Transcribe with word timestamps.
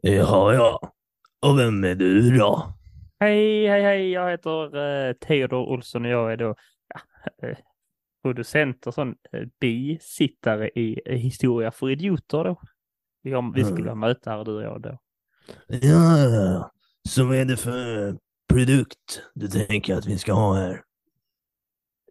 Jaha, 0.00 0.54
ja. 0.54 0.92
Och 1.42 1.58
vem 1.58 1.84
är 1.84 1.94
du 1.94 2.30
då? 2.30 2.74
Hej, 3.20 3.68
hej, 3.68 3.82
hej, 3.82 4.10
jag 4.10 4.30
heter 4.30 4.76
uh, 4.76 5.12
Theodor 5.12 5.58
Olsson 5.58 6.04
och 6.04 6.10
jag 6.10 6.32
är 6.32 6.36
då 6.36 6.54
ja, 6.94 7.00
uh, 7.48 7.56
producent 8.22 8.86
och 8.86 8.94
sån 8.94 9.08
uh, 9.08 9.46
bisittare 9.60 10.68
i 10.68 11.00
uh, 11.08 11.16
Historia 11.16 11.70
för 11.70 11.90
idioter 11.90 12.44
då. 12.44 12.60
Vi, 13.22 13.32
har, 13.32 13.54
vi 13.54 13.64
skulle 13.64 13.90
ha 13.90 13.94
möte 13.94 14.30
här, 14.30 14.44
du 14.44 14.54
och 14.54 14.62
jag 14.62 14.82
då. 14.82 14.98
Ja, 15.66 16.70
så 17.08 17.24
vad 17.24 17.36
är 17.36 17.44
det 17.44 17.56
för 17.56 18.16
produkt 18.48 19.22
du 19.34 19.48
tänker 19.48 19.94
att 19.94 20.06
vi 20.06 20.18
ska 20.18 20.32
ha 20.32 20.54
här? 20.54 20.82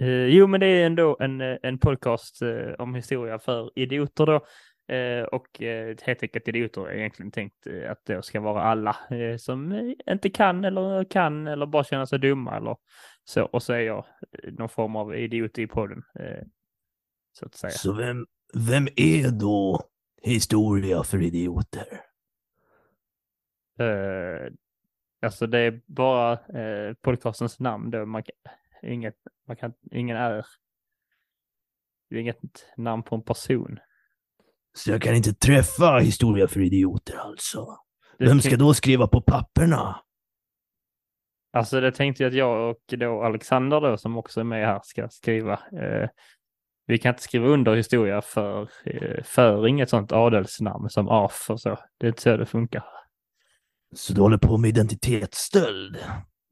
Uh, 0.02 0.26
jo, 0.26 0.48
men 0.48 0.60
det 0.60 0.68
är 0.68 0.86
ändå 0.86 1.18
en, 1.20 1.42
en 1.42 1.80
podcast 1.80 2.42
uh, 2.42 2.74
om 2.80 2.96
historia 2.96 3.40
för 3.40 3.80
idioter 3.80 4.26
då. 4.26 4.46
Uh, 4.92 5.24
och 5.24 5.62
uh, 5.62 5.96
helt 6.02 6.24
enkelt 6.24 6.48
idioter 6.48 6.88
är 6.88 6.96
egentligen 6.96 7.32
tänkt 7.32 7.68
uh, 7.68 7.92
att 7.92 8.06
det 8.06 8.26
ska 8.26 8.40
vara 8.40 8.62
alla 8.62 8.98
som 9.40 9.94
inte 10.12 10.30
kan 10.30 10.66
eller 10.66 11.04
kan 11.04 11.48
eller 11.48 11.66
bara 11.66 11.84
känner 11.84 12.06
sig 12.06 12.20
dumma 12.20 12.58
eller 12.58 12.78
så. 13.24 13.44
Och 13.44 13.64
så 13.64 13.74
är 13.74 13.80
jag 13.80 14.06
någon 14.44 14.70
form 14.70 14.96
av 14.96 15.16
idiot 15.16 15.58
i 15.58 15.68
podden. 15.68 16.04
så 17.32 17.46
att 17.46 17.56
säga. 17.56 17.72
Så 17.72 17.94
vem, 17.94 18.26
vem 18.54 18.88
är 18.96 19.40
då 19.40 19.82
historia 20.22 21.04
för 21.04 21.22
idioter? 21.22 22.02
alltså 25.22 25.48
det 25.48 25.60
är 25.60 25.82
bara 25.86 26.38
podcastens 27.02 27.60
namn 27.60 27.92
då. 27.92 28.06
Man, 28.06 28.24
inget, 28.84 29.16
man 29.48 29.56
kan, 29.56 29.74
ingen 29.92 30.18
är, 30.18 30.46
det 32.10 32.16
är 32.16 32.20
inget 32.20 32.66
namn 32.78 33.04
på 33.04 33.16
en 33.16 33.22
person. 33.24 33.80
Så 34.78 34.92
jag 34.92 35.02
kan 35.02 35.16
inte 35.16 35.34
träffa 35.34 35.98
historia 35.98 36.48
för 36.48 36.60
idioter 36.60 37.18
alltså? 37.18 37.78
Vem 38.20 38.42
ska 38.42 38.58
då 38.58 38.74
skriva 38.74 39.08
på 39.08 39.22
papperna? 39.22 40.02
Alltså 41.54 41.82
det 41.82 41.92
tänkte 41.92 42.24
jag 42.24 42.30
att 42.30 42.36
jag 42.36 42.70
och 42.70 42.98
då 42.98 43.24
Alexander 43.24 43.82
då 43.82 43.98
som 43.98 44.18
också 44.18 44.40
är 44.40 44.44
med 44.44 44.68
här 44.68 44.80
ska 44.84 45.10
skriva. 45.10 45.54
Eh, 45.54 46.10
vi 46.86 46.98
kan 46.98 47.10
inte 47.10 47.24
skriva 47.24 47.48
under 47.48 47.76
historia 47.76 48.22
för, 48.22 48.70
eh, 48.86 49.24
för 49.24 49.68
inget 49.68 49.90
sånt 49.90 50.12
adelsnamn 50.12 50.90
som 50.90 51.10
AF 51.10 51.50
och 51.50 51.62
så. 51.62 51.78
Det 51.98 52.06
är 52.06 52.10
inte 52.10 52.22
så 52.22 52.38
det 52.38 52.46
funkar. 52.46 52.84
Så 53.96 54.14
du 54.14 54.22
håller 54.22 54.38
på 54.38 54.58
med 54.58 54.70
identitetsstöld? 54.70 55.98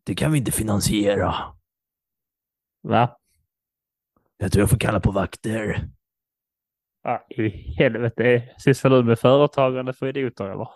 Det 0.06 0.16
kan 0.16 0.32
vi 0.32 0.38
inte 0.38 0.52
finansiera. 0.52 1.36
Va? 2.84 3.18
Jag 4.38 4.52
tror 4.52 4.62
jag 4.62 4.70
får 4.70 4.80
kalla 4.80 5.00
på 5.00 5.12
vakter. 5.12 5.90
Ah, 7.04 7.20
i 7.30 7.50
helvete. 7.78 8.44
Sysslar 8.58 8.92
du 8.92 9.04
med 9.04 9.20
företagande 9.20 9.94
för 9.94 10.08
idioter 10.08 10.46
eller? 10.46 10.68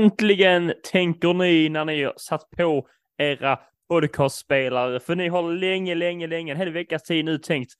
Äntligen 0.00 0.72
tänker 0.92 1.34
ni 1.34 1.68
när 1.68 1.84
ni 1.84 2.02
har 2.04 2.14
satt 2.16 2.50
på 2.50 2.88
era 3.18 3.58
podcastspelare, 3.88 5.00
för 5.00 5.16
ni 5.16 5.28
har 5.28 5.52
länge, 5.52 5.94
länge, 5.94 6.26
länge, 6.26 6.52
en 6.52 6.58
hel 6.58 6.72
veckas 6.72 7.02
tid 7.02 7.24
nu 7.24 7.38
tänkt 7.38 7.72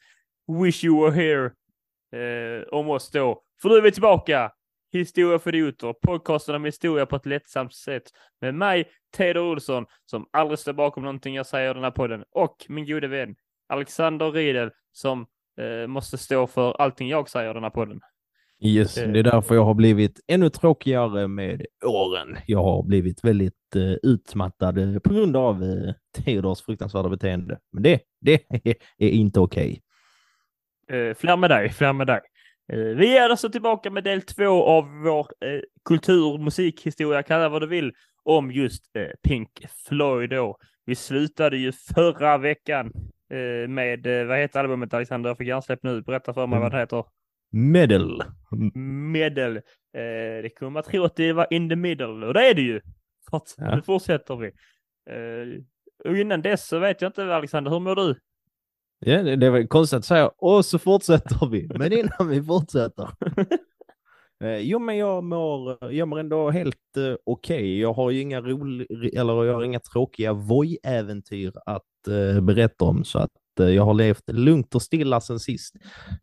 Wish 0.63 0.85
you 0.85 1.03
were 1.03 1.23
here 1.23 1.51
eh, 2.13 2.69
om 2.69 2.91
oss 2.91 3.11
då. 3.11 3.43
För 3.63 3.69
nu 3.69 3.75
är 3.75 3.83
vi 3.83 3.93
tillbaka. 3.93 4.53
Historia 4.93 5.39
för 5.39 5.55
idioter, 5.55 5.93
podcasten 5.93 6.55
om 6.55 6.65
historia 6.65 7.07
på 7.07 7.17
ett 7.17 7.27
lättsamt 7.27 7.75
sätt 7.75 8.03
med 8.41 8.55
mig, 8.55 8.89
Teodor 9.17 9.43
Olsson, 9.43 9.87
som 10.07 10.27
aldrig 10.31 10.59
står 10.59 10.73
bakom 10.73 11.03
någonting 11.03 11.35
jag 11.35 11.47
säger 11.47 11.71
i 11.71 11.75
den 11.75 11.85
här 11.85 11.91
podden, 11.91 12.25
och 12.31 12.67
min 12.69 12.87
gode 12.87 13.09
vän 13.09 13.35
Alexander 13.69 14.33
Riedel, 14.33 14.71
som 14.93 15.27
eh, 15.61 15.87
måste 15.87 16.19
stå 16.19 16.47
för 16.47 16.81
allting 16.81 17.09
jag 17.09 17.29
säger 17.29 17.51
i 17.51 17.55
den 17.55 17.63
här 17.63 17.71
podden. 17.71 18.01
Yes, 18.63 18.95
det 18.95 19.19
är 19.19 19.23
därför 19.23 19.55
jag 19.55 19.65
har 19.65 19.75
blivit 19.75 20.21
ännu 20.29 20.51
tråkigare 20.51 21.29
med 21.29 21.67
åren. 21.85 22.37
Jag 22.47 22.63
har 22.63 22.83
blivit 22.83 23.25
väldigt 23.25 23.55
uh, 23.77 23.97
utmattad 24.03 25.03
på 25.03 25.15
grund 25.15 25.37
av 25.37 25.63
uh, 25.63 25.93
Theodors 26.17 26.63
fruktansvärda 26.63 27.09
beteende. 27.09 27.59
Men 27.73 27.83
det, 27.83 28.01
det 28.21 28.43
är 28.99 29.09
inte 29.09 29.41
okej. 29.41 29.81
Okay. 30.89 31.09
Uh, 31.09 31.15
fler 31.15 31.37
med 31.37 31.51
dig, 31.51 31.71
fler 31.71 31.93
med 31.93 32.07
dig. 32.07 32.21
Uh, 32.73 32.97
vi 32.97 33.17
är 33.17 33.31
alltså 33.31 33.51
tillbaka 33.51 33.91
med 33.91 34.05
del 34.05 34.23
två 34.23 34.65
av 34.65 34.85
vår 35.05 35.21
uh, 35.21 35.61
kultur, 35.85 36.39
musikhistoria, 36.39 37.23
kalla 37.23 37.49
vad 37.49 37.63
du 37.63 37.67
vill, 37.67 37.93
om 38.25 38.53
just 38.53 38.85
Pink 39.23 39.67
Floyd 39.89 40.31
då. 40.31 40.57
Vi 40.87 40.95
slutade 40.95 41.57
ju 41.57 41.73
förra 41.73 42.39
veckan 42.39 42.93
med, 43.69 44.27
vad 44.27 44.39
heter 44.39 44.61
albumet 44.61 44.95
Alexander? 44.95 45.31
Jag 45.31 45.39
fick 45.39 45.49
hjärnsläpp 45.49 45.83
nu. 45.83 46.03
Berätta 46.03 46.35
för 46.35 46.47
mig 46.47 46.57
mm. 46.57 46.63
vad 46.63 46.73
det 46.73 46.79
heter. 46.79 47.05
Medel. 47.51 48.23
Medel. 49.13 49.57
Eh, 49.57 50.43
det 50.43 50.59
kommer 50.59 50.71
man 50.71 50.83
tro 50.83 51.05
att 51.05 51.17
det 51.17 51.33
var 51.33 51.47
in 51.51 51.69
the 51.69 51.77
middle 51.77 52.27
och 52.27 52.35
det 52.35 52.51
är 52.51 52.55
det 52.55 52.63
ju. 52.63 52.81
Forts 53.31 53.55
ja. 53.57 53.77
Nu 53.77 53.83
fortsätter 53.83 54.37
vi. 54.37 54.47
Eh, 55.11 55.63
och 56.11 56.17
innan 56.19 56.43
dess 56.43 56.69
så 56.69 56.79
vet 56.79 57.03
jag 57.03 57.09
inte 57.09 57.35
Alexander, 57.35 57.71
hur 57.71 57.81
mår 57.81 57.97
du? 57.97 58.15
Ja, 58.99 59.23
det, 59.23 59.37
det 59.37 59.51
var 59.51 59.67
konstigt 59.67 59.99
att 59.99 60.05
säga 60.05 60.29
och 60.29 60.65
så 60.65 60.79
fortsätter 60.79 61.49
vi. 61.51 61.69
Men 61.79 61.93
innan 61.93 62.29
vi 62.29 62.43
fortsätter. 62.43 63.09
eh, 64.45 64.59
jo, 64.59 64.79
men 64.79 64.97
jag 64.97 65.25
mår, 65.25 65.93
jag 65.93 66.09
mår 66.09 66.19
ändå 66.19 66.51
helt 66.51 66.97
eh, 66.97 67.03
okej. 67.03 67.17
Okay. 67.25 67.79
Jag 67.79 67.93
har 67.93 68.11
ju 68.11 68.21
inga 68.21 68.41
roliga, 68.41 68.87
eller 69.21 69.45
jag 69.45 69.55
har 69.55 69.63
inga 69.63 69.81
tråkiga 69.81 70.33
Voi-äventyr 70.33 71.53
att 71.67 72.09
eh, 72.09 72.41
berätta 72.41 72.85
om 72.85 73.05
så 73.05 73.19
att 73.19 73.61
eh, 73.61 73.69
jag 73.69 73.83
har 73.83 73.95
levt 73.95 74.31
lugnt 74.33 74.75
och 74.75 74.83
stilla 74.83 75.21
sen 75.21 75.39
sist. 75.39 75.75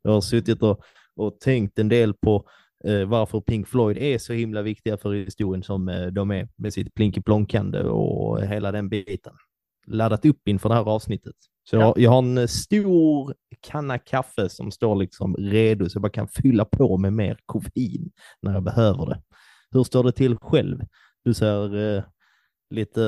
Jag 0.01 0.11
har 0.11 0.21
suttit 0.21 0.61
och 0.61 0.83
och 1.17 1.39
tänkt 1.39 1.79
en 1.79 1.89
del 1.89 2.13
på 2.13 2.49
eh, 2.83 3.05
varför 3.05 3.41
Pink 3.41 3.67
Floyd 3.67 3.97
är 3.97 4.17
så 4.17 4.33
himla 4.33 4.61
viktiga 4.61 4.97
för 4.97 5.13
historien 5.13 5.63
som 5.63 5.89
eh, 5.89 6.07
de 6.07 6.31
är 6.31 6.47
med 6.55 6.73
sitt 6.73 6.93
plinky-plonkande 6.93 7.83
och 7.83 8.41
hela 8.41 8.71
den 8.71 8.89
biten. 8.89 9.33
Laddat 9.87 10.25
upp 10.25 10.47
inför 10.47 10.69
det 10.69 10.75
här 10.75 10.89
avsnittet. 10.89 11.35
Så 11.69 11.75
ja. 11.75 11.79
jag, 11.81 11.99
jag, 11.99 12.11
har 12.11 12.17
en 12.17 12.47
stor 12.47 13.33
kanna 13.61 13.97
kaffe 13.97 14.49
som 14.49 14.71
står 14.71 14.95
liksom 14.95 15.35
redo 15.35 15.89
så 15.89 15.95
jag 15.97 16.01
bara 16.01 16.11
kan 16.11 16.27
fylla 16.27 16.65
på 16.65 16.97
med 16.97 17.13
mer 17.13 17.39
koffein 17.45 18.11
när 18.41 18.53
jag 18.53 18.63
behöver 18.63 19.05
det. 19.05 19.21
Hur 19.71 19.83
står 19.83 20.03
det 20.03 20.11
till 20.11 20.37
själv? 20.37 20.81
Du 21.23 21.33
ser 21.33 21.95
eh, 21.97 22.03
lite... 22.69 23.03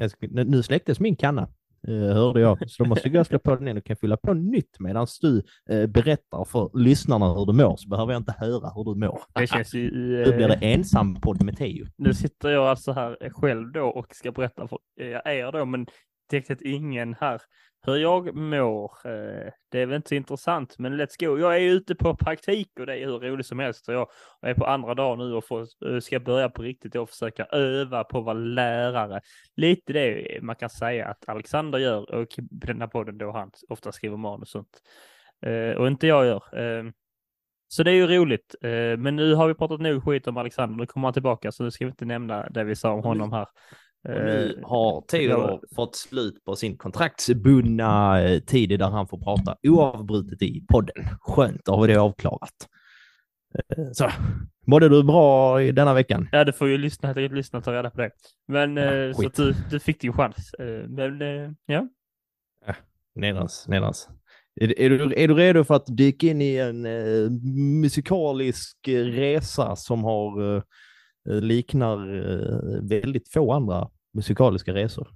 Eh, 0.00 0.08
nu 0.30 0.62
släcktes 0.62 1.00
min 1.00 1.16
kanna 1.16 1.42
eh, 1.42 1.48
hörde 1.88 2.40
jag. 2.40 2.70
Så 2.70 2.82
då 2.82 2.88
måste 2.88 3.08
jag 3.08 3.26
slå 3.26 3.38
på 3.38 3.54
den 3.54 3.66
igen 3.66 3.76
och 3.76 3.84
kan 3.84 3.96
fylla 3.96 4.16
på 4.16 4.34
nytt 4.34 4.76
medan 4.80 5.06
du 5.20 5.42
eh, 5.70 5.86
berättar 5.86 6.44
för 6.44 6.70
lyssnarna 6.78 7.34
hur 7.34 7.46
du 7.46 7.52
mår 7.52 7.76
så 7.76 7.88
behöver 7.88 8.12
jag 8.12 8.20
inte 8.20 8.34
höra 8.38 8.70
hur 8.74 8.84
du 8.84 9.06
mår. 9.06 9.20
Det 9.34 9.46
känns 9.46 9.74
ju... 9.74 9.92
Eh, 10.02 10.28
nu 10.28 10.36
blir 10.36 10.48
det 10.48 10.54
ensam 10.54 11.20
podd 11.20 11.42
med 11.42 11.56
Teo. 11.56 11.86
Nu 11.96 12.14
sitter 12.14 12.50
jag 12.50 12.66
alltså 12.66 12.92
här 12.92 13.30
själv 13.30 13.72
då 13.72 13.84
och 13.84 14.14
ska 14.14 14.32
berätta 14.32 14.68
för 14.68 14.78
er 15.24 15.52
då, 15.52 15.64
men 15.64 15.86
riktigt 16.32 16.62
ingen 16.62 17.14
här 17.20 17.40
hur 17.86 17.96
jag 17.96 18.34
mår. 18.34 18.92
Eh, 19.04 19.52
det 19.70 19.80
är 19.80 19.86
väl 19.86 19.96
inte 19.96 20.08
så 20.08 20.14
intressant, 20.14 20.78
men 20.78 21.00
let's 21.00 21.26
go. 21.26 21.38
Jag 21.38 21.56
är 21.56 21.60
ute 21.60 21.94
på 21.94 22.16
praktik 22.16 22.68
och 22.80 22.86
det 22.86 22.96
är 22.96 23.06
hur 23.06 23.18
roligt 23.18 23.46
som 23.46 23.58
helst. 23.58 23.88
Jag 23.88 24.08
är 24.40 24.54
på 24.54 24.66
andra 24.66 24.94
dagen 24.94 25.18
nu 25.18 25.34
och 25.34 25.46
får, 25.46 25.60
eh, 25.60 26.00
ska 26.00 26.20
börja 26.20 26.48
på 26.48 26.62
riktigt 26.62 26.96
och 26.96 27.10
försöka 27.10 27.44
öva 27.44 28.04
på 28.04 28.18
att 28.18 28.24
vara 28.24 28.38
lärare. 28.38 29.20
Lite 29.56 29.92
det 29.92 30.38
man 30.42 30.56
kan 30.56 30.70
säga 30.70 31.06
att 31.06 31.28
Alexander 31.28 31.78
gör 31.78 32.14
och 32.14 32.28
på 32.60 32.66
den 32.66 32.80
här 32.80 32.88
podden 32.88 33.18
då 33.18 33.32
han 33.32 33.50
ofta 33.68 33.92
skriver 33.92 34.16
manus 34.16 34.42
och 34.42 34.48
sånt. 34.48 34.82
Eh, 35.46 35.76
och 35.76 35.86
inte 35.86 36.06
jag 36.06 36.26
gör. 36.26 36.42
Så 37.68 37.82
det 37.82 37.90
är 37.90 37.94
ju 37.94 38.06
roligt. 38.06 38.54
Men 38.98 39.16
nu 39.16 39.34
har 39.34 39.48
vi 39.48 39.54
pratat 39.54 39.80
nog 39.80 40.04
skit 40.04 40.26
om 40.26 40.36
Alexander. 40.36 40.76
Nu 40.76 40.86
kommer 40.86 41.06
han 41.06 41.12
tillbaka 41.12 41.52
så 41.52 41.64
nu 41.64 41.70
ska 41.70 41.84
vi 41.84 41.90
inte 41.90 42.04
nämna 42.04 42.48
det 42.48 42.64
vi 42.64 42.76
sa 42.76 42.92
om 42.92 43.02
honom 43.02 43.32
här. 43.32 43.46
Och 44.04 44.14
nu 44.14 44.58
eh, 44.58 44.68
har 44.68 45.00
Theodor 45.00 45.60
fått 45.74 45.96
slut 45.96 46.44
på 46.44 46.56
sin 46.56 46.76
kontraktsbundna 46.76 48.22
eh, 48.22 48.40
tid 48.40 48.78
där 48.78 48.90
han 48.90 49.08
får 49.08 49.18
prata 49.18 49.56
oavbrutet 49.62 50.42
i 50.42 50.64
podden. 50.68 51.04
Skönt, 51.20 51.64
då 51.64 51.72
har 51.72 51.86
vi 51.86 51.92
det 51.92 52.00
avklarat. 52.00 52.68
Eh, 53.58 53.84
så, 53.92 54.10
mådde 54.66 54.88
du 54.88 55.02
bra 55.02 55.62
i 55.62 55.72
denna 55.72 55.94
veckan? 55.94 56.28
Ja, 56.32 56.44
du 56.44 56.52
får 56.52 56.68
ju 56.68 56.78
lyssna, 56.78 57.12
lyssna 57.12 57.58
och 57.58 57.64
ta 57.64 57.72
reda 57.72 57.90
på 57.90 58.00
det. 58.00 58.10
Men 58.48 58.76
ja, 58.76 59.14
så 59.14 59.42
du, 59.42 59.54
du 59.70 59.80
fick 59.80 60.00
din 60.00 60.12
chans. 60.12 60.54
Men 60.88 61.20
ja. 61.66 61.88
ja 62.66 62.74
nedans, 63.14 63.68
nedans. 63.68 64.08
Är, 64.60 64.80
är, 64.80 64.90
du, 64.90 65.14
är 65.16 65.28
du 65.28 65.34
redo 65.34 65.64
för 65.64 65.74
att 65.74 65.96
dyka 65.96 66.26
in 66.26 66.42
i 66.42 66.56
en 66.56 66.86
eh, 66.86 67.30
musikalisk 67.80 68.88
resa 68.88 69.76
som 69.76 70.04
har 70.04 70.62
liknar 71.24 72.14
eh, 72.14 72.82
väldigt 72.82 73.28
få 73.28 73.52
andra 73.52 73.90
musikaliska 74.14 74.74
resor? 74.74 75.08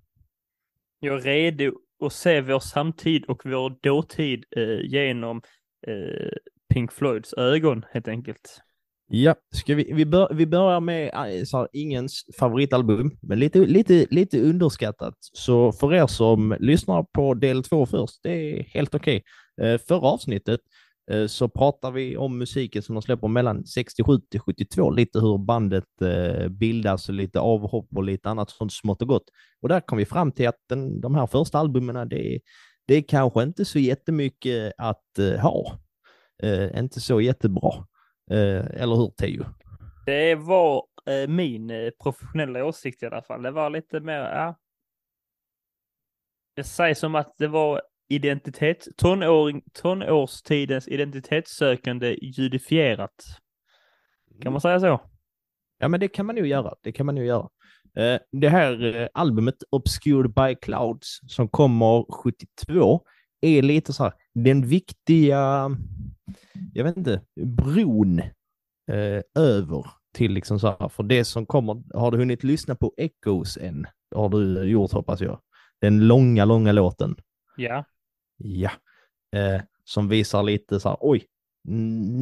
Jag 1.00 1.16
är 1.16 1.20
redo 1.20 1.72
att 2.04 2.12
se 2.12 2.40
vår 2.40 2.60
samtid 2.60 3.24
och 3.24 3.42
vår 3.44 3.78
dåtid 3.82 4.44
eh, 4.56 4.80
genom 4.80 5.42
eh, 5.86 6.28
Pink 6.74 6.92
Floyds 6.92 7.34
ögon 7.34 7.84
helt 7.92 8.08
enkelt. 8.08 8.62
Ja, 9.08 9.34
ska 9.54 9.74
vi, 9.74 9.92
vi, 9.92 10.06
bör, 10.06 10.34
vi 10.34 10.46
börjar 10.46 10.80
med 10.80 11.06
eh, 11.14 11.44
så 11.44 11.58
här, 11.58 11.68
ingens 11.72 12.24
favoritalbum, 12.38 13.10
men 13.22 13.38
lite, 13.38 13.58
lite, 13.58 14.06
lite 14.10 14.40
underskattat. 14.40 15.14
Så 15.20 15.72
för 15.72 15.94
er 15.94 16.06
som 16.06 16.56
lyssnar 16.60 17.02
på 17.02 17.34
del 17.34 17.62
två 17.62 17.86
först, 17.86 18.22
det 18.22 18.30
är 18.30 18.62
helt 18.62 18.94
okej. 18.94 19.22
Okay. 19.56 19.72
Eh, 19.72 19.78
förra 19.78 20.08
avsnittet 20.08 20.60
eh, 20.60 20.75
Eh, 21.10 21.26
så 21.26 21.48
pratar 21.48 21.90
vi 21.90 22.16
om 22.16 22.38
musiken 22.38 22.82
som 22.82 22.94
de 22.94 23.02
släpper 23.02 23.28
mellan 23.28 23.66
67 23.66 24.18
till 24.30 24.40
72, 24.40 24.90
lite 24.90 25.20
hur 25.20 25.38
bandet 25.38 26.02
eh, 26.02 26.48
bildas 26.48 27.08
och 27.08 27.14
lite 27.14 27.40
avhopp 27.40 27.88
och 27.96 28.04
lite 28.04 28.28
annat 28.28 28.50
sånt 28.50 28.72
smått 28.72 29.02
och 29.02 29.08
gott. 29.08 29.30
Och 29.62 29.68
där 29.68 29.80
kom 29.80 29.98
vi 29.98 30.06
fram 30.06 30.32
till 30.32 30.48
att 30.48 30.60
den, 30.68 31.00
de 31.00 31.14
här 31.14 31.26
första 31.26 31.58
albumen, 31.58 32.08
det, 32.08 32.40
det 32.86 32.94
är 32.94 33.02
kanske 33.02 33.42
inte 33.42 33.64
så 33.64 33.78
jättemycket 33.78 34.72
att 34.78 35.18
eh, 35.18 35.40
ha. 35.40 35.78
Eh, 36.42 36.78
inte 36.78 37.00
så 37.00 37.20
jättebra. 37.20 37.72
Eh, 38.30 38.82
eller 38.82 38.96
hur 38.96 39.10
Teo? 39.10 39.44
Det 40.06 40.34
var 40.34 40.84
eh, 41.06 41.28
min 41.28 41.92
professionella 42.02 42.64
åsikt 42.64 43.02
i 43.02 43.06
alla 43.06 43.22
fall. 43.22 43.42
Det 43.42 43.50
var 43.50 43.70
lite 43.70 44.00
mer, 44.00 44.20
ja. 44.20 44.58
Det 46.56 46.64
sägs 46.64 46.98
som 46.98 47.14
att 47.14 47.34
det 47.38 47.48
var 47.48 47.82
identitet, 48.08 48.88
tonåring, 48.96 49.62
tonårstidens 49.72 50.88
identitetssökande 50.88 52.16
judifierat. 52.22 53.24
Kan 54.42 54.52
man 54.52 54.60
säga 54.60 54.80
så? 54.80 55.00
Ja, 55.78 55.88
men 55.88 56.00
det 56.00 56.08
kan 56.08 56.26
man 56.26 56.36
ju 56.36 56.46
göra. 56.46 56.74
Det 56.82 56.92
kan 56.92 57.06
man 57.06 57.16
ju 57.16 57.24
göra. 57.24 57.48
Eh, 57.96 58.18
det 58.32 58.48
här 58.48 58.96
eh, 58.96 59.08
albumet 59.14 59.62
Obscured 59.70 60.34
by 60.34 60.54
Clouds 60.62 61.20
som 61.26 61.48
kommer 61.48 62.12
72 62.12 63.00
är 63.40 63.62
lite 63.62 63.92
så 63.92 64.02
här, 64.02 64.12
den 64.34 64.66
viktiga 64.66 65.70
jag 66.72 66.84
vet 66.84 66.96
inte, 66.96 67.20
bron 67.40 68.18
eh, 68.90 69.22
över 69.34 69.86
till 70.14 70.32
liksom 70.32 70.60
så 70.60 70.76
här, 70.80 70.88
för 70.88 71.02
det 71.02 71.24
som 71.24 71.46
kommer, 71.46 71.82
har 71.94 72.10
du 72.10 72.18
hunnit 72.18 72.44
lyssna 72.44 72.74
på 72.74 72.94
Echoes 72.96 73.56
än? 73.56 73.86
Det 74.10 74.16
har 74.16 74.28
du 74.28 74.62
gjort 74.62 74.92
hoppas 74.92 75.20
jag. 75.20 75.40
Den 75.80 76.06
långa, 76.06 76.44
långa 76.44 76.72
låten. 76.72 77.16
Ja. 77.56 77.84
Ja. 78.36 78.70
Eh, 79.36 79.60
som 79.84 80.08
visar 80.08 80.42
lite 80.42 80.80
så 80.80 80.88
här, 80.88 80.98
oj, 81.00 81.24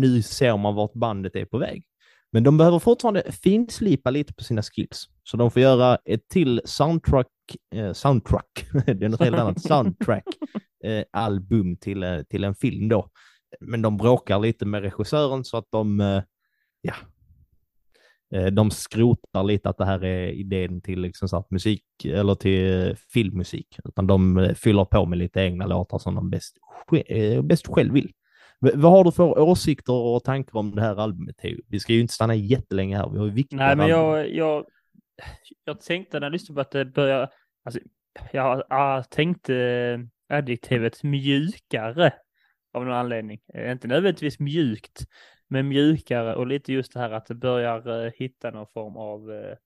nu 0.00 0.22
ser 0.22 0.56
man 0.56 0.74
vart 0.74 0.92
bandet 0.92 1.36
är 1.36 1.44
på 1.44 1.58
väg. 1.58 1.84
Men 2.32 2.42
de 2.42 2.58
behöver 2.58 2.78
fortfarande 2.78 3.32
finslipa 3.32 4.10
lite 4.10 4.34
på 4.34 4.44
sina 4.44 4.62
skills. 4.62 5.08
Så 5.22 5.36
de 5.36 5.50
får 5.50 5.62
göra 5.62 5.98
ett 6.04 6.28
till 6.28 6.60
soundtrack, 6.64 7.26
eh, 7.74 7.92
soundtrack, 7.92 8.66
det 8.86 9.04
är 9.04 9.08
något 9.08 9.20
helt 9.20 9.36
annat, 9.36 9.62
soundtrack, 9.66 10.24
eh, 10.84 11.04
album 11.12 11.76
till, 11.76 12.02
eh, 12.02 12.22
till 12.22 12.44
en 12.44 12.54
film 12.54 12.88
då 12.88 13.10
men 13.60 13.82
de 13.82 13.96
bråkar 13.96 14.38
lite 14.38 14.66
med 14.66 14.82
regissören 14.82 15.44
så 15.44 15.56
att 15.56 15.70
de, 15.70 16.00
eh, 16.00 16.22
ja, 16.80 16.94
de 18.52 18.70
skrotar 18.70 19.44
lite 19.44 19.68
att 19.68 19.78
det 19.78 19.84
här 19.84 20.04
är 20.04 20.28
idén 20.28 20.80
till 20.80 21.00
liksom 21.00 21.28
så 21.28 21.46
musik 21.50 21.84
eller 22.04 22.34
till 22.34 22.96
filmmusik, 23.12 23.78
utan 23.84 24.06
de 24.06 24.38
eh, 24.38 24.54
fyller 24.54 24.84
på 24.84 25.06
med 25.06 25.18
lite 25.18 25.40
egna 25.40 25.66
låtar 25.66 25.98
som 25.98 26.14
de 26.14 26.30
bäst, 26.30 26.56
bäst 27.42 27.66
själv 27.66 27.92
vill. 27.92 28.12
Vad 28.58 28.92
har 28.92 29.04
du 29.04 29.12
för 29.12 29.38
åsikter 29.38 29.92
och 29.92 30.24
tankar 30.24 30.58
om 30.58 30.74
det 30.74 30.82
här 30.82 30.96
albumet? 30.96 31.36
Vi 31.68 31.80
ska 31.80 31.92
ju 31.92 32.00
inte 32.00 32.14
stanna 32.14 32.34
jättelänge 32.34 32.96
här, 32.96 33.10
vi 33.10 33.18
har 33.18 33.26
ju 33.26 33.32
viktiga 33.32 33.66
Nej, 33.66 33.76
men 33.76 33.88
jag, 33.88 34.30
jag, 34.34 34.64
jag 35.64 35.80
tänkte 35.80 36.20
när 36.20 36.26
jag 36.26 36.32
lyssnade 36.32 36.54
på 36.54 36.60
att 36.60 36.70
det 36.70 36.84
börjar, 36.84 37.28
alltså, 37.64 37.80
jag, 38.32 38.62
jag 38.68 39.10
tänkte 39.10 40.08
adjektivet 40.28 41.02
mjukare 41.02 42.12
av 42.74 42.84
någon 42.84 42.94
anledning. 42.94 43.40
Eh, 43.54 43.72
inte 43.72 43.88
nödvändigtvis 43.88 44.38
mjukt, 44.38 45.04
men 45.54 45.68
mjukare 45.68 46.34
och 46.34 46.46
lite 46.46 46.72
just 46.72 46.92
det 46.92 47.00
här 47.00 47.10
att 47.10 47.26
det 47.26 47.34
börjar 47.34 48.04
eh, 48.04 48.12
hitta 48.16 48.50
någon 48.50 48.66
form 48.66 48.96
av 48.96 49.32
eh, 49.32 49.56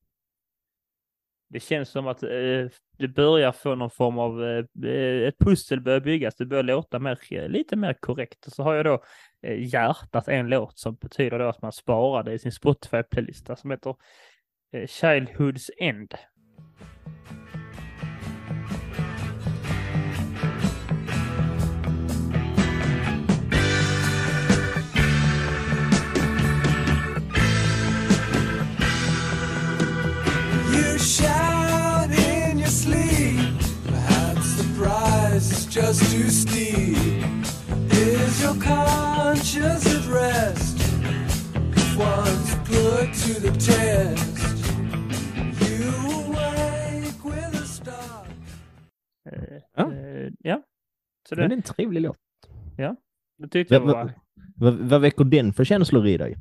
det 1.50 1.61
känns 1.61 1.88
som 1.88 2.06
att 2.06 2.23
eh, 2.23 2.67
det 2.99 3.08
börjar 3.08 3.52
få 3.52 3.75
någon 3.75 3.90
form 3.90 4.19
av, 4.19 4.44
eh, 4.44 4.64
eh, 4.90 5.29
ett 5.29 5.38
pussel 5.38 5.81
börjar 5.81 6.00
byggas, 6.00 6.35
det 6.35 6.46
börjar 6.46 6.62
låta 6.62 6.99
mer, 6.99 7.49
lite 7.49 7.76
mer 7.76 7.93
korrekt. 8.00 8.46
Och 8.46 8.52
så 8.52 8.62
har 8.62 8.75
jag 8.75 8.85
då 8.85 9.02
hjärtat 9.58 10.29
en 10.29 10.49
låt 10.49 10.79
som 10.79 10.94
betyder 10.94 11.38
då 11.38 11.49
att 11.49 11.62
man 11.62 11.73
sparar 11.73 12.23
det 12.23 12.32
i 12.32 12.38
sin 12.38 12.52
Spotify-playlista 12.52 13.56
som 13.56 13.70
heter 13.70 13.94
Childhood's 14.73 15.70
End. 15.79 16.14
Just 35.88 36.12
too 36.12 36.29
steep? 36.29 36.96
Is 37.90 38.43
your 38.43 38.55
conscience 38.61 39.87
at 39.96 40.06
rest? 40.06 40.79
Once 41.99 42.55
put 42.64 43.08
to 43.25 43.40
the 43.40 43.52
test, 43.52 44.64
you 45.62 45.88
awake 46.26 47.25
with 47.25 47.62
a 47.62 47.67
start. 47.67 48.29
Uh, 49.32 49.61
ja. 49.76 49.85
Uh, 49.85 50.32
ja. 50.38 50.62
Så 51.29 51.35
det... 51.35 51.49
det 51.49 51.55
är 51.55 51.56
en 51.56 51.62
trevlig 51.62 52.00
låt. 52.00 52.17
Ja, 52.76 52.96
det 53.38 53.49
tyckte 53.49 53.75
jag 53.75 53.81
var... 53.81 54.12
Vad, 54.56 54.75
vad 54.75 55.00
väcker 55.00 55.25
den 55.25 55.52
för 55.52 55.64
känslor 55.64 56.06
i 56.06 56.17
dig? 56.17 56.37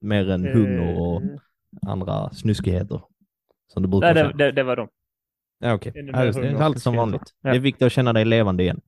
Mer 0.00 0.30
än 0.30 0.46
uh, 0.46 0.52
hunger 0.52 1.00
och 1.00 1.22
andra 1.86 2.30
snuskigheter? 2.30 3.02
Som 3.72 3.82
du 3.82 3.88
brukar 3.88 4.14
Nej, 4.14 4.24
det, 4.24 4.44
det, 4.44 4.52
det 4.52 4.62
var 4.62 4.76
de. 4.76 4.88
Ja, 5.58 5.74
okej. 5.74 5.90
Okay. 5.90 6.02
Det 6.02 6.48
är 6.48 6.62
allt 6.62 6.82
som 6.82 6.96
vanligt. 6.96 7.34
Ja. 7.42 7.50
Det 7.50 7.56
är 7.56 7.60
viktigt 7.60 7.86
att 7.86 7.92
känna 7.92 8.12
dig 8.12 8.24
levande 8.24 8.62
igen. 8.62 8.80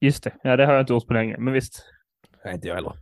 Just 0.00 0.24
det. 0.24 0.32
Ja, 0.42 0.56
det 0.56 0.66
har 0.66 0.72
jag 0.72 0.82
inte 0.82 0.92
gjort 0.92 1.06
på 1.06 1.12
länge, 1.12 1.36
men 1.38 1.54
visst. 1.54 1.84
Nej, 2.44 2.54
inte 2.54 2.68
jag 2.68 2.74
heller. 2.74 2.92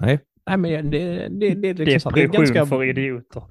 Nej, 0.00 0.20
Nej 0.46 0.56
men 0.56 0.90
det, 0.90 1.28
det, 1.28 1.54
det, 1.54 1.72
det, 1.72 1.84
liksom 1.84 2.12
det 2.12 2.22
är 2.22 2.28
ganska... 2.28 2.66
för 2.66 2.84
idioter. 2.84 3.42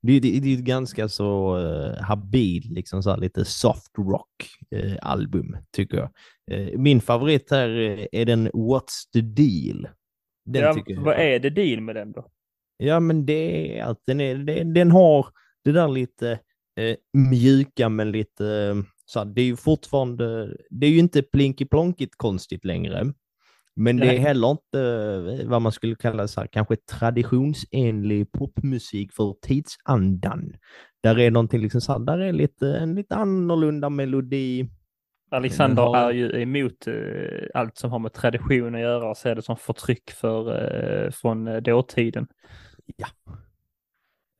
det, 0.00 0.20
det, 0.20 0.40
det 0.40 0.52
är 0.52 0.58
ett 0.58 0.64
ganska 0.64 1.08
så 1.08 1.58
uh, 1.58 2.02
habil, 2.02 2.62
liksom 2.70 3.02
så 3.02 3.10
här, 3.10 3.16
lite 3.16 3.44
soft 3.44 3.98
rock 3.98 4.48
uh, 4.74 4.96
album, 5.02 5.56
tycker 5.72 5.96
jag. 5.96 6.10
Uh, 6.52 6.78
min 6.78 7.00
favorit 7.00 7.50
här 7.50 7.68
är 8.12 8.24
den 8.24 8.48
What's 8.48 9.12
the 9.12 9.20
deal? 9.20 9.88
Den 10.44 10.62
ja, 10.62 10.74
tycker 10.74 10.94
jag. 10.94 11.02
Vad 11.02 11.14
är 11.14 11.38
det 11.38 11.50
deal 11.50 11.80
med 11.80 11.96
den 11.96 12.12
då? 12.12 12.26
Ja, 12.76 13.00
men 13.00 13.26
det 13.26 13.78
är 13.78 13.84
att 13.84 13.98
den, 14.06 14.20
är, 14.20 14.34
den, 14.34 14.74
den 14.74 14.90
har 14.90 15.26
det 15.64 15.72
där 15.72 15.88
lite 15.88 16.38
mjuka 17.12 17.88
men 17.88 18.12
lite 18.12 18.76
så 19.04 19.24
det 19.24 19.40
är 19.40 19.46
ju 19.46 19.56
fortfarande, 19.56 20.56
det 20.70 20.86
är 20.86 20.90
ju 20.90 20.98
inte 20.98 21.22
plinky 21.22 21.64
plonkigt 21.64 22.14
konstigt 22.16 22.64
längre. 22.64 23.12
Men 23.76 23.96
det 23.96 24.06
är 24.06 24.18
heller 24.18 24.50
inte 24.50 24.80
eh, 25.40 25.48
vad 25.48 25.62
man 25.62 25.72
skulle 25.72 25.94
kalla 25.94 26.28
så 26.28 26.40
här, 26.40 26.46
kanske 26.46 26.76
traditionsenlig 26.76 28.32
popmusik 28.32 29.12
för 29.12 29.34
tidsandan. 29.42 30.52
Där 31.02 31.18
är 31.18 31.30
någonting 31.30 31.62
liksom 31.62 31.80
så 31.80 31.92
här, 31.92 31.98
där 31.98 32.18
är 32.18 32.32
lite, 32.32 32.76
en 32.76 32.94
lite 32.94 33.14
annorlunda 33.14 33.90
melodi. 33.90 34.68
Alexander 35.30 35.82
har... 35.82 35.96
är 35.96 36.10
ju 36.10 36.42
emot 36.42 36.88
uh, 36.88 37.46
allt 37.54 37.78
som 37.78 37.90
har 37.90 37.98
med 37.98 38.12
tradition 38.12 38.74
att 38.74 38.80
göra 38.80 39.10
och 39.10 39.16
ser 39.16 39.34
det 39.34 39.42
som 39.42 39.56
förtryck 39.56 40.10
för, 40.10 41.10
från 41.10 41.62
dåtiden. 41.62 42.26
Ja, 42.96 43.06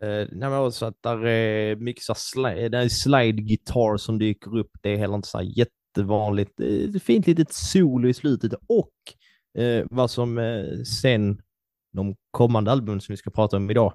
Uh, 0.03 0.29
nej, 0.33 0.51
men 0.51 0.53
också 0.53 0.87
att 0.87 1.03
där 1.03 1.27
är 1.27 1.77
mycket 1.77 2.03
så 2.03 2.15
slide, 2.15 2.61
eh, 2.61 2.71
det 2.71 2.79
är 2.79 2.89
slide 2.89 3.43
guitar 3.43 3.97
som 3.97 4.19
dyker 4.19 4.59
upp. 4.59 4.71
Det 4.83 4.91
är 4.91 4.97
heller 4.97 5.15
inte 5.15 5.29
så 5.29 5.43
jättevanligt. 5.43 6.61
Eh, 6.61 6.67
det 6.67 6.85
är 6.85 6.97
ett 6.97 7.03
fint 7.03 7.27
litet 7.27 7.53
solo 7.53 8.09
i 8.09 8.15
slutet 8.15 8.53
och 8.69 8.93
uh, 9.59 9.85
vad 9.91 10.11
som 10.11 10.39
uh, 10.39 10.83
sen 10.83 11.41
de 11.93 12.17
kommande 12.31 12.71
albumen 12.73 13.01
som 13.01 13.13
vi 13.13 13.17
ska 13.17 13.31
prata 13.31 13.57
om 13.57 13.71
idag, 13.71 13.95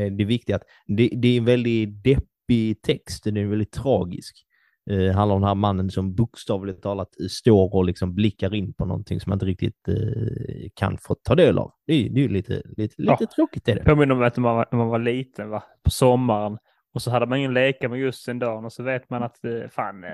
uh, 0.00 0.06
det 0.12 0.22
är 0.22 0.26
viktigt 0.26 0.54
att 0.54 0.62
det, 0.86 1.10
det 1.16 1.28
är 1.28 1.38
en 1.38 1.44
väldigt 1.44 2.04
deppig 2.04 2.82
text. 2.82 3.24
Den 3.24 3.36
är 3.36 3.46
väldigt 3.46 3.72
tragisk 3.72 4.43
eh, 4.90 5.14
handlar 5.14 5.34
om 5.34 5.40
den 5.40 5.48
här 5.48 5.54
mannen 5.54 5.90
som 5.90 6.14
bokstavligt 6.14 6.82
talat 6.82 7.08
står 7.30 7.74
och 7.74 7.84
liksom 7.84 8.14
blickar 8.14 8.54
in 8.54 8.74
på 8.74 8.84
någonting 8.84 9.20
som 9.20 9.30
man 9.30 9.36
inte 9.36 9.46
riktigt 9.46 9.88
eh, 9.88 10.68
kan 10.74 10.98
få 10.98 11.14
ta 11.14 11.34
del 11.34 11.58
av. 11.58 11.72
Det 11.86 11.94
är, 11.94 12.10
det 12.10 12.24
är 12.24 12.28
lite, 12.28 12.62
lite, 12.76 12.94
lite 13.02 13.16
ja. 13.20 13.26
tråkigt. 13.34 13.68
Är 13.68 13.74
det. 13.74 13.84
Påminner 13.84 14.14
om 14.14 14.22
att 14.22 14.36
man 14.36 14.56
var, 14.56 14.66
när 14.70 14.78
man 14.78 14.88
var 14.88 14.98
liten, 14.98 15.50
va? 15.50 15.62
på 15.82 15.90
sommaren, 15.90 16.58
Och 16.94 17.02
så 17.02 17.10
hade 17.10 17.26
man 17.26 17.38
ingen 17.38 17.54
leka 17.54 17.88
med 17.88 17.98
just 17.98 18.26
den 18.26 18.38
dagen 18.38 18.64
och 18.64 18.72
så 18.72 18.82
vet 18.82 19.10
man 19.10 19.22
att 19.22 19.44
eh, 19.44 19.68
fan, 19.70 20.04
eh, 20.04 20.10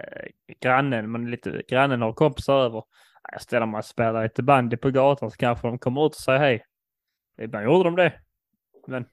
grannen, 0.60 1.10
man 1.10 1.26
är 1.26 1.30
lite, 1.30 1.62
grannen 1.68 2.02
har 2.02 2.12
kompisar 2.12 2.60
över. 2.60 2.82
Jag 3.32 3.42
ställer 3.42 3.66
mig 3.66 3.78
och 3.78 3.84
spelar 3.84 4.22
lite 4.22 4.42
bandy 4.42 4.76
på 4.76 4.90
gatan 4.90 5.30
så 5.30 5.36
kanske 5.36 5.66
de 5.68 5.78
kommer 5.78 6.06
ut 6.06 6.12
och 6.12 6.20
säger 6.20 6.38
hej. 6.38 6.64
Ibland 7.42 7.64
gjorde 7.64 7.84
de 7.84 7.96
det. 7.96 8.12
Men 8.86 9.04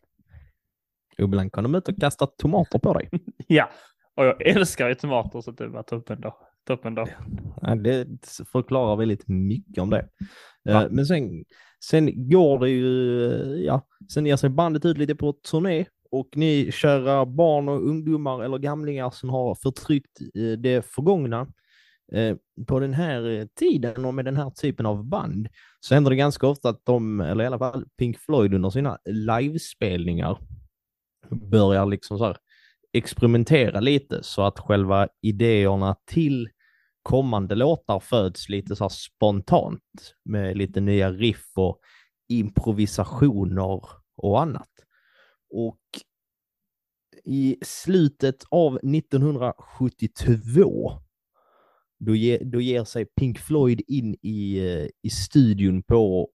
Ibland 1.17 1.53
kan 1.53 1.63
de 1.63 1.75
ut 1.75 1.87
och 1.87 1.99
kasta 1.99 2.27
tomater 2.27 2.79
på 2.79 2.93
dig. 2.93 3.09
ja, 3.47 3.69
och 4.17 4.25
jag 4.25 4.47
älskar 4.47 4.89
ju 4.89 4.95
tomater 4.95 5.41
så 5.41 5.51
det 5.51 5.67
var 5.67 5.83
toppen 5.83 6.21
då. 6.21 6.37
Toppen 6.67 6.95
då. 6.95 7.07
Ja, 7.61 7.75
det 7.75 8.07
förklarar 8.51 8.95
väldigt 8.95 9.27
mycket 9.27 9.77
om 9.77 9.89
det. 9.89 10.07
Ja. 10.63 10.83
Eh, 10.83 10.89
Men 10.91 11.05
sen, 11.05 11.43
sen 11.85 12.29
går 12.29 12.59
det 12.59 12.69
ju, 12.69 13.25
eh, 13.31 13.65
ja, 13.65 13.87
sen 14.13 14.25
ger 14.25 14.35
sig 14.35 14.49
bandet 14.49 14.85
ut 14.85 14.97
lite 14.97 15.15
på 15.15 15.33
turné 15.33 15.85
och 16.11 16.29
ni 16.35 16.71
kära 16.71 17.25
barn 17.25 17.69
och 17.69 17.87
ungdomar 17.87 18.43
eller 18.43 18.57
gamlingar 18.57 19.09
som 19.09 19.29
har 19.29 19.55
förtryckt 19.55 20.21
eh, 20.21 20.59
det 20.59 20.85
förgångna 20.85 21.47
på 22.67 22.79
den 22.79 22.93
här 22.93 23.47
tiden 23.55 24.05
och 24.05 24.13
med 24.13 24.25
den 24.25 24.37
här 24.37 24.49
typen 24.49 24.85
av 24.85 25.05
band 25.05 25.47
så 25.79 25.93
händer 25.93 26.09
det 26.09 26.15
ganska 26.15 26.47
ofta 26.47 26.69
att 26.69 26.85
de, 26.85 27.21
eller 27.21 27.43
i 27.43 27.47
alla 27.47 27.59
fall 27.59 27.85
Pink 27.97 28.17
Floyd 28.19 28.53
under 28.53 28.69
sina 28.69 28.97
livespelningar 29.05 30.37
börjar 31.29 31.85
liksom 31.85 32.17
så 32.17 32.25
här 32.25 32.37
experimentera 32.93 33.79
lite 33.79 34.23
så 34.23 34.41
att 34.41 34.59
själva 34.59 35.07
idéerna 35.21 35.95
till 36.05 36.49
kommande 37.01 37.55
låtar 37.55 37.99
föds 37.99 38.49
lite 38.49 38.75
så 38.75 38.83
här 38.83 38.89
spontant 38.89 40.15
med 40.25 40.57
lite 40.57 40.81
nya 40.81 41.11
riff 41.11 41.51
och 41.55 41.79
improvisationer 42.29 43.81
och 44.17 44.41
annat. 44.41 44.69
Och 45.49 45.79
i 47.25 47.57
slutet 47.61 48.43
av 48.49 48.77
1972 48.77 50.91
då, 51.99 52.15
ge, 52.15 52.37
då 52.37 52.61
ger 52.61 52.83
sig 52.83 53.05
Pink 53.05 53.39
Floyd 53.39 53.81
in 53.87 54.15
i, 54.21 54.57
eh, 54.57 54.87
i 55.01 55.09
studion 55.09 55.83
på 55.83 56.29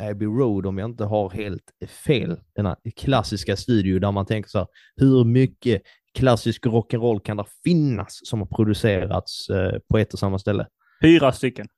Abbey 0.00 0.26
Road 0.26 0.66
om 0.66 0.78
jag 0.78 0.90
inte 0.90 1.04
har 1.04 1.30
helt 1.30 1.72
fel. 1.88 2.40
Denna 2.54 2.76
klassiska 2.96 3.56
studio 3.56 3.98
där 3.98 4.12
man 4.12 4.26
tänker 4.26 4.50
så 4.50 4.58
här, 4.58 4.66
hur 4.96 5.24
mycket 5.24 5.82
klassisk 6.14 6.66
rock'n'roll 6.66 7.20
kan 7.20 7.36
det 7.36 7.44
finnas 7.64 8.20
som 8.24 8.40
har 8.40 8.46
producerats 8.46 9.48
eh, 9.48 9.78
på 9.88 9.98
ett 9.98 10.12
och 10.12 10.18
samma 10.18 10.38
ställe? 10.38 10.66
Fyra 11.02 11.32
stycken. 11.32 11.68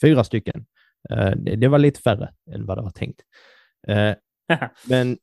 Fyra 0.00 0.24
stycken. 0.24 0.66
Eh, 1.10 1.30
det, 1.30 1.56
det 1.56 1.68
var 1.68 1.78
lite 1.78 2.00
färre 2.00 2.30
än 2.54 2.66
vad 2.66 2.78
det 2.78 2.82
var 2.82 2.90
tänkt. 2.90 3.20
Eh, 3.88 4.14
men 4.88 5.18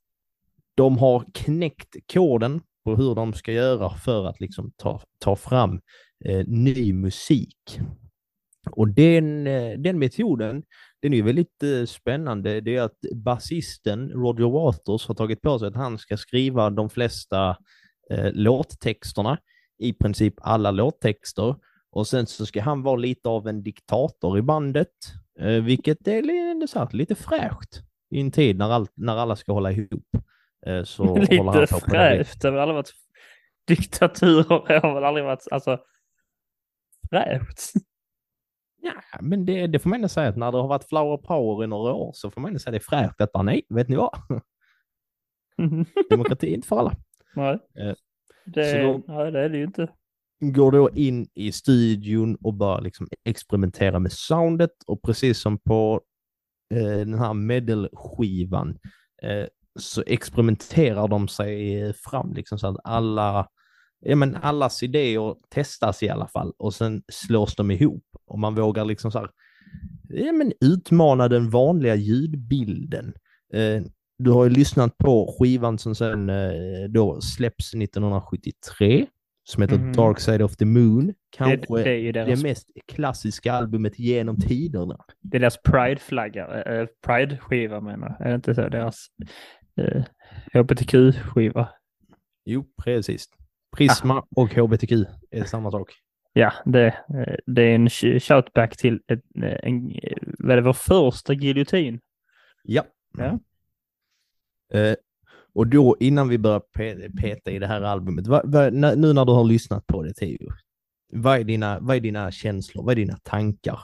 de 0.75 0.97
har 0.97 1.25
knäckt 1.33 1.95
koden 2.13 2.61
på 2.85 2.95
hur 2.95 3.15
de 3.15 3.33
ska 3.33 3.51
göra 3.51 3.89
för 3.89 4.25
att 4.25 4.39
liksom 4.39 4.71
ta, 4.77 5.01
ta 5.19 5.35
fram 5.35 5.81
ny 6.45 6.93
musik. 6.93 7.79
Och 8.71 8.87
den, 8.87 9.47
eh, 9.47 9.77
den 9.77 9.99
metoden, 9.99 10.63
den 11.01 11.13
är 11.13 11.17
ju 11.17 11.23
väldigt 11.23 11.63
eh, 11.63 11.85
spännande. 11.85 12.61
Det 12.61 12.75
är 12.75 12.81
att 12.81 12.99
basisten 13.15 14.09
Roger 14.09 14.49
Waters 14.49 15.07
har 15.07 15.15
tagit 15.15 15.41
på 15.41 15.59
sig 15.59 15.67
att 15.67 15.75
han 15.75 15.97
ska 15.97 16.17
skriva 16.17 16.69
de 16.69 16.89
flesta 16.89 17.57
eh, 18.11 18.31
låttexterna, 18.33 19.37
i 19.77 19.93
princip 19.93 20.33
alla 20.37 20.71
låttexter. 20.71 21.55
Och 21.91 22.07
sen 22.07 22.27
så 22.27 22.45
ska 22.45 22.61
han 22.61 22.83
vara 22.83 22.95
lite 22.95 23.29
av 23.29 23.47
en 23.47 23.63
diktator 23.63 24.37
i 24.37 24.41
bandet, 24.41 24.93
eh, 25.39 25.63
vilket 25.63 26.07
är 26.07 26.67
så 26.67 26.79
här, 26.79 26.89
lite 26.91 27.15
fräscht 27.15 27.81
i 28.11 28.21
en 28.21 28.31
tid 28.31 28.57
när, 28.57 28.69
all, 28.69 28.87
när 28.93 29.17
alla 29.17 29.35
ska 29.35 29.53
hålla 29.53 29.71
ihop. 29.71 30.07
Eh, 30.65 30.83
så 30.83 31.17
Lite 31.19 31.35
det 31.35 31.67
fräscht. 31.67 32.41
Det 32.41 32.47
har 32.47 32.51
väl 32.51 32.61
aldrig 32.61 32.75
varit 32.75 32.93
diktaturer. 33.67 34.79
har 34.81 34.93
väl 34.93 35.03
aldrig 35.03 35.25
varit, 35.25 35.47
alltså 35.51 35.79
fräscht. 37.09 37.73
Ja, 39.11 39.21
men 39.21 39.45
det, 39.45 39.67
det 39.67 39.79
får 39.79 39.89
man 39.89 39.95
ändå 39.97 40.07
säga 40.07 40.29
att 40.29 40.37
när 40.37 40.51
det 40.51 40.57
har 40.57 40.67
varit 40.67 40.87
flower 40.89 41.17
power 41.17 41.63
i 41.63 41.67
några 41.67 41.93
år 41.93 42.11
så 42.13 42.31
får 42.31 42.41
man 42.41 42.49
ändå 42.49 42.59
säga 42.59 42.69
att 42.69 42.81
det 42.89 42.95
är 42.95 43.07
fräscht 43.17 43.31
bara 43.33 43.43
nej, 43.43 43.65
vet 43.69 43.89
ni 43.89 43.95
vad? 43.95 44.09
Demokrati 46.09 46.47
är 46.51 46.55
inte 46.55 46.67
för 46.67 46.75
alla. 46.79 46.93
Nej. 47.35 47.53
Eh, 47.53 47.93
Det, 48.45 48.81
då- 48.83 49.01
nej, 49.07 49.31
det 49.31 49.39
är 49.39 49.49
det 49.49 49.57
ju 49.57 49.63
inte. 49.63 49.87
Går 50.39 50.71
då 50.71 50.89
in 50.89 51.27
i 51.33 51.51
studion 51.51 52.35
och 52.35 52.53
börjar 52.53 52.81
liksom 52.81 53.07
experimentera 53.23 53.99
med 53.99 54.11
soundet 54.11 54.71
och 54.87 55.01
precis 55.01 55.39
som 55.41 55.57
på 55.59 56.01
eh, 56.73 56.97
den 56.97 57.19
här 57.19 57.33
medelskivan 57.33 58.77
eh, 59.23 59.45
så 59.79 60.03
experimenterar 60.07 61.07
de 61.07 61.27
sig 61.27 61.93
fram 61.93 62.33
liksom 62.33 62.59
så 62.59 62.67
att 62.67 62.77
alla, 62.83 63.47
ja 63.99 64.15
men 64.15 64.35
allas 64.35 64.83
idéer 64.83 65.35
testas 65.49 66.03
i 66.03 66.09
alla 66.09 66.27
fall 66.27 66.53
och 66.57 66.73
sen 66.73 67.03
slås 67.11 67.55
de 67.55 67.71
ihop 67.71 68.03
och 68.25 68.39
man 68.39 68.55
vågar 68.55 68.85
liksom 68.85 69.11
så 69.11 69.19
här, 69.19 69.29
ja 70.09 70.31
men 70.31 70.53
utmana 70.61 71.27
den 71.27 71.49
vanliga 71.49 71.95
ljudbilden. 71.95 73.13
Eh, 73.53 73.83
du 74.17 74.31
har 74.31 74.43
ju 74.43 74.49
lyssnat 74.49 74.97
på 74.97 75.35
skivan 75.39 75.77
som 75.77 75.95
sen 75.95 76.29
eh, 76.29 76.89
då 76.89 77.21
släpps 77.21 77.73
1973 77.73 79.05
som 79.47 79.61
heter 79.61 79.77
Mhm. 79.77 79.93
Dark 79.93 80.19
Side 80.19 80.41
of 80.41 80.55
the 80.57 80.65
Moon. 80.65 81.07
Det, 81.07 81.13
Kanske 81.37 81.83
det 81.83 81.89
är 81.89 81.95
ju 81.97 82.11
det 82.11 82.23
deras, 82.25 82.43
mest 82.43 82.67
klassiska 82.87 83.53
albumet 83.53 83.99
genom 83.99 84.39
tiderna. 84.39 84.97
det 85.21 85.37
är 85.37 85.39
deras 85.41 85.57
Pride-flagga. 85.63 86.63
Äh, 86.81 86.87
Pride-skiva 87.07 87.81
menar 87.81 88.15
jag. 88.19 88.27
Är 88.27 88.29
det 88.29 88.35
inte 88.35 88.55
så? 88.55 88.61
Deras 88.69 89.07
äh, 89.81 90.03
HBTQ-skiva. 90.53 91.67
Jo, 92.45 92.65
precis. 92.83 93.25
Prisma 93.77 94.25
och 94.35 94.53
HBTQ 94.55 94.91
är 95.31 95.43
samma 95.43 95.71
sak. 95.71 95.91
Ja, 96.33 96.53
det, 96.65 96.95
det 97.45 97.61
är 97.63 97.75
en 97.75 97.87
sh- 97.87 98.19
shoutback 98.19 98.77
till 98.77 98.99
ett, 99.07 99.21
en, 99.63 99.91
vad 100.39 100.57
det, 100.57 100.61
vår 100.61 100.73
första 100.73 101.33
giljotin. 101.33 101.99
Ja. 102.63 102.83
Ja. 103.17 103.39
Eh, 104.79 104.95
och 105.53 105.67
då 105.67 105.97
innan 105.99 106.29
vi 106.29 106.37
börjar 106.37 106.61
pe- 106.77 107.21
peta 107.21 107.51
i 107.51 107.59
det 107.59 107.67
här 107.67 107.81
albumet, 107.81 108.27
vad, 108.27 108.73
när, 108.73 108.95
nu 108.95 109.13
när 109.13 109.25
du 109.25 109.31
har 109.31 109.43
lyssnat 109.43 109.87
på 109.87 110.03
det 110.03 110.13
Theo, 110.13 110.49
vad 111.13 111.39
är, 111.39 111.43
dina, 111.43 111.79
vad 111.79 111.95
är 111.95 111.99
dina 111.99 112.31
känslor, 112.31 112.83
vad 112.83 112.91
är 112.91 112.95
dina 112.95 113.17
tankar? 113.23 113.79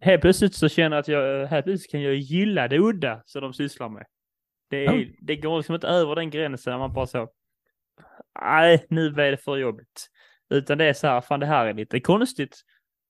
Helt 0.00 0.20
plötsligt 0.22 0.54
så 0.54 0.68
känner 0.68 0.96
jag 0.96 1.00
att 1.00 1.08
jag, 1.08 1.46
helt 1.46 1.64
plötsligt 1.64 1.90
kan 1.90 2.02
jag 2.02 2.14
gilla 2.14 2.68
det 2.68 2.78
udda 2.78 3.22
som 3.26 3.42
de 3.42 3.52
sysslar 3.54 3.88
med. 3.88 4.04
Det, 4.70 4.86
är, 4.86 4.92
Ja. 4.98 5.04
det 5.20 5.36
går 5.36 5.56
liksom 5.56 5.74
inte 5.74 5.86
över 5.88 6.14
den 6.14 6.30
gränsen 6.30 6.70
när 6.70 6.78
man 6.78 6.92
bara 6.92 7.06
så, 7.06 7.28
nej, 8.40 8.86
nu 8.88 9.10
blev 9.10 9.30
det 9.30 9.36
för 9.36 9.56
jobbigt. 9.56 10.08
Utan 10.50 10.78
det 10.78 10.84
är 10.84 10.92
så 10.92 11.06
här, 11.06 11.20
fan 11.20 11.40
det 11.40 11.46
här 11.46 11.66
är 11.66 11.74
lite 11.74 12.00
konstigt. 12.00 12.56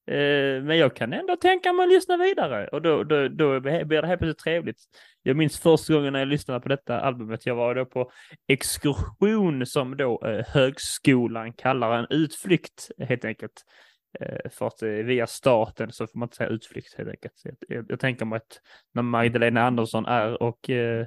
Eh, 0.06 0.62
men 0.62 0.78
jag 0.78 0.96
kan 0.96 1.12
ändå 1.12 1.36
tänka 1.36 1.72
mig 1.72 1.84
att 1.84 1.92
lyssna 1.92 2.16
vidare 2.16 2.68
och 2.68 2.82
då, 2.82 3.04
då, 3.04 3.28
då 3.28 3.60
blir 3.60 4.02
det 4.02 4.06
helt 4.06 4.20
plötsligt 4.20 4.44
trevligt. 4.44 4.78
Jag 5.22 5.36
minns 5.36 5.60
första 5.60 5.94
gången 5.94 6.12
när 6.12 6.20
jag 6.20 6.28
lyssnade 6.28 6.60
på 6.60 6.68
detta 6.68 7.00
albumet, 7.00 7.46
jag 7.46 7.54
var 7.54 7.74
då 7.74 7.86
på 7.86 8.10
exkursion 8.48 9.66
som 9.66 9.96
då 9.96 10.26
eh, 10.26 10.44
högskolan 10.46 11.52
kallar 11.52 11.98
en 11.98 12.06
utflykt 12.10 12.90
helt 12.98 13.24
enkelt. 13.24 13.62
Eh, 14.20 14.50
för 14.50 14.66
att 14.66 14.82
eh, 14.82 14.88
via 14.88 15.26
staten 15.26 15.92
så 15.92 16.06
får 16.06 16.18
man 16.18 16.26
inte 16.26 16.36
säga 16.36 16.48
utflykt 16.48 16.98
helt 16.98 17.10
enkelt. 17.10 17.34
Jag, 17.44 17.54
jag, 17.68 17.86
jag 17.88 18.00
tänker 18.00 18.24
mig 18.24 18.36
att 18.36 18.60
när 18.94 19.02
Magdalena 19.02 19.62
Andersson 19.66 20.06
är 20.06 20.42
och 20.42 20.70
eh, 20.70 21.06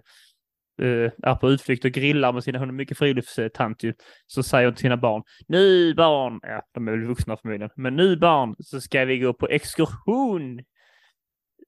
eh, 0.81 1.11
är 1.23 1.35
på 1.35 1.49
utflykt 1.49 1.85
och 1.85 1.91
grillar 1.91 2.33
med 2.33 2.43
sina, 2.43 2.59
hon 2.59 2.69
är 2.69 2.73
mycket 2.73 2.97
friluftstant 2.97 3.83
ju, 3.83 3.93
så 4.27 4.43
säger 4.43 4.65
hon 4.65 4.73
till 4.75 4.81
sina 4.81 4.97
barn, 4.97 5.23
nu 5.47 5.93
barn, 5.93 6.39
ja 6.43 6.61
de 6.71 6.87
är 6.87 6.91
väl 6.91 7.03
vuxna 7.03 7.37
förmodligen, 7.37 7.69
men 7.75 7.95
nu 7.95 8.15
barn 8.17 8.55
så 8.59 8.81
ska 8.81 9.05
vi 9.05 9.19
gå 9.19 9.33
på 9.33 9.47
exkursion. 9.47 10.59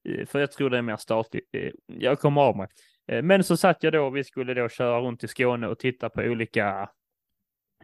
Eh, 0.09 0.25
För 0.25 0.39
jag 0.39 0.51
tror 0.51 0.69
det 0.69 0.77
är 0.77 0.81
mer 0.81 0.97
statligt. 0.97 1.49
Eh, 1.53 1.71
Jag 1.87 2.19
kommer 2.19 2.41
av 2.41 2.57
mig. 2.57 2.67
Eh, 3.07 3.23
Men 3.23 3.43
så 3.43 3.57
satt 3.57 3.83
jag 3.83 3.93
då, 3.93 4.09
vi 4.09 4.23
skulle 4.23 4.53
då 4.53 4.69
köra 4.69 4.99
runt 4.99 5.23
i 5.23 5.27
Skåne 5.27 5.67
och 5.67 5.79
titta 5.79 6.09
på 6.09 6.21
olika, 6.21 6.89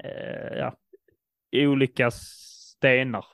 eh, 0.03 0.57
ja, 0.57 0.75
olika 1.53 2.11
stenar. 2.11 3.25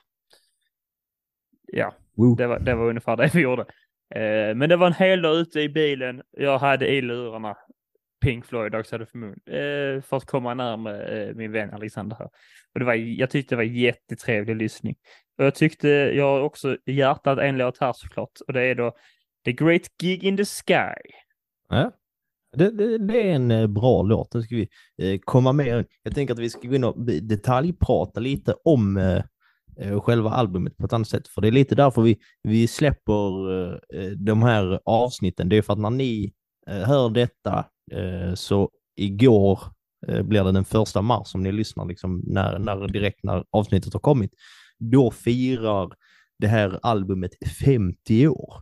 Ja, 1.72 1.94
det 2.38 2.46
var, 2.46 2.58
det 2.58 2.74
var 2.74 2.88
ungefär 2.88 3.16
det 3.16 3.30
vi 3.34 3.40
gjorde. 3.40 3.62
Eh, 4.14 4.54
men 4.54 4.68
det 4.68 4.76
var 4.76 4.86
en 4.86 4.92
hel 4.92 5.22
dag 5.22 5.36
ute 5.36 5.60
i 5.60 5.68
bilen. 5.68 6.22
Jag 6.30 6.58
hade 6.58 6.88
i 6.88 7.02
lurarna 7.02 7.56
Pink 8.20 8.46
Floyd, 8.46 8.72
Dark 8.72 8.90
hade 8.90 9.04
of 9.04 9.10
the 9.10 9.18
Moon, 9.18 9.36
eh, 9.46 10.02
för 10.02 10.16
att 10.16 10.26
komma 10.26 10.54
närmare 10.54 11.28
eh, 11.28 11.34
min 11.34 11.52
vän 11.52 11.74
Alexander 11.74 12.16
här. 12.16 12.28
Och 12.74 12.78
det 12.78 12.84
var, 12.84 12.94
jag 12.94 13.30
tyckte 13.30 13.54
det 13.54 13.56
var 13.56 13.62
jättetrevlig 13.62 14.56
lyssning. 14.56 14.94
Och 15.38 15.44
jag 15.44 15.54
tyckte, 15.54 15.88
jag 15.88 16.24
har 16.24 16.40
också 16.40 16.76
i 16.86 16.92
hjärtat 16.92 17.38
en 17.38 17.58
låt 17.58 17.78
här 17.78 17.92
såklart, 17.92 18.32
och 18.46 18.52
det 18.52 18.62
är 18.62 18.74
då 18.74 18.96
The 19.44 19.52
Great 19.52 19.82
Gig 20.02 20.24
in 20.24 20.36
the 20.36 20.44
Sky. 20.44 21.10
Ja. 21.68 21.92
Det, 22.56 22.70
det, 22.70 22.98
det 22.98 23.22
är 23.22 23.34
en 23.34 23.50
eh, 23.50 23.66
bra 23.66 24.02
låt. 24.02 24.34
Nu 24.34 24.42
ska 24.42 24.56
vi 24.56 24.68
eh, 25.02 25.20
komma 25.24 25.52
med. 25.52 25.86
Jag 26.02 26.14
tänker 26.14 26.34
att 26.34 26.40
vi 26.40 26.50
ska 26.50 26.68
gå 26.68 26.74
in 26.74 26.84
och 26.84 27.06
detaljprata 27.22 28.20
lite 28.20 28.54
om 28.64 28.96
eh, 28.96 29.22
eh, 29.80 30.00
själva 30.00 30.30
albumet 30.30 30.76
på 30.76 30.86
ett 30.86 30.92
annat 30.92 31.08
sätt. 31.08 31.28
För 31.28 31.40
det 31.40 31.48
är 31.48 31.52
lite 31.52 31.74
därför 31.74 32.02
vi, 32.02 32.18
vi 32.42 32.68
släpper 32.68 33.52
eh, 33.52 34.02
eh 34.02 34.10
de 34.10 34.42
här 34.42 34.80
avsnitten. 34.84 35.48
Det 35.48 35.56
är 35.56 35.62
för 35.62 35.72
att 35.72 35.78
när 35.78 35.90
ni 35.90 36.32
Eh, 36.70 36.88
hör 36.88 37.10
detta 37.10 37.64
eh, 37.92 38.34
så 38.34 38.70
igår 38.96 39.60
eh, 40.08 40.22
blir 40.22 40.44
det 40.44 40.52
den 40.52 40.64
första 40.64 41.02
mars 41.02 41.34
om 41.34 41.42
ni 41.42 41.52
lyssnar 41.52 41.86
liksom 41.86 42.22
när, 42.26 42.58
när 42.58 42.88
direkt 42.88 43.22
när 43.22 43.44
avsnittet 43.50 43.92
har 43.92 44.00
kommit. 44.00 44.34
Då 44.78 45.10
firar 45.10 45.92
det 46.38 46.46
här 46.46 46.78
albumet 46.82 47.30
50 47.64 48.28
år. 48.28 48.54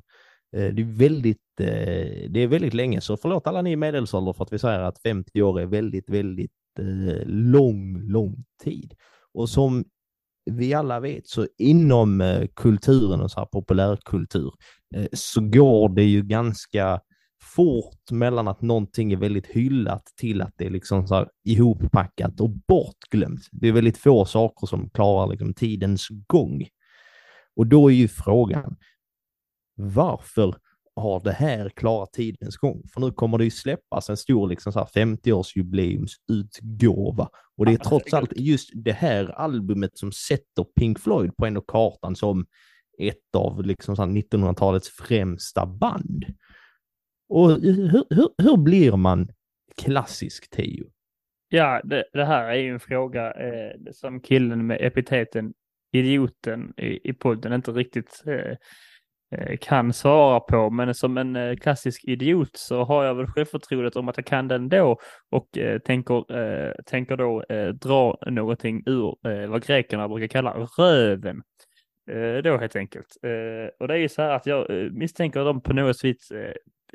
Eh, 0.56 0.74
det 0.74 0.82
är 0.82 0.98
väldigt, 0.98 1.60
eh, 1.60 2.30
det 2.30 2.40
är 2.40 2.46
väldigt 2.46 2.74
länge, 2.74 3.00
så 3.00 3.16
förlåt 3.16 3.46
alla 3.46 3.62
ni 3.62 3.72
i 3.72 3.76
medelålder 3.76 4.32
för 4.32 4.44
att 4.44 4.52
vi 4.52 4.58
säger 4.58 4.80
att 4.80 5.02
50 5.02 5.42
år 5.42 5.60
är 5.60 5.66
väldigt, 5.66 6.10
väldigt 6.10 6.52
eh, 6.78 7.26
lång, 7.26 8.00
lång 8.00 8.44
tid. 8.64 8.94
Och 9.34 9.48
som 9.48 9.84
vi 10.50 10.74
alla 10.74 11.00
vet 11.00 11.28
så 11.28 11.46
inom 11.58 12.20
eh, 12.20 12.46
kulturen 12.56 13.20
och 13.20 13.30
så 13.30 13.40
här 13.40 13.46
populärkultur 13.46 14.52
eh, 14.94 15.06
så 15.12 15.40
går 15.40 15.88
det 15.88 16.04
ju 16.04 16.22
ganska 16.22 17.00
fort 17.40 18.10
mellan 18.10 18.48
att 18.48 18.62
någonting 18.62 19.12
är 19.12 19.16
väldigt 19.16 19.46
hyllat 19.46 20.12
till 20.16 20.42
att 20.42 20.54
det 20.56 20.66
är 20.66 20.70
liksom 20.70 21.06
så 21.06 21.26
ihoppackat 21.44 22.40
och 22.40 22.50
bortglömt. 22.50 23.48
Det 23.52 23.68
är 23.68 23.72
väldigt 23.72 23.98
få 23.98 24.24
saker 24.24 24.66
som 24.66 24.90
klarar 24.90 25.30
liksom 25.30 25.54
tidens 25.54 26.08
gång. 26.26 26.66
Och 27.56 27.66
då 27.66 27.90
är 27.90 27.94
ju 27.94 28.08
frågan, 28.08 28.76
varför 29.76 30.54
har 30.96 31.20
det 31.20 31.32
här 31.32 31.68
klarat 31.68 32.12
tidens 32.12 32.56
gång? 32.56 32.82
För 32.94 33.00
nu 33.00 33.12
kommer 33.12 33.38
det 33.38 33.44
ju 33.44 33.50
släppas 33.50 34.10
en 34.10 34.16
stor 34.16 34.48
liksom 34.48 34.72
50-årsjubileumsutgåva. 34.72 37.28
Och 37.56 37.66
det 37.66 37.72
är 37.72 37.76
trots 37.76 38.14
allt 38.14 38.32
just 38.36 38.70
det 38.74 38.92
här 38.92 39.24
albumet 39.24 39.98
som 39.98 40.12
sätter 40.12 40.64
Pink 40.80 40.98
Floyd 40.98 41.36
på 41.36 41.46
ändå 41.46 41.60
kartan 41.60 42.16
som 42.16 42.46
ett 42.98 43.34
av 43.36 43.66
liksom 43.66 43.94
1900-talets 43.94 44.88
främsta 44.88 45.66
band. 45.66 46.24
Och 47.28 47.50
hur, 47.50 48.06
hur, 48.10 48.28
hur 48.42 48.56
blir 48.56 48.96
man 48.96 49.28
klassisk 49.76 50.50
Teo? 50.50 50.86
Ja, 51.48 51.80
det, 51.84 52.04
det, 52.12 52.24
här 52.24 52.48
är 52.48 52.54
ju 52.54 52.72
en 52.72 52.80
fråga 52.80 53.32
eh, 53.32 53.92
som 53.92 54.20
killen 54.20 54.66
med 54.66 54.78
epiteten 54.80 55.54
idioten 55.92 56.72
i, 56.76 57.10
i 57.10 57.12
podden 57.12 57.52
inte 57.52 57.70
riktigt 57.70 58.22
eh, 58.26 58.56
eh, 59.38 59.56
kan 59.56 59.92
svara 59.92 60.40
på, 60.40 60.70
men 60.70 60.94
som 60.94 61.18
en 61.18 61.36
eh, 61.36 61.56
klassisk 61.56 62.04
idiot 62.04 62.56
så 62.56 62.84
har 62.84 63.04
jag 63.04 63.14
väl 63.14 63.26
självförtroendet 63.26 63.96
om 63.96 64.08
att 64.08 64.16
jag 64.16 64.26
kan 64.26 64.48
den 64.48 64.68
då 64.68 64.98
och 65.30 65.58
eh, 65.58 65.78
tänker, 65.78 66.36
eh, 66.36 66.72
tänker 66.86 67.16
då 67.16 67.42
eh, 67.42 67.68
dra 67.68 68.18
någonting 68.26 68.82
ur 68.86 69.28
eh, 69.28 69.50
vad 69.50 69.64
grekerna 69.66 70.08
brukar 70.08 70.26
kalla 70.26 70.68
röven. 70.78 71.42
Eh, 72.10 72.42
då 72.42 72.58
helt 72.58 72.76
enkelt. 72.76 73.16
Och 73.80 73.88
det 73.88 73.94
är 73.94 73.98
ju 73.98 74.08
så 74.08 74.22
här 74.22 74.30
att 74.30 74.46
jag 74.46 74.92
misstänker 74.92 75.44
dem 75.44 75.60
på 75.60 75.72
något 75.72 76.04
vis 76.04 76.32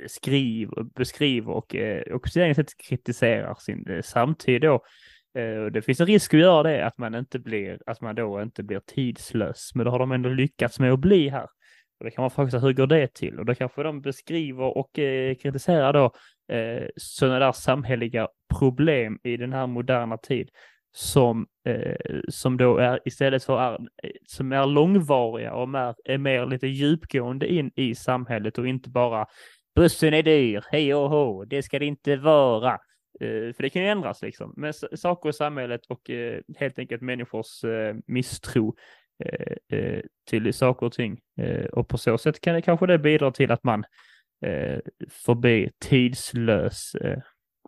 skriver, 0.08 0.84
beskriver 0.84 1.52
och, 1.54 1.76
eh, 1.76 2.14
och 2.14 2.24
på 2.24 2.30
sitt 2.30 2.56
sätt 2.56 2.78
kritiserar 2.78 3.56
sin 3.60 3.90
eh, 3.90 4.02
samtid 4.02 4.62
då 4.62 4.84
Eh, 5.38 5.66
det 5.66 5.82
finns 5.82 6.00
en 6.00 6.08
risk 6.08 6.34
att 6.34 6.40
göra 6.40 6.64
det, 6.64 6.86
att 6.86 6.98
man 6.98 7.16
inte 7.16 7.40
blir, 7.40 7.80
att 7.86 8.02
man 8.02 8.16
då 8.16 8.42
inte 8.42 8.64
blir 8.64 8.82
tidslös, 8.86 9.72
men 9.76 9.86
då 9.86 9.92
har 9.92 10.00
de 10.00 10.12
ändå 10.12 10.30
lyckats 10.30 10.80
med 10.80 10.94
att 10.94 11.00
bli 11.00 11.30
här. 11.30 11.48
Och 12.00 12.06
det 12.06 12.12
kan 12.12 12.22
man 12.22 12.32
fråga 12.32 12.52
sig, 12.52 12.60
hur 12.60 12.74
går 12.74 12.88
det 12.88 13.14
till? 13.14 13.40
Och 13.40 13.46
då 13.46 13.56
kanske 13.56 13.84
de 13.84 14.02
beskriver 14.02 14.78
och 14.78 15.00
eh, 15.00 15.36
kritiserar 15.36 15.94
då 15.94 16.06
eh, 16.56 16.88
sådana 16.96 17.40
där 17.40 17.52
samhälleliga 17.52 18.28
problem 18.60 19.20
i 19.24 19.38
den 19.38 19.54
här 19.54 19.68
moderna 19.68 20.18
tid 20.18 20.50
som, 20.96 21.48
eh, 21.68 22.20
som 22.30 22.58
då 22.58 22.78
är 22.78 23.00
istället 23.06 23.44
för 23.44 23.60
är, 23.60 23.78
som 24.26 24.52
är 24.52 24.66
långvariga 24.66 25.54
och 25.54 25.80
är, 25.80 25.96
är 26.06 26.18
mer 26.18 26.46
lite 26.46 26.68
djupgående 26.68 27.54
in 27.54 27.72
i 27.76 27.96
samhället 27.96 28.58
och 28.58 28.68
inte 28.68 28.90
bara 28.90 29.26
bussen 29.76 30.14
är 30.14 30.24
dyr, 30.24 30.66
hej 30.72 30.96
och 30.96 31.10
hå, 31.10 31.46
det 31.46 31.64
ska 31.64 31.80
det 31.80 31.86
inte 31.86 32.16
vara. 32.16 32.80
Eh, 33.20 33.54
för 33.54 33.64
det 33.64 33.70
kan 33.70 33.82
ju 33.82 33.88
ändras 33.88 34.22
liksom. 34.22 34.54
Men 34.58 34.74
saker 34.74 35.30
i 35.30 35.34
samhället 35.34 35.82
och 35.86 36.10
eh, 36.10 36.42
helt 36.58 36.80
enkelt 36.80 37.02
människors 37.02 37.64
eh, 37.64 37.96
misstro 38.06 38.76
till 40.30 40.54
saker 40.54 40.86
och 40.86 40.94
ting. 40.94 41.20
Och 41.72 41.88
på 41.88 41.98
så 41.98 42.18
sätt 42.18 42.42
kan 42.42 42.56
det 42.56 42.62
kanske 42.62 42.88
det 42.88 42.98
bidra 42.98 43.32
till 43.32 43.52
att 43.52 43.64
man 43.64 43.84
får 45.10 45.36
bli 45.36 45.72
tidslös, 45.80 46.92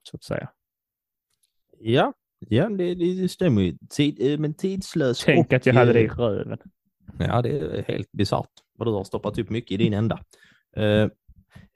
så 0.03 0.15
att 0.15 0.23
säga. 0.23 0.49
Ja, 1.79 2.13
ja 2.39 2.69
det, 2.69 2.95
det 2.95 3.29
stämmer 3.29 3.61
ju. 3.61 3.77
Tid, 3.89 4.39
men 4.39 4.53
tidslös 4.53 5.23
Tänk 5.25 5.47
och, 5.47 5.53
att 5.53 5.65
jag 5.65 5.73
hade 5.73 5.93
det 5.93 6.01
i 6.01 6.07
röven. 6.07 6.59
Ja, 7.19 7.41
det 7.41 7.49
är 7.49 7.83
helt 7.87 8.11
bisarrt 8.11 8.51
vad 8.77 8.87
du 8.87 8.91
har 8.91 9.03
stoppat 9.03 9.39
upp 9.39 9.49
mycket 9.49 9.71
i 9.71 9.77
din 9.77 9.93
ända. 9.93 10.19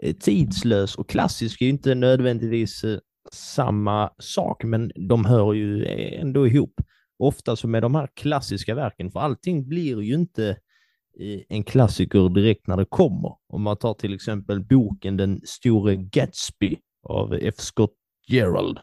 Eh, 0.03 0.15
tidslös 0.15 0.95
och 0.95 1.09
klassisk 1.09 1.61
är 1.61 1.65
ju 1.65 1.71
inte 1.71 1.95
nödvändigtvis 1.95 2.83
eh, 2.83 2.99
samma 3.31 4.09
sak, 4.17 4.63
men 4.63 4.91
de 4.95 5.25
hör 5.25 5.53
ju 5.53 5.83
eh, 5.83 6.21
ändå 6.21 6.47
ihop. 6.47 6.81
Ofta 7.19 7.55
så 7.55 7.67
med 7.67 7.81
de 7.81 7.95
här 7.95 8.09
klassiska 8.13 8.75
verken, 8.75 9.11
för 9.11 9.19
allting 9.19 9.69
blir 9.69 10.01
ju 10.01 10.13
inte 10.13 10.57
en 11.49 11.63
klassiker 11.63 12.29
direkt 12.29 12.67
när 12.67 12.77
det 12.77 12.85
kommer. 12.85 13.35
Om 13.47 13.61
man 13.61 13.77
tar 13.77 13.93
till 13.93 14.13
exempel 14.13 14.63
boken 14.63 15.17
Den 15.17 15.41
store 15.45 15.95
Gatsby 15.95 16.77
av 17.03 17.33
F. 17.33 17.55
Scott 17.57 17.93
Gerald. 18.27 18.79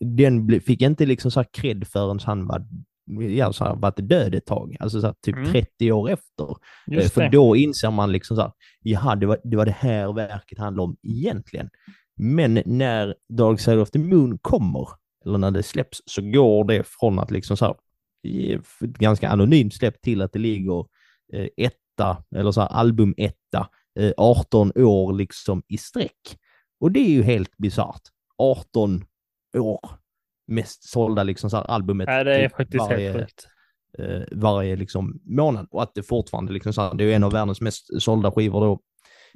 Den 0.00 0.60
fick 0.60 0.82
inte 0.82 1.06
liksom 1.06 1.30
så 1.30 1.40
här 1.40 1.48
cred 1.52 1.86
förrän 1.88 2.18
han 2.24 2.46
var 2.46 2.66
ja, 3.36 3.52
så 3.52 3.64
här, 3.64 3.74
varit 3.74 4.08
död 4.08 4.34
ett 4.34 4.46
tag, 4.46 4.76
alltså 4.80 5.00
så 5.00 5.06
här, 5.06 5.14
typ 5.22 5.36
mm. 5.36 5.52
30 5.52 5.92
år 5.92 6.10
efter. 6.10 6.56
Uh, 6.92 7.08
för 7.08 7.28
då 7.28 7.56
inser 7.56 7.90
man 7.90 8.12
liksom 8.12 8.36
så 8.36 8.42
här, 8.42 8.52
jaha, 8.82 9.16
det 9.16 9.26
var, 9.26 9.38
det 9.44 9.56
var 9.56 9.66
det 9.66 9.76
här 9.78 10.12
verket 10.12 10.58
handlade 10.58 10.84
om 10.84 10.96
egentligen. 11.02 11.68
Men 12.16 12.62
när 12.66 13.14
Dark 13.28 13.60
Side 13.60 13.78
of 13.78 13.90
the 13.90 13.98
Moon 13.98 14.38
kommer, 14.38 14.88
eller 15.24 15.38
när 15.38 15.50
det 15.50 15.62
släpps, 15.62 16.02
så 16.06 16.22
går 16.22 16.64
det 16.64 16.86
från 16.86 17.18
att 17.18 17.30
liksom 17.30 17.56
så 17.56 17.64
här, 17.64 17.74
ganska 18.80 19.28
anonymt 19.28 19.74
släpp 19.74 20.02
till 20.02 20.22
att 20.22 20.32
det 20.32 20.38
ligger 20.38 20.80
eh, 21.32 21.48
etta, 21.56 22.24
eller 22.36 22.52
så 22.52 22.60
här 22.60 22.68
album 22.68 23.14
etta, 23.16 23.68
eh, 23.98 24.12
18 24.16 24.72
år 24.76 25.12
liksom 25.12 25.62
i 25.68 25.78
sträck. 25.78 26.38
Och 26.80 26.92
det 26.92 27.00
är 27.00 27.10
ju 27.10 27.22
helt 27.22 27.56
bisarrt. 27.56 28.02
18 28.38 29.04
år 29.58 30.01
mest 30.46 30.88
sålda 30.88 31.22
liksom 31.22 31.50
så 31.50 31.56
här 31.56 31.64
albumet. 31.64 32.08
Ja, 32.08 32.24
det 32.24 32.34
är 32.34 32.48
faktiskt 32.48 32.88
varje, 32.90 33.12
helt 33.12 33.20
sjukt. 33.20 33.48
Eh, 33.98 34.22
varje 34.32 34.76
liksom 34.76 35.20
månad 35.24 35.68
och 35.70 35.82
att 35.82 35.94
det 35.94 36.02
fortfarande 36.02 36.52
liksom 36.52 36.72
så 36.72 36.82
här, 36.82 36.94
det 36.94 37.04
är 37.04 37.16
en 37.16 37.24
av 37.24 37.32
världens 37.32 37.60
mest 37.60 38.02
sålda 38.02 38.32
skivor 38.32 38.60
då, 38.60 38.80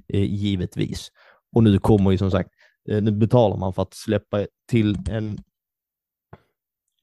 eh, 0.09 0.35
givetvis. 0.35 1.09
Och 1.57 1.63
nu 1.63 1.79
kommer 1.79 2.11
ju 2.11 2.19
som 2.19 2.31
sagt 2.31 2.51
Eh, 2.89 3.03
nu 3.03 3.11
betalar 3.11 3.57
man 3.57 3.73
för 3.73 3.83
att 3.83 3.95
släppa 3.95 4.47
till 4.69 4.99
en 5.11 5.39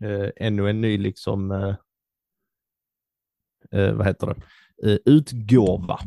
eh, 0.03 0.29
ännu 0.35 0.69
en 0.69 0.81
ny 0.81 0.97
liksom, 0.97 1.51
eh, 1.51 1.75
eh, 3.71 3.93
vad 3.93 4.07
heter 4.07 4.27
det, 4.27 4.91
eh, 4.91 4.97
utgåva. 5.05 5.99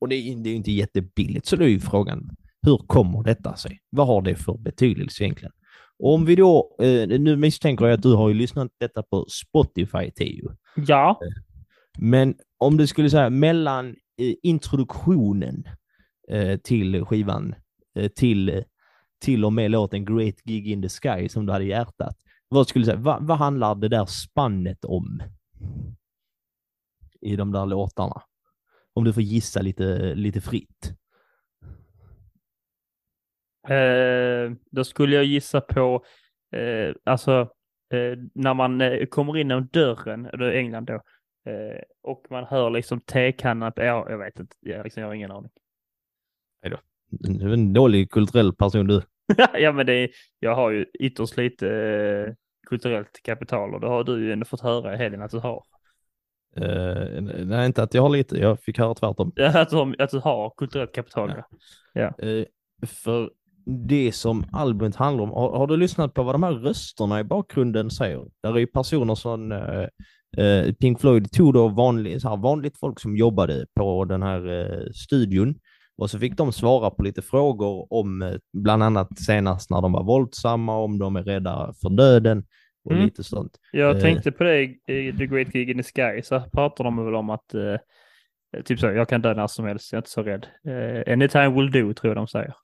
Och 0.00 0.08
det 0.08 0.16
är, 0.16 0.36
det 0.36 0.50
är 0.50 0.54
inte 0.54 0.72
jättebilligt, 0.72 1.46
så 1.46 1.56
då 1.56 1.64
är 1.64 1.68
ju 1.68 1.80
frågan, 1.80 2.30
hur 2.62 2.78
kommer 2.78 3.22
detta 3.22 3.56
sig? 3.56 3.80
Vad 3.90 4.06
har 4.06 4.22
det 4.22 4.36
för 4.36 4.58
betydelse 4.58 5.24
egentligen? 5.24 5.52
Om 5.98 6.24
vi 6.24 6.36
då, 6.36 6.76
eh, 6.80 7.08
nu 7.08 7.36
misstänker 7.36 7.84
jag 7.84 7.94
att 7.94 8.02
du 8.02 8.14
har 8.14 8.28
ju 8.28 8.34
lyssnat 8.34 8.72
detta 8.80 9.02
på 9.02 9.26
Spotify, 9.28 10.10
Teo. 10.10 10.56
Ja. 10.76 11.20
Men 11.98 12.34
om 12.58 12.76
du 12.76 12.86
skulle 12.86 13.10
säga 13.10 13.30
mellan 13.30 13.96
introduktionen 14.42 15.64
till 16.62 17.04
skivan 17.04 17.54
Eh, 17.96 18.08
till, 18.08 18.64
till 19.18 19.44
och 19.44 19.52
med 19.52 19.70
låten 19.70 20.04
Great 20.04 20.42
Gig 20.44 20.68
in 20.68 20.82
the 20.82 20.88
Sky 20.88 21.28
som 21.28 21.46
du 21.46 21.52
hade 21.52 21.64
i 21.64 21.68
hjärtat. 21.68 22.16
Vad 22.48 22.68
skulle 22.68 22.82
du 22.82 22.86
säga, 22.86 23.00
vad, 23.00 23.26
vad 23.26 23.38
handlar 23.38 23.74
det 23.74 23.88
där 23.88 24.06
spannet 24.06 24.84
om? 24.84 25.22
I 27.20 27.36
de 27.36 27.52
där 27.52 27.66
låtarna? 27.66 28.22
Om 28.94 29.04
du 29.04 29.12
får 29.12 29.22
gissa 29.22 29.62
lite, 29.62 30.14
lite 30.14 30.40
fritt. 30.40 30.92
Eh, 33.68 34.52
då 34.70 34.84
skulle 34.84 35.16
jag 35.16 35.24
gissa 35.24 35.60
på, 35.60 36.04
eh, 36.52 36.94
alltså 37.04 37.40
eh, 37.92 38.18
när 38.34 38.54
man 38.54 38.80
eh, 38.80 39.06
kommer 39.06 39.36
in 39.36 39.48
genom 39.48 39.68
dörren, 39.72 40.22
det 40.22 40.46
är 40.46 40.52
England 40.52 40.84
då, 40.84 40.94
eh, 41.50 41.80
och 42.02 42.26
man 42.30 42.44
hör 42.44 42.70
liksom 42.70 43.00
tekannan, 43.00 43.72
ja, 43.76 44.06
jag 44.10 44.18
vet 44.18 44.40
inte, 44.40 44.56
jag, 44.60 44.84
liksom, 44.84 45.00
jag 45.00 45.08
har 45.08 45.14
ingen 45.14 45.30
aning. 45.30 45.50
Hejdå. 46.62 46.78
Du 47.10 47.48
är 47.48 47.52
en 47.52 47.72
dålig 47.72 48.10
kulturell 48.10 48.54
person 48.54 48.86
du. 48.86 49.02
ja, 49.58 49.72
men 49.72 49.86
det 49.86 49.92
är, 49.92 50.10
jag 50.38 50.54
har 50.54 50.70
ju 50.70 50.86
ytterst 51.00 51.36
lite 51.36 51.68
eh, 51.70 52.34
kulturellt 52.66 53.22
kapital 53.22 53.74
och 53.74 53.80
det 53.80 53.86
har 53.86 54.04
du 54.04 54.24
ju 54.24 54.32
ändå 54.32 54.44
fått 54.44 54.60
höra 54.60 54.94
i 54.94 54.96
helgen 54.96 55.22
att 55.22 55.30
du 55.30 55.38
har. 55.38 55.64
Uh, 56.60 57.20
nej, 57.20 57.66
inte 57.66 57.82
att 57.82 57.94
jag 57.94 58.02
har 58.02 58.08
lite. 58.08 58.38
Jag 58.38 58.60
fick 58.60 58.78
höra 58.78 58.94
tvärtom. 58.94 59.32
Ja, 59.36 59.46
att 59.60 59.70
du 59.70 59.76
har, 59.76 59.96
att 59.98 60.10
du 60.10 60.18
har 60.18 60.52
kulturellt 60.56 60.94
kapital. 60.94 61.32
Ja. 61.36 62.12
ja. 62.18 62.26
Uh, 62.26 62.44
för 62.86 63.30
det 63.66 64.12
som 64.12 64.44
albumet 64.52 64.96
handlar 64.96 65.24
om, 65.24 65.30
har, 65.30 65.58
har, 65.58 65.66
du 65.66 65.76
lyssnat 65.76 66.14
på 66.14 66.22
vad 66.22 66.34
de 66.34 66.42
här 66.42 66.52
rösterna 66.52 67.20
i 67.20 67.24
bakgrunden 67.24 67.90
säger? 67.90 68.24
Där 68.42 68.54
är 68.54 68.58
ju 68.58 68.66
personer 68.66 69.14
som 69.14 69.52
uh, 69.52 70.72
Pink 70.80 71.00
Floyd 71.00 71.32
tog 71.32 71.54
då 71.54 71.68
vanlig, 71.68 72.20
så 72.22 72.28
här, 72.28 72.36
vanligt 72.36 72.78
folk 72.78 73.00
som 73.00 73.16
jobbade 73.16 73.66
på 73.74 74.04
den 74.04 74.22
här 74.22 74.92
studion 74.94 75.54
Och 75.98 76.10
så 76.10 76.18
fick 76.18 76.36
de 76.36 76.52
svara 76.52 76.90
på 76.90 77.02
lite 77.02 77.22
frågor 77.22 77.92
om 77.92 78.22
eh, 78.22 78.34
bland 78.52 78.82
annat 78.82 79.18
senast 79.18 79.70
när 79.70 79.82
de 79.82 79.92
var 79.92 80.04
våldsamma, 80.04 80.76
om 80.78 80.98
de 80.98 81.16
är 81.16 81.22
rädda 81.22 81.74
för 81.82 81.90
döden 81.90 82.44
och 82.84 82.92
Mm. 82.92 83.04
lite 83.04 83.24
sånt. 83.24 83.52
Jag 83.72 83.96
Eh. 83.96 84.02
tänkte 84.02 84.32
på 84.32 84.44
det 84.44 84.62
i 84.62 85.12
The 85.18 85.26
Great 85.26 85.48
Gig 85.52 85.70
in 85.70 85.76
the 85.76 85.82
Sky, 85.82 86.22
så 86.22 86.40
pratar 86.52 86.84
de 86.84 87.04
väl 87.04 87.14
om 87.14 87.30
att 87.30 87.54
eh, 87.54 87.76
typ 88.64 88.80
så, 88.80 88.86
jag 88.86 89.08
kan 89.08 89.22
dö 89.22 89.34
när 89.34 89.46
som 89.46 89.64
helst, 89.64 89.92
jag 89.92 89.96
är 89.96 90.00
inte 90.00 90.10
så 90.10 90.22
rädd. 90.22 90.46
Eh, 90.68 91.12
anytime 91.12 91.48
will 91.48 91.70
do, 91.70 91.94
tror 91.94 92.10
jag 92.10 92.16
de 92.16 92.26
säger. 92.28 92.54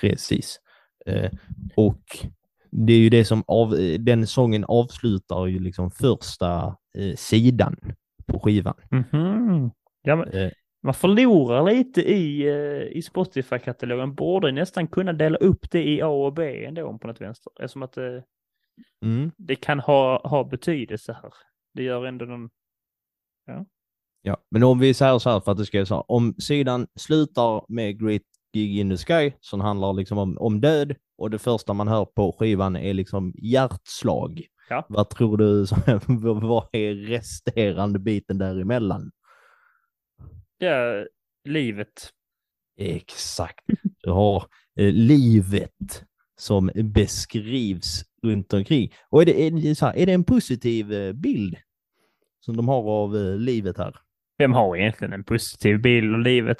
Precis. 0.00 0.60
Eh, 1.06 1.30
och 1.76 2.02
det 2.70 2.92
är 2.92 2.98
ju 2.98 3.08
det 3.08 3.24
som 3.24 3.44
av, 3.46 3.74
eh, 3.74 4.00
den 4.00 4.26
sången 4.26 4.64
avslutar 4.64 5.46
ju 5.46 5.58
liksom 5.58 5.90
första 5.90 6.76
eh, 6.98 7.16
sidan 7.16 7.76
på 8.26 8.40
skivan. 8.40 8.74
Mhm. 8.90 9.70
Ja, 10.02 10.16
men, 10.16 10.28
Eh, 10.28 10.50
man 10.82 10.94
förlorar 10.94 11.72
lite 11.72 12.00
i, 12.00 12.48
eh, 12.48 12.96
i 12.96 13.02
Spotify-katalogen, 13.02 14.14
borde 14.14 14.52
nästan 14.52 14.88
kunna 14.88 15.12
dela 15.12 15.36
upp 15.36 15.70
det 15.70 15.88
i 15.88 16.02
A 16.02 16.08
och 16.08 16.32
B 16.32 16.64
ändå 16.64 16.98
på 16.98 17.06
något 17.06 17.20
vänster. 17.20 17.52
Eftersom 17.60 17.82
att 17.82 17.96
eh, 17.96 18.22
mm. 19.04 19.30
det 19.36 19.56
kan 19.56 19.80
ha, 19.80 20.28
ha 20.28 20.44
betydelse 20.44 21.12
här. 21.22 21.32
Det 21.74 21.82
gör 21.82 22.06
ändå 22.06 22.24
någon... 22.24 22.50
Ja, 24.22 24.36
men 24.50 24.62
om 24.62 24.78
vi 24.78 24.94
säger 24.94 25.18
så 25.18 25.30
här 25.30 25.40
för 25.40 25.52
att 25.52 25.58
det 25.58 25.66
ska 25.66 25.86
så 25.86 25.94
här, 25.94 26.04
om 26.08 26.34
sidan 26.34 26.86
slutar 26.94 27.64
med 27.68 28.00
Great 28.00 28.22
Gig 28.52 28.78
in 28.78 28.90
the 28.90 28.96
Sky 28.96 29.32
som 29.40 29.60
handlar 29.60 29.92
liksom 29.92 30.18
om, 30.18 30.38
om 30.38 30.60
död 30.60 30.94
och 31.18 31.30
det 31.30 31.38
första 31.38 31.72
man 31.72 31.88
hör 31.88 32.04
på 32.04 32.36
skivan 32.38 32.76
är 32.76 32.94
liksom 32.94 33.34
hjärtslag. 33.38 34.46
Ja. 34.68 34.86
Vad 34.88 35.10
tror 35.10 35.36
du, 35.36 35.66
vad 36.46 36.68
är 36.72 36.94
resterande 36.94 37.98
biten 37.98 38.38
däremellan? 38.38 39.10
Ja, 40.58 41.06
livet. 41.44 42.10
Exakt. 42.78 43.64
Du 44.02 44.10
har 44.10 44.44
eh, 44.76 44.92
livet 44.92 46.04
som 46.38 46.70
beskrivs 46.74 48.04
runt 48.22 48.52
omkring. 48.52 48.92
Och 49.08 49.22
är 49.22 49.26
det, 49.26 49.46
är, 49.46 49.50
det 49.50 49.80
här, 49.80 49.96
är 49.96 50.06
det 50.06 50.12
en 50.12 50.24
positiv 50.24 50.92
eh, 50.92 51.12
bild 51.12 51.56
som 52.40 52.56
de 52.56 52.68
har 52.68 52.82
av 52.82 53.16
eh, 53.16 53.36
livet 53.36 53.78
här? 53.78 53.96
Vem 54.38 54.52
har 54.52 54.76
egentligen 54.76 55.12
en 55.12 55.24
positiv 55.24 55.82
bild 55.82 56.14
av 56.14 56.20
livet? 56.20 56.58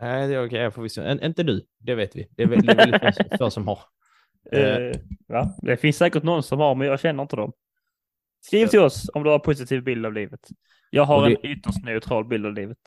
Nej, 0.00 0.28
det 0.28 0.34
är 0.34 0.46
okej. 0.46 0.60
jag 0.60 0.74
får 0.74 0.82
visa. 0.82 1.04
En, 1.04 1.22
inte 1.24 1.42
du, 1.42 1.66
det 1.78 1.94
vet 1.94 2.16
vi. 2.16 2.28
Det 2.36 2.42
är, 2.42 2.46
väldigt 2.46 3.38
få- 3.38 3.50
som 3.50 3.68
har. 3.68 3.78
Eh, 4.52 4.92
va? 5.28 5.54
Det 5.62 5.76
finns 5.76 5.96
säkert 5.96 6.22
någon 6.22 6.42
som 6.42 6.58
har, 6.58 6.74
men 6.74 6.86
jag 6.86 7.00
känner 7.00 7.22
inte 7.22 7.36
dem. 7.36 7.52
Skriv 8.40 8.66
till 8.66 8.80
oss 8.80 9.10
om 9.14 9.22
du 9.22 9.28
har 9.30 9.34
en 9.34 9.40
positiv 9.42 9.82
bild 9.84 10.06
av 10.06 10.12
livet. 10.12 10.48
Jag 10.90 11.04
har 11.04 11.28
det- 11.28 11.34
en 11.34 11.46
ytterst 11.46 11.84
neutral 11.84 12.24
bild 12.24 12.46
av 12.46 12.52
livet. 12.54 12.78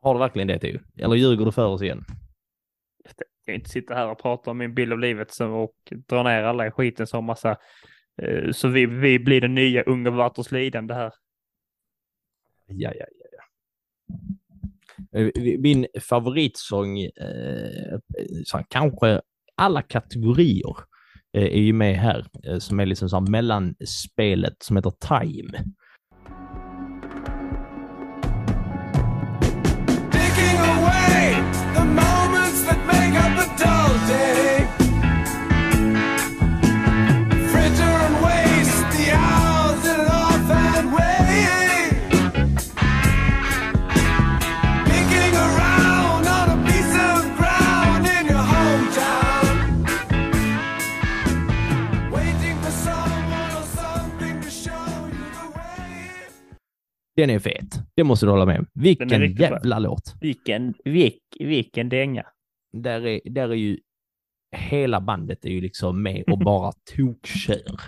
Har 0.00 0.14
du 0.14 0.18
verkligen 0.20 0.48
det, 0.48 0.58
Theo? 0.58 0.80
Eller 0.98 1.16
ljuger 1.16 1.44
du 1.44 1.52
för 1.52 1.66
oss 1.66 1.82
igen? 1.82 2.04
Jag 3.04 3.14
kan 3.46 3.54
inte 3.54 3.70
sitta 3.70 3.94
här 3.94 4.08
och 4.10 4.18
prata 4.18 4.50
om 4.50 4.58
min 4.58 4.74
bild 4.74 4.92
av 4.92 4.98
livet 4.98 5.30
som- 5.30 5.52
och 5.52 5.74
dra 5.90 6.22
ner 6.22 6.42
alla 6.42 6.66
i 6.66 6.70
skiten 6.70 7.06
som 7.06 7.24
massa... 7.24 7.56
eh, 8.22 8.50
Så 8.52 8.68
vi, 8.68 8.86
vi 8.86 9.18
blir 9.18 9.40
den 9.40 9.54
nya 9.54 9.82
unga 9.82 10.10
Varters 10.10 10.52
lidande 10.52 10.94
här. 10.94 11.12
Ja, 12.66 12.92
ja, 12.98 13.04
ja. 13.20 13.26
Eh, 15.18 15.58
min 15.58 15.86
favoritsång, 16.00 17.00
eh, 17.00 17.98
så 18.44 18.62
kanske 18.68 19.20
alla 19.56 19.82
kategorier, 19.82 20.76
eh, 21.36 21.44
är 21.44 21.60
ju 21.60 21.72
med 21.72 21.96
här, 21.96 22.26
eh, 22.44 22.58
som 22.58 22.80
är 22.80 22.86
liksom 22.86 23.08
så 23.08 23.16
här 23.16 23.30
mellanspelet 23.30 24.62
som 24.62 24.76
heter 24.76 24.92
Time. 25.08 25.64
Den 57.18 57.30
är 57.30 57.38
fet. 57.38 57.80
Det 57.96 58.04
måste 58.04 58.26
du 58.26 58.30
hålla 58.30 58.46
med 58.46 58.58
om. 58.58 58.66
Vilken 58.74 59.08
riktigt 59.20 59.38
bra. 59.38 59.46
jävla 59.48 59.78
låt. 59.78 60.14
Vilken, 60.20 60.74
vilk, 60.84 61.22
vilken 61.40 61.88
dänga. 61.88 62.26
Där 62.72 63.06
är, 63.06 63.20
där 63.24 63.48
är 63.48 63.54
ju 63.54 63.78
hela 64.56 65.00
bandet 65.00 65.44
är 65.44 65.48
ju 65.50 65.60
liksom 65.60 66.02
med 66.02 66.24
och 66.30 66.38
bara 66.38 66.72
tokkör. 66.96 67.80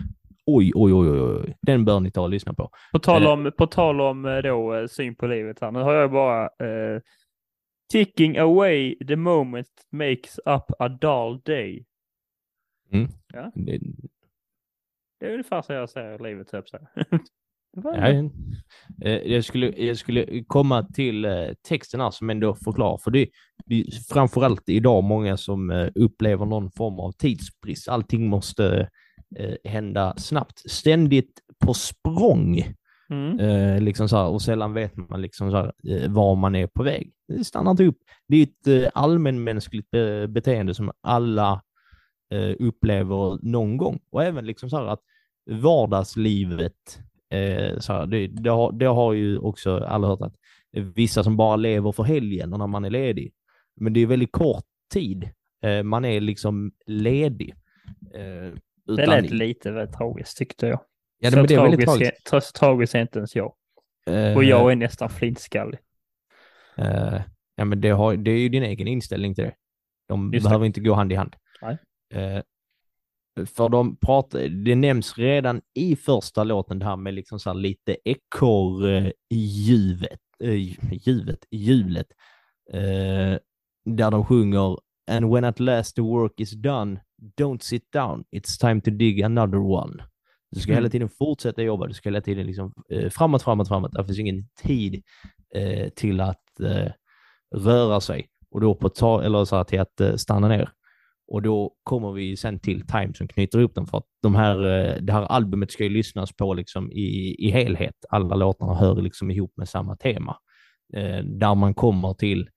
Oj, 0.47 0.73
oj, 0.75 0.93
oj, 0.95 1.11
oj, 1.11 1.21
oj. 1.21 1.57
Den 1.63 1.85
bör 1.85 2.01
ni 2.01 2.11
ta 2.11 2.23
och 2.23 2.31
lyssna 2.31 2.55
på. 2.55 2.71
På 2.93 2.99
tal 2.99 3.23
Eh. 3.23 3.31
om, 3.31 3.53
på 3.59 3.67
tal 3.67 4.01
om 4.01 4.25
eh, 4.25 4.39
då, 4.39 4.75
eh, 4.75 4.87
syn 4.87 5.17
på 5.17 5.27
livet 5.27 5.61
här. 5.61 5.71
Nu 5.71 5.79
har 5.79 5.95
jag 5.95 6.11
bara 6.13 6.45
eh, 6.45 7.01
Ticking 7.93 8.39
away 8.39 8.99
the 9.09 9.17
moment 9.17 9.87
makes 9.93 10.39
up 10.39 10.65
a 10.79 10.89
dull 10.89 11.41
day. 11.45 11.85
Det, 13.55 13.79
Det 15.21 15.27
är 15.27 15.31
ungefär 15.33 15.63
så 15.63 15.73
jag 15.73 15.91
ser 15.91 16.19
livet, 16.19 16.51
höll 16.51 16.63
jag 16.73 16.81
Ja, 17.77 18.09
eh, 19.05 19.33
jag, 19.33 19.45
skulle, 19.45 19.73
jag 19.77 19.97
skulle 19.97 20.45
komma 20.45 20.83
till 20.83 21.25
eh, 21.25 21.49
texten 21.69 22.01
här 22.01 22.11
som 22.11 22.31
ändå 22.31 22.55
förklarar, 22.55 22.99
för 22.99 23.11
det, 23.11 23.29
det 23.67 23.81
är 23.81 23.85
framförallt 24.15 24.69
idag 24.69 25.05
många 25.05 25.37
som 25.37 25.71
eh, 25.71 25.89
upplever 25.95 26.47
någon 26.47 26.71
form 26.71 27.01
av 27.01 27.13
tidsbrist. 27.13 27.89
Allting 27.89 28.29
måste 28.29 28.89
hända 29.65 30.15
snabbt, 30.17 30.71
ständigt 30.71 31.41
på 31.65 31.75
språng. 31.75 32.65
Mm. 33.11 33.83
Liksom 33.83 34.09
så 34.09 34.17
här, 34.17 34.27
och 34.27 34.43
sällan 34.43 34.75
vet 34.75 34.97
man 34.97 35.23
liksom 35.23 35.51
så 35.51 35.57
här, 35.57 35.73
var 36.09 36.35
man 36.35 36.55
är 36.55 36.67
på 36.67 36.83
väg. 36.83 37.13
Det 37.29 37.45
stannar 37.45 37.71
inte 37.71 37.85
upp. 37.85 37.99
Det 38.29 38.37
är 38.37 38.43
ett 38.43 38.91
allmänmänskligt 38.95 39.91
beteende 40.29 40.75
som 40.75 40.93
alla 41.01 41.63
upplever 42.59 43.39
någon 43.43 43.77
gång. 43.77 44.01
Och 44.13 44.25
även 44.25 44.47
liksom 44.47 44.71
så 44.71 44.77
här 44.77 44.87
att 44.87 45.03
vardagslivet, 45.51 47.01
eh, 47.31 47.79
så 47.79 47.93
här, 47.93 48.07
det, 48.07 48.27
det, 48.27 48.51
har, 48.51 48.73
det 48.73 48.87
har 48.87 49.13
ju 49.13 49.39
också 49.39 49.79
alla 49.79 50.07
hört 50.09 50.21
att 50.21 50.35
vissa 50.73 51.25
som 51.25 51.37
bara 51.37 51.57
lever 51.57 51.93
för 51.93 52.03
helgen 52.03 52.53
och 52.53 52.59
när 52.59 52.67
man 52.67 52.85
är 52.85 52.91
ledig. 52.91 53.33
Men 53.77 53.93
det 53.93 54.01
är 54.01 54.07
väldigt 54.07 54.33
kort 54.33 54.65
tid 54.93 55.31
eh, 55.63 55.83
man 55.83 56.05
är 56.05 56.21
liksom 56.21 56.73
ledig. 56.87 57.55
Eh, 58.15 58.53
Det 58.97 59.07
lät 59.07 59.31
lite 59.31 59.71
väl 59.71 59.89
tragiskt 59.93 60.39
tyckte 60.39 60.67
jag. 60.67 60.81
ja, 61.19 61.31
så, 61.31 61.37
men 61.37 61.47
det 61.47 61.55
är 61.55 61.63
väldigt 61.63 61.85
tragiskt, 61.85 62.27
tragiskt. 62.57 62.91
så 62.93 62.99
är 62.99 63.03
inte 63.03 63.19
ens 63.19 63.37
jag. 63.37 63.55
Eh, 64.07 64.37
Och 64.37 64.45
jag 64.45 64.73
är 64.73 64.77
nästan 64.77 65.11
flintskallig. 65.11 65.79
Eh, 66.77 67.21
ja, 67.57 67.65
men 67.65 67.81
det, 67.81 67.91
har, 67.91 68.17
det 68.17 68.31
är 68.31 68.39
ju 68.39 68.49
din 68.49 68.63
egen 68.63 68.89
inställning 68.89 69.35
till 69.35 69.45
det. 69.45 69.55
De 70.09 70.33
Just 70.33 70.45
det. 70.45 70.49
behöver 70.49 70.67
inte 70.67 70.81
gå 70.81 70.95
hand 70.95 71.13
i 71.13 71.15
hand. 71.15 71.37
Nej. 71.63 71.77
Eh, 73.39 73.45
för 73.47 73.69
de 73.69 73.97
pratar, 73.97 74.49
det 74.49 74.75
nämns 74.75 75.19
redan 75.19 75.61
i 75.75 75.97
första 75.97 76.45
låten 76.45 76.79
det 76.79 76.85
här 76.85 76.97
med 76.97 77.15
liksom 77.15 77.41
så 77.41 77.51
här 77.51 77.57
lite 77.57 77.97
ekorrljuvet, 78.05 80.21
äh, 80.45 80.55
ljuvet, 81.07 81.39
hjulet, 81.51 82.07
eh, 82.73 83.39
där 83.85 84.11
de 84.11 84.25
sjunger 84.25 84.77
And 85.11 85.31
when 85.35 85.45
at 85.45 85.61
last 85.61 85.97
the 85.97 86.03
work 86.03 86.41
is 86.41 86.51
done, 86.51 87.01
don't 87.41 87.63
sit 87.63 87.93
down, 87.93 88.25
it's 88.37 88.59
time 88.61 88.81
to 88.81 88.91
dig 88.91 89.23
another 89.23 89.59
one. 89.59 90.05
Du 90.51 90.61
ska 90.61 90.73
Mm. 90.73 90.77
hela 90.83 90.91
tiden 90.91 91.09
fortsätta 91.09 91.63
jobba, 91.63 91.87
du 91.87 91.95
ska 91.95 92.09
hela 92.09 92.21
tiden 92.21 92.47
liksom, 92.47 92.73
eh, 92.91 93.11
framåt, 93.11 93.43
framåt, 93.43 93.69
framåt. 93.69 93.93
Det 93.93 94.05
finns 94.05 94.19
ingen 94.19 94.49
tid 94.63 95.03
eh, 95.55 95.89
till 95.89 96.21
att 96.21 96.61
eh, 96.61 96.93
röra 97.57 98.01
sig 98.01 98.29
och 98.51 98.61
då 98.61 98.75
på 98.75 98.89
ta 98.89 99.23
eller 99.23 99.45
så 99.45 99.57
här, 99.57 99.65
till 99.65 99.81
att 99.81 100.01
eh, 100.01 100.17
stanna 100.17 100.49
ner. 100.49 100.71
Och 101.31 101.43
då 101.43 101.75
kommer 101.83 102.13
vi 102.13 102.37
sen 102.37 102.59
till 102.59 102.87
Time 102.87 103.15
som 103.15 103.29
knyter 103.29 103.59
ihop 103.59 103.75
den 103.75 103.87
för 103.87 103.99
att 103.99 104.07
de 104.23 104.35
här, 104.35 104.57
eh, 104.57 105.03
det 105.03 105.13
här 105.13 105.23
albumet 105.23 105.71
ska 105.71 105.85
ju 105.85 105.91
lyssnas 105.91 106.33
på 106.33 106.55
liksom 106.55 106.93
i, 106.93 107.37
i 107.39 107.51
helhet. 107.51 107.95
Alla 108.09 108.35
låtarna 108.35 108.75
hör 108.75 109.03
liksom 109.03 109.31
ihop 109.31 109.53
med 109.57 109.69
samma 109.69 109.97
tema. 109.97 110.37
Eh, 110.97 111.25
där 111.25 111.55
man 111.55 111.75
kommer 111.75 112.15
till 112.15 112.51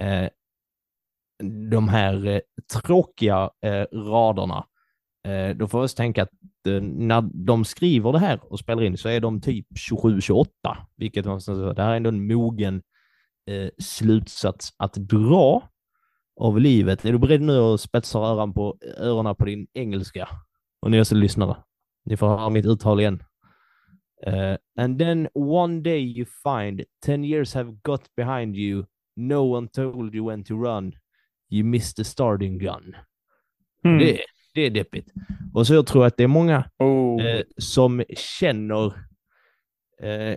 eh, 0.00 0.28
de 1.70 1.88
här 1.88 2.26
eh, 2.26 2.40
tråkiga 2.72 3.50
eh, 3.64 3.98
raderna. 3.98 4.66
Eh, 5.28 5.56
då 5.56 5.68
får 5.68 5.80
jag 5.80 5.90
tänka 5.90 6.22
att 6.22 6.30
eh, 6.68 6.82
när 6.82 7.46
de 7.46 7.64
skriver 7.64 8.12
det 8.12 8.18
här 8.18 8.52
och 8.52 8.58
spelar 8.58 8.82
in 8.82 8.96
så 8.96 9.08
är 9.08 9.20
de 9.20 9.40
typ 9.40 9.66
27-28, 9.92 10.46
vilket 10.96 11.26
man 11.26 11.40
säga, 11.40 11.72
det 11.72 11.82
här 11.82 11.92
är 11.92 11.96
ändå 11.96 12.08
en 12.08 12.26
mogen 12.26 12.82
eh, 13.50 13.70
slutsats 13.78 14.74
att 14.76 14.94
dra 14.94 15.62
av 16.40 16.60
livet. 16.60 17.04
Är 17.04 17.12
du 17.12 17.18
beredd 17.18 17.40
nu 17.40 17.58
att 17.58 17.80
spetsa 17.80 18.18
öron 18.18 18.54
på, 18.54 18.78
öronen 18.96 19.36
på 19.36 19.44
din 19.44 19.66
engelska? 19.72 20.28
Och 20.80 20.90
ni 20.90 21.00
också 21.00 21.14
lyssnare. 21.14 21.56
Ni 22.04 22.16
får 22.16 22.28
höra 22.28 22.50
mitt 22.50 22.66
uttal 22.66 23.00
igen. 23.00 23.22
Eh, 24.26 24.56
and 24.78 24.98
then 24.98 25.28
one 25.34 25.80
day 25.80 26.00
you 26.00 26.26
find 26.44 26.84
10 27.06 27.24
years 27.24 27.54
have 27.54 27.78
got 27.82 28.02
behind 28.16 28.56
you. 28.56 28.84
No 29.16 29.56
one 29.56 29.68
told 29.68 30.14
you 30.14 30.30
when 30.30 30.44
to 30.44 30.54
run. 30.54 30.92
You 31.50 31.64
missed 31.64 31.96
the 31.96 32.04
starting 32.04 32.58
gun. 32.58 32.96
Mm. 33.84 33.98
Det, 33.98 34.20
det 34.54 34.60
är 34.60 34.70
deppigt. 34.70 35.12
Och 35.54 35.66
så 35.66 35.74
jag 35.74 35.86
tror 35.86 36.06
att 36.06 36.16
det 36.16 36.22
är 36.24 36.28
många 36.28 36.70
Oh. 36.78 37.26
eh, 37.26 37.42
som 37.56 38.04
känner 38.16 38.86
eh, 40.02 40.36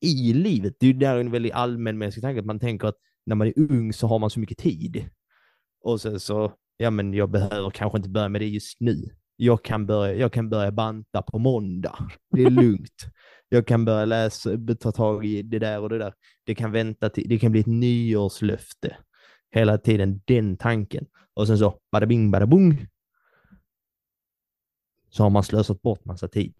i 0.00 0.32
livet, 0.32 0.76
det 0.80 0.86
är 0.86 0.92
ju 0.92 0.98
där 0.98 1.16
en 1.16 1.30
väldigt 1.30 1.52
allmänmänsklig 1.52 2.22
tanke, 2.22 2.40
att 2.40 2.46
man 2.46 2.60
tänker 2.60 2.88
att 2.88 2.96
när 3.26 3.36
man 3.36 3.46
är 3.46 3.52
ung 3.56 3.92
så 3.92 4.06
har 4.06 4.18
man 4.18 4.30
så 4.30 4.40
mycket 4.40 4.58
tid. 4.58 5.08
Och 5.80 6.00
sen 6.00 6.20
så, 6.20 6.52
ja 6.76 6.90
men 6.90 7.14
jag 7.14 7.30
behöver 7.30 7.70
kanske 7.70 7.98
inte 7.98 8.08
börja 8.08 8.28
med 8.28 8.40
det 8.40 8.48
just 8.48 8.80
nu. 8.80 9.10
Jag 9.36 9.64
kan 9.64 9.86
börja, 9.86 10.14
jag 10.14 10.32
kan 10.32 10.48
börja 10.48 10.72
banta 10.72 11.22
på 11.22 11.38
måndag. 11.38 12.08
Det 12.30 12.42
är 12.42 12.50
lugnt. 12.62 13.06
Jag 13.48 13.66
kan 13.66 13.84
börja 13.84 14.04
läsa, 14.04 14.50
ta 14.80 14.92
tag 14.92 15.26
i 15.26 15.42
det 15.42 15.58
där 15.58 15.80
och 15.80 15.88
det 15.88 15.98
där. 15.98 16.14
Det 16.44 16.54
kan 16.54 16.72
vänta 16.72 17.08
till, 17.08 17.28
det 17.28 17.38
kan 17.38 17.52
bli 17.52 17.60
ett 17.60 17.66
nyårslöfte. 17.66 18.96
Hela 19.50 19.78
tiden 19.78 20.20
den 20.24 20.56
tanken. 20.56 21.06
Och 21.34 21.46
sen 21.46 21.58
så, 21.58 21.78
bada 21.92 22.06
bing, 22.06 22.30
bada 22.30 22.46
bong. 22.46 22.86
Så 25.10 25.22
har 25.22 25.30
man 25.30 25.42
slösat 25.44 25.82
bort 25.82 26.04
massa 26.04 26.28
tid. 26.28 26.54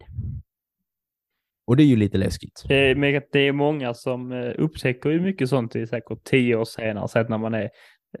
Och 1.67 1.77
det 1.77 1.83
är 1.83 1.87
ju 1.87 1.95
lite 1.95 2.17
läskigt. 2.17 2.63
Det 2.67 2.75
är, 2.75 2.95
men 2.95 3.21
det 3.31 3.39
är 3.39 3.51
många 3.51 3.93
som 3.93 4.31
eh, 4.31 4.53
upptäcker 4.57 5.09
ju 5.09 5.21
mycket 5.21 5.49
sånt 5.49 5.75
i 5.75 5.87
säkert 5.87 6.23
tio 6.23 6.55
år 6.55 6.65
senare. 6.65 7.07
Så 7.07 7.19
att 7.19 7.29
när 7.29 7.37
man 7.37 7.53
är 7.53 7.69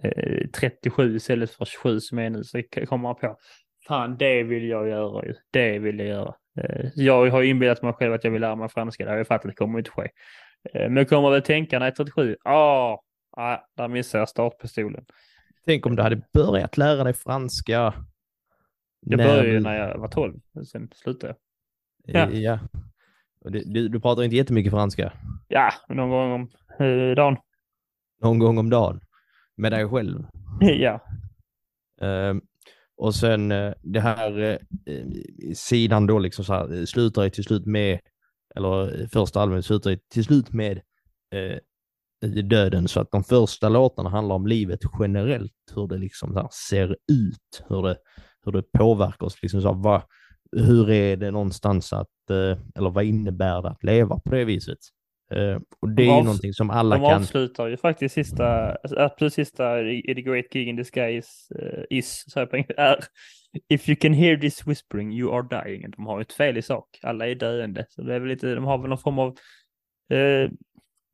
eh, 0.03 0.47
37 0.59 1.15
istället 1.15 1.51
för 1.51 1.65
27 1.65 1.99
som 1.99 2.19
är 2.19 2.29
nu 2.29 2.43
så 2.43 2.63
kommer 2.87 3.01
man 3.03 3.15
på 3.15 3.37
fan 3.87 4.17
det 4.17 4.43
vill 4.43 4.67
jag 4.67 4.89
göra 4.89 5.25
ju. 5.25 5.33
Det 5.51 5.79
vill 5.79 5.99
jag 5.99 6.07
göra. 6.07 6.35
Eh, 6.59 6.89
jag 6.95 7.29
har 7.29 7.43
inbillat 7.43 7.81
mig 7.81 7.93
själv 7.93 8.13
att 8.13 8.23
jag 8.23 8.31
vill 8.31 8.41
lära 8.41 8.55
mig 8.55 8.69
franska. 8.69 9.05
Det 9.05 9.11
har 9.11 9.17
jag 9.17 9.27
fattat 9.27 9.45
att 9.45 9.51
det 9.51 9.55
kommer 9.55 9.79
inte 9.79 9.91
ske. 9.91 10.09
Eh, 10.73 10.81
men 10.81 10.97
jag 10.97 11.09
kommer 11.09 11.29
väl 11.29 11.41
tänka 11.41 11.79
när 11.79 11.85
jag 11.85 11.91
är 11.91 11.95
37. 11.95 12.35
Ah, 12.43 12.97
ah, 13.37 13.57
där 13.77 13.87
missade 13.87 14.21
jag 14.21 14.29
startpistolen. 14.29 15.05
Tänk 15.65 15.85
om 15.85 15.95
du 15.95 16.03
hade 16.03 16.21
börjat 16.33 16.77
lära 16.77 17.03
dig 17.03 17.13
franska. 17.13 17.93
Jag 18.99 19.17
när 19.17 19.27
började 19.27 19.49
ju 19.49 19.59
när 19.59 19.75
jag 19.75 19.97
var 19.97 20.07
12. 20.07 20.39
Sen 20.71 20.89
slutade 20.95 21.35
jag. 22.03 22.31
Ja. 22.31 22.31
Ja. 22.31 22.59
Du, 23.49 23.63
du, 23.65 23.87
du 23.87 23.99
pratar 23.99 24.23
inte 24.23 24.35
jättemycket 24.35 24.71
franska. 24.71 25.13
Ja, 25.47 25.69
någon 25.89 26.09
gång 26.09 26.31
om 26.31 26.49
eh, 26.79 27.15
dagen. 27.15 27.37
Någon 28.21 28.39
gång 28.39 28.57
om 28.57 28.69
dagen. 28.69 28.99
Med 29.57 29.71
dig 29.71 29.89
själv. 29.89 30.25
ja. 30.59 31.01
Ehm, 32.01 32.41
och 32.97 33.15
sen 33.15 33.51
eh, 33.51 33.73
det 33.81 33.99
här 33.99 34.59
eh, 34.85 35.53
sidan 35.55 36.07
då 36.07 36.19
liksom 36.19 36.45
så 36.45 36.53
här, 36.53 36.85
slutar 36.85 37.29
till 37.29 37.43
slut 37.43 37.65
med, 37.65 37.99
eller 38.55 39.07
första 39.07 39.41
albumet 39.41 39.65
slutar 39.65 39.97
till 40.13 40.23
slut 40.23 40.53
med 40.53 40.81
döden. 42.43 42.87
Så 42.87 42.99
att 42.99 43.11
de 43.11 43.23
första 43.23 43.69
låtarna 43.69 44.09
handlar 44.09 44.35
om 44.35 44.47
livet 44.47 44.79
generellt, 44.99 45.53
hur 45.75 45.87
det 45.87 45.97
liksom 45.97 46.47
ser 46.69 46.89
ut, 47.11 47.63
hur 47.69 47.83
det, 47.83 47.97
hur 48.45 48.51
det 48.51 48.63
påverkar 48.71 49.25
oss. 49.25 49.41
Liksom 49.41 49.61
så 49.61 49.67
här, 49.67 49.83
vad, 49.83 50.01
hur 50.51 50.89
är 50.89 51.17
det 51.17 51.31
någonstans 51.31 51.93
att, 51.93 52.29
eh, 52.29 52.59
eller 52.75 52.89
vad 52.89 53.03
innebär 53.03 53.61
det 53.61 53.69
att 53.69 53.83
leva 53.83 54.19
på 54.19 54.31
det 54.31 54.45
viset? 54.45 54.77
Eh, 55.31 55.59
och 55.81 55.89
det 55.89 56.03
är 56.03 56.17
ju 56.17 56.23
någonting 56.23 56.53
som 56.53 56.69
alla 56.69 56.97
De 56.97 57.05
kan... 57.05 57.21
avslutar 57.21 57.67
ju 57.67 57.77
faktiskt 57.77 58.15
sista, 58.15 58.77
absolut 58.97 59.33
sista 59.33 59.81
i 59.81 60.15
The 60.15 60.21
Great 60.21 60.45
Gig 60.51 60.67
in 60.67 60.77
the 60.77 60.83
Skies 60.83 61.51
uh, 61.55 61.83
is, 61.89 62.23
så 62.27 62.39
här 62.39 62.45
på 62.45 62.57
är 62.77 62.97
If 63.69 63.89
you 63.89 63.95
can 63.95 64.13
hear 64.13 64.37
this 64.37 64.67
whispering 64.67 65.13
you 65.13 65.35
are 65.35 65.63
dying. 65.63 65.91
De 65.91 66.05
har 66.05 66.17
ju 66.17 66.21
ett 66.21 66.33
fel 66.33 66.57
i 66.57 66.61
sak. 66.61 66.99
Alla 67.03 67.27
är 67.27 67.35
döende. 67.35 67.85
Så 67.89 68.01
det 68.01 68.15
är 68.15 68.19
väl 68.19 68.29
lite, 68.29 68.55
de 68.55 68.63
har 68.63 68.77
väl 68.77 68.89
någon 68.89 68.97
form 68.97 69.19
av, 69.19 69.37
eh, 70.09 70.49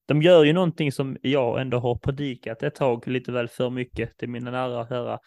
de 0.08 0.22
gör 0.22 0.44
ju 0.44 0.54
någonting 0.54 0.92
som 0.92 1.18
jag 1.22 1.62
ändå 1.62 1.80
har 1.80 1.96
predikat 1.96 2.64
ett 2.64 2.76
tag 2.76 3.08
lite 3.08 3.32
väl 3.32 3.48
för 3.48 3.70
mycket 3.70 4.18
till 4.18 4.30
mina 4.30 4.52
nära 4.52 4.80
och 4.80 4.88
kära. 4.88 5.20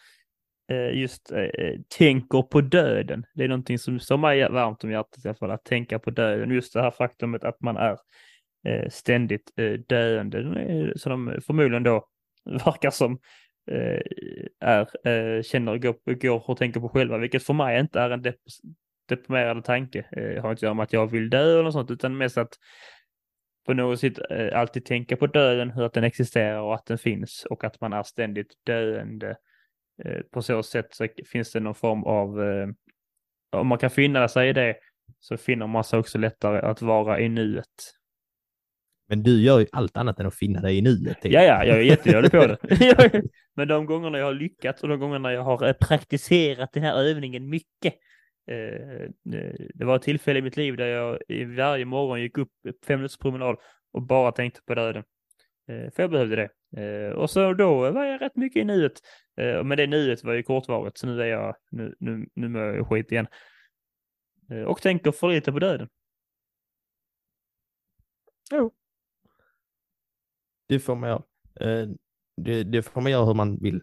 Eh, 0.69 0.99
just 0.99 1.31
eh, 1.31 1.39
eh, 1.39 1.79
tänker 1.97 2.41
på 2.41 2.61
döden. 2.61 3.25
Det 3.33 3.43
är 3.43 3.47
någonting 3.47 3.79
som 3.79 3.99
står 3.99 4.17
mig 4.17 4.49
varmt 4.49 4.83
om 4.83 4.91
hjärtat 4.91 5.25
i 5.25 5.27
alla 5.27 5.35
fall, 5.35 5.51
att 5.51 5.65
tänka 5.65 5.99
på 5.99 6.11
döden. 6.11 6.51
Just 6.51 6.73
det 6.73 6.81
här 6.81 6.91
faktumet 6.91 7.43
att 7.43 7.61
man 7.61 7.77
är 7.77 7.97
eh, 8.67 8.89
ständigt 8.89 9.53
eh, 9.55 9.71
döende. 9.71 10.43
som 10.43 10.99
Så 10.99 11.09
de 11.09 11.41
förmodligen 11.45 11.83
då 11.83 12.07
verkar 12.45 12.89
som 12.89 13.19
eh, 13.71 14.01
är, 14.59 15.07
eh, 15.07 15.43
känner, 15.43 15.77
går, 15.77 16.13
går 16.13 16.49
och 16.49 16.57
tänker 16.57 16.79
på 16.79 16.89
själva, 16.89 17.17
vilket 17.17 17.43
för 17.43 17.53
mig 17.53 17.79
inte 17.79 17.99
är 17.99 18.09
en 18.09 18.21
dep 18.21 18.35
deprimerande 19.09 19.63
tanke. 19.63 20.05
Eh, 20.11 20.41
har 20.41 20.49
inte 20.49 20.59
att 20.59 20.61
göra 20.61 20.73
med 20.73 20.83
att 20.83 20.93
jag 20.93 21.11
vill 21.11 21.29
dö 21.29 21.53
eller 21.53 21.63
något 21.63 21.73
sånt, 21.73 21.91
utan 21.91 22.17
mest 22.17 22.37
att 22.37 22.53
på 23.65 23.73
något 23.73 23.99
sätt 23.99 24.19
eh, 24.29 24.59
alltid 24.59 24.85
tänka 24.85 25.17
på 25.17 25.27
döden, 25.27 25.71
hur 25.71 25.83
att 25.83 25.93
den 25.93 26.03
existerar 26.03 26.59
och 26.59 26.75
att 26.75 26.85
den 26.85 26.97
finns 26.97 27.45
och 27.49 27.63
att 27.63 27.81
man 27.81 27.93
är 27.93 28.03
ständigt 28.03 28.53
döende. 28.65 29.37
Eh, 30.05 30.21
på 30.31 30.41
så 30.41 30.63
sätt 30.63 30.87
så 30.91 31.07
finns 31.31 31.51
det 31.51 31.59
någon 31.59 31.75
form 31.75 32.03
av, 32.03 32.41
eh, 32.43 32.67
om 33.51 33.67
man 33.67 33.77
kan 33.77 33.89
finna 33.89 34.27
sig 34.27 34.49
i 34.49 34.53
det, 34.53 34.75
så 35.19 35.37
finner 35.37 35.67
man 35.67 35.83
sig 35.83 35.99
också 35.99 36.17
lättare 36.17 36.59
att 36.59 36.81
vara 36.81 37.19
i 37.19 37.29
nuet. 37.29 37.65
Men 39.09 39.23
du 39.23 39.41
gör 39.41 39.59
ju 39.59 39.65
allt 39.71 39.97
annat 39.97 40.19
än 40.19 40.25
att 40.25 40.35
finna 40.35 40.61
dig 40.61 40.77
i 40.77 40.81
nuet. 40.81 41.21
typ. 41.21 41.31
Ja, 41.31 41.41
ja, 41.41 41.65
jag 41.65 41.77
är 41.77 41.81
jättedålig 41.81 42.31
på 42.31 42.47
det. 42.47 42.57
Men 43.55 43.67
de 43.67 43.85
gångerna 43.85 44.17
jag 44.17 44.25
har 44.25 44.33
lyckats 44.33 44.83
och 44.83 44.89
de 44.89 44.99
gångerna 44.99 45.33
jag 45.33 45.43
har 45.43 45.67
eh, 45.67 45.73
praktiserat 45.73 46.73
den 46.73 46.83
här 46.83 46.95
övningen 46.95 47.49
mycket. 47.49 47.93
Det 49.73 49.85
var 49.85 49.95
ett 49.95 50.01
tillfälle 50.01 50.39
i 50.39 50.41
mitt 50.41 50.57
liv 50.57 50.77
där 50.77 50.87
jag 50.87 51.19
varje 51.55 51.85
morgon 51.85 52.21
gick 52.21 52.37
upp 52.37 52.51
fem 52.87 52.99
minuters 52.99 53.17
promenad 53.17 53.57
och 53.93 54.01
bara 54.01 54.31
tänkte 54.31 54.61
på 54.65 54.75
döden. 54.75 55.03
Eh, 55.67 55.91
För 55.91 56.03
jag 56.03 56.11
behövde 56.11 56.35
det. 56.35 56.49
Eh, 56.81 57.11
Och 57.11 57.29
så 57.29 57.53
då 57.53 57.91
var 57.91 58.05
jag 58.05 58.21
rätt 58.21 58.35
mycket 58.35 58.61
i 58.61 58.63
nuet. 58.65 58.93
Eh, 59.37 59.63
Men 59.63 59.77
det 59.77 59.87
nuet 59.87 60.23
var 60.23 60.33
ju 60.33 60.43
kortvarigt, 60.43 60.97
så 60.97 61.07
nu 61.07 61.21
är 61.21 61.25
jag, 61.27 61.55
nu, 61.71 61.95
nu, 61.99 62.27
nu 62.33 62.49
mår 62.49 62.61
jag 62.61 62.87
skit 62.87 63.11
igen. 63.11 63.27
Och 64.67 64.81
tänker 64.81 65.11
för 65.11 65.27
lite 65.29 65.51
på 65.51 65.59
döden. 65.59 65.89
Det 70.67 70.79
får 70.79 70.95
man 70.95 71.09
göra. 71.09 71.23
Det, 72.37 72.63
det 72.63 72.83
får 72.83 73.01
man 73.01 73.11
göra 73.11 73.25
hur 73.25 73.33
man 73.33 73.57
vill. 73.57 73.81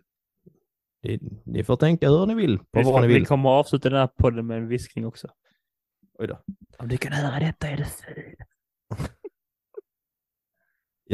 Det, 1.03 1.20
ni 1.44 1.64
får 1.64 1.77
tänka 1.77 2.09
hur 2.09 2.27
ni 2.27 2.35
vill, 2.35 2.59
på 2.59 2.64
Vi, 2.73 2.83
vad 2.83 3.03
ni 3.03 3.09
vi 3.09 3.14
vill. 3.14 3.27
kommer 3.27 3.51
att 3.51 3.66
avsluta 3.66 3.90
den 3.90 3.99
här 3.99 4.07
podden 4.07 4.47
med 4.47 4.57
en 4.59 4.68
viskning 4.68 5.07
också. 5.07 5.29
Oj 6.18 6.27
då. 6.27 6.42
Om 6.79 6.88
du 6.88 6.97
kan 6.97 7.12
höra 7.12 7.38
detta 7.47 7.68
är 7.68 7.77
det 7.77 7.85
fel. 7.85 8.35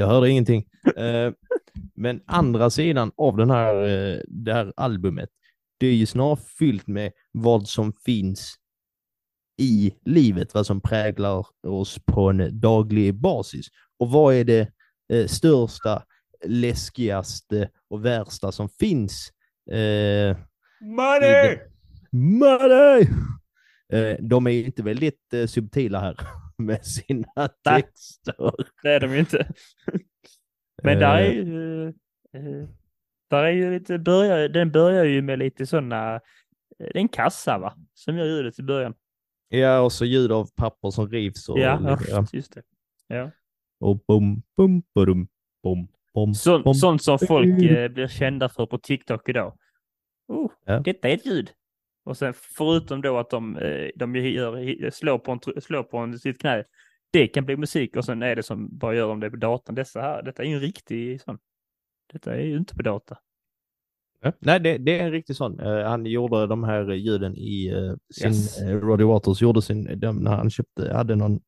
Jag 0.00 0.06
hörde 0.06 0.30
ingenting. 0.30 0.66
Eh, 0.96 1.32
men 1.94 2.20
andra 2.26 2.70
sidan 2.70 3.12
av 3.16 3.36
den 3.36 3.50
här, 3.50 3.74
eh, 3.74 4.20
det 4.28 4.52
här 4.52 4.72
albumet, 4.76 5.28
det 5.78 5.86
är 5.86 5.94
ju 5.94 6.06
snarare 6.06 6.38
fyllt 6.58 6.86
med 6.86 7.12
vad 7.32 7.68
som 7.68 7.92
finns 7.92 8.54
i 9.58 9.94
livet, 10.04 10.54
vad 10.54 10.66
som 10.66 10.80
präglar 10.80 11.46
oss 11.66 11.98
på 12.06 12.30
en 12.30 12.60
daglig 12.60 13.14
basis. 13.14 13.66
Och 13.98 14.10
vad 14.10 14.34
är 14.34 14.44
det 14.44 14.72
eh, 15.12 15.26
största, 15.26 16.02
läskigaste 16.44 17.68
och 17.90 18.04
värsta 18.04 18.52
som 18.52 18.68
finns? 18.68 19.32
Money! 20.80 21.58
Money! 22.12 23.06
De 24.20 24.46
är 24.46 24.50
ju 24.50 24.64
inte 24.64 24.82
väldigt 24.82 25.34
subtila 25.46 26.00
här 26.00 26.16
med 26.60 26.86
sina 26.86 27.48
texter. 27.64 28.52
Det 28.82 28.88
är 28.88 29.00
de 29.00 29.12
ju 29.12 29.18
inte. 29.18 29.52
Men 30.82 30.98
där 30.98 31.16
är 31.18 31.30
Eh, 31.30 31.34
ju, 31.36 31.88
eh, 31.88 32.68
där 33.30 33.44
är 33.44 33.50
ju 33.50 33.70
lite, 33.78 33.98
börjar, 33.98 34.48
den 34.48 34.70
börjar 34.72 35.04
ju 35.04 35.22
med 35.22 35.38
lite 35.38 35.66
sådana, 35.66 36.14
eh, 36.14 36.20
det 36.78 36.84
är 36.84 36.96
en 36.96 37.08
kassa 37.08 37.58
va? 37.58 37.76
Som 37.94 38.16
gör 38.16 38.24
ljudet 38.26 38.58
i 38.58 38.62
början. 38.62 38.94
Ja, 39.48 39.80
och 39.80 39.92
så 39.92 40.04
ljud 40.04 40.32
av 40.32 40.48
papper 40.56 40.90
som 40.90 41.08
rivs 41.08 41.48
och, 41.48 41.58
Ja, 41.58 41.98
ja. 42.08 42.26
just 42.32 42.54
det. 42.54 42.62
Ja. 43.06 43.30
och 43.80 43.98
bom, 44.08 44.42
bom, 44.56 44.82
badum, 44.94 45.28
bom, 45.62 45.88
bom, 46.14 46.34
Så, 46.34 46.58
bom. 46.62 46.74
sånt 46.74 47.02
som 47.02 47.18
folk 47.18 47.62
eh, 47.62 47.88
blir 47.88 48.08
kända 48.08 48.48
för 48.48 48.66
på 48.66 48.78
TikTok 48.78 49.28
idag. 49.28 49.58
Oh, 50.28 50.50
Ja. 50.64 50.80
Detta 50.80 51.08
är 51.08 51.14
ett 51.14 51.26
ljud. 51.26 51.50
Och 52.04 52.16
sen 52.16 52.34
förutom 52.36 53.00
då 53.02 53.18
att 53.18 53.30
de, 53.30 53.56
eh, 53.56 53.88
de 53.96 54.16
gör, 54.16 54.90
slår, 54.90 55.18
på 55.18 55.32
en, 55.32 55.62
slår 55.62 55.82
på 55.82 55.98
en, 55.98 56.18
sitt 56.18 56.40
knä. 56.40 56.64
Det 57.12 57.26
kan 57.26 57.44
bli 57.44 57.56
musik 57.56 57.96
och 57.96 58.04
sen 58.04 58.22
är 58.22 58.36
det 58.36 58.42
som 58.42 58.78
bara 58.78 58.94
gör 58.94 59.08
de 59.08 59.20
det 59.20 59.30
på 59.30 59.36
datorn. 59.36 59.74
Dessa 59.74 60.00
här, 60.00 60.22
detta 60.22 60.42
är 60.42 60.46
ju 60.46 60.54
en 60.54 60.60
riktig 60.60 61.20
sån. 61.20 61.38
Detta 62.12 62.34
är 62.34 62.40
ju 62.44 62.56
inte 62.56 62.74
på 62.74 62.82
data. 62.82 63.18
Nej, 64.38 64.60
det, 64.60 64.78
det 64.78 64.98
är 64.98 65.04
en 65.04 65.10
riktig 65.12 65.36
sån. 65.36 65.60
Eh, 65.60 65.82
han 65.84 66.06
gjorde 66.06 66.46
de 66.46 66.64
här 66.64 66.90
ljuden 66.92 67.36
i 67.36 67.68
eh, 67.68 67.94
sin, 68.14 68.26
Yes. 68.28 68.62
uh, 68.62 68.80
Roddy 68.80 69.04
Waters 69.04 69.42
gjorde 69.42 69.62
sin, 69.62 70.00
de, 70.00 70.16
när 70.16 70.30
han 70.30 70.50
köpte, 70.50 70.92
hade 70.94 71.16
någon 71.16 71.40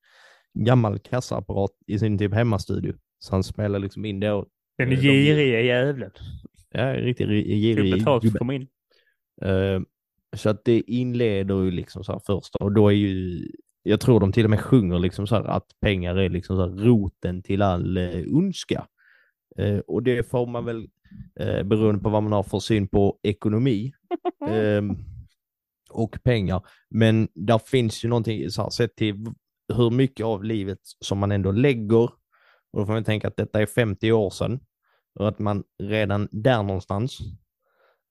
gammal 0.54 0.98
kassaapparat 0.98 1.70
i 1.86 1.98
sin 1.98 2.18
typ 2.18 2.34
hemmastudio. 2.34 2.94
Så 3.18 3.34
han 3.34 3.42
spelade 3.44 3.78
liksom 3.84 4.04
in 4.04 4.20
det 4.20 4.32
och, 4.32 4.48
Den 4.78 4.88
Eh, 4.92 4.98
de- 4.98 5.02
giriga 5.02 5.60
jävlen. 5.60 6.10
ja, 6.70 6.94
riktigt 6.96 7.28
girig 7.28 8.08
att 8.08 8.22
gubbe. 8.22 8.54
in. 8.54 8.68
Eh, 10.32 10.38
så 10.38 10.50
att 10.50 10.64
det 10.64 10.80
inleder 10.80 11.62
ju 11.62 11.70
liksom 11.70 12.04
så 12.04 12.12
här 12.12 12.20
första 12.26 12.58
och 12.64 12.72
då 12.72 12.88
är 12.88 12.94
ju 12.94 13.42
jag 13.82 14.00
tror 14.00 14.20
de 14.20 14.32
till 14.32 14.44
och 14.44 14.50
med 14.50 14.60
sjunger 14.60 14.98
liksom 14.98 15.26
så 15.26 15.34
här 15.34 15.44
att 15.44 15.66
pengar 15.80 16.16
är 16.16 16.28
liksom 16.28 16.56
så 16.56 16.62
här 16.62 16.76
roten 16.76 17.42
till 17.42 17.62
all 17.62 17.96
eh, 17.96 18.22
ondska. 18.26 18.86
Eh, 19.56 19.78
och 19.78 20.02
det 20.02 20.30
får 20.30 20.46
man 20.46 20.64
väl 20.64 20.88
eh, 21.40 21.62
beroende 21.62 22.02
på 22.02 22.08
vad 22.08 22.22
man 22.22 22.32
har 22.32 22.42
för 22.42 22.58
syn 22.58 22.88
på 22.88 23.18
ekonomi 23.22 23.92
ehm, 24.48 24.96
och 25.90 26.18
pengar. 26.22 26.66
Men 26.90 27.28
där 27.34 27.58
finns 27.58 28.04
ju 28.04 28.08
någonting 28.08 28.50
så 28.50 28.62
här, 28.62 28.70
sett 28.70 28.96
till 28.96 29.26
hur 29.74 29.90
mycket 29.90 30.26
av 30.26 30.44
livet 30.44 30.78
som 31.00 31.18
man 31.18 31.32
ändå 31.32 31.52
lägger. 31.52 32.04
Och 32.72 32.80
då 32.80 32.86
får 32.86 32.92
man 32.92 33.04
tänka 33.04 33.28
att 33.28 33.36
detta 33.36 33.62
är 33.62 33.66
50 33.66 34.12
år 34.12 34.30
sedan 34.30 34.60
och 35.14 35.28
att 35.28 35.38
man 35.38 35.64
redan 35.82 36.28
där 36.32 36.62
någonstans 36.62 37.18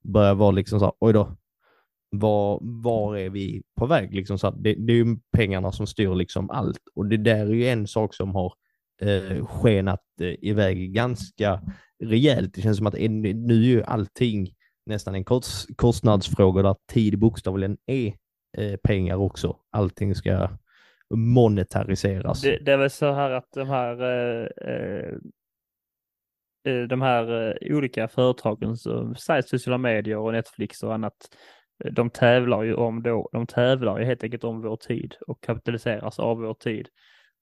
börjar 0.03 0.36
vara 0.36 0.51
liksom 0.51 0.79
så 0.79 0.86
här, 0.86 0.93
oj 0.99 1.13
då, 1.13 1.38
var, 2.12 2.60
var 2.62 3.17
är 3.17 3.30
vi 3.30 3.63
på 3.76 3.86
väg? 3.86 4.13
Liksom 4.13 4.39
så 4.39 4.52
det, 4.52 4.74
det 4.74 4.93
är 4.93 4.97
ju 4.97 5.17
pengarna 5.38 5.71
som 5.71 5.88
styr 5.88 6.15
liksom 6.15 6.50
allt 6.50 6.80
och 6.95 7.06
det 7.06 7.17
där 7.17 7.45
är 7.45 7.54
ju 7.54 7.67
en 7.67 7.88
sak 7.88 8.13
som 8.13 8.36
har 8.36 8.54
eh, 9.02 9.45
skenat 9.45 10.04
eh, 10.21 10.36
iväg 10.41 10.93
ganska 10.93 11.62
rejält. 12.04 12.54
Det 12.54 12.62
känns 12.62 12.78
som 12.78 12.88
att 12.88 12.95
en, 12.95 13.21
nu 13.21 13.54
är 13.54 13.67
ju 13.67 13.84
allting 13.84 14.54
nästan 14.86 15.15
en 15.15 15.26
kost, 15.26 15.69
kostnadsfråga 15.76 16.62
där 16.62 16.76
tid 16.91 17.19
bokstavligen 17.19 17.78
är 17.86 18.13
eh, 18.58 18.78
pengar 18.78 19.15
också. 19.15 19.58
Allting 19.71 20.15
ska 20.15 20.50
monetariseras. 21.13 22.41
Det, 22.41 22.58
det 22.65 22.71
är 22.71 22.78
väl 22.78 22.89
så 22.89 23.12
här 23.12 23.32
att 23.32 23.52
de 23.54 23.69
här 23.69 24.02
eh, 24.02 24.47
eh, 24.67 25.13
eh 26.67 26.88
de 26.88 27.02
här 27.02 27.47
eh, 27.47 27.76
olika 27.76 28.08
företagen 28.08 28.78
som 28.78 29.15
sägs 29.15 29.50
sociala 29.50 29.78
medier 29.78 30.17
och 30.17 30.32
Netflix 30.32 30.84
och 30.84 30.93
annat. 30.93 31.36
De 31.91 32.09
tävlar 32.09 32.63
ju 32.63 32.73
om 32.73 33.03
då, 33.03 33.29
de 33.31 33.47
tävlar 33.47 33.99
ju 33.99 34.05
helt 34.05 34.23
enkelt 34.23 34.43
om 34.43 34.61
vår 34.61 34.75
tid 34.75 35.15
och 35.27 35.41
kapitaliseras 35.41 36.19
av 36.19 36.37
vår 36.37 36.53
tid 36.53 36.87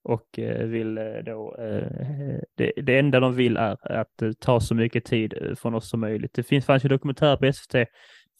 och 0.02 0.38
eh, 0.38 0.66
vill 0.66 0.98
eh, 0.98 1.04
då, 1.26 1.56
eh, 1.58 2.40
det, 2.56 2.72
det 2.82 2.98
enda 2.98 3.20
de 3.20 3.34
vill 3.34 3.56
är 3.56 3.92
att 3.92 4.22
ta 4.38 4.60
så 4.60 4.74
mycket 4.74 5.04
tid 5.04 5.56
från 5.58 5.74
oss 5.74 5.88
som 5.88 6.00
möjligt. 6.00 6.34
Det 6.34 6.42
finns, 6.42 6.66
fanns 6.66 6.84
ju 6.84 6.88
dokumentär 6.88 7.36
på 7.36 7.52
SVT 7.52 7.72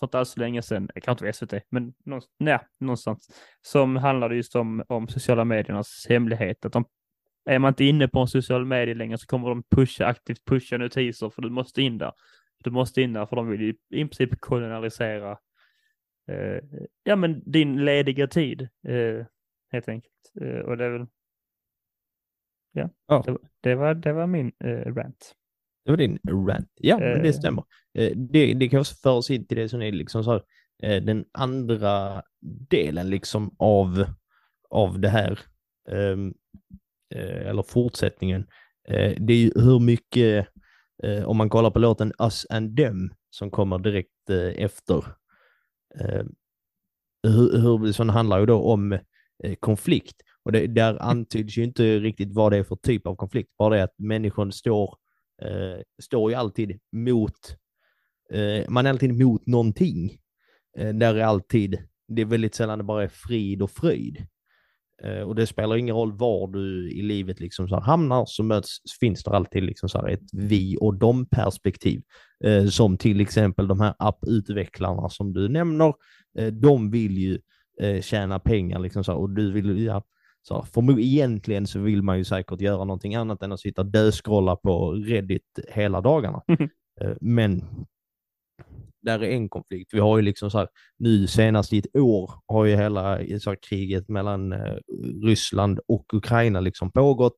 för 0.00 0.06
inte 0.06 0.18
alls 0.18 0.30
så 0.30 0.40
länge 0.40 0.62
sedan, 0.62 0.88
kanske 1.02 1.26
inte 1.26 1.38
SVT, 1.38 1.54
men 1.70 1.92
någonstans, 2.04 2.34
nej, 2.38 2.58
någonstans, 2.80 3.28
som 3.62 3.96
handlade 3.96 4.36
just 4.36 4.56
om, 4.56 4.84
om 4.88 5.08
sociala 5.08 5.44
mediernas 5.44 6.06
hemlighet. 6.08 6.64
Att 6.64 6.72
de, 6.72 6.84
är 7.44 7.58
man 7.58 7.68
inte 7.68 7.84
inne 7.84 8.08
på 8.08 8.20
en 8.20 8.28
social 8.28 8.64
medie 8.64 8.94
längre 8.94 9.18
så 9.18 9.26
kommer 9.26 9.48
de 9.48 9.62
pusha, 9.70 10.06
aktivt 10.06 10.44
pusha 10.44 10.76
notiser 10.76 11.30
för 11.30 11.42
du 11.42 11.50
måste 11.50 11.82
in 11.82 11.98
där. 11.98 12.12
Du 12.64 12.70
måste 12.70 13.02
in 13.02 13.12
där 13.12 13.26
för 13.26 13.36
de 13.36 13.48
vill 13.48 13.60
ju 13.60 13.74
i 13.90 14.04
princip 14.04 14.40
kolonialisera 14.40 15.38
eh, 16.30 16.60
ja, 17.04 17.16
men 17.16 17.42
din 17.52 17.84
lediga 17.84 18.26
tid 18.26 18.62
eh, 18.88 19.26
helt 19.72 19.88
enkelt. 19.88 20.14
Eh, 20.40 20.58
och 20.58 20.76
det 20.76 20.84
är 20.84 20.90
väl, 20.90 21.06
ja, 22.72 22.88
Ja. 23.06 23.22
Det, 23.26 23.30
var- 23.32 23.40
det, 23.60 23.74
var, 23.74 23.94
det 23.94 24.12
var 24.12 24.26
min 24.26 24.52
eh, 24.64 24.94
rant. 24.94 25.34
Det 25.84 25.90
var 25.90 25.96
din 25.96 26.18
rant. 26.26 26.68
Ja, 26.74 26.98
men 26.98 27.16
Eh. 27.16 27.22
det 27.22 27.32
stämmer. 27.32 27.64
Eh, 27.98 28.12
Det, 28.16 28.54
det 28.54 28.68
kan 28.68 28.80
också 28.80 28.94
föra 28.94 29.12
oss 29.12 29.30
in 29.30 29.46
till 29.46 29.56
det 29.56 29.68
som 29.68 29.82
är 29.82 29.92
liksom 29.92 30.24
så 30.24 30.30
här, 30.32 30.42
eh, 30.82 31.02
den 31.02 31.24
andra 31.32 32.22
delen 32.70 33.10
liksom 33.10 33.54
av, 33.58 34.04
av 34.70 35.00
det 35.00 35.08
här, 35.08 35.38
ehm, 35.90 36.34
eh, 37.14 37.46
eller 37.48 37.62
fortsättningen. 37.62 38.46
Eh, 38.88 39.14
Det 39.20 39.32
är 39.32 39.36
ju 39.38 39.50
hur 39.54 39.80
mycket, 39.80 40.48
eh, 41.02 41.24
om 41.24 41.36
man 41.36 41.48
kollar 41.48 41.70
på 41.70 41.78
låten 41.78 42.12
Us 42.18 42.46
and 42.50 42.76
Them 42.76 43.10
som 43.30 43.50
kommer 43.50 43.78
direkt 43.78 44.30
eh, 44.30 44.64
efter, 44.64 44.96
eh, 44.96 45.10
hur, 47.22 47.58
hur 47.58 47.92
sån 47.92 48.08
handlar 48.08 48.40
ju 48.40 48.46
då 48.46 48.62
om 48.62 48.92
eh, 49.44 49.54
konflikt. 49.60 50.16
Och 50.42 50.52
det, 50.52 50.66
där 50.66 51.02
antyds 51.02 51.58
ju 51.58 51.64
inte 51.64 51.98
riktigt 51.98 52.32
vad 52.32 52.52
det 52.52 52.58
är 52.58 52.64
för 52.64 52.76
typ 52.76 53.06
av 53.06 53.16
konflikt, 53.16 53.50
bara 53.58 53.76
det 53.76 53.84
att 53.84 53.98
människan 53.98 54.52
står 54.52 54.96
eh, 55.42 55.82
står 56.02 56.30
ju 56.30 56.36
alltid 56.36 56.80
mot, 56.92 57.56
eh, 58.30 58.68
man 58.68 58.86
är 58.86 58.90
alltid 58.90 59.18
mot 59.18 59.46
någonting. 59.46 60.18
Eh, 60.78 60.94
där 60.94 61.14
är 61.14 61.24
alltid, 61.24 61.78
det 62.08 62.22
är 62.22 62.26
väldigt 62.26 62.54
sällan 62.54 62.78
det 62.78 62.84
bara 62.84 63.04
är 63.04 63.08
frid 63.08 63.62
och 63.62 63.70
fröjd. 63.70 64.26
Eh, 65.04 65.20
och 65.20 65.34
det 65.34 65.46
spelar 65.46 65.76
ingen 65.76 65.94
roll 65.96 66.12
var 66.12 66.46
du 66.46 66.90
i 66.92 67.02
livet 67.02 67.40
liksom 67.40 67.68
så 67.68 67.80
hamnar 67.80 68.24
så 68.26 68.42
möts, 68.42 68.78
finns 69.00 69.24
det 69.24 69.30
alltid 69.30 69.62
liksom 69.62 69.88
så 69.88 70.06
ett 70.06 70.28
vi 70.32 70.76
och 70.80 70.94
dem 70.94 71.26
perspektiv. 71.26 72.02
Eh, 72.44 72.66
som 72.66 72.96
till 72.98 73.20
exempel 73.20 73.68
de 73.68 73.80
här 73.80 73.94
apputvecklarna 73.98 75.08
som 75.08 75.32
du 75.32 75.48
nämner. 75.48 75.94
Eh, 76.38 76.46
de 76.46 76.90
vill 76.90 77.18
ju 77.18 77.38
eh, 77.80 78.00
tjäna 78.00 78.38
pengar 78.38 78.78
liksom 78.78 79.04
så 79.04 79.12
här, 79.12 79.18
och 79.18 79.30
du 79.30 79.52
vill 79.52 79.66
ju, 79.66 79.84
ja, 79.84 80.02
så 80.42 80.54
här, 80.54 80.62
för 80.62 81.00
egentligen 81.00 81.66
så 81.66 81.78
vill 81.78 82.02
man 82.02 82.18
ju 82.18 82.24
säkert 82.24 82.60
göra 82.60 82.84
någonting 82.84 83.14
annat 83.14 83.42
än 83.42 83.52
att 83.52 83.60
sitta 83.60 83.82
och 83.82 83.86
döskrolla 83.90 84.56
på 84.56 84.92
Reddit 84.92 85.58
hela 85.68 86.00
dagarna. 86.00 86.42
Eh, 87.00 87.12
Men 87.20 87.64
där 89.02 89.22
är 89.22 89.30
en 89.30 89.48
konflikt. 89.48 89.94
Vi 89.94 90.00
har 90.00 90.16
ju 90.18 90.22
liksom 90.22 90.50
så 90.50 90.58
här, 90.58 90.68
nu 90.98 91.26
senast 91.26 91.72
i 91.72 91.78
ett 91.78 91.96
år 91.96 92.30
har 92.46 92.64
ju 92.64 92.76
hela 92.76 93.18
så 93.40 93.50
här, 93.50 93.58
kriget 93.68 94.08
mellan 94.08 94.52
eh, 94.52 94.74
Ryssland 95.24 95.80
och 95.88 96.14
Ukraina 96.14 96.60
liksom 96.60 96.92
pågått. 96.92 97.36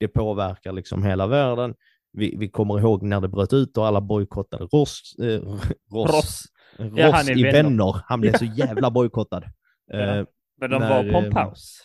Det 0.00 0.08
påverkar 0.08 0.72
liksom 0.72 1.02
hela 1.04 1.26
världen. 1.26 1.74
Vi, 2.12 2.36
vi 2.38 2.48
kommer 2.48 2.78
ihåg 2.80 3.02
när 3.02 3.20
det 3.20 3.28
bröt 3.28 3.52
ut 3.52 3.76
och 3.76 3.86
alla 3.86 4.00
bojkottade 4.00 4.64
Ross, 4.64 5.14
eh, 5.22 5.40
Ross, 5.40 5.70
Ross. 5.92 6.44
Ross 6.78 6.96
Ja, 6.96 7.22
i 7.22 7.42
vänner. 7.42 7.52
vänner. 7.52 8.00
Han 8.04 8.20
blev 8.20 8.32
så 8.38 8.44
jävla 8.44 8.90
bojkottad. 8.90 9.44
Ja. 9.86 9.98
Eh, 9.98 10.24
Men 10.60 10.70
de 10.70 10.78
När, 10.78 10.88
var 11.04 11.12
på 11.12 11.18
en 11.18 11.24
eh, 11.24 11.32
paus. 11.32 11.78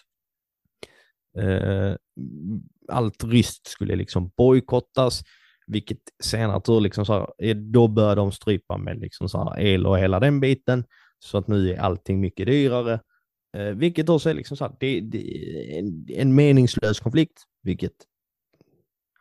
Eh, 1.38 1.96
allt 2.92 3.24
ryskt 3.24 3.68
skulle 3.68 3.96
liksom 3.96 4.32
bojkottas, 4.38 5.24
vilket 5.70 6.00
senare 6.24 6.62
tur 6.62 6.82
liksom 6.82 7.06
så 7.06 7.14
här, 7.14 7.28
eh, 7.38 7.56
då 7.56 7.88
börjar 7.88 8.16
de 8.16 8.32
strypa 8.32 8.78
med 8.78 9.00
liksom 9.00 9.30
så 9.30 9.44
här 9.44 9.60
el 9.60 9.86
och 9.86 10.00
hela 10.00 10.20
den 10.20 10.40
biten. 10.40 10.84
Så 11.20 11.38
att 11.38 11.48
nu 11.48 11.74
är 11.74 11.80
allting 11.80 12.20
mycket 12.20 12.48
dyrare. 12.48 13.00
Eh, 13.58 13.64
vilket 13.64 14.10
också 14.10 14.30
är 14.30 14.34
liksom 14.34 14.58
så 14.58 14.66
här, 14.66 14.76
det, 14.80 15.00
det 15.00 15.18
är 15.18 15.80
en, 15.80 16.06
en 16.10 16.36
meningslös 16.36 17.00
konflikt, 17.00 17.44
vilket 17.64 17.94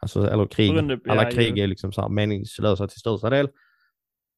Alltså, 0.01 0.31
eller 0.31 0.47
krig. 0.47 0.71
Alla 1.09 1.23
ja, 1.23 1.31
krig 1.31 1.59
är 1.59 1.67
liksom 1.67 1.93
så 1.93 2.01
här 2.01 2.09
meningslösa 2.09 2.89
till 2.89 3.01
största 3.01 3.31
del. 3.31 3.49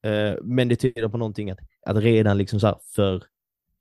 Eh, 0.06 0.34
men 0.42 0.68
det 0.68 0.76
tyder 0.76 1.08
på 1.08 1.18
någonting 1.18 1.50
att, 1.50 1.58
att 1.86 1.96
redan 1.96 2.38
liksom 2.38 2.60
så 2.60 2.80
för 2.94 3.24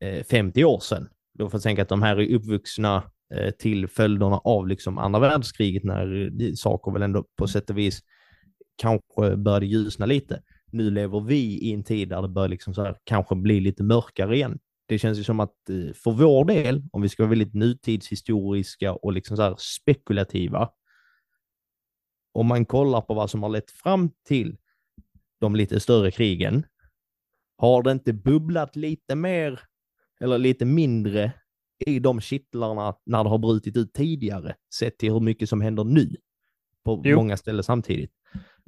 eh, 0.04 0.24
50 0.24 0.64
år 0.64 0.80
sedan, 0.80 1.10
då 1.34 1.50
får 1.50 1.58
jag 1.58 1.64
tänka 1.64 1.82
att 1.82 1.90
de 1.90 2.02
här 2.02 2.20
är 2.20 2.36
uppvuxna 2.36 3.04
eh, 3.36 3.52
till 3.52 3.88
följderna 3.88 4.38
av 4.38 4.68
liksom 4.68 4.98
andra 4.98 5.20
världskriget 5.20 5.84
när 5.84 6.32
eh, 6.42 6.54
saker 6.54 6.92
väl 6.92 7.02
ändå 7.02 7.26
på 7.38 7.48
sätt 7.48 7.70
och 7.70 7.78
vis 7.78 8.02
kanske 8.80 9.36
började 9.38 9.66
ljusna 9.66 10.06
lite. 10.06 10.42
Nu 10.72 10.92
lever 10.92 11.20
vi 11.20 11.60
i 11.60 11.74
en 11.74 11.84
tid 11.84 12.10
där 12.10 12.22
det 12.22 12.28
börjar 12.28 12.50
liksom 12.50 12.74
så 12.74 12.84
här, 12.84 12.98
kanske 13.04 13.36
bli 13.36 13.60
lite 13.60 13.84
mörkare 13.84 14.36
igen. 14.36 14.60
Det 14.88 15.00
känns 15.00 15.20
ju 15.20 15.24
som 15.24 15.40
att 15.40 15.70
eh, 15.70 15.94
för 15.94 16.12
vår 16.12 16.46
del, 16.46 16.84
om 16.92 17.02
vi 17.02 17.10
ska 17.10 17.24
vara 17.24 17.30
väldigt 17.30 17.54
nutidshistoriska 17.54 18.94
och 18.94 19.14
liksom 19.14 19.38
så 19.38 19.56
spekulativa, 19.60 20.70
om 22.34 22.48
man 22.48 22.66
kollar 22.66 23.02
på 23.02 23.14
vad 23.14 23.30
som 23.30 23.44
har 23.44 23.50
lett 23.50 23.72
fram 23.72 24.10
till 24.28 24.58
de 25.40 25.56
lite 25.56 25.80
större 25.80 26.12
krigen, 26.12 26.66
har 27.58 27.84
det 27.84 27.92
inte 27.92 28.14
bubblat 28.14 28.76
lite 28.76 29.16
mer 29.16 29.60
eller 30.20 30.38
lite 30.38 30.66
mindre 30.66 31.32
i 31.86 32.00
de 32.00 32.22
kittlarna 32.22 32.96
när 33.06 33.24
det 33.24 33.30
har 33.30 33.38
brutit 33.38 33.78
ut 33.78 33.94
tidigare, 33.94 34.56
sett 34.74 34.98
till 34.98 35.12
hur 35.12 35.20
mycket 35.20 35.50
som 35.50 35.62
händer 35.62 35.84
nu 35.84 36.16
på 36.86 37.02
Jo. 37.06 37.16
många 37.16 37.38
ställen 37.38 37.64
samtidigt. 37.64 38.12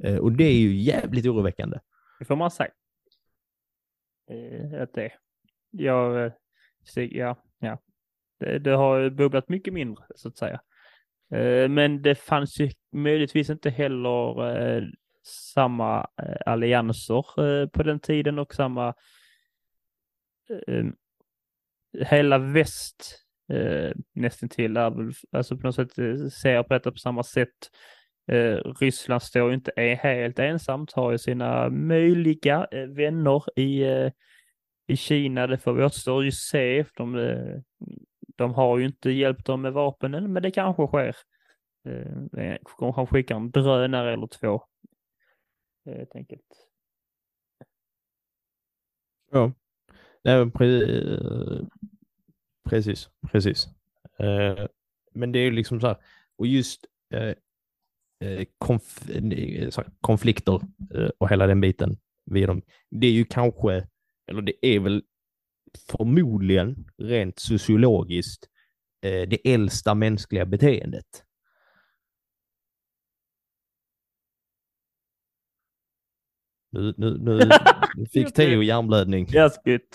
Eh, 0.04 0.17
och 0.17 0.32
det 0.32 0.43
är 0.43 0.60
ju 0.60 0.75
jävligt 0.75 1.25
oroväckande. 1.25 1.80
Det 2.19 2.25
får 2.25 2.36
man 2.36 2.51
säga. 2.51 2.71
Eh, 4.32 4.82
att 4.82 4.93
det. 4.93 5.12
Jag, 5.71 6.25
eh, 6.25 6.32
ja, 6.95 7.43
ja. 7.60 7.80
Det, 8.39 8.60
det 8.60 8.71
har 8.71 9.10
bubblat 9.10 9.49
mycket 9.49 9.73
mindre 9.73 10.04
så 10.15 10.27
att 10.27 10.38
säga. 10.38 10.62
Men 11.69 12.01
det 12.01 12.15
fanns 12.15 12.60
ju 12.60 12.69
möjligtvis 12.91 13.49
inte 13.49 13.69
heller 13.69 14.91
samma 15.54 16.08
allianser 16.45 17.67
på 17.67 17.84
den 17.84 17.99
tiden 17.99 18.39
och 18.39 18.54
samma 18.54 18.93
hela 21.99 22.38
väst 22.38 23.26
nästan 24.13 24.49
till 24.49 24.78
alltså 24.78 25.57
på 25.57 25.68
något 25.68 25.76
sätt 25.76 25.93
ser 26.34 26.63
på 26.63 26.74
detta 26.74 26.91
på 26.91 26.97
samma 26.97 27.24
sätt. 27.24 27.70
Eh, 28.28 28.55
Ryssland 28.55 29.24
står 29.24 29.49
ju 29.49 29.55
inte 29.55 29.72
är 29.76 29.95
helt 29.95 30.39
ensamt, 30.39 30.91
har 30.91 31.11
ju 31.11 31.17
sina 31.17 31.69
möjliga 31.69 32.67
eh, 32.72 32.88
vänner 32.88 33.59
i, 33.59 33.82
eh, 33.84 34.11
i 34.88 34.97
Kina. 34.97 35.47
Det 35.47 35.57
får 35.57 35.74
vi 35.74 35.84
återstå 35.84 36.24
ju 36.24 36.32
se. 36.32 36.86
De, 36.95 37.15
eh, 37.15 37.59
de 38.36 38.53
har 38.53 38.78
ju 38.78 38.86
inte 38.86 39.11
hjälpt 39.11 39.45
dem 39.45 39.61
med 39.61 39.74
vapnen, 39.74 40.34
men 40.34 40.43
det 40.43 40.51
kanske 40.51 40.88
sker. 40.88 41.15
Eh, 41.88 42.45
eh 42.45 42.93
han 42.95 43.07
skickar 43.07 43.36
en 43.36 43.51
drönare 43.51 44.13
eller 44.13 44.28
två. 44.28 44.63
Eh, 45.86 45.97
helt 45.97 46.15
enkelt. 46.15 46.67
Ja. 49.32 49.51
Nej, 50.24 50.38
men 50.38 50.51
pre- 50.51 51.69
precis, 52.69 53.09
precis. 53.32 53.67
Eh, 54.19 54.67
men 55.13 55.32
det 55.32 55.39
är 55.39 55.43
ju 55.43 55.51
liksom 55.51 55.82
så 55.82 55.88
här, 55.88 55.97
och 56.36 56.47
just 56.47 56.86
eh, 57.13 57.34
konf 58.57 59.09
eh, 59.09 59.69
så 59.69 59.82
här, 59.82 59.89
konflikter 60.01 60.59
eh, 60.95 61.09
och 61.17 61.30
hela 61.30 61.47
den 61.47 61.61
biten 61.61 61.97
vid 62.26 62.47
dem, 62.47 62.61
det 62.89 63.07
är 63.07 63.11
ju 63.11 63.26
kanske, 63.26 63.88
eller 64.28 64.41
det 64.41 64.65
är 64.65 64.80
väl 64.80 65.03
förmodligen 65.91 66.86
rent 66.97 67.39
sociologiskt 67.39 68.47
eh, 69.01 69.30
det 69.30 69.53
äldsta 69.53 69.95
mänskliga 69.95 70.45
beteendet. 70.45 71.24
Nu, 76.74 76.93
nu, 76.97 77.17
nu, 77.17 77.49
fick 78.13 78.34
Theo 78.34 78.61
hjärnblödning. 78.63 79.28
Jag 79.30 79.51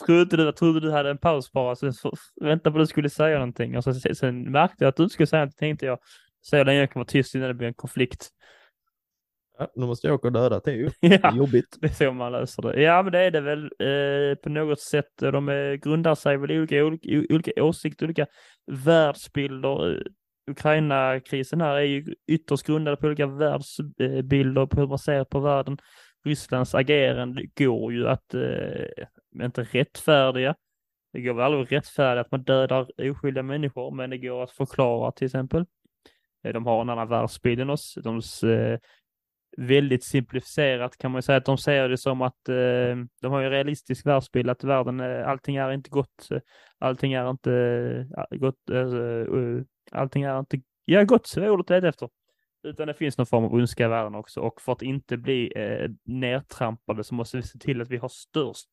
trodde, 0.07 0.37
du, 0.37 0.43
jag 0.43 0.57
trodde 0.57 0.81
du 0.81 0.93
hade 0.93 1.11
en 1.11 1.19
paus 1.19 1.53
bara, 1.53 1.77
så 1.77 1.93
väntade 2.41 2.73
på 2.75 2.79
att 2.79 2.83
du 2.83 2.87
skulle 2.87 3.11
säga 3.11 3.39
någonting. 3.39 3.77
Och 3.77 3.85
så, 3.85 3.95
sen- 3.95 4.51
märkte 4.53 4.85
jag 4.85 4.89
att 4.89 4.97
du 4.97 5.09
skulle 5.09 5.27
säga 5.27 5.41
någonting, 5.41 5.59
tänkte 5.59 5.87
jag, 5.87 5.99
så 6.41 6.65
länge 6.65 6.81
jag 6.81 6.91
kan 6.91 7.01
vara 7.01 7.07
tyst 7.07 7.35
innan 7.35 7.49
det 7.49 7.55
blir 7.55 7.69
en 7.69 7.75
konflikt. 7.75 8.31
Ja, 9.59 9.73
nu 9.75 9.87
måste 9.87 10.07
jag 10.07 10.15
åka 10.15 10.29
och 10.29 10.33
döda 10.33 10.61
är 10.65 10.93
ja, 11.01 11.37
jobbigt. 11.37 11.77
det 11.81 11.87
är 11.87 11.93
så 11.93 12.13
man 12.13 12.33
löser 12.33 12.63
det. 12.63 12.83
Ja, 12.83 13.03
men 13.03 13.13
det 13.13 13.19
är 13.19 13.31
det 13.31 13.41
väl 13.41 13.65
eh, 13.65 14.35
på 14.43 14.49
något 14.49 14.81
sätt. 14.81 15.17
De 15.17 15.49
eh, 15.49 15.73
grundar 15.73 16.15
sig 16.15 16.37
väl 16.37 16.51
i 16.51 16.59
olika, 16.59 16.85
olika, 16.85 17.35
olika 17.35 17.65
åsikter, 17.65 18.07
olika 18.07 18.27
världsbilder. 18.67 19.97
Eh, 19.97 20.03
Ukraina-krisen 20.51 21.61
här 21.61 21.77
är 21.77 21.83
ju 21.83 22.15
ytterst 22.27 22.67
grundad 22.67 23.01
på 23.01 23.07
olika 23.07 23.27
världsbilder, 23.27 24.67
på 24.67 24.81
hur 24.81 24.89
man 24.89 24.99
ser 24.99 25.25
på 25.25 25.41
världen. 25.41 25.79
Rysslands 26.25 26.75
agerande 26.75 27.47
går 27.59 27.93
ju 27.93 28.09
att 28.09 28.35
eh, 28.35 29.45
inte 29.45 29.63
rättfärdiga. 29.63 30.55
Det 31.13 31.21
går 31.21 31.35
väl 31.35 31.45
aldrig 31.45 31.63
att 31.63 31.73
rättfärdiga 31.73 32.21
att 32.21 32.31
man 32.31 32.43
dödar 32.43 33.11
oskyldiga 33.11 33.43
människor, 33.43 33.91
men 33.91 34.11
det 34.11 34.19
går 34.19 34.43
att 34.43 34.51
förklara 34.51 35.13
till 35.13 35.25
exempel. 35.25 35.65
Eh, 36.47 36.53
de 36.53 36.67
har 36.67 36.81
en 36.81 36.91
annan 36.91 37.09
världsbild 37.09 37.61
än 37.61 37.71
oss. 37.71 37.99
De 38.05 38.17
eh, 38.51 38.79
väldigt 39.57 40.05
simplifierat 40.05 40.99
kan 40.99 41.11
man 41.11 41.23
säga 41.23 41.39
att 41.39 41.45
de 41.45 41.59
ser 41.59 41.89
det 41.89 41.99
som 41.99 42.23
att 42.23 42.49
eh, 42.49 42.97
de 43.21 43.33
har 43.33 43.43
en 43.43 43.51
realistisk 43.51 44.07
världsbild 44.07 44.51
att 44.51 44.65
världen, 44.65 45.01
eh, 45.01 45.29
allting 45.29 45.57
är 45.57 45.71
inte 45.71 45.91
gott, 45.91 46.29
allting 46.79 47.13
är 47.13 47.31
inte 47.31 47.53
eh, 48.31 48.39
gott, 48.39 48.71
allting 49.93 50.23
är 50.23 50.39
inte, 50.39 50.61
ja 50.85 51.05
gott 51.05 51.27
så 51.27 51.41
är 51.41 51.51
ordet 51.51 51.71
jag 51.71 51.85
efter. 51.85 52.09
Utan 52.67 52.87
det 52.87 52.95
finns 52.95 53.19
någon 53.19 53.27
form 53.27 53.45
av 53.45 53.55
ondska 53.55 53.85
i 53.85 53.89
världen 53.89 54.15
också 54.15 54.41
och 54.41 54.61
för 54.61 54.73
att 54.73 54.83
inte 54.83 55.17
bli 55.17 55.53
eh, 55.57 55.91
nedtrampade 56.05 57.05
så 57.05 57.15
måste 57.15 57.37
vi 57.37 57.43
se 57.43 57.59
till 57.59 57.81
att 57.81 57.91
vi 57.91 57.97
har 57.97 58.09
störst 58.09 58.69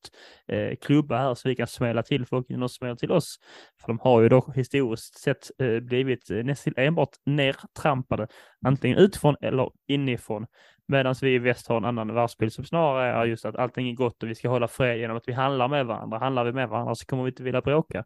eh, 0.48 0.76
klubba 0.80 1.18
här 1.18 1.34
så 1.34 1.48
vi 1.48 1.56
kan 1.56 1.66
smälla 1.66 2.02
till 2.02 2.26
folk 2.26 2.50
innan 2.50 2.60
de 2.60 2.68
smäller 2.68 2.96
till 2.96 3.12
oss. 3.12 3.36
För 3.80 3.88
de 3.88 3.98
har 3.98 4.20
ju 4.20 4.28
då 4.28 4.52
historiskt 4.54 5.18
sett 5.18 5.50
eh, 5.58 5.80
blivit 5.80 6.30
eh, 6.30 6.44
nästan 6.44 6.74
enbart 6.76 7.16
nedtrampade, 7.26 8.28
antingen 8.66 8.98
utifrån 8.98 9.36
eller 9.40 9.70
inifrån. 9.86 10.46
Medan 10.88 11.14
vi 11.22 11.34
i 11.34 11.38
väst 11.38 11.68
har 11.68 11.76
en 11.76 11.84
annan 11.84 12.14
världsbild 12.14 12.52
som 12.52 12.64
snarare 12.64 13.12
är 13.12 13.24
just 13.24 13.44
att 13.44 13.56
allting 13.56 13.88
är 13.88 13.94
gott 13.94 14.22
och 14.22 14.28
vi 14.28 14.34
ska 14.34 14.48
hålla 14.48 14.68
fred 14.68 14.98
genom 14.98 15.16
att 15.16 15.28
vi 15.28 15.32
handlar 15.32 15.68
med 15.68 15.86
varandra. 15.86 16.18
Handlar 16.18 16.44
vi 16.44 16.52
med 16.52 16.68
varandra 16.68 16.94
så 16.94 17.06
kommer 17.06 17.22
vi 17.22 17.28
inte 17.30 17.42
vilja 17.42 17.60
bråka. 17.60 18.04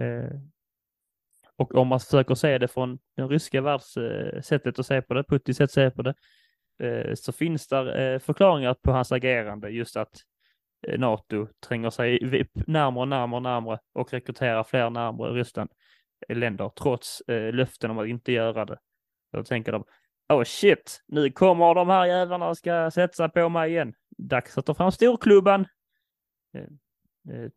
Eh, 0.00 0.40
och 1.58 1.74
om 1.74 1.88
man 1.88 2.00
försöker 2.00 2.34
se 2.34 2.58
det 2.58 2.68
från 2.68 2.98
den 3.16 3.28
ryska 3.28 3.60
världssättet 3.60 4.78
att 4.78 4.86
se 4.86 5.02
på 5.02 5.14
det, 5.14 5.24
Putins 5.24 5.56
sätt 5.56 5.64
att 5.64 5.70
se 5.70 5.90
på 5.90 6.02
det, 6.02 6.14
eh, 6.82 7.14
så 7.14 7.32
finns 7.32 7.68
där 7.68 8.00
eh, 8.00 8.18
förklaringar 8.18 8.74
på 8.74 8.92
hans 8.92 9.12
agerande, 9.12 9.68
just 9.68 9.96
att 9.96 10.16
eh, 10.86 10.98
NATO 10.98 11.46
tränger 11.68 11.90
sig 11.90 12.18
närmare 12.66 13.02
och 13.02 13.08
närmare 13.08 13.36
och 13.36 13.42
närmare 13.42 13.78
och 13.92 14.12
rekryterar 14.12 14.64
fler 14.64 14.90
närmare 14.90 15.32
Ryssland 15.32 15.70
länder, 16.28 16.70
trots 16.76 17.22
löften 17.28 17.90
om 17.90 17.98
att 17.98 18.06
inte 18.06 18.32
göra 18.32 18.64
det. 18.64 18.78
Då 19.32 19.44
tänker 19.44 19.72
de, 19.72 19.84
oh 20.28 20.44
shit, 20.44 21.04
nu 21.06 21.30
kommer 21.30 21.74
de 21.74 21.88
här 21.88 22.06
jävlarna 22.06 22.48
och 22.48 22.56
ska 22.56 22.90
sätta 22.90 23.12
sig 23.12 23.28
på 23.28 23.48
mig 23.48 23.70
igen. 23.70 23.94
Dags 24.18 24.58
att 24.58 24.66
ta 24.66 24.74
fram 24.74 24.92
storklubban. 24.92 25.66
Eh, 26.54 27.34
eh, 27.34 27.50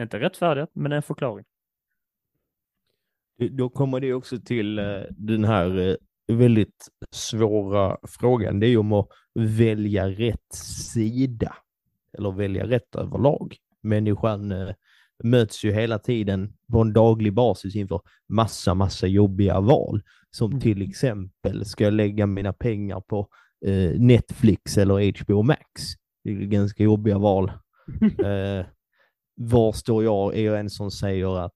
inte 0.00 0.20
rättfärdigt, 0.20 0.72
men 0.74 0.92
en 0.92 1.02
förklaring. 1.02 1.44
Då 3.48 3.68
kommer 3.68 4.00
det 4.00 4.14
också 4.14 4.38
till 4.38 4.78
eh, 4.78 4.84
den 5.10 5.44
här 5.44 5.78
eh, 5.88 5.94
väldigt 6.36 6.88
svåra 7.10 7.96
frågan. 8.02 8.60
Det 8.60 8.66
är 8.66 8.70
ju 8.70 8.76
om 8.76 8.92
att 8.92 9.08
välja 9.34 10.08
rätt 10.08 10.54
sida 10.92 11.56
eller 12.18 12.32
välja 12.32 12.66
rätt 12.66 12.94
överlag. 12.96 13.56
Människan 13.82 14.52
eh, 14.52 14.68
möts 15.24 15.64
ju 15.64 15.72
hela 15.72 15.98
tiden 15.98 16.52
på 16.72 16.80
en 16.80 16.92
daglig 16.92 17.34
basis 17.34 17.76
inför 17.76 18.00
massa, 18.28 18.74
massa 18.74 19.06
jobbiga 19.06 19.60
val. 19.60 20.02
Som 20.30 20.50
Mm. 20.50 20.60
till 20.60 20.82
exempel, 20.82 21.64
ska 21.64 21.84
jag 21.84 21.92
lägga 21.92 22.26
mina 22.26 22.52
pengar 22.52 23.00
på 23.00 23.28
eh, 23.66 24.00
Netflix 24.00 24.78
eller 24.78 25.24
HBO 25.24 25.42
Max? 25.42 25.62
Det 26.24 26.30
är 26.30 26.34
ganska 26.34 26.82
jobbiga 26.82 27.18
val. 27.18 27.52
Eh, 28.24 28.66
var 29.34 29.72
står 29.72 30.04
jag? 30.04 30.36
Är 30.36 30.42
jag 30.44 30.60
en 30.60 30.70
som 30.70 30.90
säger 30.90 31.38
att 31.44 31.52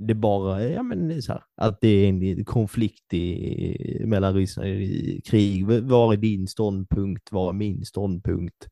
det 0.00 0.14
bara 0.14 0.64
ja, 0.64 0.82
men 0.82 1.10
är 1.10 1.20
så 1.20 1.32
här, 1.32 1.42
att 1.56 1.80
det 1.80 1.88
är 1.88 2.08
en 2.08 2.44
konflikt 2.44 3.14
i, 3.14 4.02
mellan 4.06 4.34
Ryssland 4.34 4.68
i 4.68 5.20
krig. 5.24 5.66
Var 5.66 6.12
är 6.12 6.16
din 6.16 6.46
ståndpunkt? 6.46 7.32
Var 7.32 7.48
är 7.48 7.52
min 7.52 7.84
ståndpunkt? 7.84 8.68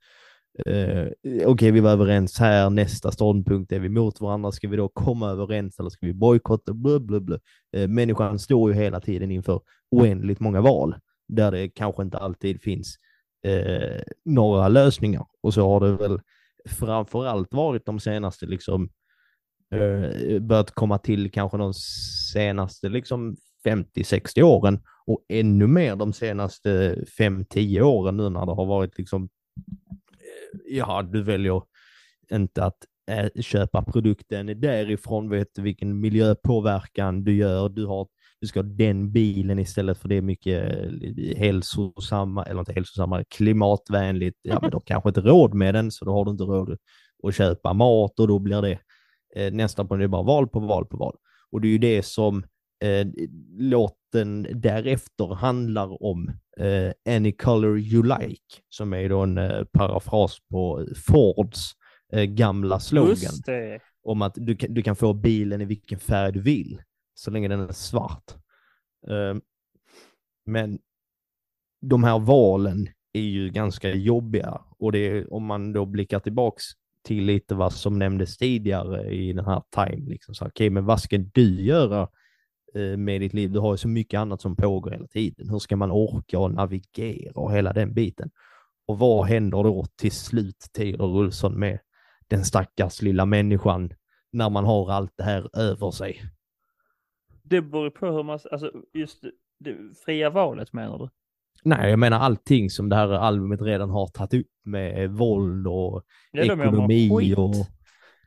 Eh, 0.66 1.06
Okej, 1.46 1.70
vi 1.70 1.80
var 1.80 1.90
överens 1.90 2.38
här. 2.38 2.70
Nästa 2.70 3.12
ståndpunkt 3.12 3.72
är 3.72 3.78
vi 3.78 3.88
mot 3.88 4.20
varandra. 4.20 4.52
Ska 4.52 4.68
vi 4.68 4.76
då 4.76 4.88
komma 4.88 5.30
överens 5.30 5.78
eller 5.78 5.90
ska 5.90 6.06
vi 6.06 6.14
bojkotta? 6.14 6.72
Eh, 7.76 7.88
människan 7.88 8.38
står 8.38 8.70
ju 8.72 8.76
hela 8.78 9.00
tiden 9.00 9.30
inför 9.30 9.60
oändligt 9.90 10.40
många 10.40 10.60
val 10.60 10.94
där 11.28 11.52
det 11.52 11.68
kanske 11.68 12.02
inte 12.02 12.18
alltid 12.18 12.62
finns 12.62 12.96
eh, 13.46 14.02
några 14.24 14.68
lösningar. 14.68 15.26
Och 15.42 15.54
så 15.54 15.68
har 15.68 15.80
det 15.80 15.92
väl 15.92 16.20
framför 16.68 17.26
allt 17.26 17.54
varit 17.54 17.86
de 17.86 18.00
senaste 18.00 18.46
liksom 18.46 18.90
eh, 19.74 20.40
börjat 20.40 20.70
komma 20.70 20.98
till 20.98 21.30
kanske 21.30 21.58
de 21.58 21.74
senaste 22.32 22.88
liksom 22.88 23.36
50-60 23.64 24.42
åren 24.42 24.80
och 25.06 25.24
ännu 25.28 25.66
mer 25.66 25.96
de 25.96 26.12
senaste 26.12 26.94
5-10 27.18 27.80
åren 27.80 28.16
nu 28.16 28.28
när 28.28 28.46
det 28.46 28.52
har 28.52 28.66
varit 28.66 28.98
liksom, 28.98 29.28
eh, 30.20 30.76
ja, 30.76 31.02
du 31.02 31.22
väljer 31.22 31.62
inte 32.30 32.64
att 32.64 32.78
eh, 33.10 33.42
köpa 33.42 33.82
produkten 33.82 34.60
därifrån, 34.60 35.28
vet 35.28 35.48
du 35.54 35.62
vilken 35.62 36.00
miljöpåverkan 36.00 37.24
du 37.24 37.36
gör, 37.36 37.68
du 37.68 37.86
har 37.86 38.08
du 38.40 38.46
ska 38.46 38.60
ha 38.60 38.68
den 38.68 39.12
bilen 39.12 39.58
istället 39.58 39.98
för 39.98 40.08
det 40.08 40.14
är 40.14 40.22
mycket 40.22 40.72
eh, 40.72 41.38
hälsosamma, 41.38 42.44
eller 42.44 42.60
inte 42.60 42.72
hälsosamma, 42.72 43.24
klimatvänligt. 43.24 44.38
Ja, 44.42 44.58
men 44.62 44.70
då 44.70 44.80
kanske 44.80 45.08
inte 45.08 45.20
råd 45.20 45.54
med 45.54 45.74
den, 45.74 45.90
så 45.90 46.04
då 46.04 46.12
har 46.12 46.24
du 46.24 46.30
inte 46.30 46.44
råd 46.44 46.76
att 47.22 47.34
köpa 47.34 47.72
mat 47.72 48.20
och 48.20 48.28
då 48.28 48.38
blir 48.38 48.62
det 48.62 48.78
eh, 49.36 49.52
nästan 49.52 49.88
på 49.88 49.96
det 49.96 50.04
är 50.04 50.08
bara 50.08 50.22
val 50.22 50.48
på 50.48 50.60
val 50.60 50.86
på 50.86 50.96
val. 50.96 51.16
Och 51.50 51.60
det 51.60 51.68
är 51.68 51.72
ju 51.72 51.78
det 51.78 52.02
som 52.02 52.44
eh, 52.84 53.06
låten 53.58 54.46
därefter 54.60 55.34
handlar 55.34 56.02
om. 56.02 56.28
Eh, 56.60 57.16
Any 57.16 57.32
color 57.32 57.78
you 57.78 58.02
like, 58.02 58.62
som 58.68 58.92
är 58.92 59.08
då 59.08 59.20
en 59.20 59.38
eh, 59.38 59.64
parafras 59.64 60.38
på 60.50 60.86
Fords 61.06 61.72
eh, 62.12 62.24
gamla 62.24 62.80
slogan 62.80 63.16
om 64.02 64.22
att 64.22 64.34
du 64.36 64.56
kan, 64.56 64.74
du 64.74 64.82
kan 64.82 64.96
få 64.96 65.12
bilen 65.12 65.60
i 65.60 65.64
vilken 65.64 65.98
färg 65.98 66.32
du 66.32 66.40
vill, 66.40 66.82
så 67.14 67.30
länge 67.30 67.48
den 67.48 67.60
är 67.60 67.72
svart. 67.72 68.34
Ehm, 69.08 69.40
men 70.46 70.78
de 71.80 72.04
här 72.04 72.18
valen 72.18 72.88
är 73.12 73.20
ju 73.20 73.50
ganska 73.50 73.94
jobbiga 73.94 74.60
och 74.78 74.92
det 74.92 74.98
är, 74.98 75.32
om 75.32 75.44
man 75.44 75.72
då 75.72 75.86
blickar 75.86 76.20
tillbaks 76.20 76.64
till 77.08 77.24
lite 77.24 77.54
vad 77.54 77.72
som 77.72 77.98
nämndes 77.98 78.36
tidigare 78.36 79.14
i 79.14 79.32
den 79.32 79.44
här 79.44 79.62
time, 79.74 80.10
liksom 80.10 80.32
Okej, 80.32 80.46
okay, 80.46 80.48
okej, 80.48 80.70
men 80.70 80.84
vad 80.84 81.00
ska 81.00 81.18
du 81.18 81.62
göra 81.62 82.08
eh, 82.74 82.96
med 82.96 83.20
ditt 83.20 83.34
liv? 83.34 83.52
Du 83.52 83.58
har 83.58 83.72
ju 83.72 83.76
så 83.76 83.88
mycket 83.88 84.18
annat 84.18 84.40
som 84.40 84.56
pågår 84.56 84.90
hela 84.90 85.06
tiden. 85.06 85.48
Hur 85.50 85.58
ska 85.58 85.76
man 85.76 85.90
orka 85.90 86.38
och 86.38 86.50
navigera 86.50 87.32
och 87.34 87.52
hela 87.52 87.72
den 87.72 87.94
biten? 87.94 88.30
Och 88.86 88.98
vad 88.98 89.26
händer 89.26 89.62
då 89.62 89.84
till 89.96 90.12
slut, 90.12 90.66
Theodor 90.72 91.06
Olsson, 91.06 91.58
med 91.58 91.78
den 92.26 92.44
stackars 92.44 93.02
lilla 93.02 93.26
människan 93.26 93.90
när 94.32 94.50
man 94.50 94.64
har 94.64 94.92
allt 94.92 95.12
det 95.16 95.24
här 95.24 95.58
över 95.58 95.90
sig? 95.90 96.22
Det 97.42 97.62
beror 97.62 97.90
på 97.90 98.06
hur 98.06 98.22
man, 98.22 98.38
alltså 98.52 98.72
just 98.92 99.24
det 99.58 99.76
fria 100.04 100.30
valet 100.30 100.72
menar 100.72 100.98
du? 100.98 101.08
Nej, 101.64 101.90
jag 101.90 101.98
menar 101.98 102.18
allting 102.18 102.70
som 102.70 102.88
det 102.88 102.96
här 102.96 103.08
albumet 103.12 103.62
redan 103.62 103.90
har 103.90 104.06
tagit 104.06 104.34
upp 104.34 104.50
med 104.64 105.10
våld 105.10 105.66
och 105.66 106.02
Ja, 106.32 106.42
ekonomi 106.42 107.34
och 107.36 107.54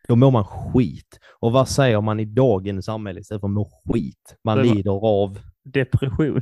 då 0.08 0.16
mår 0.16 0.32
man 0.32 0.46
skit. 0.46 1.20
Och 1.40 1.52
vad 1.52 1.68
säger 1.70 2.02
man 2.02 2.20
i 2.20 2.26
dagens 2.26 2.86
samhälle 2.86 3.20
istället 3.20 3.42
för 3.42 3.48
att 3.48 3.54
må 3.54 3.66
skit? 3.94 4.38
Man 4.44 4.58
Det 4.58 4.64
lider 4.64 5.06
av 5.08 5.40
Depression, 5.64 6.42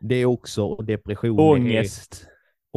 det 0.00 0.14
är 0.14 0.26
också 0.26 0.76
depression. 0.76 1.38
ångest, 1.40 2.22
Är, 2.22 2.28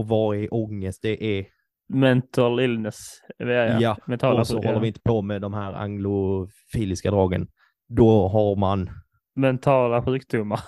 och 0.01 0.07
vad 0.07 0.37
är 0.37 0.53
ångest? 0.53 0.99
Det 1.01 1.23
är, 1.39 1.45
mental 1.93 2.59
illness. 2.59 3.21
Ja, 3.37 3.47
ja. 3.47 3.79
ja, 3.81 3.97
Mentala 4.07 4.39
och 4.39 4.47
så 4.47 4.53
problem. 4.53 4.67
håller 4.69 4.81
vi 4.81 4.87
inte 4.87 5.01
på 5.03 5.21
med 5.21 5.41
de 5.41 5.53
här 5.53 5.73
anglofiliska 5.73 7.11
dragen. 7.11 7.47
Då 7.89 8.27
har 8.27 8.55
man 8.55 8.89
Mentala 9.35 10.03
sjukdomar. 10.05 10.59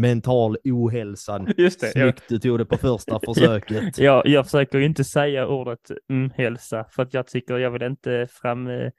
Mental 0.00 0.56
ohälsan. 0.64 1.52
Just 1.56 1.80
det. 1.80 1.86
Snyggt 1.90 2.22
du 2.28 2.38
tog 2.38 2.58
det 2.58 2.64
på 2.64 2.76
första 2.76 3.20
försöket. 3.34 3.98
jag, 3.98 4.26
jag 4.26 4.44
försöker 4.44 4.80
inte 4.80 5.04
säga 5.04 5.46
ordet 5.46 5.90
mm, 6.10 6.30
hälsa 6.34 6.84
för 6.90 7.02
att 7.02 7.14
jag 7.14 7.26
tycker 7.26 7.58
jag 7.58 7.70
vill 7.70 7.82
inte 7.82 8.26
fram, 8.30 8.66
eh, 8.66 8.90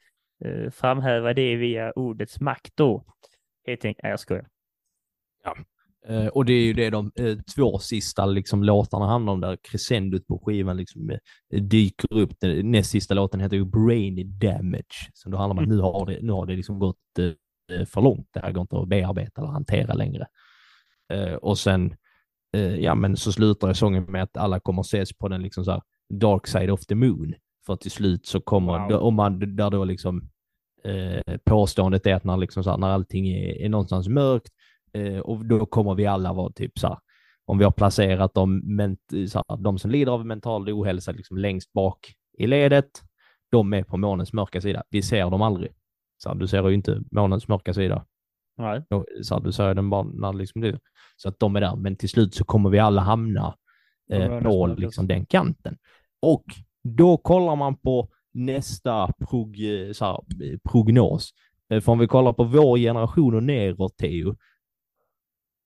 eh, 0.45 0.69
framhäva 0.71 1.33
det 1.33 1.55
via 1.55 1.91
ordets 1.91 2.39
makt 2.39 2.71
då. 2.75 3.03
Helt 3.67 3.85
enkelt, 3.85 4.03
nej 4.03 4.09
jag 4.09 4.19
skojar. 4.19 4.45
Eh, 6.07 6.27
och 6.27 6.45
det 6.45 6.53
är 6.53 6.61
ju 6.65 6.73
det 6.73 6.89
de 6.89 7.11
eh, 7.15 7.37
två 7.55 7.79
sista 7.79 8.25
liksom, 8.25 8.63
låtarna 8.63 9.07
handlar 9.07 9.33
om 9.33 9.41
där 9.41 9.57
crescendot 9.61 10.27
på 10.27 10.39
skivan 10.45 10.77
liksom, 10.77 11.09
eh, 11.53 11.61
dyker 11.61 12.13
upp. 12.13 12.31
Den 12.39 12.71
näst 12.71 12.89
sista 12.89 13.13
låten 13.13 13.39
heter 13.39 13.55
ju 13.57 13.65
Brain 13.65 14.39
Damage. 14.39 15.09
Så 15.13 15.29
då 15.29 15.37
handlar 15.37 15.53
om 15.53 15.59
att 15.59 15.65
Mm. 15.65 15.77
nu 15.77 15.81
har 15.83 16.05
det, 16.05 16.19
nu 16.21 16.31
har 16.31 16.45
det 16.45 16.55
liksom 16.55 16.79
gått 16.79 16.97
eh, 17.19 17.85
för 17.85 18.01
långt. 18.01 18.27
Det 18.33 18.39
här 18.39 18.51
går 18.51 18.61
inte 18.61 18.77
att 18.77 18.87
bearbeta 18.87 19.41
eller 19.41 19.51
hantera 19.51 19.93
längre. 19.93 20.25
Eh, 21.13 21.33
och 21.33 21.57
sen, 21.57 21.95
eh, 22.55 22.75
ja 22.75 22.95
men 22.95 23.17
så 23.17 23.31
slutar 23.31 23.67
ju 23.67 23.73
sången 23.73 24.03
med 24.03 24.23
att 24.23 24.37
alla 24.37 24.59
kommer 24.59 24.81
ses 24.81 25.13
på 25.17 25.27
den 25.27 25.41
liksom 25.41 25.65
så 25.65 25.71
här 25.71 25.81
dark 26.09 26.47
side 26.47 26.69
of 26.71 26.85
the 26.85 26.95
moon. 26.95 27.33
För 27.65 27.75
till 27.75 27.91
slut 27.91 28.25
så 28.25 28.41
kommer, 28.41 28.89
Wow. 28.89 29.01
om 29.01 29.15
man, 29.15 29.55
där 29.55 29.69
då 29.69 29.83
liksom 29.83 30.29
eh, 30.83 31.37
påståendet 31.45 32.05
är 32.07 32.13
att 32.15 32.23
när, 32.23 32.37
liksom 32.37 32.63
så 32.63 32.69
här, 32.69 32.77
när 32.77 32.87
allting 32.89 33.27
är, 33.29 33.61
är 33.61 33.69
någonstans 33.69 34.07
mörkt 34.07 34.53
eh, 34.93 35.19
och 35.19 35.45
då 35.45 35.65
kommer 35.65 35.95
vi 35.95 36.05
alla 36.05 36.33
vara 36.33 36.51
typ 36.51 36.79
så 36.79 36.87
här, 36.87 36.97
om 37.45 37.57
vi 37.57 37.63
har 37.63 37.71
placerat 37.71 38.33
de, 38.33 38.75
ment, 38.75 38.99
så 39.29 39.43
här, 39.49 39.57
de 39.57 39.77
som 39.79 39.91
lider 39.91 40.11
av 40.11 40.25
mental 40.25 40.69
ohälsa 40.69 41.11
liksom 41.11 41.37
längst 41.37 41.73
bak 41.73 42.13
i 42.37 42.47
ledet, 42.47 42.89
de 43.51 43.73
är 43.73 43.83
på 43.83 43.97
månens 43.97 44.33
mörka 44.33 44.61
sida. 44.61 44.83
Vi 44.89 45.01
ser 45.01 45.29
dem 45.29 45.41
aldrig. 45.41 45.71
Så 46.17 46.29
här, 46.29 46.35
du 46.35 46.47
ser 46.47 46.69
ju 46.69 46.75
inte 46.75 47.01
månens 47.11 47.47
mörka 47.47 47.73
sida. 47.73 48.05
Nej. 48.59 48.83
Så 49.23 49.35
här, 49.35 49.41
du 49.41 49.51
ser 49.51 49.73
den 49.73 49.89
det 50.21 50.33
liksom 50.33 50.61
blir. 50.61 50.79
Så 51.17 51.29
att 51.29 51.39
de 51.39 51.55
är 51.55 51.61
där, 51.61 51.75
men 51.75 51.95
till 51.95 52.09
slut 52.09 52.33
så 52.33 52.43
kommer 52.43 52.69
vi 52.69 52.79
alla 52.79 53.01
hamna 53.01 53.55
På 54.09 54.15
eh, 54.15 54.41
på 54.41 54.67
liksom 54.67 55.07
den 55.07 55.25
kanten. 55.25 55.77
Och 56.21 56.43
då 56.83 57.17
kollar 57.17 57.55
man 57.55 57.77
på 57.77 58.09
nästa 58.33 59.13
prog, 59.13 59.59
eh, 59.59 59.93
här, 60.01 60.43
eh, 60.43 60.59
prognos. 60.71 61.29
Eh, 61.69 61.81
För 61.81 61.91
om 61.91 61.99
vi 61.99 62.07
kollar 62.07 62.33
på 62.33 62.43
vår 62.43 62.77
generation 62.77 63.35
och 63.35 63.43
neråt, 63.43 63.97
Theo. 63.97 64.35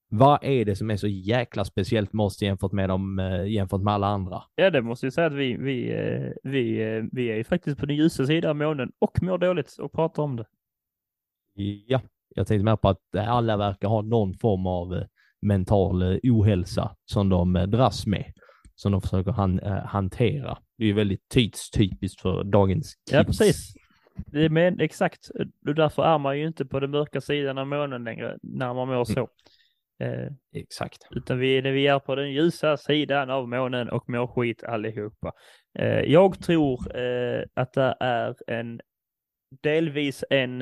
Vad 0.09 0.43
är 0.43 0.65
det 0.65 0.75
som 0.75 0.91
är 0.91 0.97
så 0.97 1.07
jäkla 1.07 1.65
speciellt 1.65 2.13
med 2.13 2.23
oss 2.23 2.41
jämfört 2.41 2.71
med, 2.71 2.89
dem, 2.89 3.21
jämfört 3.47 3.81
med 3.81 3.93
alla 3.93 4.07
andra? 4.07 4.43
Ja, 4.55 4.69
det 4.69 4.81
måste 4.81 5.05
jag 5.05 5.13
säga 5.13 5.27
att 5.27 5.33
vi, 5.33 5.57
vi, 5.57 5.93
vi, 6.43 7.01
vi 7.11 7.31
är 7.31 7.35
ju 7.35 7.43
faktiskt 7.43 7.79
på 7.79 7.85
den 7.85 7.95
ljusa 7.95 8.25
sidan 8.25 8.49
av 8.49 8.55
månen 8.55 8.91
och 8.99 9.23
mår 9.23 9.37
dåligt 9.37 9.77
och 9.79 9.91
pratar 9.91 10.23
om 10.23 10.35
det. 10.35 10.45
Ja, 11.87 12.01
jag 12.35 12.47
tänkte 12.47 12.65
mer 12.65 12.75
på 12.75 12.89
att 12.89 13.15
eh, 13.15 13.29
alla 13.29 13.57
verkar 13.57 13.87
ha 13.87 14.01
någon 14.01 14.33
form 14.37 14.67
av 14.67 14.93
eh, 14.93 15.03
mental 15.41 16.01
eh, 16.01 16.17
ohälsa 16.23 16.95
som 17.05 17.29
de 17.29 17.53
dras 17.53 18.05
med, 18.05 18.33
som 18.75 18.91
de 18.91 19.01
försöker 19.01 19.31
han, 19.31 19.59
hantera. 19.85 20.57
Det 20.77 20.83
är 20.83 20.87
ju 20.87 20.93
väldigt 20.93 21.29
tidstypiskt 21.29 22.21
för 22.21 22.43
dagens 22.43 22.95
kids. 22.95 23.11
Ja, 23.11 23.23
precis. 23.23 23.73
Det 24.15 24.45
är 24.45 24.49
men, 24.49 24.79
exakt, 24.79 25.29
därför 25.61 26.03
är 26.03 26.17
man 26.17 26.39
ju 26.39 26.47
inte 26.47 26.65
på 26.65 26.79
den 26.79 26.91
mörka 26.91 27.21
sidan 27.21 27.57
av 27.57 27.67
månen 27.67 28.03
längre 28.03 28.37
när 28.41 28.73
man 28.73 28.87
mår 28.87 29.05
så. 29.05 29.27
Eh, 29.99 30.31
Exakt. 30.53 31.07
utan 31.11 31.39
vi, 31.39 31.61
vi 31.61 31.87
är 31.87 31.99
på 31.99 32.15
den 32.15 32.31
ljusa 32.31 32.77
sidan 32.77 33.29
av 33.29 33.49
månen 33.49 33.89
och 33.89 34.09
mår 34.09 34.27
skit 34.27 34.63
allihopa. 34.63 35.31
Eh, 35.79 35.99
jag 35.99 36.39
tror 36.39 36.97
eh, 36.97 37.43
att 37.53 37.73
det 37.73 37.95
är 37.99 38.35
en 38.47 38.81
delvis 39.61 40.23
en 40.29 40.61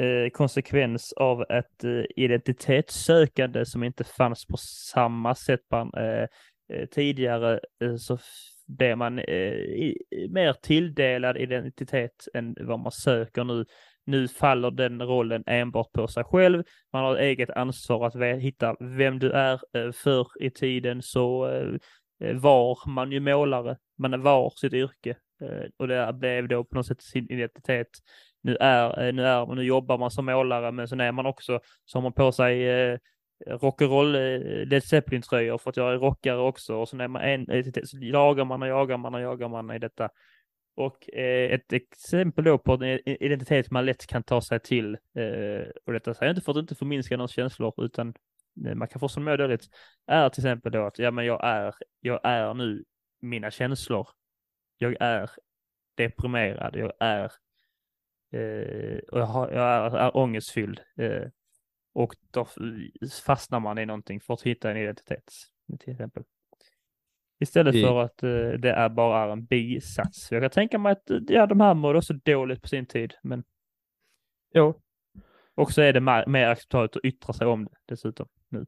eh, 0.00 0.30
konsekvens 0.30 1.12
av 1.12 1.42
ett 1.42 1.84
eh, 1.84 2.04
identitetssökande 2.16 3.66
som 3.66 3.84
inte 3.84 4.04
fanns 4.04 4.46
på 4.46 4.56
samma 4.56 5.34
sätt 5.34 5.60
man, 5.70 5.94
eh, 5.94 6.26
eh, 6.72 6.86
tidigare 6.90 7.60
eh, 7.82 7.96
så 7.96 8.18
blev 8.66 8.98
man 8.98 9.18
eh, 9.18 9.54
i, 9.54 9.96
mer 10.30 10.52
tilldelad 10.52 11.36
identitet 11.36 12.28
än 12.34 12.56
vad 12.60 12.78
man 12.78 12.92
söker 12.92 13.44
nu. 13.44 13.64
Nu 14.06 14.28
faller 14.28 14.70
den 14.70 15.02
rollen 15.02 15.44
enbart 15.46 15.92
på 15.92 16.08
sig 16.08 16.24
själv. 16.24 16.62
Man 16.92 17.04
har 17.04 17.16
eget 17.16 17.50
ansvar 17.50 18.06
att 18.06 18.42
hitta 18.42 18.76
vem 18.80 19.18
du 19.18 19.30
är. 19.30 19.60
Eh, 19.76 19.92
förr 19.92 20.26
i 20.40 20.50
tiden 20.50 21.02
så 21.02 21.48
eh, 21.48 22.36
var 22.36 22.88
man 22.88 23.12
ju 23.12 23.20
målare. 23.20 23.76
Man 23.98 24.22
var 24.22 24.52
sitt 24.56 24.72
yrke 24.72 25.16
och 25.76 25.88
det 25.88 26.12
blev 26.12 26.48
då 26.48 26.64
på 26.64 26.76
något 26.76 26.86
sätt 26.86 27.02
sin 27.02 27.30
identitet. 27.30 27.88
Nu 28.42 28.56
är, 28.56 29.06
eh, 29.06 29.12
nu 29.14 29.26
är, 29.26 29.54
nu 29.54 29.62
jobbar 29.62 29.98
man 29.98 30.10
som 30.10 30.26
målare, 30.26 30.72
men 30.72 30.88
sen 30.88 31.00
är 31.00 31.12
man 31.12 31.26
också, 31.26 31.60
så 31.84 31.98
har 31.98 32.02
man 32.02 32.12
på 32.12 32.32
sig 32.32 32.68
eh, 32.68 32.98
rock'n'roll 33.46 34.14
eh, 34.14 34.66
Led 34.66 34.84
Zeppelin-tröjor 34.84 35.58
för 35.58 35.70
att 35.70 35.76
jag 35.76 35.92
är 35.92 35.98
rockare 35.98 36.38
också 36.38 36.76
och 36.76 36.88
sen 36.88 37.00
är 37.00 37.08
man 37.08 37.22
en, 37.22 37.50
eh, 37.50 37.64
så 37.84 37.98
jagar 38.00 38.44
man 38.44 38.62
och 38.62 38.68
jagar 38.68 38.96
man 38.96 39.14
och 39.14 39.20
jagar 39.20 39.48
man 39.48 39.70
i 39.70 39.78
detta. 39.78 40.08
Och 40.74 41.14
eh, 41.14 41.52
ett 41.52 41.72
exempel 41.72 42.44
då 42.44 42.58
på 42.58 42.72
en 42.72 43.00
identitet 43.06 43.70
man 43.70 43.86
lätt 43.86 44.06
kan 44.06 44.22
ta 44.22 44.40
sig 44.40 44.60
till, 44.60 44.94
eh, 44.94 45.68
och 45.86 45.92
detta 45.92 46.14
säger 46.14 46.26
jag 46.26 46.32
inte 46.32 46.44
för 46.44 46.52
att 46.52 46.58
inte 46.58 46.74
förminska 46.74 47.16
någons 47.16 47.32
känslor, 47.32 47.84
utan 47.84 48.14
eh, 48.66 48.74
man 48.74 48.88
kan 48.88 49.00
få 49.00 49.08
som 49.08 49.24
må 49.24 49.36
dåligt, 49.36 49.68
är 50.06 50.28
till 50.28 50.40
exempel 50.40 50.72
då 50.72 50.86
att 50.86 50.98
ja, 50.98 51.10
men 51.10 51.26
jag 51.26 51.44
är, 51.44 51.74
jag 52.00 52.20
är 52.22 52.54
nu 52.54 52.84
mina 53.20 53.50
känslor. 53.50 54.08
Jag 54.78 54.96
är 55.00 55.30
deprimerad, 55.96 56.76
jag 56.76 56.92
är, 57.00 57.32
eh, 58.30 58.98
och 59.12 59.20
jag, 59.20 59.26
har, 59.26 59.50
jag 59.50 59.94
är, 59.94 60.16
ångestfylld. 60.16 60.80
Eh, 60.96 61.28
och 61.92 62.16
då 62.30 62.46
fastnar 63.24 63.60
man 63.60 63.78
i 63.78 63.86
någonting 63.86 64.20
för 64.20 64.34
att 64.34 64.42
hitta 64.42 64.70
en 64.70 64.76
identitet, 64.76 65.32
till 65.80 65.92
exempel. 65.92 66.24
Istället 67.40 67.74
för 67.74 68.02
att 68.02 68.22
eh, 68.22 68.48
det 68.58 68.70
är 68.70 68.88
bara 68.88 69.24
är 69.24 69.28
en 69.28 69.44
bisats. 69.44 70.32
Jag 70.32 70.42
kan 70.42 70.50
tänka 70.50 70.78
mig 70.78 70.92
att 70.92 71.10
eh, 71.10 71.18
ja, 71.28 71.46
de 71.46 71.60
här 71.60 71.74
mådde 71.74 71.98
också 71.98 72.14
dåligt 72.14 72.62
på 72.62 72.68
sin 72.68 72.86
tid, 72.86 73.14
men 73.22 73.44
ja. 74.52 74.74
Och 75.54 75.72
så 75.72 75.82
är 75.82 75.92
det 75.92 76.00
mer, 76.00 76.26
mer 76.26 76.46
acceptabelt 76.46 76.96
att 76.96 77.04
yttra 77.04 77.32
sig 77.32 77.46
om 77.46 77.64
det 77.64 77.70
dessutom. 77.88 78.28
Nu. 78.48 78.66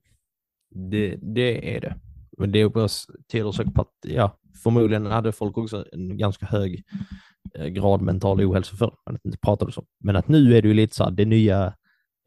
Det, 0.70 1.16
det 1.22 1.76
är 1.76 1.80
det. 1.80 1.96
Men 2.38 2.52
det 2.52 2.58
är 2.58 2.64
också 2.64 3.12
till 3.28 3.52
säkert 3.52 3.74
på 3.74 3.82
att, 3.82 3.94
ja, 4.00 4.38
förmodligen 4.62 5.06
hade 5.06 5.32
folk 5.32 5.58
också 5.58 5.86
en 5.92 6.16
ganska 6.16 6.46
hög 6.46 6.84
Eh, 7.54 7.66
grad 7.66 8.02
mental 8.02 8.40
ohälsa 8.40 8.76
förr, 8.76 8.94
men 9.06 9.14
att 9.14 9.22
det 9.22 9.28
inte 9.28 9.38
pratades 9.38 9.74
så. 9.74 9.84
Men 10.00 10.16
att 10.16 10.28
nu 10.28 10.56
är 10.56 10.62
det 10.62 10.68
ju 10.68 10.74
lite 10.74 10.96
så 10.96 11.04
här, 11.04 11.10
det 11.10 11.24
nya 11.24 11.74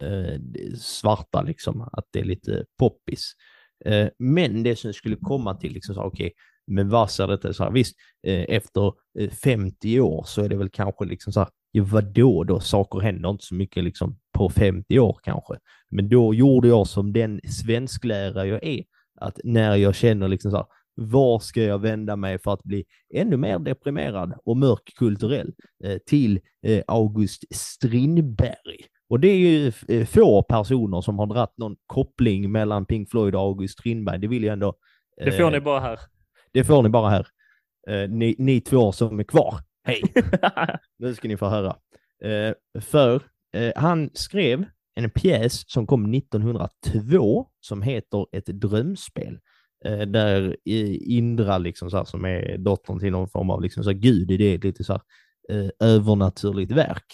eh, 0.03 0.39
svarta 0.79 1.41
liksom, 1.41 1.81
att 1.81 2.05
det 2.11 2.19
är 2.19 2.25
lite 2.25 2.65
poppis. 2.79 3.33
Eh, 3.85 4.07
men 4.19 4.63
det 4.63 4.75
som 4.75 4.87
jag 4.87 4.95
skulle 4.95 5.15
komma 5.15 5.55
till, 5.55 5.73
liksom 5.73 5.97
okej, 5.97 6.07
okay, 6.07 6.27
okej, 6.27 6.33
men 6.67 6.89
vad 6.89 7.11
ser 7.11 7.27
detta? 7.27 7.53
så 7.53 7.63
här, 7.63 7.71
visst, 7.71 7.95
eh, 8.27 8.45
efter 8.49 8.93
eh, 9.19 9.29
50 9.29 9.99
år 9.99 10.23
så 10.27 10.41
är 10.41 10.49
det 10.49 10.55
väl 10.55 10.69
kanske 10.69 11.05
liksom 11.05 11.33
så 11.33 11.39
här, 11.39 11.49
ja, 11.71 11.83
vadå 11.83 12.43
då, 12.43 12.59
saker 12.59 12.99
händer 12.99 13.29
inte 13.29 13.45
så 13.45 13.55
mycket 13.55 13.83
liksom 13.83 14.19
på 14.33 14.49
50 14.49 14.99
år 14.99 15.19
kanske. 15.23 15.53
Men 15.89 16.09
då 16.09 16.33
gjorde 16.33 16.67
jag 16.67 16.87
som 16.87 17.13
den 17.13 17.41
svensklärare 17.63 18.47
jag 18.47 18.63
är, 18.63 18.83
att 19.21 19.39
när 19.43 19.75
jag 19.75 19.95
känner 19.95 20.27
liksom 20.27 20.51
så 20.51 20.57
här, 20.57 20.65
var 20.95 21.39
ska 21.39 21.63
jag 21.63 21.79
vända 21.79 22.15
mig 22.15 22.39
för 22.39 22.53
att 22.53 22.63
bli 22.63 22.85
ännu 23.13 23.37
mer 23.37 23.59
deprimerad 23.59 24.33
och 24.45 24.57
mörk 24.57 24.93
kulturell 24.95 25.53
eh, 25.83 25.97
till 25.97 26.39
eh, 26.63 26.83
August 26.87 27.55
Strindberg. 27.55 28.77
Och 29.09 29.19
det 29.19 29.27
är 29.27 29.37
ju 29.37 29.71
eh, 29.87 30.05
få 30.05 30.43
personer 30.43 31.01
som 31.01 31.19
har 31.19 31.27
dratt 31.27 31.57
någon 31.57 31.75
koppling 31.85 32.51
mellan 32.51 32.85
Pink 32.85 33.09
Floyd 33.09 33.35
och 33.35 33.41
August 33.41 33.79
Strindberg. 33.79 34.19
Det 34.19 34.27
vill 34.27 34.43
jag 34.43 34.53
ändå... 34.53 34.73
Det 35.25 35.31
får 35.31 35.43
eh, 35.43 35.51
ni 35.51 35.59
bara 35.59 35.79
här. 35.79 35.99
Det 36.51 36.63
får 36.63 36.83
ni 36.83 36.89
bara 36.89 37.09
här. 37.09 37.27
Eh, 37.87 38.09
ni, 38.09 38.35
ni 38.37 38.61
två 38.61 38.91
som 38.91 39.19
är 39.19 39.23
kvar. 39.23 39.55
Hej! 39.83 40.01
Nu 40.99 41.15
ska 41.15 41.27
ni 41.27 41.37
få 41.37 41.49
höra. 41.49 41.75
Eh, 42.23 42.81
för 42.81 43.21
eh, 43.53 43.71
han 43.75 44.09
skrev 44.13 44.65
en 44.95 45.09
pjäs 45.09 45.71
som 45.71 45.87
kom 45.87 46.13
1902 46.13 47.47
som 47.59 47.81
heter 47.81 48.25
Ett 48.31 48.45
drömspel. 48.45 49.39
Eh, 49.85 49.99
där 50.07 50.57
Indra, 50.65 51.57
liksom 51.57 51.91
så 51.91 51.97
här, 51.97 52.05
som 52.05 52.25
är 52.25 52.57
dottern 52.57 52.99
till 52.99 53.11
någon 53.11 53.29
form 53.29 53.49
av 53.49 53.61
liksom 53.61 53.83
så 53.83 53.89
här, 53.89 53.97
gud, 53.97 54.31
i 54.31 54.37
det 54.37 54.53
är 54.53 54.57
lite 54.57 54.83
så 54.83 54.93
här, 54.93 55.01
eh, 55.49 55.69
övernaturligt 55.79 56.71
verk, 56.71 57.05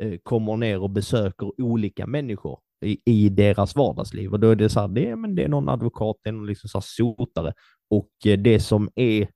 eh, 0.00 0.18
kommer 0.22 0.56
ner 0.56 0.82
och 0.82 0.90
besöker 0.90 1.60
olika 1.60 2.06
människor 2.06 2.58
i, 2.84 2.98
i 3.04 3.28
deras 3.28 3.76
vardagsliv. 3.76 4.32
Och 4.32 4.40
då 4.40 4.50
är 4.50 4.56
det 4.56 4.68
så 4.68 4.80
här, 4.80 4.88
det 4.88 5.16
men 5.16 5.34
det 5.34 5.44
är 5.44 5.48
någon 5.48 5.68
advokat, 5.68 6.16
det 6.22 6.30
är 6.30 6.32
någon 6.32 6.46
liksom 6.46 6.68
så 6.68 6.78
här 6.78 6.84
sotare. 6.86 7.52
Och 7.90 8.10
eh, 8.26 8.38
det 8.38 8.60
som 8.60 8.90
är, 8.94 9.28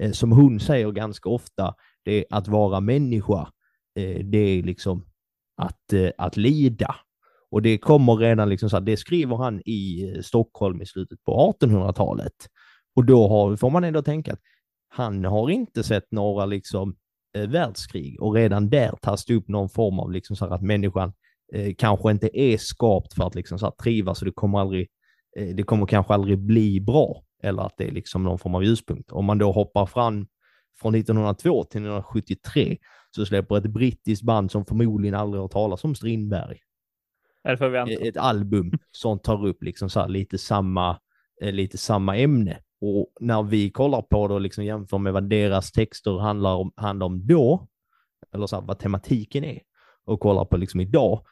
eh, 0.00 0.10
som 0.12 0.32
hon 0.32 0.60
säger 0.60 0.90
ganska 0.90 1.28
ofta, 1.28 1.74
det 2.04 2.18
är 2.18 2.24
att 2.30 2.48
vara 2.48 2.80
människa. 2.80 3.52
Eh, 3.98 4.24
det 4.24 4.38
är 4.38 4.62
liksom 4.62 5.04
att, 5.56 5.92
eh, 5.92 6.10
att 6.18 6.36
lida. 6.36 6.94
Och 7.50 7.62
det 7.62 7.78
kommer 7.78 8.16
redan 8.16 8.48
liksom 8.48 8.70
så 8.70 8.76
här, 8.76 8.84
det 8.84 8.96
skriver 8.96 9.36
han 9.36 9.62
i 9.64 10.12
eh, 10.16 10.22
Stockholm 10.22 10.82
i 10.82 10.86
slutet 10.86 11.24
på 11.24 11.54
1800-talet. 11.60 12.34
Och 12.96 13.04
då 13.04 13.28
har, 13.28 13.56
får 13.56 13.70
man 13.70 13.84
ändå 13.84 14.02
tänka 14.02 14.32
att 14.32 14.40
han 14.88 15.24
har 15.24 15.50
inte 15.50 15.82
sett 15.82 16.12
några 16.12 16.46
liksom 16.46 16.96
eh, 17.36 17.48
världskrig 17.48 18.22
och 18.22 18.34
redan 18.34 18.70
där 18.70 18.92
tas 19.02 19.24
det 19.24 19.34
upp 19.34 19.48
någon 19.48 19.68
form 19.68 19.98
av 19.98 20.12
liksom 20.12 20.36
så 20.36 20.44
här 20.44 20.54
att 20.54 20.62
människan 20.62 21.12
eh, 21.54 21.74
kanske 21.78 22.10
inte 22.10 22.40
är 22.40 22.58
skapt 22.58 23.14
för 23.14 23.26
att 23.26 23.34
liksom 23.34 23.58
så 23.58 23.66
här 23.66 23.72
trivas 23.82 24.20
och 24.20 24.26
det 24.26 24.32
kommer 24.32 24.60
aldrig, 24.60 24.88
eh, 25.38 25.48
det 25.54 25.62
kommer 25.62 25.86
kanske 25.86 26.14
aldrig 26.14 26.38
bli 26.38 26.80
bra 26.80 27.22
eller 27.42 27.62
att 27.62 27.74
det 27.76 27.84
är 27.84 27.92
liksom 27.92 28.24
någon 28.24 28.38
form 28.38 28.54
av 28.54 28.64
ljuspunkt. 28.64 29.12
Om 29.12 29.24
man 29.24 29.38
då 29.38 29.52
hoppar 29.52 29.86
fram 29.86 30.26
från 30.80 30.94
1902 30.94 31.64
till 31.64 31.80
1973 31.80 32.78
så 33.10 33.26
släpper 33.26 33.56
ett 33.56 33.66
brittiskt 33.66 34.22
band 34.22 34.50
som 34.50 34.64
förmodligen 34.64 35.14
aldrig 35.14 35.40
har 35.40 35.48
talas 35.48 35.84
om 35.84 35.94
Strindberg 35.94 36.56
Eller 36.56 36.56
får 36.56 36.56
vi 36.56 36.56
anta 36.56 37.27
ett 38.08 38.16
album 38.16 38.72
som 38.90 39.18
tar 39.18 39.46
upp 39.46 39.62
liksom 39.62 39.90
så 39.90 40.00
här 40.00 40.08
lite 40.08 40.38
samma, 40.38 40.98
eh, 41.42 41.52
lite 41.52 41.78
samma 41.78 42.16
ämne. 42.16 42.58
Och 42.80 43.12
när 43.20 43.42
vi 43.42 43.70
kollar 43.70 44.02
på 44.02 44.28
det 44.28 44.34
och 44.34 44.40
liksom 44.40 44.64
jämför 44.64 44.98
med 44.98 45.12
vad 45.12 45.30
deras 45.30 45.72
texter 45.72 46.18
handlar 46.18 46.54
om, 46.54 46.72
handlar 46.76 47.06
om 47.06 47.26
då, 47.26 47.68
eller 48.34 48.46
så 48.46 48.56
här, 48.56 48.62
vad 48.62 48.78
tematiken 48.78 49.44
är, 49.44 49.60
och 50.04 50.20
kollar 50.20 50.44
på 50.44 50.56
liksom 50.56 50.80
idag, 50.80 51.24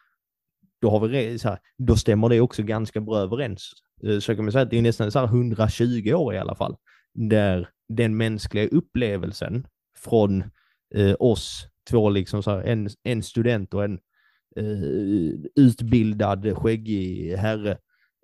då, 0.80 0.90
har 0.90 1.00
vi, 1.00 1.08
re- 1.08 1.38
så 1.38 1.48
här, 1.48 1.58
då 1.78 1.96
stämmer 1.96 2.28
det 2.28 2.40
också 2.40 2.62
ganska 2.62 3.00
bra 3.00 3.18
överens. 3.18 3.72
Eh, 4.02 4.18
så 4.18 4.34
kan 4.34 4.44
man 4.44 4.52
säga 4.52 4.62
att 4.62 4.70
det 4.70 4.78
är 4.78 4.82
nästan 4.82 5.12
så 5.12 5.18
här 5.18 5.26
120 5.26 6.12
år 6.12 6.34
i 6.34 6.38
alla 6.38 6.54
fall, 6.54 6.76
där 7.14 7.68
den 7.88 8.16
mänskliga 8.16 8.68
upplevelsen 8.68 9.66
från 9.98 10.44
eh, 10.94 11.14
oss 11.18 11.68
två, 11.90 12.10
liksom 12.10 12.42
så 12.42 12.50
här, 12.50 12.62
en, 12.62 12.88
en 13.02 13.22
student 13.22 13.74
och 13.74 13.84
en 13.84 13.98
utbildad 15.56 16.56
skäggig 16.56 17.36
herre 17.36 17.78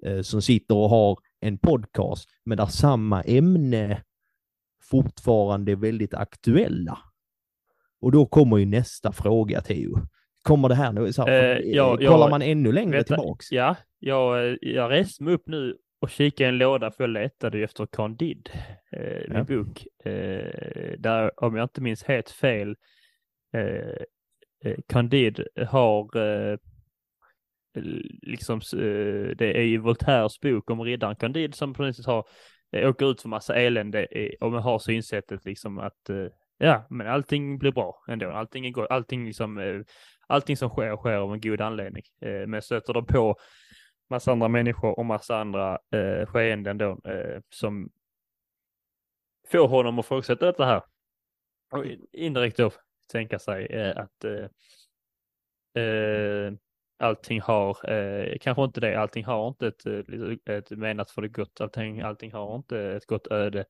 eh, 0.07 0.21
som 0.23 0.43
sitter 0.43 0.75
och 0.75 0.91
har 0.91 1.19
en 1.41 1.59
podcast, 1.59 2.29
men 2.45 2.59
där 2.59 2.67
samma 2.67 3.23
ämne 3.23 4.03
fortfarande 4.91 5.73
är 5.73 5.77
väldigt 5.77 6.15
aktuella. 6.15 6.99
Och 8.01 8.13
då 8.13 8.27
kommer 8.27 8.59
ju 8.59 8.67
nästa 8.67 9.13
fråga, 9.13 9.61
Theo. 9.61 9.99
Kommer 10.43 10.69
det 10.69 10.75
här 10.75 10.93
nu, 10.93 11.13
så 11.13 11.23
här, 11.27 11.57
Eh, 11.57 11.59
ja, 11.59 11.97
kollar 11.97 12.11
ja, 12.19 12.29
man 12.29 12.43
ännu 12.43 12.73
längre 12.73 12.97
Vänta, 12.97 13.15
tillbaks? 13.17 13.53
Ja, 13.53 13.77
jag, 13.99 14.49
eh, 14.49 14.57
jag 14.61 14.91
reste 14.91 15.23
mig 15.25 15.35
upp 15.35 15.47
nu 15.49 15.77
och 16.01 16.11
kikade 16.11 16.45
i 16.45 16.49
en 16.49 16.59
låda 16.59 16.91
för 16.91 17.05
jag 17.05 17.11
letade 17.11 17.59
efter 17.63 17.87
Candide, 17.87 18.51
eh, 18.93 19.29
min 19.29 19.39
Ja. 19.39 19.45
bok. 19.45 19.87
Eh, 20.05 20.99
där, 20.99 21.45
om 21.45 21.57
jag 21.57 21.65
inte 21.65 21.81
minns 21.81 22.03
helt 22.05 22.31
fel, 22.31 22.77
eh, 23.55 23.61
eh, 23.61 23.97
Eh, 24.65 24.77
Candide 24.89 25.45
har 25.69 26.17
eh, 26.17 26.59
liksom, 28.23 28.59
eh, 28.59 29.37
det 29.37 29.59
är 29.59 29.63
ju 29.63 29.79
Voltaires 29.79 30.41
bok 30.41 30.71
om 30.71 30.81
riddaren 30.81 31.17
Candide 31.17 31.57
som 31.57 31.75
på 31.75 31.83
något 31.83 31.97
sätt 31.97 32.07
har, 32.07 32.25
åker 32.73 33.11
ut 33.11 33.21
för 33.21 33.29
massa 33.29 33.55
elände 33.55 34.07
och 34.41 34.53
man 34.53 34.63
har 34.63 34.79
synsättet 34.79 35.45
liksom 35.45 35.79
att 35.79 36.11
ja, 36.59 36.87
men 36.91 37.07
allting 37.07 37.59
blir 37.59 37.73
bra 37.73 38.05
ändå. 38.09 38.31
Allting 38.31 38.67
är 38.67 38.71
gott, 38.71 38.91
allting 38.91 39.27
liksom, 39.27 39.85
allting 40.27 40.57
som 40.57 40.69
sker 40.69 40.97
sker 40.97 41.17
av 41.17 41.33
en 41.33 41.41
god 41.41 41.61
anledning. 41.61 42.03
Men 42.47 42.63
stöter 42.63 42.93
de 42.93 43.07
på 43.07 43.37
massa 44.13 44.33
andra 44.33 44.49
människor 44.49 44.99
och 44.99 45.07
massa 45.07 45.37
andra 45.41 45.79
eh, 45.91 46.27
skeenden 46.27 46.79
då 46.79 47.01
eh, 47.05 47.41
som 47.51 47.91
får 49.51 49.69
honom 49.69 49.99
att 49.99 50.07
fortsätta 50.07 50.47
detta 50.47 50.65
här. 50.65 50.83
Och 51.73 51.85
indirekt 52.13 52.57
då 52.57 52.71
tänka 53.13 53.39
sig 53.39 53.67
eh, 53.67 53.97
att 53.97 54.25
eh, 54.25 54.49
eh, 55.83 56.53
allting 56.99 57.41
har, 57.41 57.91
eh, 57.91 58.39
kanske 58.41 58.65
inte 58.65 58.81
det, 58.81 59.01
allting 59.01 59.25
har 59.25 59.49
inte 59.49 59.67
ett, 59.67 59.87
ett, 60.49 60.71
menat 60.71 61.11
för 61.11 61.23
det 61.23 61.29
gott, 61.29 61.61
allting, 61.61 62.01
allting 62.01 62.33
har 62.33 62.57
inte 62.57 62.79
ett 62.81 63.07
gott 63.07 63.27
öde. 63.27 63.65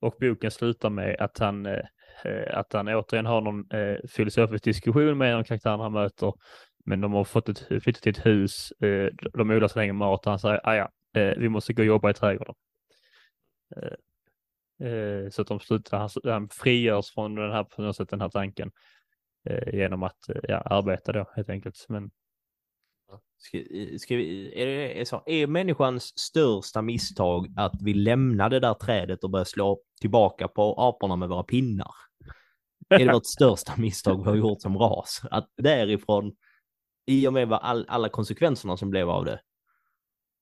Och 0.00 0.14
boken 0.20 0.50
slutar 0.50 0.90
med 0.90 1.16
att 1.20 1.38
han, 1.38 1.66
eh, 1.66 1.84
att 2.50 2.72
han 2.72 2.88
återigen 2.88 3.26
har 3.26 3.40
någon 3.40 3.70
eh, 3.70 3.96
filosofisk 4.08 4.64
diskussion 4.64 5.18
med 5.18 5.34
en 5.34 5.44
karaktär 5.44 5.76
han 5.76 5.92
möter. 5.92 6.32
Men 6.84 7.00
de 7.00 7.12
har 7.12 7.24
fått 7.24 7.48
ett, 7.48 7.82
flyttat 7.82 8.02
till 8.02 8.10
ett 8.10 8.26
hus, 8.26 8.72
eh, 8.72 9.08
de 9.32 9.50
odlar 9.50 9.68
så 9.68 9.78
länge 9.78 9.92
mat 9.92 10.26
och 10.26 10.32
han 10.32 10.38
säger, 10.38 10.60
"Ah, 10.64 10.74
ja, 10.74 10.88
vi 11.12 11.48
måste 11.48 11.72
gå 11.72 11.82
och 11.82 11.86
jobba 11.86 12.10
i 12.10 12.14
trädgården. 12.14 12.54
Eh, 14.80 14.88
eh, 14.90 15.30
så 15.30 15.42
att 15.42 15.48
de 15.48 15.60
slutar, 15.60 15.98
han, 15.98 16.08
han 16.24 16.48
frigörs 16.48 17.14
från 17.14 17.34
den 17.34 17.52
här, 17.52 17.64
på 17.64 17.82
något 17.82 17.96
sätt, 17.96 18.08
den 18.08 18.20
här 18.20 18.28
tanken 18.28 18.70
eh, 19.44 19.74
genom 19.74 20.02
att 20.02 20.28
eh, 20.28 20.40
ja, 20.42 20.56
arbeta 20.56 21.12
då 21.12 21.30
helt 21.34 21.50
enkelt. 21.50 21.86
Men 21.88 22.10
Ska, 23.42 23.58
ska 23.98 24.16
vi, 24.16 24.52
är, 24.62 24.66
det, 24.66 25.00
är, 25.00 25.04
så, 25.04 25.22
är 25.26 25.46
människans 25.46 26.18
största 26.18 26.82
misstag 26.82 27.54
att 27.56 27.72
vi 27.82 27.94
lämnar 27.94 28.50
det 28.50 28.60
där 28.60 28.74
trädet 28.74 29.24
och 29.24 29.30
börjar 29.30 29.44
slå 29.44 29.80
tillbaka 30.00 30.48
på 30.48 30.74
aporna 30.78 31.16
med 31.16 31.28
våra 31.28 31.42
pinnar? 31.42 31.90
Är 32.88 32.98
det 32.98 33.12
vårt 33.12 33.26
största 33.36 33.72
misstag 33.76 34.18
vi 34.24 34.30
har 34.30 34.36
gjort 34.36 34.62
som 34.62 34.78
ras? 34.78 35.20
Att 35.30 35.48
därifrån, 35.56 36.32
i 37.06 37.28
och 37.28 37.32
med 37.32 37.52
all, 37.52 37.86
alla 37.88 38.08
konsekvenserna 38.08 38.76
som 38.76 38.90
blev 38.90 39.10
av 39.10 39.24
det. 39.24 39.40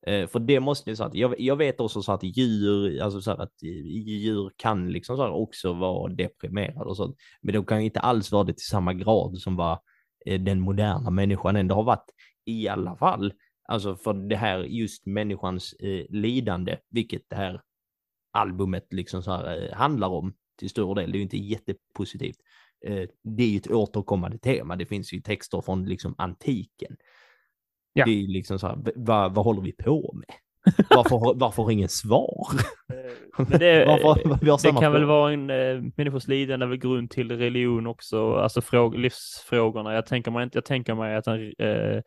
Eh, 0.06 0.26
för 0.28 0.38
det 0.38 0.60
måste 0.60 0.90
ju 0.90 0.96
så 0.96 1.04
att, 1.04 1.14
jag, 1.14 1.40
jag 1.40 1.56
vet 1.56 1.80
också 1.80 2.02
så 2.02 2.12
att 2.12 2.22
djur, 2.22 3.02
alltså 3.02 3.20
så 3.20 3.30
att 3.30 3.62
eh, 3.62 3.86
djur 3.96 4.52
kan 4.56 4.92
liksom 4.92 5.16
så 5.16 5.22
här 5.22 5.32
också 5.32 5.72
vara 5.72 6.12
deprimerade 6.12 6.84
och 6.84 6.96
sånt. 6.96 7.16
Men 7.42 7.54
de 7.54 7.64
kan 7.64 7.80
inte 7.80 8.00
alls 8.00 8.32
vara 8.32 8.44
det 8.44 8.52
till 8.52 8.66
samma 8.66 8.94
grad 8.94 9.38
som 9.38 9.56
vad 9.56 9.78
eh, 10.26 10.40
den 10.40 10.60
moderna 10.60 11.10
människan 11.10 11.56
ändå 11.56 11.74
har 11.74 11.82
varit 11.82 12.10
i 12.44 12.68
alla 12.68 12.96
fall. 12.96 13.32
Alltså 13.68 13.96
för 13.96 14.28
det 14.28 14.36
här 14.36 14.58
just 14.58 15.06
människans 15.06 15.72
eh, 15.72 16.06
lidande, 16.08 16.76
vilket 16.90 17.22
det 17.28 17.36
här 17.36 17.60
albumet 18.32 18.92
liksom 18.92 19.22
så 19.22 19.30
här 19.30 19.62
eh, 19.62 19.76
handlar 19.76 20.08
om 20.08 20.34
till 20.58 20.70
stor 20.70 20.94
del. 20.94 21.12
Det 21.12 21.16
är 21.16 21.18
ju 21.18 21.22
inte 21.22 21.38
jättepositivt. 21.38 22.38
Eh, 22.86 23.08
det 23.22 23.42
är 23.42 23.48
ju 23.48 23.56
ett 23.56 23.70
återkommande 23.70 24.38
tema. 24.38 24.76
Det 24.76 24.86
finns 24.86 25.12
ju 25.12 25.20
texter 25.20 25.60
från 25.60 25.84
liksom 25.84 26.14
antiken. 26.18 26.96
Ja. 27.98 28.04
Det 28.04 28.10
är 28.24 28.28
liksom 28.28 28.58
så 28.58 28.66
här, 28.66 28.78
vad, 28.96 29.34
vad 29.34 29.44
håller 29.44 29.62
vi 29.62 29.72
på 29.72 30.12
med? 30.14 30.26
Varför, 30.90 31.34
varför 31.34 31.62
har 31.62 31.70
ingen 31.70 31.88
svar? 31.88 32.46
Men 33.38 33.58
det, 33.60 33.86
Varför- 33.86 34.38
vi 34.44 34.50
har 34.50 34.58
det 34.62 34.80
kan 34.80 34.92
väl 34.92 35.00
fråga. 35.02 35.06
vara 35.06 35.32
en 35.32 35.50
eh, 35.50 35.82
människors 35.96 36.28
lidande 36.28 36.66
väl 36.66 36.76
grund 36.78 37.10
till 37.10 37.32
religion 37.38 37.86
också, 37.86 38.34
alltså 38.34 38.60
fråg, 38.60 38.98
livsfrågorna. 38.98 39.94
Jag 39.94 40.06
tänker 40.06 40.30
mig 40.30 40.44
inte, 40.44 40.56
jag 40.56 40.64
tänker 40.64 40.94
mig 40.94 41.16
att 41.16 41.26
en, 41.26 41.52
eh, 41.58 42.02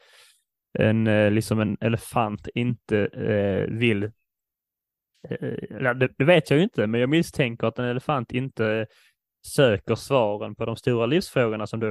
en 0.79 1.07
eh, 1.07 1.31
liksom 1.31 1.59
en 1.59 1.77
elefant 1.81 2.47
inte 2.55 3.05
eh, 3.05 3.73
vill, 3.77 4.03
eh, 4.03 5.93
det, 5.93 6.09
det 6.17 6.23
vet 6.25 6.49
jag 6.49 6.57
ju 6.57 6.63
inte, 6.63 6.87
men 6.87 7.01
jag 7.01 7.09
misstänker 7.09 7.67
att 7.67 7.79
en 7.79 7.85
elefant 7.85 8.31
inte 8.31 8.87
söker 9.47 9.95
svaren 9.95 10.55
på 10.55 10.65
de 10.65 10.75
stora 10.75 11.05
livsfrågorna 11.05 11.67
som 11.67 11.79
då 11.79 11.87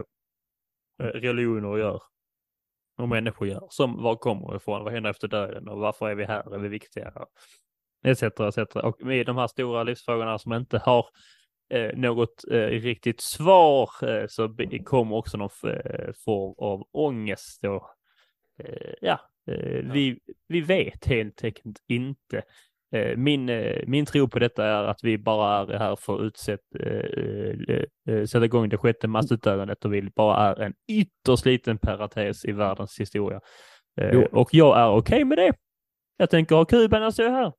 eh, 1.03 1.05
religioner 1.05 1.79
gör 1.79 2.03
och 3.03 3.09
människor 3.09 3.49
gör. 3.49 3.67
Som 3.71 4.03
var 4.03 4.17
kommer 4.17 4.57
ifrån, 4.57 4.85
vad 4.85 4.93
händer 4.93 5.11
efter 5.11 5.29
döden 5.29 5.69
och 5.69 5.79
varför 5.79 6.09
är 6.09 6.15
vi 6.15 6.25
här, 6.25 6.55
är 6.55 6.59
vi 6.59 6.69
viktiga 6.69 7.13
etc. 8.05 8.23
etc. 8.23 8.77
Och 8.77 9.03
med 9.03 9.27
de 9.27 9.37
här 9.37 9.47
stora 9.47 9.83
livsfrågorna 9.83 10.39
som 10.39 10.53
inte 10.53 10.79
har 10.79 11.07
eh, 11.71 11.97
något 11.97 12.45
eh, 12.51 12.67
riktigt 12.67 13.21
svar 13.21 13.91
eh, 14.03 14.27
så 14.29 14.57
kommer 14.85 15.17
också 15.17 15.37
någon 15.37 15.51
eh, 15.65 16.13
form 16.25 16.55
av 16.59 16.89
ångest. 16.93 17.63
Då. 17.63 17.91
Eh, 18.59 18.93
ja, 19.01 19.21
eh, 19.47 19.93
Vi, 19.93 20.19
vi 20.49 20.61
vet 20.61 21.07
helt 21.07 21.45
enkelt 21.45 21.79
inte. 21.89 22.43
Eh, 22.93 23.17
min, 23.17 23.49
eh, 23.49 23.83
min 23.87 24.07
tro 24.07 24.29
på 24.29 24.39
detta 24.39 24.65
är 24.67 24.85
att 24.85 25.05
vi 25.05 25.19
bara 25.19 25.75
är 25.75 25.79
här 25.79 25.97
för 25.97 26.15
att 26.15 26.21
utsätt, 26.21 26.61
eh, 26.81 27.75
eh, 28.15 28.25
sätta 28.25 28.45
igång 28.45 28.69
det 28.69 28.77
sjätte 28.77 29.09
massutdödandet 29.09 29.85
och 29.85 29.95
vi 29.95 30.03
bara 30.03 30.37
är 30.57 30.61
en 30.61 30.75
ytterst 30.93 31.47
liten 31.47 31.79
parentes 31.79 32.45
i 32.45 32.53
världens 32.53 33.01
historia. 33.01 33.41
Jo. 34.13 34.27
och 34.33 34.49
jag 34.55 34.79
är 34.81 34.89
okej 34.91 35.25
med 35.25 35.39
det. 35.39 35.53
Jag 36.17 36.31
tänker 36.31 36.55
ha 36.57 36.65
kul 36.65 36.89
medan 36.91 37.13
jag 37.17 37.27
är 37.27 37.31
här. 37.31 37.53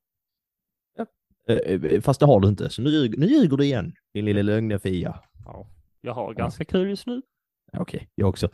Eh, 1.48 2.00
Fast 2.00 2.20
det 2.20 2.26
har 2.26 2.40
du 2.40 2.48
inte, 2.48 2.70
så 2.70 2.82
nu, 2.82 2.90
ljuger- 2.90 3.18
nu 3.18 3.26
ljuger 3.26 3.56
du 3.56 3.64
igen, 3.64 3.92
din 4.14 4.24
lilla 4.24 4.42
lögnefia. 4.42 5.20
Ja, 5.44 5.66
jag 6.00 6.14
har 6.14 6.34
ganska 6.34 6.64
kul 6.64 6.88
just 6.88 7.06
nu. 7.06 7.22
Okej, 7.76 8.08
jag 8.14 8.28
också. 8.28 8.48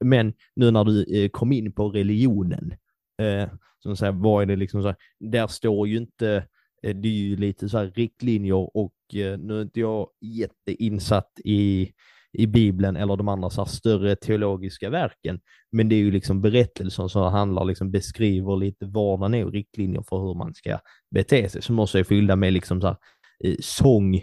Men 0.00 0.32
nu 0.56 0.70
när 0.70 0.84
du 0.84 1.28
kom 1.28 1.52
in 1.52 1.72
på 1.72 1.88
religionen, 1.88 2.74
eh, 3.18 3.48
som 3.82 3.96
säger, 3.96 4.12
vad 4.12 4.42
är 4.42 4.46
det 4.46 4.56
liksom 4.56 4.82
så 4.82 4.88
här, 4.88 4.96
där 5.20 5.46
står 5.46 5.88
ju 5.88 5.96
inte, 5.96 6.46
eh, 6.82 6.96
det 6.96 7.08
är 7.08 7.12
ju 7.12 7.36
lite 7.36 7.68
så 7.68 7.78
här 7.78 7.86
riktlinjer 7.86 8.76
och 8.76 8.94
eh, 9.14 9.38
nu 9.38 9.58
är 9.58 9.62
inte 9.62 9.80
jag 9.80 10.08
jätteinsatt 10.20 11.32
i, 11.44 11.92
i 12.32 12.46
Bibeln 12.46 12.96
eller 12.96 13.16
de 13.16 13.28
andra 13.28 13.50
så 13.50 13.60
här 13.60 13.68
större 13.68 14.16
teologiska 14.16 14.90
verken, 14.90 15.40
men 15.72 15.88
det 15.88 15.94
är 15.94 16.00
ju 16.00 16.10
liksom 16.10 16.40
berättelser 16.40 17.08
som 17.08 17.32
handlar, 17.32 17.64
liksom 17.64 17.90
beskriver 17.90 18.56
lite 18.56 18.86
vardagen 18.86 19.34
är 19.34 19.44
och 19.44 19.52
riktlinjer 19.52 20.02
för 20.08 20.18
hur 20.18 20.34
man 20.34 20.54
ska 20.54 20.78
bete 21.10 21.48
sig, 21.48 21.62
som 21.62 21.78
också 21.78 21.98
är 21.98 22.04
fyllda 22.04 22.36
med 22.36 22.52
liksom 22.52 22.80
så 22.80 22.86
här, 22.86 22.96
eh, 23.44 23.56
sång 23.60 24.16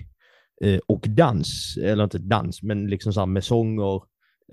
eh, 0.61 0.79
och 0.87 1.05
dans, 1.07 1.77
eller 1.83 2.03
inte 2.03 2.17
dans, 2.17 2.63
men 2.63 2.87
liksom 2.87 3.13
så 3.13 3.19
här 3.19 3.27
med 3.27 3.43
sånger 3.43 4.01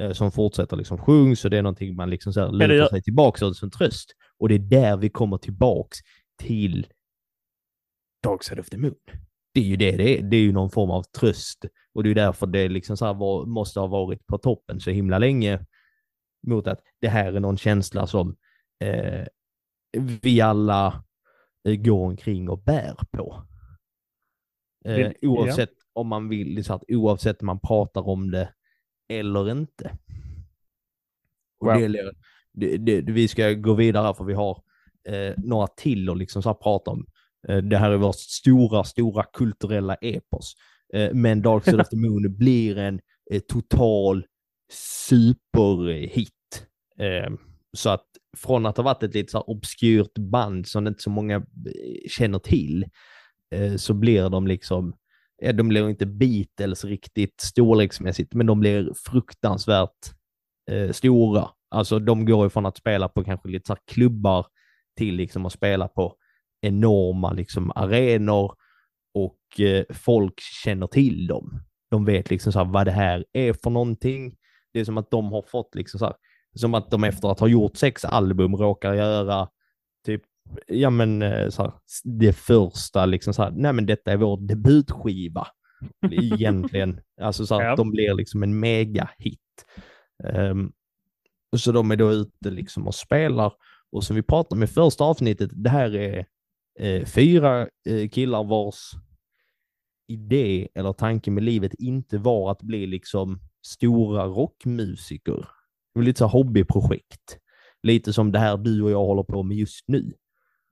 eh, 0.00 0.12
som 0.12 0.32
fortsätter 0.32 0.76
liksom 0.76 0.98
sjungs 0.98 1.44
och 1.44 1.50
det 1.50 1.58
är 1.58 1.62
någonting 1.62 1.96
man 1.96 2.10
liksom 2.10 2.32
så 2.32 2.40
här 2.40 2.52
lutar 2.52 2.88
sig 2.88 3.02
tillbaka 3.02 3.46
åt 3.46 3.56
som 3.56 3.70
tröst. 3.70 4.14
Och 4.42 4.48
det 4.48 4.54
är 4.54 4.58
där 4.58 4.96
vi 4.96 5.10
kommer 5.10 5.38
tillbaks 5.38 5.98
till 6.38 6.86
Dark 8.22 8.42
Side 8.42 8.60
of 8.60 8.68
the 8.70 8.76
Moon. 8.78 8.94
Det 9.54 9.60
är 9.60 9.64
ju 9.64 9.76
det 9.76 9.96
det 9.96 10.18
är. 10.18 10.22
Det 10.22 10.36
är 10.36 10.40
ju 10.40 10.52
någon 10.52 10.70
form 10.70 10.90
av 10.90 11.02
tröst 11.02 11.64
och 11.94 12.02
det 12.02 12.10
är 12.10 12.14
därför 12.14 12.46
det 12.46 12.68
liksom 12.68 12.96
så 12.96 13.12
var, 13.12 13.46
måste 13.46 13.80
ha 13.80 13.86
varit 13.86 14.26
på 14.26 14.38
toppen 14.38 14.80
så 14.80 14.90
himla 14.90 15.18
länge. 15.18 15.66
mot 16.46 16.66
att 16.66 16.80
det 17.00 17.08
här 17.08 17.32
är 17.32 17.40
någon 17.40 17.56
känsla 17.56 18.06
som 18.06 18.36
eh, 18.84 19.26
vi 20.22 20.40
alla 20.40 21.04
eh, 21.68 21.74
går 21.76 22.06
omkring 22.06 22.48
och 22.48 22.62
bär 22.62 22.94
på. 23.10 23.46
Eh, 24.84 24.94
Vill- 24.96 25.14
ja. 25.20 25.28
oavsett 25.28 25.72
om 25.92 26.08
man 26.08 26.28
vill, 26.28 26.64
så 26.64 26.74
att 26.74 26.84
oavsett 26.88 27.40
om 27.42 27.46
man 27.46 27.60
pratar 27.60 28.08
om 28.08 28.30
det 28.30 28.54
eller 29.08 29.50
inte. 29.50 29.98
Och 31.58 31.66
Wow. 31.66 31.80
det, 31.92 32.12
det, 32.52 32.76
det, 32.76 33.12
vi 33.12 33.28
ska 33.28 33.52
gå 33.52 33.74
vidare 33.74 34.14
för 34.14 34.24
vi 34.24 34.34
har 34.34 34.62
eh, 35.08 35.34
några 35.36 35.66
till 35.66 36.10
att 36.10 36.18
liksom 36.18 36.42
så 36.42 36.48
här 36.48 36.54
prata 36.54 36.90
om. 36.90 37.06
Eh, 37.48 37.56
det 37.56 37.78
här 37.78 37.90
är 37.90 37.96
vårt 37.96 38.18
stora, 38.18 38.84
stora 38.84 39.24
kulturella 39.32 39.94
epos. 39.94 40.54
Eh, 40.94 41.14
men 41.14 41.42
Dark 41.42 41.64
Side 41.64 41.80
of 41.80 41.88
the 41.88 41.96
Moon 41.96 42.36
blir 42.38 42.78
en 42.78 43.00
eh, 43.32 43.40
total 43.48 44.26
superhit. 44.72 46.66
Eh, 46.98 47.30
så 47.76 47.90
att 47.90 48.06
från 48.36 48.66
att 48.66 48.76
ha 48.76 48.84
varit 48.84 49.02
ett 49.02 49.14
lite 49.14 49.30
så 49.30 49.38
här 49.38 49.50
obskyrt 49.50 50.18
band 50.18 50.66
som 50.66 50.86
inte 50.86 51.02
så 51.02 51.10
många 51.10 51.36
eh, 51.36 52.08
känner 52.08 52.38
till, 52.38 52.84
så 53.76 53.94
blir 53.94 54.28
de 54.28 54.46
liksom, 54.46 54.94
de 55.54 55.68
blir 55.68 55.88
inte 55.88 56.06
Beatles 56.06 56.84
riktigt 56.84 57.40
storleksmässigt, 57.40 58.34
men 58.34 58.46
de 58.46 58.60
blir 58.60 58.92
fruktansvärt 59.10 60.14
eh, 60.70 60.90
stora. 60.92 61.48
Alltså 61.70 61.98
de 61.98 62.24
går 62.26 62.46
ifrån 62.46 62.66
att 62.66 62.76
spela 62.76 63.08
på 63.08 63.24
kanske 63.24 63.48
lite 63.48 63.66
så 63.66 63.76
klubbar 63.86 64.46
till 64.96 65.14
liksom 65.14 65.46
att 65.46 65.52
spela 65.52 65.88
på 65.88 66.14
enorma 66.60 67.32
liksom 67.32 67.72
arenor 67.74 68.52
och 69.14 69.60
eh, 69.60 69.84
folk 69.90 70.40
känner 70.64 70.86
till 70.86 71.26
dem. 71.26 71.60
De 71.90 72.04
vet 72.04 72.30
liksom 72.30 72.52
så 72.52 72.58
här 72.58 72.66
vad 72.72 72.86
det 72.86 72.90
här 72.92 73.24
är 73.32 73.52
för 73.52 73.70
någonting. 73.70 74.34
Det 74.72 74.80
är 74.80 74.84
som 74.84 74.98
att 74.98 75.10
de 75.10 75.32
har 75.32 75.42
fått 75.42 75.74
liksom 75.74 75.98
så 75.98 76.04
här, 76.04 76.14
som 76.54 76.74
att 76.74 76.90
de 76.90 77.04
efter 77.04 77.28
att 77.28 77.40
ha 77.40 77.46
gjort 77.48 77.76
sex 77.76 78.04
album 78.04 78.56
råkar 78.56 78.94
göra 78.94 79.48
typ, 80.06 80.22
ja 80.66 80.90
men 80.90 81.22
eh, 81.22 81.48
så 81.48 81.62
här, 81.62 81.72
det 82.04 82.32
första 82.32 83.06
liksom 83.06 83.34
så 83.34 83.42
här, 83.42 83.50
nej 83.50 83.72
men 83.72 83.86
detta 83.86 84.12
är 84.12 84.16
vår 84.16 84.36
debutskiva. 84.48 85.46
Egentligen, 86.10 87.00
alltså 87.20 87.46
så 87.46 87.54
här, 87.60 87.64
Ja. 87.68 87.76
de 87.76 87.90
blir 87.90 88.14
liksom 88.14 88.42
en 88.42 88.64
mega-hit. 88.64 89.38
Ehm, 89.76 89.82
så 91.56 91.72
de 91.72 91.90
är 91.90 91.96
då 91.96 92.12
ute 92.12 92.50
liksom 92.50 92.86
och 92.86 92.94
spelar. 92.94 93.52
Och 93.92 94.04
som 94.04 94.16
vi 94.16 94.22
pratade 94.22 94.58
om 94.58 94.62
i 94.62 94.66
första 94.66 95.04
avsnittet, 95.04 95.50
det 95.54 95.70
här 95.70 95.96
är 95.96 96.26
eh, 96.78 97.04
fyra 97.06 97.68
eh, 97.86 98.08
killar 98.08 98.44
vars 98.44 98.90
idé 100.08 100.68
eller 100.74 100.92
tanke 100.92 101.30
med 101.30 101.42
livet 101.42 101.74
inte 101.74 102.18
var 102.18 102.50
att 102.50 102.62
bli 102.62 102.86
liksom 102.86 103.40
stora 103.66 104.24
rockmusiker. 104.26 105.36
Det 105.94 105.98
var 105.98 106.02
lite 106.02 106.18
så 106.18 106.26
hobbyprojekt. 106.26 107.38
Lite 107.82 108.12
som 108.12 108.32
det 108.32 108.38
här 108.38 108.56
du 108.56 108.82
och 108.82 108.90
jag 108.90 109.04
håller 109.04 109.22
på 109.22 109.42
med 109.42 109.56
just 109.56 109.88
nu. 109.88 110.12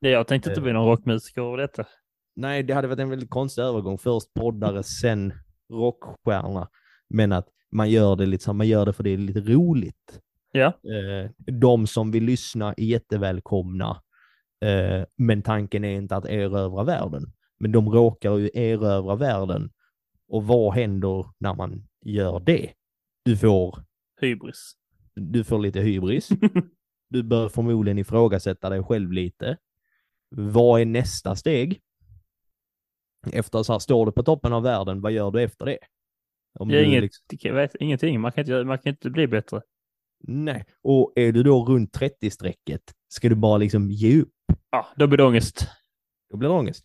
Jag 0.01 0.27
tänkte 0.27 0.51
inte 0.51 0.61
Eh. 0.61 0.65
bli 0.65 0.73
någon 0.73 0.87
rockmusiker 0.89 1.41
av 1.43 1.57
detta. 1.57 1.87
Nej, 2.37 2.63
det 2.63 2.75
hade 2.75 2.89
varit 2.89 2.99
en 2.99 3.11
väldigt 3.11 3.31
konstig 3.31 3.63
övergång. 3.63 3.99
Först 3.99 4.35
poddare, 4.35 4.83
sen 4.83 5.33
rockstjärna. 5.73 6.69
Men 7.09 7.33
att 7.33 7.49
man 7.73 7.91
gör 7.91 8.17
det 8.17 8.47
här, 8.47 8.53
man 8.53 8.69
gör 8.69 8.87
det 8.87 8.93
för 8.93 9.03
det 9.03 9.11
är 9.11 9.19
lite 9.19 9.41
roligt. 9.41 10.21
Ja. 10.53 10.67
Eh, 10.67 11.31
de 11.53 11.87
som 11.87 12.11
vill 12.11 12.25
lyssna 12.25 12.75
är 12.77 12.85
jättevälkomna. 12.85 14.03
Eh, 14.65 15.05
men 15.17 15.43
tanken 15.43 15.85
är 15.85 15.97
inte 15.97 16.17
att 16.17 16.27
erövra 16.27 16.85
världen. 16.85 17.33
Men 17.59 17.73
de 17.73 17.89
råkar 17.89 18.37
ju 18.37 18.51
erövra 18.55 19.17
världen. 19.17 19.71
Och 20.29 20.47
vad 20.47 20.75
händer 20.75 21.27
när 21.39 21.55
man 21.55 21.89
gör 22.05 22.41
det? 22.41 22.73
Du 23.25 23.37
får, 23.37 23.85
Hybris. 24.21 24.73
du 25.15 25.45
får 25.45 25.59
lite 25.59 25.81
hybris. 25.81 26.29
Du 27.13 27.23
bör 27.23 27.49
förmodligen 27.49 27.99
ifrågasätta 27.99 28.71
dig 28.71 28.83
själv 28.83 29.13
lite. 29.13 29.57
Vad 30.29 30.81
är 30.81 30.85
nästa 30.85 31.37
steg? 31.37 31.81
Efter 33.33 33.63
så 33.63 33.73
här, 33.73 33.79
står 33.79 34.07
du 34.07 34.13
på 34.13 34.23
toppen 34.23 34.53
av 34.53 34.63
världen, 34.63 35.01
vad 35.01 35.13
gör 35.13 35.31
du 35.31 35.43
efter 35.43 35.67
det? 35.67 35.79
Om 36.59 36.69
du 36.69 36.85
inget, 36.85 37.03
liksom- 37.03 37.39
jag 37.41 37.55
vet 37.55 37.75
ingenting. 37.75 38.21
Man 38.21 38.33
kan, 38.33 38.41
inte, 38.45 38.65
man 38.65 38.79
kan 38.79 38.91
inte 38.91 39.11
bli 39.11 39.27
bättre. 39.27 39.63
Nej, 40.23 40.65
och 40.83 41.13
är 41.17 41.33
du 41.33 41.43
då 41.43 41.65
runt 41.65 41.97
30-strecket, 41.97 42.83
ska 43.09 43.29
du 43.29 43.35
bara 43.35 43.57
liksom 43.57 43.91
ge 43.91 44.21
upp? 44.21 44.35
Ja, 44.71 44.87
då 44.97 45.07
blir 45.07 45.19
det 45.19 45.25
ångest. 45.25 45.69
Då 46.31 46.37
blir 46.37 46.49
det 46.49 46.55
ångest. 46.55 46.85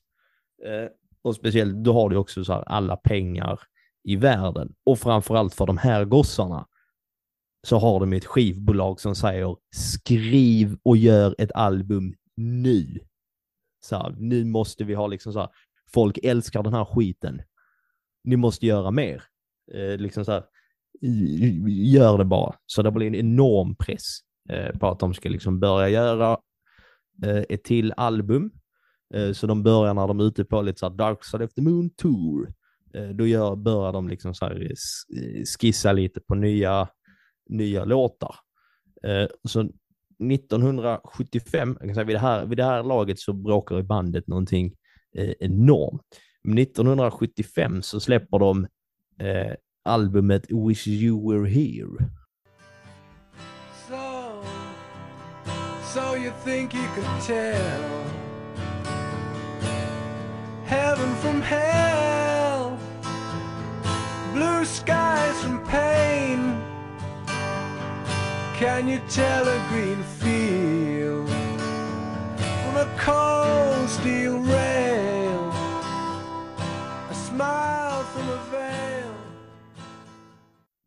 Eh, 0.66 0.90
och 1.22 1.36
speciellt, 1.36 1.84
då 1.84 1.94
har 1.94 2.10
du 2.10 2.16
också 2.18 2.44
så 2.46 2.54
här 2.54 2.62
alla 2.62 2.96
pengar 2.98 3.60
i 4.04 4.16
världen. 4.16 4.76
Och 4.84 5.00
framförallt 5.00 5.54
för 5.54 5.66
de 5.66 5.78
här 5.78 6.06
gossarna 6.06 6.68
så 7.68 7.78
har 7.78 8.00
de 8.00 8.14
ett 8.14 8.26
skivbolag 8.26 9.00
som 9.00 9.16
säger 9.16 9.58
skriv 9.76 10.78
och 10.84 10.98
gör 10.98 11.36
ett 11.38 11.52
album 11.52 12.14
nu. 12.36 13.00
Så 13.80 13.96
här, 13.96 14.16
nu 14.20 14.46
måste 14.46 14.84
vi 14.84 14.94
ha 14.94 15.08
liksom 15.08 15.34
så 15.34 15.40
här, 15.40 15.50
folk 15.94 16.18
älskar 16.24 16.64
den 16.64 16.74
här 16.74 16.86
skiten. 16.86 17.42
Ni 18.24 18.36
måste 18.36 18.66
göra 18.66 18.92
mer. 18.92 19.24
Eh, 19.74 19.98
liksom 19.98 20.26
så 20.26 20.32
här, 20.32 20.44
gör 21.68 22.18
det 22.18 22.26
bara. 22.26 22.56
Så 22.66 22.82
det 22.82 22.92
blir 22.92 23.08
en 23.08 23.16
enorm 23.16 23.76
press 23.76 24.20
eh, 24.50 24.78
på 24.78 24.88
att 24.88 25.00
de 25.00 25.14
ska 25.14 25.30
liksom 25.30 25.60
börja 25.60 25.90
göra 25.90 26.38
eh, 27.26 27.44
ett 27.50 27.64
till 27.64 27.94
album. 27.98 28.52
Eh, 29.14 29.32
så 29.32 29.48
de 29.48 29.64
börjar 29.64 29.94
när 29.94 30.08
de 30.08 30.20
är 30.20 30.24
ute 30.24 30.46
på 30.46 30.62
lite 30.62 30.80
så 30.80 30.90
här 30.90 30.96
Dark 30.96 31.26
Side 31.26 31.42
of 31.42 31.54
the 31.54 31.62
Moon 31.62 31.90
Tour. 31.90 32.54
Eh, 32.94 33.10
då 33.10 33.28
gör, 33.28 33.56
börjar 33.56 33.94
de 33.94 34.08
liksom 34.08 34.34
så 34.34 34.46
här 34.46 34.72
skissa 35.60 35.92
lite 35.92 36.20
på 36.20 36.36
nya, 36.36 36.88
nya 37.50 37.86
låtar. 37.86 38.36
Eh, 39.04 39.28
så 39.48 39.70
1975, 40.34 41.78
jag 41.80 41.88
kan 41.88 41.96
säga 41.96 42.06
vid 42.06 42.16
det 42.16 42.20
här, 42.20 42.46
vid 42.46 42.58
det 42.58 42.64
här 42.64 42.84
laget 42.84 43.20
så 43.20 43.34
bråkar 43.34 43.80
i 43.80 43.84
bandet 43.84 44.28
någonting 44.28 44.74
eh, 45.18 45.34
enormt. 45.40 46.02
1975 46.60 47.82
så 47.82 48.00
släpper 48.00 48.40
de 48.40 48.68
eh, 49.20 49.56
albumet 49.86 50.48
Wish 50.52 50.88
You 50.88 51.18
Were 51.18 51.46
Here. 51.46 52.12
So, 53.88 54.42
so 55.84 56.16
you 56.16 56.32
think 56.44 56.74
you 56.74 56.88
could 56.96 57.22
tell 57.22 58.06
heaven 60.66 61.16
from 61.18 61.42
hell, 61.42 62.78
blue 64.34 64.66
skies 64.66 65.44
from 65.44 65.66
pain? 65.68 66.62
Can 68.56 68.88
you 68.88 69.02
tell 69.10 69.48
a 69.48 69.68
green 69.70 70.02
field 70.04 71.30
from 71.30 72.78
a 72.78 72.90
cold 72.98 73.90
steel 73.90 74.40
rail? 74.40 75.52
A 77.10 77.14
smile 77.14 78.04
from 78.04 78.30
a. 78.30 78.55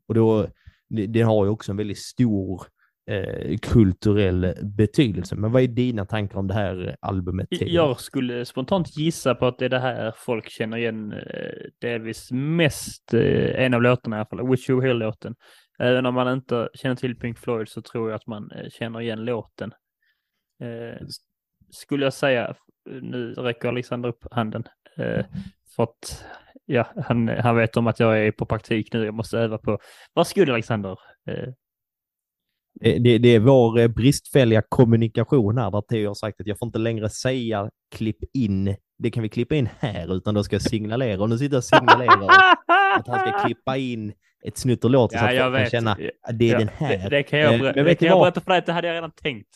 Och 0.09 0.15
då, 0.15 0.47
det, 0.89 1.07
det 1.07 1.23
har 1.23 1.45
ju 1.45 1.51
också 1.51 1.73
en 1.73 1.77
väldigt 1.77 1.99
stor 1.99 2.63
eh, 3.11 3.59
kulturell 3.59 4.55
betydelse. 4.63 5.37
Men 5.37 5.53
vad 5.53 5.63
är 5.63 5.69
dina 5.69 6.05
tankar 6.05 6.39
om 6.39 6.47
det 6.47 6.55
här 6.55 6.97
albumet? 7.01 7.49
Till? 7.51 7.75
Jag 7.75 8.01
skulle 8.01 8.45
spontant 8.45 8.97
gissa 8.97 9.35
på 9.35 9.47
att 9.47 9.59
det 9.59 9.65
är 9.65 9.69
det 9.69 9.79
här 9.79 10.13
folk 10.17 10.49
känner 10.51 10.77
igen 10.77 11.13
eh, 11.13 11.53
delvis 11.81 12.33
mest, 12.33 13.15
eh, 13.15 13.65
en 13.65 13.75
av 13.75 13.83
låtarna 13.83 14.17
i 14.17 14.19
alla 14.19 14.27
fall, 14.27 14.51
Wish 14.51 14.71
You 14.71 14.81
Were 14.81 14.89
Here-låten. 14.89 15.35
Även 15.79 16.07
om 16.07 16.15
man 16.15 16.33
inte 16.33 16.69
känner 16.75 16.97
till 16.97 17.17
Pink 17.17 17.39
Floyd 17.39 17.69
så 17.69 17.83
tror 17.83 18.11
jag 18.11 18.17
att 18.17 18.27
man 18.27 18.51
eh, 18.51 18.69
känner 18.71 19.01
igen 19.01 19.25
låten. 19.25 19.73
Eh, 20.63 21.07
skulle 21.71 22.07
jag 22.07 22.13
säga, 22.13 22.49
eh, 22.91 23.03
nu 23.03 23.33
räcker 23.33 23.69
Alexander 23.69 24.09
upp 24.09 24.25
handen, 24.31 24.65
eh, 24.97 25.25
för 25.77 25.83
att 25.83 26.25
ja, 26.69 26.87
han, 27.05 27.29
han 27.29 27.57
vet 27.57 27.77
om 27.77 27.87
att 27.87 28.01
jag 28.01 28.19
är 28.27 28.33
på 28.33 28.47
praktik 28.47 28.93
nu, 28.93 29.05
jag 29.05 29.15
måste 29.15 29.39
öva 29.39 29.59
på. 29.59 29.79
Varsågod 30.15 30.51
Alexander. 30.51 30.97
Eh, 31.31 31.49
Det, 32.81 33.19
det, 33.19 33.29
är 33.29 33.39
vår 33.41 33.79
eh, 33.79 33.89
bristfälliga 33.89 34.63
kommunikation 34.69 35.59
här 35.59 35.71
där 35.71 35.81
Theo 35.81 36.09
har 36.09 36.15
sagt 36.15 36.41
att 36.41 36.47
jag 36.47 36.59
får 36.59 36.67
inte 36.67 36.79
längre 36.79 37.09
säga 37.11 37.71
klipp 37.97 38.19
in. 38.35 38.77
Det 38.99 39.11
kan 39.11 39.23
vi 39.23 39.29
klippa 39.29 39.55
in 39.55 39.69
här 39.79 40.15
utan 40.17 40.35
då 40.35 40.45
ska 40.45 40.55
jag 40.55 40.63
signalera. 40.63 41.23
Och 41.23 41.29
nu 41.31 41.39
sitter 41.39 41.55
jag 41.55 41.59
och 41.59 41.65
signalerar 41.65 42.29
att 42.99 43.07
han 43.09 43.19
ska 43.19 43.45
klippa 43.47 43.77
in 43.77 44.13
ett 44.45 44.59
snutt 44.59 44.85
ur 44.85 44.89
låten 44.89 45.19
så 45.19 45.25
Ja, 45.25 45.29
att 45.29 45.35
jag 45.37 45.45
folk 45.45 45.55
kan 45.57 45.63
vet. 45.63 45.71
känna 45.71 45.93
att 46.23 46.39
det 46.39 46.49
är 46.51 46.53
Ja, 46.53 46.59
den 46.59 46.69
här. 46.69 46.99
Det, 46.99 47.09
det 47.09 47.23
kan 47.23 47.39
jag, 47.39 47.55
Eh, 47.55 47.61
men 47.61 47.85
det 47.85 47.95
kan 47.95 48.09
jag 48.09 48.21
berätta 48.21 48.41
för 48.41 48.51
dig 48.51 48.59
att 48.59 48.67
det 48.67 48.73
hade 48.73 48.89
jag 48.89 48.95
redan 48.95 49.11
tänkt. 49.11 49.49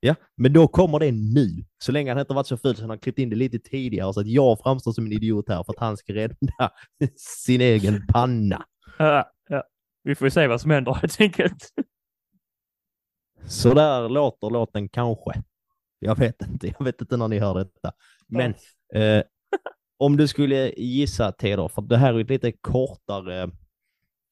Ja, 0.00 0.14
men 0.36 0.52
då 0.52 0.68
kommer 0.68 0.98
det 0.98 1.12
nu. 1.12 1.64
Så 1.78 1.92
länge 1.92 2.10
han 2.10 2.20
inte 2.20 2.34
varit 2.34 2.46
så 2.46 2.56
ful 2.56 2.76
så 2.76 2.82
han 2.82 2.90
har 2.90 2.96
klippt 2.96 3.18
in 3.18 3.30
det 3.30 3.36
lite 3.36 3.58
tidigare 3.58 4.14
så 4.14 4.20
att 4.20 4.26
jag 4.26 4.58
framstår 4.60 4.92
som 4.92 5.06
en 5.06 5.12
idiot 5.12 5.48
här 5.48 5.64
för 5.64 5.72
att 5.72 5.78
han 5.78 5.96
ska 5.96 6.14
rädda 6.14 6.70
sin 7.16 7.60
egen 7.60 8.06
panna. 8.06 8.64
Ja, 8.98 9.30
ja. 9.48 9.64
Vi 10.02 10.14
får 10.14 10.26
ju 10.26 10.30
se 10.30 10.46
vad 10.46 10.60
som 10.60 10.70
händer 10.70 10.94
helt 10.94 11.20
enkelt. 11.20 11.68
Så 13.46 13.74
där 13.74 14.08
låter 14.08 14.50
låten 14.50 14.88
kanske. 14.88 15.42
Jag 15.98 16.18
vet 16.18 16.42
inte, 16.42 16.66
jag 16.66 16.84
vet 16.84 17.00
inte 17.00 17.16
när 17.16 17.28
ni 17.28 17.38
hör 17.38 17.54
detta. 17.54 17.92
Men 18.28 18.54
eh, 18.94 19.22
om 19.98 20.16
du 20.16 20.28
skulle 20.28 20.72
gissa 20.76 21.32
Theodor, 21.32 21.68
för 21.68 21.82
det 21.82 21.96
här 21.96 22.14
är 22.14 22.20
ett 22.20 22.30
lite 22.30 22.52
kortare 22.52 23.50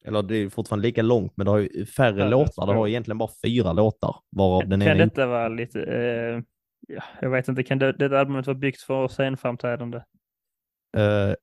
Eller 0.05 0.23
det 0.23 0.37
är 0.37 0.49
fortfarande 0.49 0.87
lika 0.87 1.03
långt, 1.03 1.33
men 1.37 1.45
det 1.45 1.51
har 1.51 1.59
ju 1.59 1.69
färre 1.87 1.87
Färre 2.17 2.29
låtar. 2.29 2.67
Det 2.67 2.73
har 2.73 2.79
spår. 2.79 2.89
egentligen 2.89 3.19
bara 3.19 3.31
fyra 3.45 3.73
låtar, 3.73 4.17
varav 4.31 4.69
den 4.69 4.81
kan 4.81 4.99
detta 4.99 5.27
vara 5.27 5.49
lite, 5.49 5.83
eh, 5.83 6.43
ja, 6.89 7.03
jag 7.21 7.31
vet 7.31 7.49
inte, 7.49 7.63
kan 7.63 7.79
det, 7.79 7.93
det 7.93 8.21
albumet 8.21 8.47
vara 8.47 8.59
byggt 8.59 8.81
för 8.81 9.09
scenframträdande? 9.09 9.99
eh, 10.97 11.35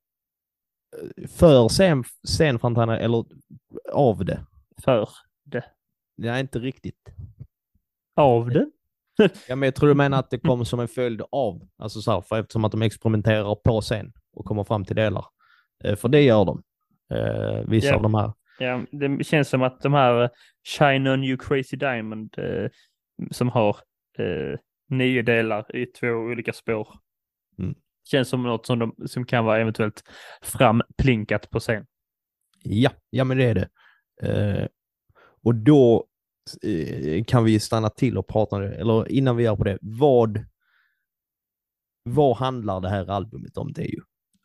för 1.27 1.69
scen, 1.69 2.03
scenframträdande, 2.27 2.97
eller 3.03 3.25
av 3.93 4.25
det. 4.25 4.45
För? 4.83 5.09
Nej, 6.17 6.41
inte 6.41 6.59
riktigt. 6.59 7.09
Av 8.15 8.49
det? 8.49 8.69
Ja, 9.47 9.55
men 9.55 9.67
jag 9.67 9.75
tror 9.75 9.89
du 9.89 9.95
menar 9.95 10.19
att 10.19 10.29
det 10.29 10.39
kom 10.39 10.65
som 10.65 10.79
en 10.79 10.87
följd 10.87 11.21
av, 11.31 11.67
alltså 11.77 12.01
så 12.01 12.11
här, 12.11 12.21
för 12.21 12.39
eftersom 12.39 12.65
att 12.65 12.71
de 12.71 12.81
experimenterar 12.81 13.55
på 13.55 13.81
scen 13.81 14.13
och 14.33 14.45
kommer 14.45 14.63
fram 14.63 14.85
till 14.85 14.95
delar. 14.95 15.25
Eh, 15.83 15.95
för 15.95 16.09
det 16.09 16.21
gör 16.21 16.45
de. 16.45 16.63
Eh, 17.13 17.61
vissa 17.67 17.87
Ja. 17.87 17.95
av 17.95 18.01
de 18.01 18.13
här. 18.15 18.33
Ja, 18.59 18.85
det 18.91 19.23
känns 19.23 19.49
som 19.49 19.61
att 19.61 19.81
de 19.81 19.93
här 19.93 20.23
eh, 20.23 20.29
Shine 20.63 21.07
On 21.07 21.23
You 21.23 21.37
Crazy 21.37 21.77
Diamond 21.77 22.35
eh, 22.37 22.69
som 23.31 23.49
har 23.49 23.77
eh, 24.17 24.59
nio 24.89 25.21
delar 25.21 25.75
i 25.75 25.85
två 25.85 26.07
olika 26.07 26.53
spår. 26.53 26.87
Mm. 27.59 27.75
Känns 28.03 28.29
som 28.29 28.43
något 28.43 28.65
som, 28.65 28.79
de, 28.79 28.95
som 29.07 29.25
kan 29.25 29.45
vara 29.45 29.59
eventuellt 29.59 30.03
framplinkat 30.41 31.49
på 31.49 31.59
scen. 31.59 31.85
Ja, 32.63 32.91
ja 33.09 33.23
men 33.23 33.37
det 33.37 33.43
är 33.43 33.55
det. 33.55 33.69
Eh, 34.21 34.67
och 35.43 35.55
då 35.55 36.05
eh, 36.63 37.23
kan 37.23 37.43
vi 37.43 37.59
stanna 37.59 37.89
till 37.89 38.17
och 38.17 38.27
prata 38.27 38.63
eller 38.63 39.11
innan 39.11 39.35
vi 39.35 39.43
gör 39.43 39.55
på 39.55 39.63
det, 39.63 39.77
vad, 39.81 40.45
vad 42.03 42.37
handlar 42.37 42.81
det 42.81 42.89
här 42.89 43.09
albumet 43.09 43.57
om? 43.57 43.73
Det 43.73 43.81
är 43.81 43.91
ju 43.91 44.01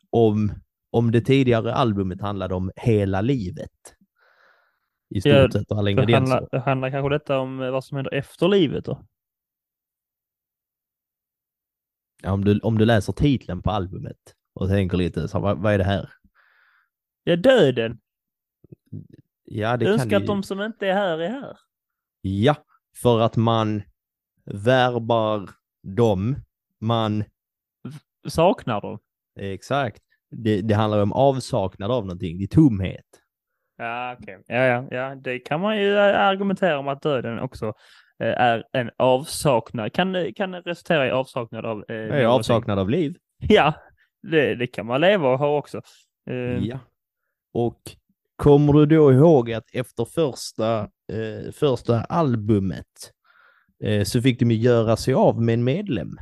om, 0.09 0.53
om 0.91 1.11
det 1.11 1.21
tidigare 1.21 1.73
albumet 1.73 2.21
handlade 2.21 2.55
om 2.55 2.71
hela 2.75 3.21
livet. 3.21 3.95
I 5.11 5.21
stort 5.21 5.31
Ja, 5.31 5.51
sett 5.51 5.71
och 5.71 5.77
alla 5.77 5.89
ingredienser. 5.89 6.35
handlar, 6.35 6.59
handlar 6.59 6.89
kanske 6.89 7.09
detta 7.09 7.39
om 7.39 7.61
eh, 7.61 7.71
vad 7.71 7.83
som 7.83 7.95
händer 7.95 8.13
efter 8.13 8.47
livet 8.47 8.85
då? 8.85 9.05
Ja, 12.23 12.31
om, 12.31 12.45
du, 12.45 12.59
om 12.59 12.77
du 12.77 12.85
läser 12.85 13.13
titeln 13.13 13.61
på 13.61 13.71
albumet 13.71 14.35
och 14.53 14.67
tänker 14.67 14.97
lite, 14.97 15.27
så, 15.27 15.39
vad, 15.39 15.57
vad 15.57 15.73
är 15.73 15.77
det 15.77 15.83
här? 15.83 16.09
Ja, 17.23 17.35
döden. 17.35 17.99
Ja, 19.43 19.77
det 19.77 19.85
Önskar 19.85 20.09
kan 20.09 20.17
att 20.17 20.23
ju... 20.23 20.27
de 20.27 20.43
som 20.43 20.61
inte 20.61 20.87
är 20.87 20.93
här 20.93 21.19
är 21.19 21.29
här. 21.29 21.57
Ja, 22.21 22.55
för 23.01 23.19
att 23.19 23.35
man 23.35 23.81
värvar 24.45 25.49
dem, 25.83 26.35
man 26.79 27.23
Saknar 28.27 28.81
dem. 28.81 28.99
Exakt. 29.39 30.03
Det, 30.29 30.61
det 30.61 30.73
handlar 30.73 31.01
om 31.01 31.13
avsaknad 31.13 31.91
av 31.91 32.05
någonting, 32.05 32.37
det 32.37 32.43
är 32.43 32.47
tomhet. 32.47 33.20
Ja, 33.81 34.15
okej. 34.19 34.37
Ja, 34.47 34.55
ja, 34.65 34.87
ja, 34.91 35.15
det 35.15 35.39
kan 35.39 35.61
man 35.61 35.77
ju 35.77 35.97
eh, 35.97 36.19
argumentera 36.19 36.79
om 36.79 36.87
att 36.87 37.01
döden 37.01 37.39
också 37.39 37.65
eh, 38.19 38.41
är 38.41 38.63
en 38.71 38.91
avsaknad. 38.97 39.93
Kan, 39.93 40.33
kan 40.33 40.55
resultera 40.55 41.07
i 41.07 41.11
avsaknad 41.11 41.65
av... 41.65 41.85
Eh, 41.89 41.95
är 41.95 42.25
avsaknad 42.25 42.79
av 42.79 42.89
liv. 42.89 43.17
Ja, 43.37 43.73
det, 44.23 44.55
det 44.55 44.67
kan 44.67 44.85
man 44.85 45.01
leva 45.01 45.29
och 45.29 45.39
ha 45.39 45.57
också. 45.57 45.81
Eh, 46.29 46.57
Ja. 46.57 46.79
Och 47.53 47.81
kommer 48.35 48.73
du 48.73 48.85
då 48.85 49.13
ihåg 49.13 49.51
att 49.51 49.65
efter 49.73 50.05
första, 50.05 50.79
eh, 51.13 51.51
första 51.53 52.01
albumet 52.01 53.11
eh, 53.83 54.03
så 54.03 54.21
fick 54.21 54.39
de 54.39 54.51
ju 54.51 54.57
göra 54.57 54.97
sig 54.97 55.13
av 55.13 55.41
med 55.41 55.53
en 55.53 55.63
medlem. 55.63 56.17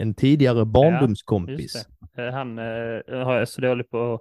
En 0.00 0.14
tidigare 0.14 0.64
barndomskompis. 0.64 1.74
just 1.74 1.88
eh, 2.18 2.32
han 2.32 2.58
har 3.08 3.38
jag 3.38 3.48
så 3.48 3.60
dåligt 3.60 3.90
på 3.90 4.20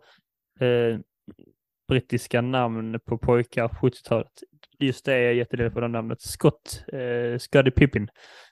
brittiska 1.89 2.41
namn 2.41 2.99
på 3.05 3.17
pojkar 3.17 3.67
på 3.67 3.89
70-talet. 3.89 4.31
Just 4.79 5.05
det 5.05 5.13
är 5.13 5.19
jag 5.19 5.33
jättedålig 5.33 5.73
på 5.73 5.79
det 5.79 5.87
namnet. 5.87 6.21
Scott, 6.21 6.83
eh, 6.93 7.37
Scottie 7.37 7.71
Pippin. 7.71 8.09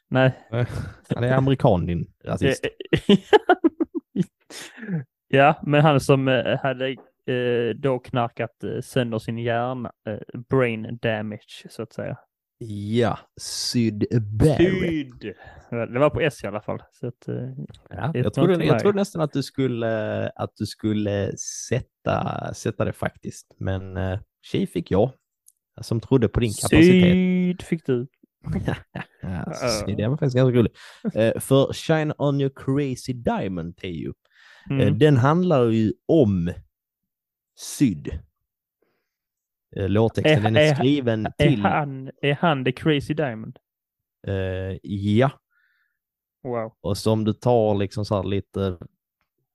Nej, 0.09 0.31
Han 1.15 1.23
är 1.23 1.33
amerikan 1.33 1.85
din 1.85 2.07
rasist. 2.23 2.65
Eh, 2.65 3.17
ja, 5.27 5.61
men 5.63 5.81
han 5.81 5.99
som 5.99 6.27
eh, 6.27 6.59
hade 6.59 6.89
eh, 7.27 7.75
då 7.75 7.99
knarkat 7.99 8.63
eh, 8.63 8.81
sönder 8.81 9.19
sin 9.19 9.37
hjärna, 9.37 9.91
eh, 10.07 10.39
brain 10.49 10.99
damage 11.01 11.65
så 11.69 11.81
att 11.81 11.93
säga. 11.93 12.17
Ja, 12.59 13.19
Syd 13.41 14.05
Barrett. 14.31 14.57
Syd. 14.57 15.33
Det 15.69 15.99
var 15.99 16.09
på 16.09 16.21
S 16.21 16.43
i 16.43 16.47
alla 16.47 16.61
fall. 16.61 16.83
Så 16.99 17.07
att, 17.07 17.27
eh, 17.27 17.35
Ja, 17.89 18.11
jag, 18.13 18.33
trodde, 18.33 18.65
jag 18.65 18.79
trodde 18.79 18.95
nästan 18.99 19.21
att 19.21 19.33
du 19.33 19.43
skulle, 19.43 20.29
att 20.29 20.51
du 20.57 20.65
skulle 20.65 21.37
sätta, 21.69 22.53
sätta 22.53 22.85
det 22.85 22.93
faktiskt. 22.93 23.55
Men 23.57 23.97
uh, 23.97 24.19
tjej 24.41 24.67
fick 24.67 24.91
jag. 24.91 25.11
Som 25.81 25.99
trodde 25.99 26.27
på 26.27 26.39
din 26.39 26.53
kapacitet. 26.53 27.11
Syd 27.13 27.61
fick 27.61 27.85
du. 27.85 28.07
Ja, 29.21 29.53
så 29.53 29.85
det 29.85 30.07
var 30.07 30.17
faktiskt 30.17 30.35
ganska 30.35 30.59
roligt. 30.59 30.77
Eh, 31.13 31.39
för 31.39 31.73
Shine 31.73 32.13
On 32.17 32.41
Your 32.41 32.51
Crazy 32.55 33.13
Diamond, 33.13 33.77
Teo, 33.77 34.13
eh, 34.71 34.75
Mm. 34.75 34.99
den 34.99 35.17
handlar 35.17 35.65
ju 35.69 35.93
om 36.07 36.53
Syd. 37.59 38.19
Eh, 39.75 39.89
låttexten, 39.89 40.37
Är- 40.39 40.41
den 40.43 40.55
är 40.55 40.61
är- 40.61 40.75
skriven 40.75 41.25
Är 41.25 41.31
till... 41.49 41.61
han, 41.61 42.11
är 42.21 42.33
han 42.33 42.65
the 42.65 42.71
crazy 42.71 43.13
diamond? 43.13 43.57
Eh, 44.27 44.77
ja, 44.83 45.31
Wow. 46.43 46.73
och 46.81 46.97
så 46.97 47.11
om 47.11 47.23
du 47.23 47.33
tar 47.33 47.75
liksom 47.75 48.05
så 48.05 48.15
här 48.15 48.23
lite 48.23 48.77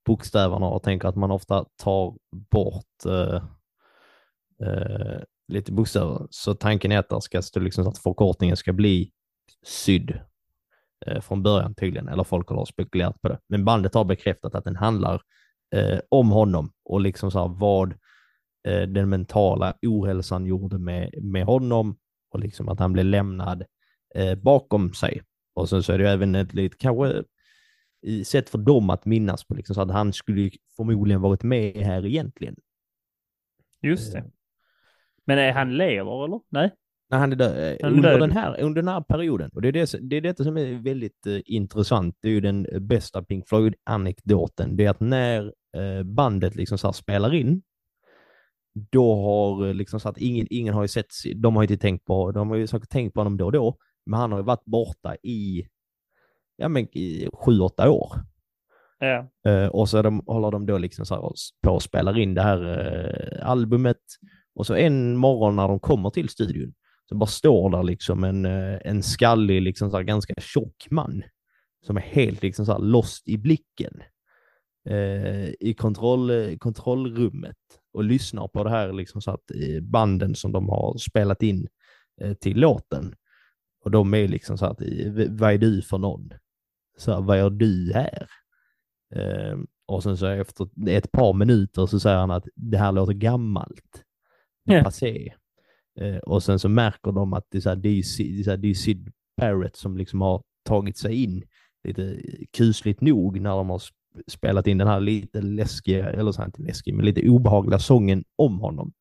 bokstäverna 0.06 0.66
och 0.66 0.82
tänker 0.82 1.08
att 1.08 1.16
man 1.16 1.30
ofta 1.30 1.64
tar 1.76 2.16
bort 2.50 3.04
eh, 3.06 3.42
eh, 4.68 5.20
lite 5.48 5.72
bokstäver, 5.72 6.26
så 6.30 6.54
tanken 6.54 6.92
är 6.92 6.98
att 6.98 7.08
det 7.08 7.20
ska 7.22 7.42
stå 7.42 7.60
liksom 7.60 7.84
så 7.84 7.90
att 7.90 7.98
förkortningen 7.98 8.56
ska 8.56 8.72
bli 8.72 9.10
syd 9.66 10.18
eh, 11.06 11.20
från 11.20 11.42
början 11.42 11.74
tydligen, 11.74 12.08
eller 12.08 12.24
folk 12.24 12.48
har 12.48 12.64
spekulerat 12.64 13.20
på 13.22 13.28
det. 13.28 13.38
Men 13.48 13.64
bandet 13.64 13.94
har 13.94 14.04
bekräftat 14.04 14.54
att 14.54 14.64
den 14.64 14.76
handlar 14.76 15.22
om 16.08 16.30
honom 16.30 16.72
och 16.84 17.00
liksom 17.00 17.30
så 17.30 17.38
här 17.38 17.48
vad 17.48 17.94
eh, 18.68 18.82
den 18.82 19.08
mentala 19.08 19.74
ohälsan 19.82 20.46
gjorde 20.46 20.78
med, 20.78 21.24
med 21.24 21.44
honom 21.44 21.96
och 22.30 22.40
liksom 22.40 22.68
att 22.68 22.78
han 22.78 22.92
blev 22.92 23.06
lämnad 23.06 23.64
eh, 24.14 24.34
bakom 24.34 24.92
sig. 24.92 25.22
Och 25.54 25.68
sen 25.68 25.82
så 25.82 25.92
är 25.92 25.98
det 25.98 26.04
ju 26.04 26.10
även 26.10 26.34
ett 26.34 26.54
litet, 26.54 26.78
kanske 26.78 27.24
i 28.02 28.24
sätt 28.24 28.48
för 28.48 28.58
dem 28.58 28.90
att 28.90 29.04
minnas 29.04 29.44
på, 29.44 29.54
liksom 29.54 29.74
så 29.74 29.80
att 29.80 29.90
han 29.90 30.12
skulle 30.12 30.50
förmodligen 30.76 31.20
varit 31.20 31.42
med 31.42 31.76
här 31.76 32.06
egentligen. 32.06 32.56
Just 33.82 34.12
det. 34.12 34.18
Eh, 34.18 34.24
Men 35.24 35.38
är 35.38 35.52
han 35.52 35.76
lever 35.76 36.24
eller? 36.24 36.40
Nej? 36.48 36.70
när 37.12 37.18
han 37.18 37.32
är 37.32 37.36
död, 37.36 37.78
Han 37.82 37.92
är 37.92 37.96
under, 37.96 38.10
död. 38.10 38.20
Den 38.20 38.30
här, 38.30 38.60
under 38.60 38.82
den 38.82 38.88
här 38.88 39.00
perioden. 39.00 39.50
Och 39.54 39.62
det 39.62 39.68
är, 39.68 39.72
det, 39.72 39.98
det 40.08 40.16
är 40.16 40.20
detta 40.20 40.44
som 40.44 40.56
är 40.56 40.82
väldigt 40.82 41.26
eh, 41.26 41.38
intressant. 41.44 42.16
Det 42.20 42.28
är 42.28 42.32
ju 42.32 42.40
den 42.40 42.66
bästa 42.80 43.22
Pink 43.22 43.48
Floyd-anekdoten. 43.48 44.76
Det 44.76 44.84
är 44.84 44.90
att 44.90 45.00
när 45.00 45.52
eh, 45.76 46.02
bandet 46.02 46.54
liksom 46.54 46.78
så 46.78 46.92
spelar 46.92 47.34
in, 47.34 47.62
då 48.74 49.14
har 49.14 49.66
eh, 49.66 49.74
liksom 49.74 50.00
så 50.00 50.08
att 50.08 50.18
ingen, 50.18 50.46
ingen 50.50 50.74
har 50.74 50.82
ju 50.82 50.88
sett, 50.88 51.12
de 51.36 51.56
har 51.56 51.62
ju 51.62 51.68
inte 51.68 51.82
tänkt 51.82 52.04
på, 52.04 52.32
de 52.32 52.50
har 52.50 52.56
ju 52.56 52.66
säkert 52.66 52.90
tänkt 52.90 53.14
på 53.14 53.20
honom 53.20 53.36
då 53.36 53.46
och 53.46 53.52
då, 53.52 53.76
men 54.06 54.20
han 54.20 54.32
har 54.32 54.38
ju 54.38 54.44
varit 54.44 54.64
borta 54.64 55.16
i, 55.22 55.66
ja 56.56 56.68
men 56.68 56.96
i 56.96 57.28
sju, 57.32 57.60
åtta 57.60 57.90
år. 57.90 58.12
Ja. 58.98 59.50
Eh, 59.50 59.66
och 59.66 59.88
så 59.88 60.02
de, 60.02 60.22
håller 60.26 60.50
de 60.50 60.66
då 60.66 60.78
liksom 60.78 61.06
så 61.06 61.14
här 61.14 61.32
på 61.62 61.70
och 61.70 61.82
spelar 61.82 62.18
in 62.18 62.34
det 62.34 62.42
här 62.42 62.62
eh, 62.64 63.50
albumet. 63.50 64.00
Och 64.54 64.66
så 64.66 64.74
en 64.74 65.16
morgon 65.16 65.56
när 65.56 65.68
de 65.68 65.80
kommer 65.80 66.10
till 66.10 66.28
studion 66.28 66.74
så 67.08 67.14
bara 67.14 67.26
står 67.26 67.70
där 67.70 67.82
liksom 67.82 68.24
en, 68.24 68.44
eh, 68.44 68.78
en 68.84 69.02
skallig, 69.02 69.62
liksom 69.62 69.90
så 69.90 69.96
här 69.96 70.04
ganska 70.04 70.34
tjock 70.38 70.86
man 70.90 71.22
som 71.86 71.96
är 71.96 72.00
helt 72.00 72.42
liksom 72.42 72.66
så 72.66 72.78
lost 72.78 73.28
i 73.28 73.38
blicken 73.38 74.02
i 75.60 75.74
kontroll, 75.78 76.30
eh, 76.30 76.56
kontrollrummet 76.56 77.56
och 77.92 78.04
lyssnar 78.04 78.48
på 78.48 78.64
det 78.64 78.70
här 78.70 78.92
liksom 78.92 79.20
så 79.22 79.30
att 79.30 79.50
eh, 79.50 79.80
banden 79.82 80.34
som 80.34 80.52
de 80.52 80.68
har 80.68 80.96
spelat 80.98 81.42
in 81.42 81.68
eh, 82.20 82.34
till 82.34 82.60
låten. 82.60 83.14
Och 83.84 83.90
de 83.90 84.14
är 84.14 84.28
liksom 84.28 84.58
så 84.58 84.66
att, 84.66 84.80
eh, 84.80 85.12
vad 85.30 85.52
är 85.52 85.58
du 85.58 85.82
för 85.82 85.98
någon? 85.98 86.30
Så 86.98 87.12
här, 87.12 87.20
vad 87.20 87.38
gör 87.38 87.50
du 87.50 87.92
här? 87.94 88.26
Eh, 89.14 89.58
och 89.86 90.02
sen 90.02 90.16
så 90.16 90.26
efter 90.26 90.88
ett 90.88 91.12
par 91.12 91.32
minuter 91.32 91.86
så 91.86 92.00
säger 92.00 92.16
han 92.16 92.30
att 92.30 92.46
det 92.54 92.78
här 92.78 92.92
låter 92.92 93.12
gammalt. 93.12 94.04
Det 94.64 94.72
är 94.72 94.78
Ja. 94.78 94.84
passé. 94.84 95.34
Eh, 96.00 96.16
och 96.16 96.42
sen 96.42 96.58
så 96.58 96.68
märker 96.68 97.12
de 97.12 97.32
att 97.32 97.46
det 97.50 97.58
är, 97.58 97.60
så 97.60 97.68
här, 97.68 97.76
det 97.76 97.88
är, 97.88 98.02
Sid- 98.02 98.56
det 98.56 98.68
är, 98.68 98.74
Sid 98.74 99.12
Barrett 99.36 99.76
som 99.76 99.96
liksom 99.96 100.20
har 100.20 100.42
tagit 100.64 100.98
sig 100.98 101.22
in 101.22 101.44
lite 101.84 102.20
kusligt 102.56 103.00
nog 103.00 103.40
när 103.40 103.50
de 103.50 103.70
har 103.70 103.82
spelat 104.26 104.66
in 104.66 104.78
den 104.78 104.88
här 104.88 105.00
lite 105.00 105.40
läskiga, 105.40 106.10
eller 106.10 106.32
så 106.32 106.38
här, 106.38 106.46
inte 106.46 106.62
läskig, 106.62 106.94
men 106.94 107.06
lite 107.06 107.28
obehagliga 107.28 107.78
sången 107.78 108.24
om 108.36 108.58
honom. 108.58 108.92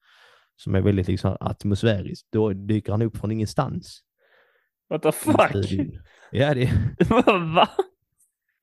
Som 0.55 0.76
är 0.76 0.82
väldigt 0.82 1.07
liksom 1.07 1.38
atmosfärisk. 1.39 2.28
Då 2.32 2.53
dyker 2.53 2.91
han 2.91 3.01
upp 3.01 3.18
från 3.18 3.32
ingenstans. 3.32 4.01
What 4.89 5.03
the 5.03 5.12
fuck? 5.12 5.72
Ja, 6.32 6.53
det, 6.53 6.72
Va? 7.55 7.70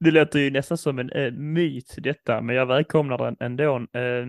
Det 0.01 0.11
låter 0.11 0.38
ju 0.38 0.51
nästan 0.51 0.78
som 0.78 0.99
en 0.99 1.11
eh, 1.11 1.32
myt 1.32 1.94
detta, 1.99 2.40
men 2.40 2.57
jag 2.57 2.66
välkomnar 2.66 3.18
den 3.18 3.36
ändå. 3.40 3.76
Eh, 3.76 4.26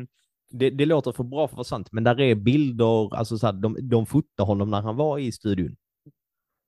det, 0.49 0.69
det 0.69 0.85
låter 0.85 1.11
för 1.11 1.23
bra 1.23 1.47
för 1.47 1.53
att 1.53 1.57
vara 1.57 1.63
sant, 1.63 1.91
men 1.91 2.03
där 2.03 2.21
är 2.21 2.35
bilder, 2.35 3.15
alltså 3.15 3.37
så 3.37 3.45
här, 3.45 3.53
de, 3.53 3.89
de 3.89 4.05
fotar 4.05 4.45
honom 4.45 4.69
när 4.69 4.81
han 4.81 4.95
var 4.95 5.19
i 5.19 5.31
studion. 5.31 5.75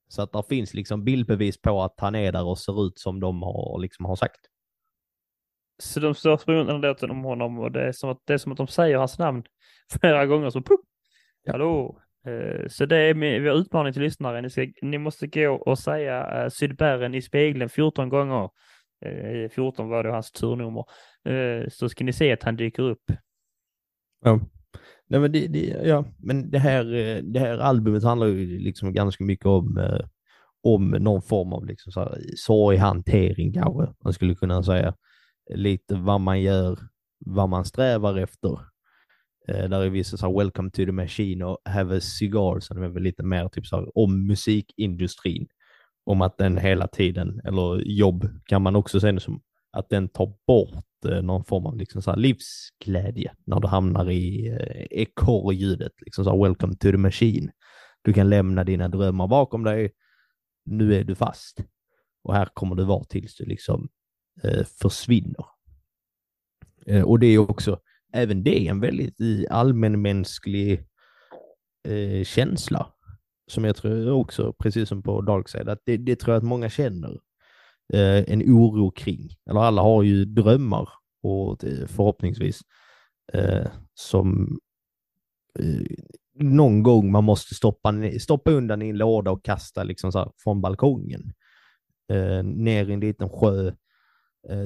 Så 0.07 0.21
att 0.21 0.31
där 0.31 0.43
finns 0.49 0.73
liksom 0.73 1.03
bildbevis 1.03 1.61
på 1.61 1.83
att 1.83 1.99
han 1.99 2.15
är 2.15 2.31
där 2.31 2.43
och 2.43 2.59
ser 2.59 2.87
ut 2.87 2.99
som 2.99 3.19
de 3.19 3.41
har, 3.41 3.79
liksom 3.81 4.05
har 4.05 4.15
sagt. 4.15 4.39
Så 5.81 5.99
de 5.99 6.15
största 6.15 6.51
beundran 6.51 6.81
låten 6.81 7.11
om 7.11 7.23
honom 7.23 7.59
och 7.59 7.71
det 7.71 7.81
är, 7.81 7.91
som 7.91 8.09
att, 8.09 8.21
det 8.25 8.33
är 8.33 8.37
som 8.37 8.51
att 8.51 8.57
de 8.57 8.67
säger 8.67 8.97
hans 8.97 9.19
namn 9.19 9.43
flera 9.99 10.25
gånger 10.25 10.49
så 10.49 10.61
puff, 10.61 10.79
hallå. 11.47 12.01
Eh, 12.27 12.67
Så 12.67 12.85
det 12.85 12.97
är 12.97 13.13
min, 13.13 13.47
har 13.47 13.59
utmaning 13.61 13.93
till 13.93 14.01
lyssnare. 14.01 14.41
Ni, 14.41 14.49
ska, 14.49 14.67
ni 14.81 14.97
måste 14.97 15.27
gå 15.27 15.49
och 15.49 15.79
säga 15.79 16.43
uh, 16.43 16.49
Sydbergen 16.49 17.15
i 17.15 17.21
spegeln 17.21 17.69
14 17.69 18.09
gånger. 18.09 18.49
Eh, 19.05 19.49
14 19.49 19.89
var 19.89 20.03
det 20.03 20.11
hans 20.11 20.31
turnummer. 20.31 20.85
Eh, 21.29 21.69
så 21.69 21.89
ska 21.89 22.03
ni 22.03 22.13
se 22.13 22.31
att 22.31 22.43
han 22.43 22.55
dyker 22.55 22.83
upp. 22.83 23.11
Ja. 24.25 24.39
Nej, 25.07 25.19
men 25.19 25.31
det, 25.31 25.47
det, 25.47 25.59
ja, 25.83 26.05
men 26.19 26.51
det 26.51 26.59
här, 26.59 26.83
det 27.23 27.39
här 27.39 27.57
albumet 27.57 28.03
handlar 28.03 28.27
ju 28.27 28.59
liksom 28.59 28.93
ganska 28.93 29.23
mycket 29.23 29.45
om, 29.45 29.97
om 30.63 30.89
någon 30.89 31.21
form 31.21 31.53
av 31.53 31.65
liksom 31.65 31.91
så 31.91 31.99
här, 31.99 32.19
sorghantering 32.35 33.53
kanske, 33.53 33.93
man 34.03 34.13
skulle 34.13 34.35
kunna 34.35 34.63
säga. 34.63 34.95
Lite 35.51 35.95
vad 35.95 36.21
man 36.21 36.41
gör, 36.41 36.79
vad 37.25 37.49
man 37.49 37.65
strävar 37.65 38.17
efter. 38.17 38.59
Eh, 39.47 39.69
där 39.69 39.81
är 39.81 39.89
vissa 39.89 40.17
så 40.17 40.27
här, 40.27 40.37
Welcome 40.37 40.69
to 40.69 40.85
the 40.85 40.91
Machine 40.91 41.41
och 41.41 41.57
Have 41.65 41.97
a 41.97 41.99
Cigar 42.01 42.59
så 42.59 42.73
det 42.73 42.85
är 42.85 42.89
väl 42.89 43.03
lite 43.03 43.23
mer 43.23 43.47
typ 43.47 43.65
så 43.65 43.75
här, 43.75 43.97
om 43.97 44.27
musikindustrin. 44.27 45.47
Om 46.03 46.21
att 46.21 46.37
den 46.37 46.57
hela 46.57 46.87
tiden, 46.87 47.41
eller 47.45 47.81
jobb 47.85 48.29
kan 48.45 48.61
man 48.61 48.75
också 48.75 48.99
se 48.99 49.11
det 49.11 49.19
som, 49.19 49.41
att 49.71 49.89
den 49.89 50.09
tar 50.09 50.33
bort 50.47 51.05
eh, 51.05 51.21
någon 51.21 51.43
form 51.43 51.65
av 51.65 51.77
liksom 51.77 52.01
så 52.01 52.11
här 52.11 52.17
livsglädje 52.17 53.33
när 53.45 53.59
du 53.59 53.67
hamnar 53.67 54.09
i 54.09 54.47
eh, 54.47 54.85
ekorrljudet, 55.01 55.91
liksom 56.01 56.23
så 56.23 56.31
här, 56.31 56.43
welcome 56.43 56.73
to 56.73 56.91
the 56.91 56.97
machine. 56.97 57.51
Du 58.01 58.13
kan 58.13 58.29
lämna 58.29 58.63
dina 58.63 58.87
drömmar 58.87 59.27
bakom 59.27 59.63
dig. 59.63 59.91
Nu 60.65 60.95
är 60.95 61.03
du 61.03 61.15
fast. 61.15 61.63
Och 62.23 62.35
här 62.35 62.49
kommer 62.53 62.75
du 62.75 62.83
vara 62.83 63.03
tills 63.03 63.35
du 63.35 63.45
liksom 63.45 63.89
Eh, 64.43 64.63
försvinner. 64.63 65.45
Eh, 66.85 67.03
och 67.03 67.19
det 67.19 67.27
är 67.27 67.37
också, 67.37 67.79
även 68.13 68.43
det 68.43 68.67
är 68.67 68.71
en 68.71 68.79
väldigt 68.79 69.49
allmänmänsklig 69.49 70.87
eh, 71.87 72.23
känsla 72.23 72.93
som 73.51 73.63
jag 73.63 73.75
tror 73.75 74.11
också, 74.11 74.53
precis 74.53 74.89
som 74.89 75.03
på 75.03 75.21
Darkside, 75.21 75.69
att 75.69 75.81
det, 75.85 75.97
det 75.97 76.15
tror 76.15 76.33
jag 76.33 76.37
att 76.37 76.47
många 76.47 76.69
känner 76.69 77.19
eh, 77.93 78.33
en 78.33 78.41
oro 78.41 78.91
kring. 78.91 79.29
Eller 79.49 79.59
alla 79.59 79.81
har 79.81 80.03
ju 80.03 80.25
drömmar 80.25 80.89
och 81.23 81.63
eh, 81.63 81.87
förhoppningsvis 81.87 82.61
eh, 83.33 83.67
som 83.93 84.59
någon 86.33 86.83
gång 86.83 87.11
man 87.11 87.23
måste 87.23 87.55
stoppa, 87.55 87.93
stoppa 88.19 88.51
undan 88.51 88.81
i 88.81 88.89
en 88.89 88.97
låda 88.97 89.31
och 89.31 89.45
kasta 89.45 89.83
liksom 89.83 90.11
så 90.11 90.19
här 90.19 90.31
från 90.43 90.61
balkongen. 90.61 91.33
Ner 92.43 92.89
i 92.89 92.93
en 92.93 92.99
liten 92.99 93.29
sjö 93.29 93.71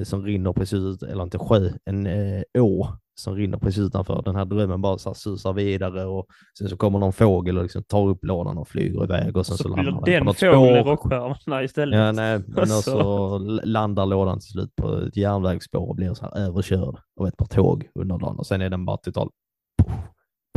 som 0.03 0.25
rinner 0.25 0.53
precis 0.53 0.79
ut, 0.79 1.03
eller 1.03 1.23
inte 1.23 1.37
sjö, 1.37 1.69
en 1.85 2.07
eh, 2.07 2.43
å 2.59 2.87
som 3.17 3.35
rinner 3.35 3.57
precis 3.57 3.79
utanför. 3.79 4.21
Den 4.25 4.35
här 4.35 4.45
drömmen 4.45 4.81
bara 4.81 4.97
så 4.97 5.09
här 5.09 5.13
susar 5.13 5.53
vidare 5.53 6.05
och 6.05 6.25
sen 6.59 6.69
så 6.69 6.77
kommer 6.77 6.99
någon 6.99 7.13
fågel 7.13 7.57
och 7.57 7.63
liksom 7.63 7.83
tar 7.83 8.07
upp 8.07 8.23
lådan 8.25 8.57
och 8.57 8.67
flyger 8.67 9.03
iväg 9.03 9.37
och 9.37 9.45
sen 9.45 9.57
så, 9.57 9.63
Så, 9.63 9.69
landar 9.69 9.85
den 9.91 9.99
på 9.99 10.05
den 10.05 10.23
något 10.25 10.39
fågeln 10.39 10.81
spår. 10.83 10.91
rockstjärnorna 10.91 11.63
istället. 11.63 11.99
Ja, 11.99 12.11
nej, 12.11 12.41
men 12.47 12.67
så- 12.67 12.81
så 12.81 13.37
landar 13.63 14.05
lådan 14.05 14.39
till 14.39 14.49
slut 14.49 14.75
på 14.75 14.97
ett 14.97 15.17
järnvägsspår 15.17 15.89
och 15.89 15.95
blir 15.95 16.13
så 16.13 16.25
här 16.25 16.37
överkörd 16.37 16.95
av 17.19 17.27
ett 17.27 17.37
par 17.37 17.45
tåg 17.45 17.87
under 17.99 18.17
dagen 18.17 18.35
och 18.39 18.47
sen 18.47 18.61
är 18.61 18.69
den 18.69 18.85
bara 18.85 18.97
totalt 18.97 19.31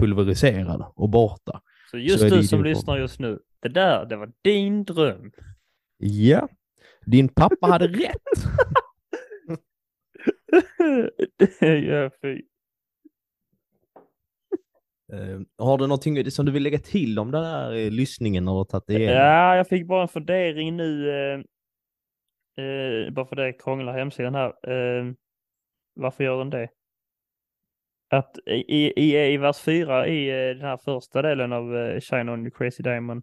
pulveriserad 0.01 0.85
och 0.97 1.09
borta. 1.11 1.61
Så 1.91 1.99
just 1.99 2.19
Så 2.29 2.35
du 2.35 2.43
som 2.43 2.64
lyssnar 2.64 2.99
just 2.99 3.19
nu, 3.21 3.39
det 3.62 3.69
där, 3.69 4.07
det 4.07 4.16
var 4.16 4.31
din 4.45 4.85
dröm. 4.85 5.31
Ja, 5.99 6.49
din 7.07 7.29
pappa 7.29 7.66
hade 7.66 7.87
rätt. 7.89 8.23
det 11.61 11.62
ju 11.78 12.11
fy. 12.22 12.42
Eh, 15.12 15.40
har 15.59 15.78
du 15.78 15.86
någonting 15.86 16.30
som 16.30 16.46
du 16.46 16.53
vill 16.53 16.62
lägga 16.62 16.78
till 16.78 17.18
om 17.18 17.30
den 17.30 17.44
här 17.44 17.72
eh, 17.72 17.90
lyssningen 17.90 18.44
när 18.44 18.53
du 18.53 18.57
har 18.57 18.64
tagit 18.64 18.90
igenom? 18.90 19.14
Ja, 19.16 19.57
jag 19.57 19.68
fick 19.68 19.86
bara 19.86 20.03
en 20.03 20.09
fundering 20.09 20.76
nu. 20.76 21.11
Eh, 22.59 23.11
bara 23.12 23.26
för 23.26 23.36
det 23.36 23.53
krånglar 23.53 23.92
hemsidan 23.99 24.34
här. 24.34 24.49
Eh, 24.49 25.12
varför 25.94 26.24
gör 26.24 26.38
den 26.38 26.51
det? 26.51 26.68
Att 28.11 28.38
i, 28.46 28.92
i, 29.03 29.32
i 29.32 29.36
vers 29.36 29.61
4 29.61 30.07
i 30.07 30.28
den 30.55 30.61
här 30.62 30.76
första 30.76 31.22
delen 31.22 31.53
av 31.53 31.76
eh, 31.76 32.01
Shine 32.01 32.28
On 32.28 32.40
You 32.40 32.51
Crazy 32.51 32.82
Diamond 32.82 33.22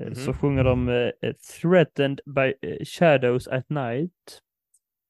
eh, 0.00 0.12
så 0.12 0.30
Mhm. 0.30 0.38
sjunger 0.38 0.64
de 0.64 1.12
Threatened 1.60 2.20
by 2.26 2.54
shadows 2.84 3.48
at 3.48 3.70
night 3.70 4.40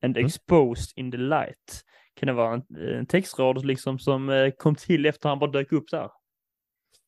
and 0.05 0.17
Mm. 0.17 0.27
exposed 0.27 0.93
in 0.97 1.11
the 1.11 1.19
light. 1.19 1.85
Kan 2.17 2.27
det 2.27 2.33
vara 2.33 2.55
en, 2.55 2.63
en 2.99 3.07
textrad 3.07 3.65
liksom 3.65 3.99
som 3.99 4.29
eh, 4.31 4.51
kom 4.51 4.75
till 4.75 5.07
efter 5.07 5.29
han 5.29 5.39
bara 5.39 5.51
dök 5.51 5.73
upp 5.73 5.91
där? 5.91 6.11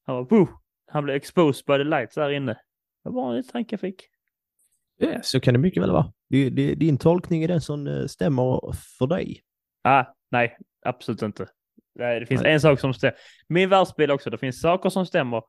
Han 0.07 0.17
var 0.17 0.25
boo! 0.25 0.49
Han 0.93 1.05
blev 1.05 1.17
exposed 1.17 1.65
by 1.67 1.77
the 1.79 1.85
lights 1.85 2.15
där 2.15 2.31
inne. 2.31 2.53
Det 3.05 3.11
var 3.11 3.35
en 3.35 3.45
tanke 3.49 3.73
jag 3.73 3.81
fick. 3.81 4.03
Ja, 4.99 5.23
så 5.23 5.41
kan 5.41 5.55
det 5.55 5.61
mycket 5.61 5.83
väl 5.83 5.91
vara. 5.91 6.13
Det, 6.29 6.51
det, 6.51 6.75
din 6.75 6.99
tolkning 6.99 7.43
är 7.43 7.49
den 7.49 7.61
som 7.61 7.87
eh, 7.87 8.07
stämmer 8.07 8.73
för 8.99 9.07
dig. 9.07 9.41
Ah, 9.85 10.05
nej, 10.31 10.57
absolut 10.87 11.23
inte. 11.23 11.49
Nej, 11.95 12.21
det 12.21 12.27
finns 12.27 12.43
Nej. 12.43 12.53
en 12.53 12.61
sak 12.61 12.81
som 12.81 12.95
stämmer. 12.95 13.17
Min 13.49 13.69
världsbild 13.69 14.13
också, 14.13 14.31
det 14.31 14.39
finns 14.39 14.61
saker 14.61 14.89
som 14.91 15.07
stämmer 15.07 15.43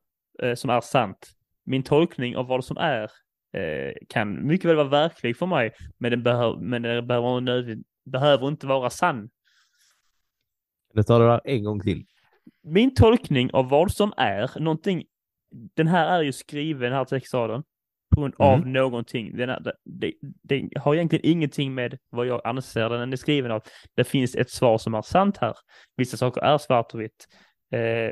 eh, 0.44 0.54
som 0.56 0.70
är 0.70 0.82
sant. 0.82 1.30
Min 1.66 1.84
tolkning 1.84 2.38
av 2.38 2.48
vad 2.48 2.66
som 2.66 2.78
är 2.78 3.12
eh, 3.58 3.94
kan 4.10 4.48
mycket 4.48 4.70
väl 4.70 4.76
vara 4.76 4.88
verklig 4.88 5.38
för 5.38 5.46
mig, 5.46 5.72
men 5.98 6.12
den, 6.12 6.24
behöv, 6.24 6.62
men 6.62 6.82
den 6.82 7.08
behöver, 7.08 7.42
nödvändigt- 7.42 7.88
behöver 8.06 8.48
inte 8.48 8.68
vara 8.68 8.90
sann. 8.90 9.30
Du 10.94 11.04
tar 11.04 11.20
det 11.20 11.26
där 11.28 11.42
en 11.44 11.64
gång 11.64 11.80
till. 11.80 12.06
Min 12.64 12.96
tolkning 12.96 13.50
av 13.54 13.70
vad 13.70 13.92
som 13.92 14.14
är 14.18 14.60
någonting, 14.60 15.04
den 15.76 15.88
här 15.88 16.20
är 16.20 16.24
ju 16.24 16.32
skriven, 16.34 16.82
den 16.82 16.94
här 16.94 17.06
textraden, 17.06 17.64
på 18.16 18.22
grund 18.22 18.34
av 18.38 18.54
Mm. 18.60 18.74
någonting. 18.74 19.38
Den, 19.38 19.50
är, 19.50 19.60
det, 19.60 19.74
det, 19.86 20.14
det 20.44 20.80
har 20.80 20.96
egentligen 20.96 21.26
ingenting 21.26 21.74
med 21.76 21.98
vad 22.10 22.28
jag 22.28 22.42
anser 22.48 22.90
den 22.90 23.14
är 23.14 23.18
skriven 23.18 23.52
av. 23.52 23.62
Det 23.96 24.04
finns 24.04 24.36
ett 24.36 24.50
svar 24.50 24.78
som 24.78 24.94
är 24.94 25.02
sant 25.02 25.38
här. 25.38 25.54
Vissa 25.96 26.18
saker 26.18 26.42
är 26.42 26.58
svart 26.58 26.94
och 26.94 27.02
vitt. 27.02 27.28
Eh, 27.72 28.12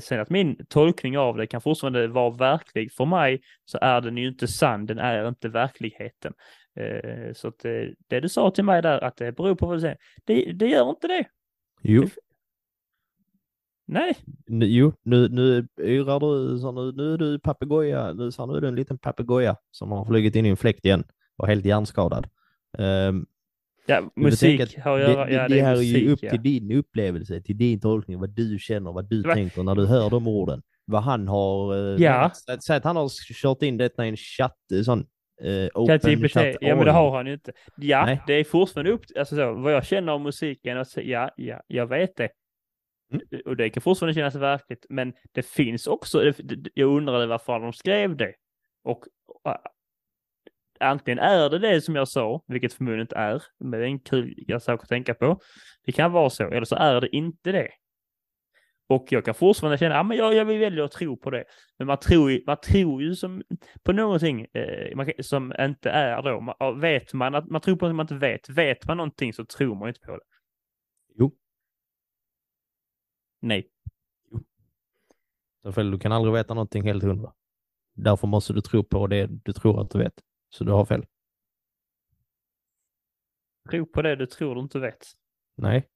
sen 0.00 0.20
att 0.20 0.30
min 0.30 0.66
tolkning 0.68 1.18
av 1.18 1.36
det 1.36 1.46
kan 1.46 1.60
fortfarande 1.60 2.08
vara 2.08 2.30
verklig 2.30 2.92
för 2.92 3.04
mig 3.04 3.40
så 3.64 3.78
är 3.80 4.00
den 4.00 4.16
ju 4.16 4.28
inte 4.28 4.48
sann, 4.48 4.86
den 4.86 4.98
är 4.98 5.28
inte 5.28 5.48
verkligheten. 5.48 6.32
Eh, 6.76 7.32
så 7.34 7.48
att 7.48 7.64
eh, 7.64 7.82
det 8.08 8.20
du 8.20 8.28
sa 8.28 8.50
till 8.50 8.64
mig 8.64 8.82
där 8.82 9.04
att 9.04 9.16
det 9.16 9.32
beror 9.32 9.54
på 9.54 9.66
vad 9.66 9.76
du 9.76 9.80
säger, 9.80 9.98
det, 10.24 10.52
det 10.52 10.66
gör 10.66 10.90
inte 10.90 11.08
det. 11.08 11.24
Jo, 11.82 12.06
Nej, 13.90 14.16
nu, 14.46 14.66
jo, 14.66 14.92
nu, 15.02 15.28
nu 15.28 15.68
yrar 15.78 16.20
du, 16.20 16.58
så 16.58 16.72
nu, 16.72 16.92
nu 16.92 17.14
är 17.14 17.18
du 17.18 17.38
papegoja, 17.38 18.12
nu, 18.12 18.32
så 18.32 18.46
nu 18.46 18.56
är 18.56 18.60
du 18.60 18.68
en 18.68 18.74
liten 18.74 18.98
papegoja 18.98 19.56
som 19.70 19.92
har 19.92 20.04
flugit 20.04 20.36
in 20.36 20.46
i 20.46 20.48
en 20.48 20.56
fläkt 20.56 20.84
igen 20.84 21.04
och 21.36 21.46
helt 21.46 21.64
hjärnskadad. 21.64 22.26
Ehm, 22.78 23.26
ja, 23.88 24.10
musik 24.16 24.76
har 24.78 25.00
att 25.00 25.06
det, 25.06 25.12
göra, 25.12 25.24
det, 25.26 25.32
ja 25.32 25.42
det 25.42 25.48
det 25.54 25.60
är 25.60 25.64
här 25.64 25.76
musik, 25.76 25.94
är 25.96 26.00
ju 26.00 26.10
upp 26.12 26.18
ja. 26.22 26.30
till 26.30 26.42
din 26.42 26.72
upplevelse, 26.72 27.40
till 27.42 27.58
din 27.58 27.80
tolkning, 27.80 28.20
vad 28.20 28.30
du 28.30 28.58
känner, 28.58 28.92
vad 28.92 29.08
du 29.10 29.22
Det 29.22 29.28
var- 29.28 29.34
tänker 29.34 29.62
när 29.62 29.74
du 29.74 29.86
hör 29.86 30.10
de 30.10 30.28
orden. 30.28 30.62
Vad 30.84 31.02
han 31.02 31.28
har, 31.28 31.74
eh, 31.94 32.02
Ja. 32.02 32.30
Säg- 32.66 32.76
att 32.76 32.84
han 32.84 32.96
har 32.96 33.08
kört 33.42 33.62
in 33.62 33.76
detta 33.76 34.06
i 34.06 34.08
en 34.08 34.16
chatt, 34.16 34.56
eh, 34.74 34.82
sån 34.82 35.06
eh, 35.42 35.68
open 35.74 36.28
chat 36.28 36.56
ja 36.60 36.76
men 36.76 36.84
det 36.84 36.90
har 36.92 37.16
han 37.16 37.26
ju 37.26 37.32
inte. 37.32 37.52
Ja, 37.76 38.04
Nej. 38.06 38.20
det 38.26 38.32
är 38.34 38.44
fortfarande 38.44 38.90
upp 38.92 39.02
alltså 39.18 39.36
så, 39.36 39.52
vad 39.52 39.72
jag 39.72 39.86
känner 39.86 40.12
om 40.12 40.22
musiken, 40.22 40.78
och 40.78 40.86
så, 40.86 41.00
ja, 41.04 41.30
ja, 41.36 41.60
jag 41.66 41.86
vet 41.86 42.16
det. 42.16 42.28
Mm. 43.12 43.26
Och 43.46 43.56
det 43.56 43.70
kan 43.70 43.80
fortfarande 43.80 44.14
kännas 44.14 44.34
verkligt, 44.34 44.86
men 44.88 45.12
det 45.32 45.46
finns 45.46 45.86
också, 45.86 46.18
det- 46.20 46.42
det- 46.56 46.70
jag 46.74 46.96
undrade 46.96 47.26
varför 47.26 47.60
de 47.60 47.72
skrev 47.72 48.16
det. 48.16 48.32
Och 48.84 49.04
antingen 50.80 51.18
är 51.18 51.50
det 51.50 51.58
det 51.58 51.82
som 51.82 51.94
jag 51.94 52.08
sa, 52.08 52.42
vilket 52.46 52.72
förmodligen 52.72 53.00
inte 53.00 53.16
är, 53.16 53.42
men 53.58 53.70
det 53.70 53.78
är 53.78 53.82
en 53.82 54.00
kul 54.00 54.60
sak 54.60 54.82
att 54.82 54.88
tänka 54.88 55.14
på. 55.14 55.40
Det 55.84 55.92
kan 55.92 56.12
vara 56.12 56.30
så, 56.30 56.44
eller 56.44 56.64
så 56.64 56.76
är 56.76 57.00
det 57.00 57.16
inte 57.16 57.52
det. 57.52 57.68
Och 58.88 59.06
jag 59.10 59.24
kan 59.24 59.34
fortfarande 59.34 59.78
känna, 59.78 59.94
ja 59.94 60.02
men 60.02 60.16
jag, 60.16 60.34
jag 60.34 60.44
vill 60.44 60.58
välja 60.58 60.84
att 60.84 60.92
tro 60.92 61.16
på 61.16 61.30
det. 61.30 61.44
Men 61.78 61.86
man 61.86 61.98
tror 61.98 62.30
ju, 62.30 62.44
man 62.46 62.56
tror 62.60 63.02
ju 63.02 63.16
som, 63.16 63.42
på 63.82 63.92
någonting 63.92 64.46
eh, 64.52 64.96
man, 64.96 65.10
som 65.20 65.54
inte 65.60 65.90
är 65.90 66.22
då. 66.22 66.40
Man, 66.40 66.80
vet 66.80 67.12
man 67.12 67.34
att 67.34 67.48
man 67.48 67.60
tror 67.60 67.76
på 67.76 67.86
något 67.86 67.96
man 67.96 68.04
inte 68.04 68.14
vet. 68.14 68.48
Vet 68.48 68.86
man 68.86 68.96
någonting 68.96 69.32
så 69.32 69.44
tror 69.44 69.74
man 69.74 69.88
inte 69.88 70.00
på 70.00 70.12
det. 70.12 70.22
Jo. 71.14 71.36
Nej. 73.40 73.70
För 75.72 75.84
du 75.84 75.98
kan 75.98 76.12
aldrig 76.12 76.34
veta 76.34 76.54
någonting 76.54 76.82
helt 76.82 77.02
hundra. 77.02 77.32
Därför 77.94 78.26
måste 78.26 78.52
du 78.52 78.60
tro 78.60 78.84
på 78.84 79.06
det 79.06 79.26
du 79.26 79.52
tror 79.52 79.80
att 79.80 79.90
du 79.90 79.98
vet. 79.98 80.14
Så 80.48 80.64
du 80.64 80.72
har 80.72 80.84
fel. 80.84 81.06
Tro 83.70 83.86
på 83.86 84.02
det 84.02 84.16
du 84.16 84.26
tror 84.26 84.54
du 84.54 84.60
inte 84.60 84.78
vet. 84.78 85.06
Nej. 85.56 85.88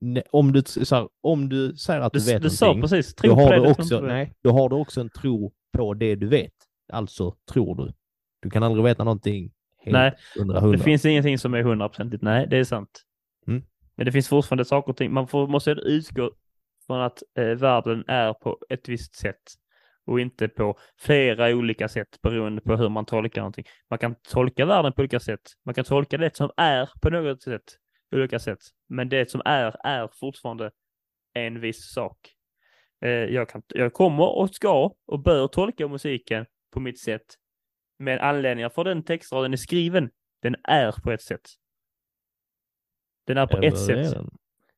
ne- 0.00 0.22
om, 0.30 0.52
du, 0.52 0.62
så 0.62 0.94
här, 0.96 1.08
om 1.20 1.48
du 1.48 1.76
säger 1.76 2.00
att 2.00 2.12
du, 2.12 2.18
Du, 2.18 2.24
vet 2.24 2.42
du 2.42 2.48
någonting, 2.60 2.82
precis, 2.82 3.14
då 3.14 3.22
tro 3.22 3.34
på 3.34 3.40
har, 3.42 3.50
det 3.50 3.56
du 3.64 3.70
också, 3.70 4.00
det. 4.00 4.06
nej, 4.06 4.32
då 4.42 4.50
har 4.52 4.68
du 4.68 4.76
också 4.76 5.00
en 5.00 5.10
tro 5.10 5.52
på 5.72 5.94
det 5.94 6.14
du 6.14 6.28
vet. 6.28 6.52
Alltså 6.92 7.36
tror 7.52 7.76
du. 7.76 7.92
Du 8.40 8.50
kan 8.50 8.62
aldrig 8.62 8.84
veta 8.84 9.04
någonting 9.04 9.52
helt 9.78 9.92
Nej, 9.92 10.14
hundra 10.38 10.54
Det 10.54 10.60
hundra. 10.60 10.78
finns 10.84 11.04
ingenting 11.04 11.38
som 11.38 11.54
är 11.54 11.62
hundraprocentigt. 11.62 12.22
Nej, 12.22 12.46
det 12.46 12.56
är 12.58 12.64
sant. 12.64 13.02
Mm. 13.46 13.62
Men 13.94 14.06
det 14.06 14.12
finns 14.12 14.28
fortfarande 14.28 14.64
saker 14.64 14.90
och 14.90 14.96
ting. 14.96 15.12
Man 15.12 15.28
får, 15.28 15.46
måste 15.46 15.70
utgå 15.70 16.30
från 16.86 17.00
att 17.00 17.22
eh, 17.38 17.44
världen 17.44 18.04
är 18.06 18.32
på 18.34 18.58
ett 18.68 18.88
visst 18.88 19.14
sätt 19.14 19.42
och 20.06 20.20
inte 20.20 20.48
på 20.48 20.78
flera 20.98 21.48
olika 21.48 21.88
sätt 21.88 22.22
beroende 22.22 22.60
på 22.60 22.76
hur 22.76 22.88
man 22.88 23.06
tolkar 23.06 23.40
någonting. 23.40 23.64
Man 23.90 23.98
kan 23.98 24.14
tolka 24.14 24.66
världen 24.66 24.92
på 24.92 25.00
olika 25.00 25.20
sätt. 25.20 25.40
Man 25.64 25.74
kan 25.74 25.84
tolka 25.84 26.18
det 26.18 26.36
som 26.36 26.50
är 26.56 26.90
på 27.02 27.10
något 27.10 27.42
sätt, 27.42 27.62
olika 28.14 28.38
sätt. 28.38 28.58
Men 28.88 29.08
det 29.08 29.30
som 29.30 29.42
är, 29.44 29.86
är 29.86 30.08
fortfarande 30.20 30.70
en 31.34 31.60
viss 31.60 31.92
sak. 31.92 32.18
Eh, 33.04 33.10
jag, 33.10 33.48
kan, 33.48 33.62
jag 33.68 33.92
kommer 33.92 34.38
och 34.38 34.54
ska 34.54 34.92
och 35.06 35.22
bör 35.22 35.48
tolka 35.48 35.88
musiken 35.88 36.46
på 36.72 36.80
mitt 36.80 37.00
sätt. 37.00 37.34
Men 37.98 38.18
anledningen 38.18 38.70
för 38.70 38.84
den 38.84 39.02
textraden 39.04 39.52
är 39.52 39.56
skriven, 39.56 40.10
den 40.42 40.56
är 40.64 40.92
på 41.04 41.12
ett 41.12 41.22
sätt. 41.22 41.48
Den 43.26 43.36
är 43.38 43.46
på 43.46 43.56
Eller 43.56 43.68
ett 43.68 43.74
är 43.74 43.78
sätt. 43.78 44.12
den? 44.12 44.30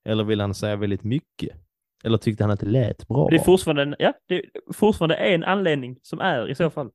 Eller 0.05 0.25
vill 0.25 0.41
han 0.41 0.55
säga 0.55 0.77
väldigt 0.77 1.05
mycket? 1.05 1.64
Eller 2.05 2.19
tyckte 2.19 2.45
han 2.45 2.51
att 2.51 2.61
det 2.61 2.67
lät 2.67 3.09
bra? 3.09 3.29
Det 3.31 3.37
är 3.37 3.41
fortfarande, 3.41 3.83
en, 3.83 3.97
ja, 3.99 4.13
det 4.29 4.35
är 4.35 4.73
fortfarande 4.73 5.15
en 5.15 5.45
anledning 5.45 5.99
som 6.03 6.21
är 6.21 6.51
i 6.51 6.55
så 6.55 6.71
fall. 6.71 6.91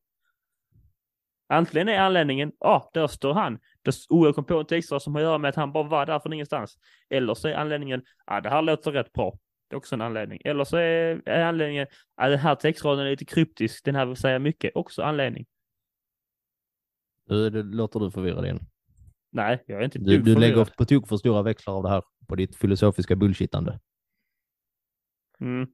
Antingen 1.54 1.90
är 1.90 2.00
anledningen, 2.00 2.52
ja, 2.60 2.90
där 2.94 3.08
står 3.08 3.34
han. 3.34 3.60
Oh, 4.10 4.26
jag 4.26 4.36
kom 4.36 4.46
på 4.46 4.60
en 4.60 4.66
textrad 4.66 5.02
som 5.02 5.16
har 5.16 5.22
att 5.22 5.26
göra 5.26 5.38
med 5.38 5.50
att 5.50 5.56
han 5.56 5.72
bara 5.72 5.84
var 5.84 6.06
där 6.06 6.20
från 6.20 6.34
ingenstans. 6.34 6.78
Eller 7.10 7.34
så 7.34 7.48
är 7.48 7.54
anledningen, 7.54 8.02
ja, 8.26 8.42
det 8.42 8.50
här 8.50 8.62
låter 8.62 8.92
rätt 8.92 9.14
bra. 9.14 9.38
Det 9.70 9.76
är 9.76 9.78
också 9.78 9.96
en 9.96 10.02
anledning. 10.02 10.42
Eller 10.46 10.64
så 10.64 10.78
är, 10.78 11.22
är 11.26 11.44
anledningen, 11.44 11.88
ja, 12.18 12.30
den 12.30 12.40
här 12.40 12.56
textraden 12.56 13.06
är 13.06 13.10
lite 13.10 13.26
kryptisk, 13.26 13.86
den 13.86 13.96
här 13.96 14.06
vill 14.06 14.16
säga 14.16 14.40
mycket. 14.40 14.72
Också 14.76 15.02
anledning. 15.02 15.46
Det 17.28 17.64
låter 17.64 18.00
du 18.00 18.12
förvirrad 18.12 18.46
igen. 18.46 18.60
Nej, 19.32 19.64
jag 19.66 19.80
är 19.80 19.86
inte 19.86 20.00
Du, 20.00 20.18
du 20.18 20.36
lägger 20.36 20.66
på 20.78 20.86
tok 20.86 21.08
för 21.08 21.18
stora 21.18 21.42
växlar 21.42 21.74
av 21.74 21.84
det 21.84 21.90
här 21.90 22.04
på 22.28 22.36
ditt 22.36 22.56
filosofiska 22.56 23.16
bullshittande. 23.16 23.80
Mm. 25.42 25.68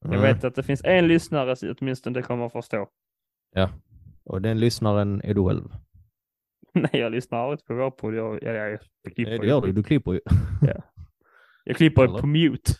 Jag 0.00 0.08
Mm. 0.14 0.22
vet 0.22 0.44
att 0.44 0.54
det 0.54 0.62
finns 0.62 0.84
en 0.84 1.08
lyssnare 1.08 1.56
som 1.56 1.74
åtminstone 1.80 2.18
det 2.18 2.22
kommer 2.22 2.46
att 2.46 2.52
förstå. 2.52 2.88
Och 4.24 4.42
den 4.42 4.60
lyssnaren 4.60 5.20
är 5.24 5.34
du 5.34 5.44
själv. 5.44 5.68
Nej, 6.74 6.90
jag 6.92 7.12
lyssnar 7.12 7.38
aldrig 7.38 7.64
på 7.66 7.74
vår 7.74 7.90
podd. 7.90 8.14
Jag, 8.14 8.42
jag, 8.42 8.54
jag, 8.56 8.70
jag 9.02 9.14
klipper 9.14 9.30
Nej, 9.30 9.38
det 9.38 9.46
gör 9.46 9.60
du. 9.60 9.72
Du 9.72 9.82
klipper 9.82 10.12
ju. 10.12 10.20
Jag 11.64 11.76
klipper 11.76 12.04
Eller? 12.04 12.18
på 12.20 12.26
mute 12.26 12.72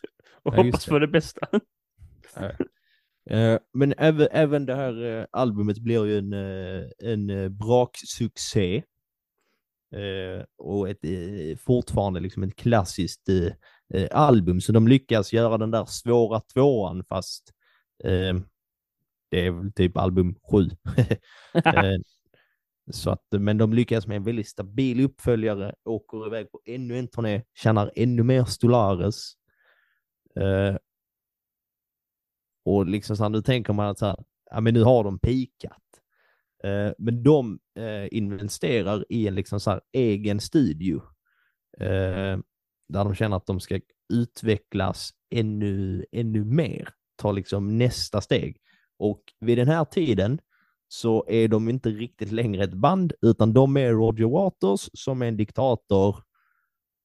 och 0.43 0.55
Ja, 0.55 0.63
hoppas 0.63 0.85
det. 0.85 0.91
på 0.91 0.99
det 0.99 1.09
bästa. 1.09 1.49
Eh, 3.31 3.59
Men 3.73 3.95
även, 3.99 4.29
även 4.33 4.67
det 4.67 4.75
här 4.75 5.05
eh, 5.21 5.27
albumet 5.31 5.79
blir 5.79 6.07
ju 6.07 6.19
en, 6.19 6.33
eh, 6.33 6.85
en 6.99 7.57
braksuccé. 7.57 8.83
Och 10.59 10.89
ett, 10.89 10.99
fortfarande 11.61 12.21
liksom 12.21 12.43
ett 12.43 12.57
klassiskt 12.57 13.29
eh, 13.95 14.09
album. 14.11 14.61
Så 14.61 14.73
de 14.73 14.89
lyckas 14.89 15.33
göra 15.33 15.59
den 15.59 15.71
där 15.71 15.85
svåra 15.85 16.41
tvåan 16.41 17.05
fast 17.09 17.53
eh, 18.05 18.35
det 19.31 19.47
är 19.47 19.51
väl 19.51 19.73
typ 19.73 19.97
album 19.97 20.35
sju. 20.51 20.69
Eh, 21.65 21.99
så 22.91 23.11
att, 23.11 23.27
men 23.31 23.59
de 23.59 23.73
lyckas 23.73 24.07
med 24.07 24.17
en 24.17 24.25
väldigt 24.25 24.49
stabil 24.49 25.05
uppföljare, 25.05 25.75
åker 25.85 26.27
iväg 26.27 26.53
på 26.53 26.61
ännu 26.65 26.99
en 26.99 27.09
turné, 27.09 27.43
tjänar 27.55 27.93
ännu 27.95 28.23
mer 28.23 28.45
Stolares. 28.45 29.33
Eh, 30.41 30.77
och 32.65 32.87
liksom 32.87 33.17
så 33.17 33.23
här, 33.23 33.31
nu 33.31 33.43
tänker 33.43 33.73
man 33.73 33.89
att 33.89 33.99
så 33.99 34.07
här, 34.07 34.17
ja 34.51 34.61
men 34.61 34.75
nu 34.75 34.83
har 34.83 35.05
de 35.05 35.19
pikat. 35.19 35.83
Eh, 36.65 36.93
men 36.99 37.23
de 37.23 37.59
eh, 37.79 38.09
investerar 38.11 39.05
i 39.09 39.29
en 39.29 39.35
liksom 39.35 39.61
så 39.61 39.71
här 39.71 39.81
egen 39.93 40.41
studio. 40.41 41.03
Eh, 41.79 42.39
där 42.93 43.05
de 43.05 43.15
känner 43.15 43.37
att 43.37 43.47
de 43.47 43.61
ska 43.61 43.81
utvecklas 44.13 45.11
ännu, 45.31 46.05
ännu 46.13 46.45
mer. 46.45 46.89
Ta 47.17 47.33
liksom 47.33 47.79
nästa 47.79 48.21
steg. 48.21 48.57
Och 48.99 49.23
vid 49.41 49.59
den 49.59 49.69
här 49.69 49.85
tiden 49.85 50.41
så 50.89 51.25
är 51.29 51.49
de 51.49 51.69
inte 51.69 51.89
riktigt 51.89 52.33
längre 52.33 52.65
ett 52.65 52.75
band, 52.75 53.13
utan 53.23 53.53
de 53.53 53.77
är 53.77 53.93
Roger 53.93 54.25
Waters 54.25 54.91
som 54.93 55.23
är 55.23 55.27
en 55.27 55.37
diktator 55.37 56.17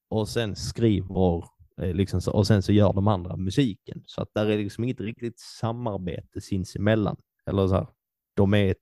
och 0.09 0.29
sen 0.29 0.55
skriver, 0.55 1.43
eh, 1.81 1.93
liksom 1.93 2.21
och 2.33 2.47
sen 2.47 2.63
så 2.63 2.71
gör 2.71 2.93
de 2.93 3.07
andra 3.07 3.35
musiken. 3.35 4.03
Så 4.05 4.21
att 4.21 4.33
där 4.33 4.45
är 4.45 4.57
liksom 4.57 4.83
inget 4.83 5.01
riktigt 5.01 5.39
samarbete 5.39 6.41
sinsemellan. 6.41 7.17
Eller 7.45 7.67
så 7.67 7.73
här, 7.73 7.87
de 8.35 8.53
är 8.53 8.75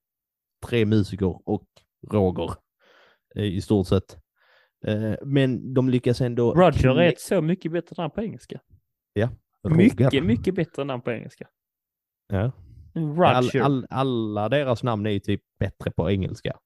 tre 0.68 0.86
musiker 0.86 1.50
och 1.50 1.68
Roger 2.12 2.52
eh, 3.36 3.44
i 3.44 3.62
stort 3.62 3.88
sett. 3.88 4.25
Eh, 4.88 5.14
Men 5.22 5.74
de 5.74 5.90
lyckas 5.90 6.22
ändå... 6.22 6.54
Roger 6.54 7.00
är 7.00 7.10
ett 7.10 7.20
så 7.20 7.42
mycket 7.42 7.72
bättre 7.72 7.96
namn 7.98 8.12
på 8.12 8.22
engelska. 8.22 8.60
Roger. 9.64 9.78
Mycket, 9.78 10.24
mycket 10.24 10.56
bättre 10.56 10.84
namn 10.84 11.02
på 11.02 11.12
engelska. 11.12 11.48
Ja. 12.28 12.52
Roger. 12.94 13.26
All, 13.26 13.52
all, 13.62 13.86
alla 13.90 14.50
deras 14.50 14.84
namn 14.84 15.06
är 15.06 15.10
ju 15.10 15.20
typ 15.20 15.42
bättre 15.60 15.92
på 15.92 16.12
engelska. 16.12 16.58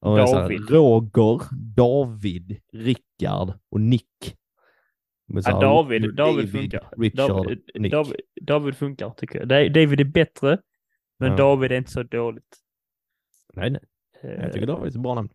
Och 0.00 0.16
David. 0.18 0.70
Roger, 0.70 1.40
David, 1.76 2.60
Rickard 2.72 3.52
och 3.70 3.80
Nick. 3.80 4.36
Ja, 5.26 5.40
här, 5.46 5.60
David, 5.60 6.14
David 6.14 6.52
funkar. 6.52 6.88
Richard, 6.96 7.28
David, 7.28 7.70
Nick. 7.74 7.92
David, 7.92 8.20
David 8.40 8.76
funkar 8.76 9.10
tycker 9.10 9.38
jag. 9.38 9.48
Da- 9.48 9.68
David 9.68 10.00
är 10.00 10.04
bättre, 10.04 10.58
men 11.18 11.30
Ja. 11.30 11.36
David 11.36 11.72
är 11.72 11.76
inte 11.76 11.90
så 11.90 12.02
dåligt. 12.02 12.56
Nej, 13.52 13.70
nej. 13.70 13.80
Jag 14.22 14.52
tycker 14.52 14.66
David 14.66 14.84
är 14.84 14.88
ett 14.96 15.02
bra 15.02 15.14
namn. 15.14 15.28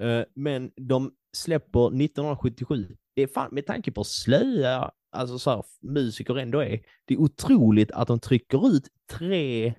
Eh, 0.00 0.24
men 0.34 0.70
de 0.76 1.12
släpper 1.32 1.86
1977. 1.86 2.96
Det 3.14 3.22
är 3.22 3.26
fan, 3.26 3.54
med 3.54 3.66
tanke 3.66 3.92
på 3.92 4.00
hur 4.00 4.04
slöa 4.04 4.90
alltså 5.14 5.38
så 5.38 5.50
här, 5.50 5.64
musiker 5.82 6.38
ändå 6.38 6.60
är, 6.60 6.80
det 7.04 7.14
är 7.14 7.18
otroligt 7.18 7.90
att 7.90 8.08
de 8.08 8.20
trycker 8.20 8.68
ut 8.68 8.88
tre, 9.10 9.74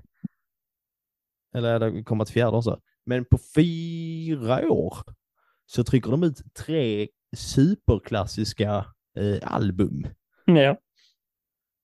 eller 1.56 1.80
det 1.80 2.04
kommer 2.04 2.24
ett 2.24 2.30
fjärde 2.30 2.58
också, 2.58 2.80
men 3.06 3.26
på 3.26 3.38
fyra 3.56 4.72
år 4.72 4.98
så 5.66 5.84
trycker 5.84 6.12
de 6.12 6.24
ut 6.24 6.54
tre 6.54 7.08
superklassiska 7.38 8.86
eh, 9.18 9.54
album. 9.54 10.08
Ja. 10.46 10.78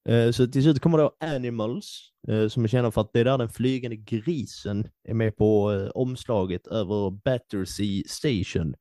Eh, 0.09 0.31
så 0.31 0.47
till 0.47 0.63
slut 0.63 0.79
kommer 0.79 0.97
då 0.97 1.11
Animals, 1.19 2.11
eh, 2.27 2.47
som 2.47 2.63
är 2.63 2.67
kända 2.67 2.91
för 2.91 3.01
att 3.01 3.13
det 3.13 3.19
är 3.19 3.25
där 3.25 3.37
den 3.37 3.49
flygande 3.49 3.95
grisen 3.95 4.87
är 5.07 5.13
med 5.13 5.37
på 5.37 5.73
eh, 5.73 5.89
omslaget 5.89 6.67
över 6.67 7.09
Battersea 7.11 8.03
Station. 8.07 8.75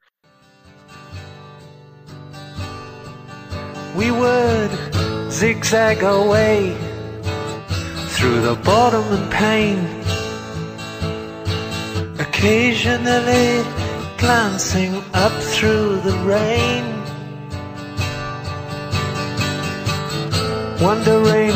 we 3.96 4.10
would 4.10 4.70
zigzag 5.32 6.02
away 6.02 6.76
through 8.08 8.40
the 8.40 8.54
bottom 8.64 9.02
and 9.02 9.30
pain, 9.30 9.78
occasionally 12.18 13.64
glancing 14.18 14.94
up 15.12 15.32
through 15.42 16.00
the 16.00 16.16
rain, 16.24 16.99
wondering 20.82 21.54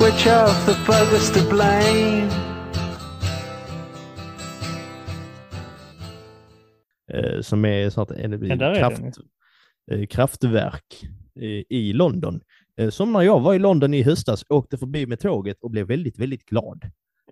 which 0.00 0.26
of 0.26 0.66
the 0.66 0.74
buggers 0.86 1.30
to 1.32 1.40
blame. 1.50 2.30
eh, 7.12 7.40
Som 7.40 7.64
är 7.64 7.90
så 7.90 8.00
att 8.00 8.10
en 8.10 8.46
Ja, 8.46 8.74
kraft, 8.74 9.02
eh, 9.90 10.06
kraftverk 10.06 11.02
eh, 11.40 11.62
i 11.78 11.92
London. 11.92 12.40
Som 12.90 13.12
när 13.12 13.22
jag 13.22 13.40
var 13.40 13.54
i 13.54 13.58
London 13.58 13.94
i 13.94 14.02
höstas, 14.02 14.44
åkte 14.48 14.78
förbi 14.78 15.06
med 15.06 15.20
tåget 15.20 15.56
och 15.62 15.70
blev 15.70 15.86
väldigt, 15.86 16.18
väldigt 16.18 16.44
glad. 16.46 16.84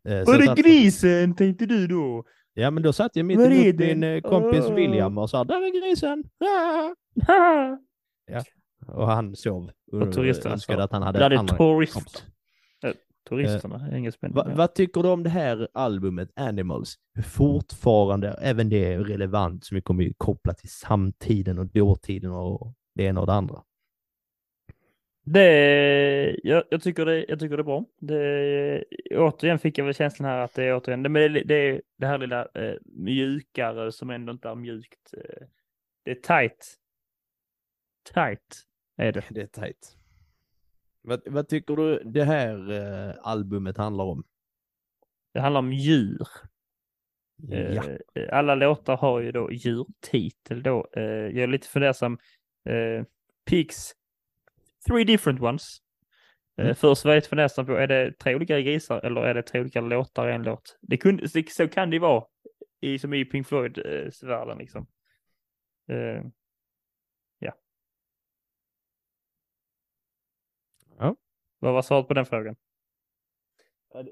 Var 0.05 0.39
det 0.39 0.47
satt- 0.47 0.59
grisen 0.59 1.35
tänkte 1.37 1.67
du 1.67 1.87
då? 1.87 2.25
Ja, 2.55 2.71
men 2.71 2.83
då 2.83 2.93
satt 2.93 3.17
jag 3.17 3.27
mitt 3.27 3.39
emot 3.41 3.79
min 3.79 4.23
kompis 4.23 4.65
Åh. 4.69 4.75
William 4.75 5.19
och 5.19 5.31
sa 5.31 5.45
där 5.45 5.55
är 5.55 5.81
grisen! 5.89 6.25
Ah! 6.41 6.95
Ha! 7.27 7.79
Och 8.87 9.07
han 9.07 9.37
sov 9.37 9.71
och 9.93 10.13
turisterna 10.13 10.53
önskade 10.53 10.85
att 10.85 10.93
han 10.93 11.03
hade 11.03 11.25
är 11.25 11.31
andra 11.31 11.57
turist. 11.57 11.95
kompisar. 11.95 12.23
Eh, 12.85 12.93
Turisterna, 13.29 13.89
engelsmännen. 13.93 14.35
Va, 14.35 14.47
ja. 14.49 14.55
vad 14.55 14.75
tycker 14.75 15.03
du 15.03 15.09
om 15.09 15.23
det 15.23 15.31
här 15.31 15.69
albumet 15.73 16.31
Animals? 16.37 16.99
Fortfarande, 17.25 18.29
även 18.29 18.69
det 18.69 18.93
är 18.93 18.99
relevant 18.99 19.65
som 19.65 19.75
vi 19.75 19.81
kommer 19.81 20.05
ju 20.05 20.15
koppla 20.17 20.55
till 20.55 20.69
samtiden 20.69 21.59
och 21.59 21.67
dåtiden 21.67 22.31
och 22.31 22.75
det 22.95 23.05
ena 23.05 23.21
och 23.21 23.27
det 23.27 23.33
andra. 23.33 23.63
Det, 25.25 26.41
jag, 26.43 26.65
jag, 26.71 26.83
tycker 26.83 27.07
det, 27.07 27.25
jag 27.29 27.41
tycker 27.41 27.57
det 27.57 27.61
är 27.61 27.65
bra. 27.65 27.85
Det, 28.01 28.85
återigen 29.11 29.59
fick 29.59 29.79
jag 29.79 29.85
väl 29.85 29.95
känslan 29.95 30.29
här 30.29 30.39
att 30.39 30.55
det 30.55 30.65
är 30.65 30.77
återigen, 30.77 31.03
det, 31.03 31.09
men 31.09 31.33
det, 31.33 31.43
det 31.45 31.81
det 31.99 32.07
här 32.07 32.19
lilla 32.19 32.49
eh, 32.55 32.75
mjukare 32.85 33.93
som 33.93 34.11
ändå 34.11 34.33
inte 34.33 34.49
är 34.49 34.55
mjukt. 34.55 35.15
Eh, 35.17 35.47
det 36.05 36.11
är 36.11 36.15
tight. 36.15 36.75
Tight 38.15 38.63
är 39.03 39.13
det. 39.13 39.25
Det 39.31 39.43
är 39.43 39.47
tajt. 39.47 39.97
Vad, 41.03 41.23
vad 41.27 41.49
tycker 41.49 41.77
du 41.77 42.03
det 42.05 42.25
här 42.25 42.71
eh, 42.71 43.15
albumet 43.23 43.77
handlar 43.77 44.05
om? 44.05 44.25
Det 45.35 45.41
handlar 45.41 45.59
om 45.59 45.73
djur. 45.73 46.27
Ja. 47.49 47.85
Eh, 48.15 48.39
alla 48.39 48.55
låtar 48.55 48.97
har 48.97 49.21
ju 49.21 49.33
då 49.33 49.53
djurtitel 49.53 50.63
då. 50.63 50.89
Eh, 50.97 51.03
jag 51.03 51.39
är 51.39 51.47
lite 51.47 51.69
fundersam. 51.69 52.19
Eh, 52.65 53.05
Pigs, 53.45 53.95
three 54.89 55.05
different 55.05 55.41
ones. 55.41 55.79
Eh, 56.59 56.65
Mm. 56.65 56.75
Först 56.75 57.05
var 57.05 57.13
jag 57.13 57.17
lite 57.17 57.29
fundersam 57.29 57.67
på, 57.67 57.73
är 57.73 57.87
det 57.87 58.19
tre 58.19 58.35
olika 58.35 58.61
grisar 58.61 59.01
eller 59.01 59.21
är 59.21 59.35
det 59.35 59.43
tre 59.43 59.61
olika 59.61 59.81
låtar 59.81 60.29
i 60.29 60.35
en 60.35 60.43
låt? 60.43 60.79
Det 60.81 60.97
kunde, 60.97 61.29
så 61.49 61.69
kan 61.69 61.91
det 61.91 61.97
ju 61.97 62.01
vara, 62.01 62.25
i, 62.81 62.99
som 62.99 63.15
i 63.15 63.25
Pink 63.25 63.47
Floyd-världen 63.47 64.59
liksom. 64.59 64.87
Ja. 71.03 71.17
vad 71.59 71.73
var 71.73 71.83
svaret 71.83 72.09
på 72.09 72.15
den 72.15 72.27
frågan? 72.27 72.57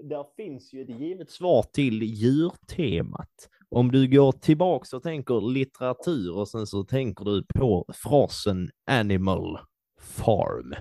Där 0.02 0.26
finns 0.36 0.72
ju 0.72 0.82
ett 0.82 1.00
givet 1.00 1.30
svar 1.30 1.62
till 1.62 2.02
djurtemat. 2.02 3.48
Om 3.68 3.90
du 3.90 4.08
går 4.08 4.32
tillbaks 4.32 4.92
och 4.92 5.02
tänker 5.02 5.52
litteratur 5.52 6.36
och 6.36 6.48
sen 6.48 6.66
så 6.66 6.84
tänker 6.84 7.24
du 7.24 7.44
på 7.54 7.84
frasen 7.94 8.70
animal 8.86 9.58
farm 10.00 10.74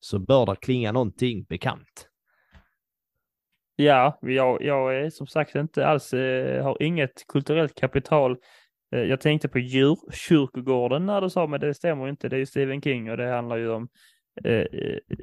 så 0.00 0.18
bör 0.18 0.46
det 0.46 0.56
klinga 0.56 0.92
någonting 0.92 1.44
bekant. 1.44 2.08
Ja, 3.76 4.18
jag, 4.22 4.62
jag 4.62 4.96
är 4.96 5.10
som 5.10 5.26
sagt 5.26 5.54
inte 5.54 5.86
alls, 5.86 6.12
eh, 6.12 6.64
har 6.64 6.82
inget 6.82 7.26
kulturellt 7.26 7.74
kapital. 7.74 8.36
Eh, 8.92 9.02
jag 9.02 9.20
tänkte 9.20 9.48
på 9.48 9.58
djurkyrkogården 9.58 11.06
när 11.06 11.20
du 11.20 11.30
sa, 11.30 11.46
men 11.46 11.60
det 11.60 11.74
stämmer 11.74 12.08
inte. 12.08 12.28
Det 12.28 12.36
är 12.36 12.38
ju 12.38 12.46
Stephen 12.46 12.82
King 12.82 13.10
och 13.10 13.16
det 13.16 13.30
handlar 13.30 13.56
ju 13.56 13.70
om 13.70 13.88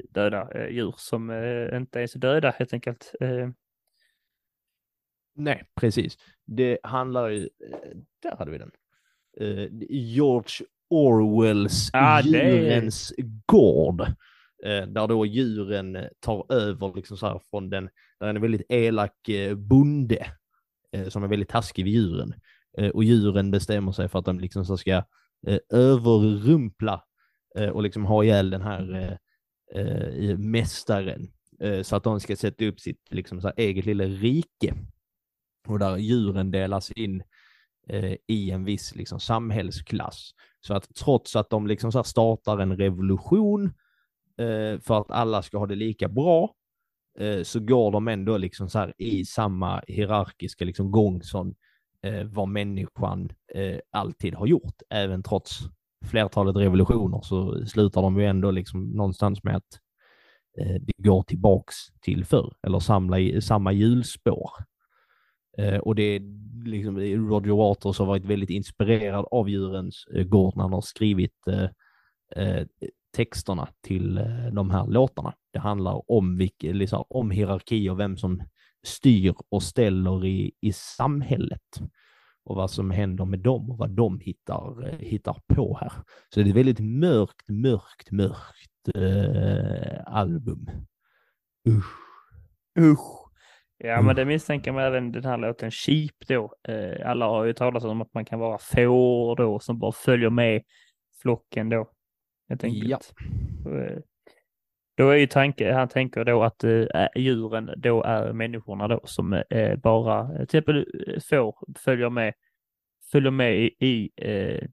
döda 0.10 0.50
eh, 0.52 0.68
djur 0.76 0.94
som 0.98 1.30
eh, 1.30 1.78
inte 1.78 2.02
är 2.02 2.08
så 2.08 2.20
döda 2.20 2.50
helt 2.50 2.74
enkelt. 2.74 3.14
Eh, 3.20 3.50
Nej, 5.36 5.64
precis. 5.76 6.18
Det 6.46 6.78
handlar 6.84 7.28
ju, 7.30 7.44
eh, 7.44 7.98
där 8.24 8.36
hade 8.38 8.52
vi 8.52 8.58
den. 8.58 8.72
Eh, 9.40 9.68
George 9.90 10.66
Orwells 10.90 11.90
Ah, 11.94 12.22
det 12.22 12.28
Djurens 12.30 13.14
gård. 13.46 14.02
Eh, 14.64 14.88
Där 14.88 15.08
då 15.08 15.26
djuren 15.26 15.96
eh, 15.96 16.08
tar 16.20 16.46
över 16.54 16.94
liksom 16.96 17.18
så 17.18 17.28
här 17.28 17.42
från 17.50 17.70
den, 17.70 17.90
där 18.20 18.28
är 18.28 18.36
en 18.36 18.42
väldigt 18.42 18.66
elak 18.70 19.30
eh, 19.30 19.56
bonde 19.56 20.28
eh, 20.92 21.08
som 21.08 21.24
är 21.24 21.28
väldigt 21.28 21.50
taskig 21.50 21.84
vid 21.84 21.94
djuren. 21.94 22.34
Eh, 22.78 22.90
Och 22.90 23.04
djuren 23.04 23.52
bestämmer 23.52 23.92
sig 23.92 24.10
för 24.10 24.20
att 24.20 24.26
de 24.26 24.40
liksom 24.40 24.66
så 24.66 24.78
ska 24.78 24.92
eh, 25.48 25.60
överrumpla 25.74 26.94
eh, 26.94 27.00
Eh, 27.58 27.70
och 27.70 27.84
liksom 27.84 28.06
ha 28.06 28.24
ihjäl 28.24 28.50
den 28.50 28.62
här 28.62 29.18
eh, 29.74 29.82
eh 29.82 30.38
mästaren. 30.38 31.28
Eh, 31.60 31.82
Så 31.82 31.96
att 31.96 32.04
de 32.04 32.20
ska 32.20 32.36
sätta 32.36 32.66
upp 32.66 32.80
sitt 32.80 33.02
liksom 33.10 33.42
så 33.42 33.48
här 33.48 33.56
eget 33.58 33.86
lilla 33.86 34.04
rike 34.04 34.74
och 35.68 35.80
där 35.80 35.98
djuren 35.98 36.52
delas 36.52 36.92
in 36.92 37.24
eh, 37.90 38.16
i 38.28 38.52
en 38.52 38.66
viss 38.66 38.96
liksom, 38.96 39.20
samhällsklass. 39.20 40.32
Så 40.62 40.74
att 40.74 40.96
trots 40.96 41.36
att 41.36 41.50
de 41.50 41.68
liksom 41.68 41.92
så 41.92 41.98
här 41.98 42.04
startar 42.04 42.58
en 42.60 42.78
revolution 42.78 43.66
eh, 44.38 44.80
för 44.80 45.00
att 45.00 45.12
alla 45.12 45.42
ska 45.42 45.58
ha 45.58 45.66
det 45.66 45.76
lika 45.76 46.08
bra, 46.08 46.54
eh, 47.20 47.44
så 47.44 47.60
går 47.60 47.92
de 47.92 48.08
ändå 48.08 48.38
liksom 48.38 48.70
så 48.70 48.80
här 48.80 48.94
i 48.98 49.26
samma 49.26 49.84
hierarkiska 49.88 50.66
liksom 50.66 50.92
gång 50.92 51.24
som 51.24 51.56
eh, 52.02 52.24
vad 52.24 52.48
människan 52.48 53.30
eh, 53.54 53.80
alltid 53.92 54.36
har 54.36 54.48
gjort. 54.48 54.82
Även 54.90 55.24
trots 55.24 55.60
flertalet 56.06 56.56
revolutioner 56.56 57.22
så 57.24 57.66
slutar 57.66 58.02
de 58.02 58.20
ju 58.20 58.26
ändå 58.26 58.52
liksom 58.52 58.90
någonstans 58.90 59.44
med 59.44 59.56
att 59.56 59.80
eh, 60.60 60.76
det 60.82 60.94
går 61.04 61.24
tillbaks 61.24 61.76
till 62.02 62.26
förr, 62.26 62.54
eller 62.68 62.80
samla 62.80 63.20
i, 63.20 63.42
samma 63.42 63.72
hjulspår. 63.72 64.50
Eh, 65.58 65.78
och 65.78 65.96
det 65.96 66.04
är 66.04 66.22
liksom, 66.66 66.98
eh, 66.98 67.20
Roger 67.20 67.52
Waters 67.52 68.00
har 68.00 68.06
varit 68.06 68.26
väldigt 68.26 68.50
inspirerad 68.50 69.26
av 69.32 69.50
djurens 69.50 70.06
eh, 70.16 70.24
gård 70.24 70.56
när 70.56 70.64
han 70.64 70.74
har 70.74 70.82
skrivit 70.82 71.48
eh, 71.48 71.70
eh, 72.36 72.68
texterna 73.16 73.68
till 73.82 74.16
de 74.54 74.70
här 74.70 74.88
låtarna. 74.88 75.34
Det 75.54 75.60
handlar 75.60 76.12
om, 76.12 76.38
vilka, 76.38 76.68
liksom, 76.72 77.04
om 77.10 77.32
hierarki 77.32 77.90
och 77.90 78.00
vem 78.00 78.18
som 78.18 78.42
styr 78.84 79.34
och 79.50 79.64
ställer 79.64 80.26
i, 80.26 80.52
i 80.62 80.74
samhället 80.74 81.80
och 82.48 82.56
vad 82.56 82.72
som 82.72 82.92
händer 82.92 83.26
med 83.26 83.40
dem 83.40 83.72
och 83.72 83.78
vad 83.78 83.90
de 83.90 84.20
hittar, 84.20 84.88
eh, 84.88 85.00
hittar 85.00 85.42
på 85.48 85.78
här. 85.82 85.92
Så 86.30 86.40
det 86.40 86.46
är 86.46 86.50
ett 86.50 86.56
väldigt 86.56 86.80
mörkt, 86.80 87.50
mörkt, 87.50 88.12
mörkt 88.12 88.96
eh, 88.96 90.14
album. 90.14 90.70
Usch. 91.70 91.86
Usch. 92.80 93.28
Ja, 93.78 94.02
men 94.02 94.16
det 94.16 94.26
misstänker 94.26 94.72
man 94.72 94.84
även 94.84 95.12
den 95.12 95.26
här 95.26 95.38
låten 95.38 95.72
Sheep 95.72 96.28
då. 96.28 96.54
Eh, 96.68 97.10
alla 97.10 97.26
har 97.26 97.46
ju 97.46 97.54
talat 97.54 97.84
om 97.84 98.02
att 98.02 98.14
man 98.14 98.26
kan 98.26 98.40
vara 98.40 98.58
får 98.58 99.36
då 99.36 99.60
som 99.60 99.80
bara 99.80 99.92
följer 99.92 100.30
med 100.30 100.64
flocken 101.22 101.70
då. 101.70 101.90
Helt 102.50 102.64
enkelt. 102.64 103.14
Ja. 103.66 104.02
Då 104.98 105.10
är 105.10 105.16
ju 105.18 105.28
tanke, 105.28 105.74
han 105.74 105.88
tänker 105.88 106.26
då 106.26 106.44
att 106.44 106.64
eh, 106.64 107.08
djuren 107.16 107.72
då 107.78 108.04
är 108.04 108.34
människorna 108.34 108.88
då 108.88 109.02
som 109.04 109.34
eh, 109.34 109.76
bara 109.76 110.22
eh, 110.22 110.36
till 110.36 110.44
exempel 110.44 110.78
eh, 111.08 111.20
får 111.20 111.56
följer 111.80 112.10
med, 112.10 112.34
följer 113.12 113.32
med 113.32 113.58
i, 113.58 113.76
i 113.80 114.10
eh, 114.16 114.68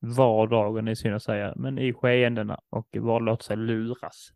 vardagen 0.00 0.88
i 0.88 0.96
synd 0.96 1.14
att 1.14 1.22
säga, 1.22 1.52
men 1.56 1.78
i 1.78 1.92
skeendena 1.92 2.60
och 2.70 2.88
bara 3.00 3.18
låter 3.18 3.44
sig 3.44 3.56
luras. 3.56 4.30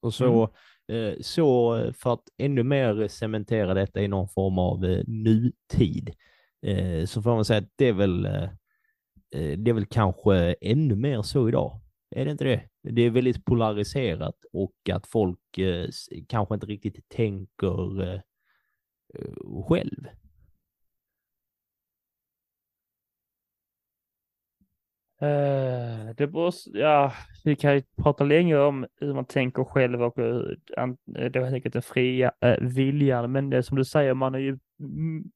Och 0.00 0.14
så, 0.14 0.42
eh, 0.88 1.14
så 1.20 1.76
för 1.98 2.12
att 2.12 2.22
ännu 2.38 2.62
mer 2.62 3.08
cementera 3.08 3.74
detta 3.74 4.00
i 4.00 4.08
någon 4.08 4.28
form 4.28 4.58
av 4.58 4.84
eh, 4.84 5.02
nutid 5.06 6.14
eh, 6.66 7.04
så 7.06 7.22
får 7.22 7.34
man 7.34 7.44
säga 7.44 7.58
att 7.58 7.72
det 7.76 7.88
är 7.88 7.92
väl 7.92 8.28
det 9.32 9.70
är 9.70 9.72
väl 9.72 9.86
kanske 9.86 10.54
ännu 10.60 10.96
mer 10.96 11.22
så 11.22 11.48
idag. 11.48 11.80
Är 12.10 12.24
det 12.24 12.30
inte 12.30 12.44
det? 12.44 12.71
Det 12.82 13.02
är 13.02 13.10
väldigt 13.10 13.44
polariserat 13.44 14.44
och 14.52 14.74
att 14.92 15.06
folk 15.06 15.58
eh, 15.58 15.88
kanske 16.28 16.54
inte 16.54 16.66
riktigt 16.66 17.08
tänker 17.08 18.14
eh, 18.14 18.20
själv. 19.68 20.06
Eh, 25.22 26.14
det 26.16 26.26
beror, 26.26 26.52
ja, 26.72 27.12
vi 27.44 27.56
kan 27.56 27.74
ju 27.74 27.82
prata 28.02 28.24
länge 28.24 28.56
om 28.56 28.86
hur 29.00 29.14
man 29.14 29.24
tänker 29.24 29.64
själv 29.64 30.02
och 30.02 30.12
hur, 30.16 30.58
eh, 30.76 30.86
det 31.06 31.38
var 31.38 31.42
helt 31.42 31.54
enkelt 31.54 31.72
den 31.72 31.82
fria 31.82 32.32
eh, 32.40 32.56
viljan. 32.60 33.32
Men 33.32 33.50
det 33.50 33.56
är 33.56 33.62
som 33.62 33.76
du 33.76 33.84
säger, 33.84 34.14
man 34.14 34.34
är 34.34 34.38
ju 34.38 34.58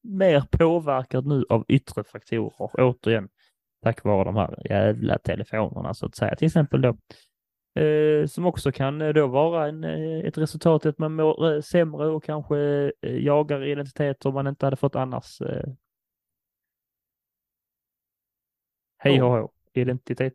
mer 0.03 0.45
påverkad 0.51 1.27
nu 1.27 1.45
av 1.49 1.65
yttre 1.69 2.05
faktorer, 2.05 2.71
återigen, 2.81 3.29
tack 3.83 4.05
vare 4.05 4.25
de 4.25 4.37
här 4.37 4.63
jävla 4.71 5.19
telefonerna 5.19 5.95
så 5.95 6.07
att 6.07 6.17
säga. 6.17 6.37
Till 6.37 6.47
exempel 6.47 6.81
då, 6.81 6.97
eh, 7.77 8.27
som 8.27 8.47
också 8.47 8.73
kan 8.73 9.01
eh, 9.01 9.09
då 9.09 9.27
vara 9.27 9.69
en, 9.69 9.85
eh, 9.85 10.19
ett 10.19 10.39
resultat 10.39 10.87
att 10.87 10.99
man 10.99 11.15
mår 11.15 11.55
eh, 11.55 11.61
sämre 11.61 12.07
och 12.07 12.25
kanske 12.25 12.57
jagar 13.03 13.65
identiteter 13.65 14.33
man 14.33 14.47
inte 14.47 14.67
hade 14.67 14.77
fått 14.77 14.97
annars. 14.97 15.41
Eh. 15.41 15.65
Hej 18.99 19.17
Ja. 19.17 19.41
hå. 19.41 19.53
Identitet 19.73 20.35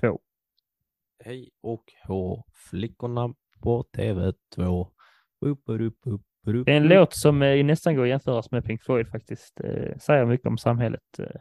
2. 0.00 0.20
Hej 1.24 1.50
och 1.60 1.84
hå, 2.06 2.44
flickorna 2.70 3.34
på 3.60 3.84
TV2. 3.96 4.88
Upp, 5.40 5.62
upp, 5.66 5.98
upp, 6.04 6.22
upp, 6.46 6.68
en 6.68 6.88
låt 6.88 7.14
som 7.14 7.42
eh, 7.42 7.64
nästan 7.64 7.96
går 7.96 8.02
att 8.02 8.08
jämföras 8.08 8.50
med 8.50 8.64
Pink 8.64 8.82
Floyd 8.82 9.08
faktiskt. 9.08 9.60
Eh, 9.60 9.96
säger 9.98 10.24
mycket 10.26 10.46
om 10.46 10.58
samhället. 10.58 11.18
Eh. 11.18 11.40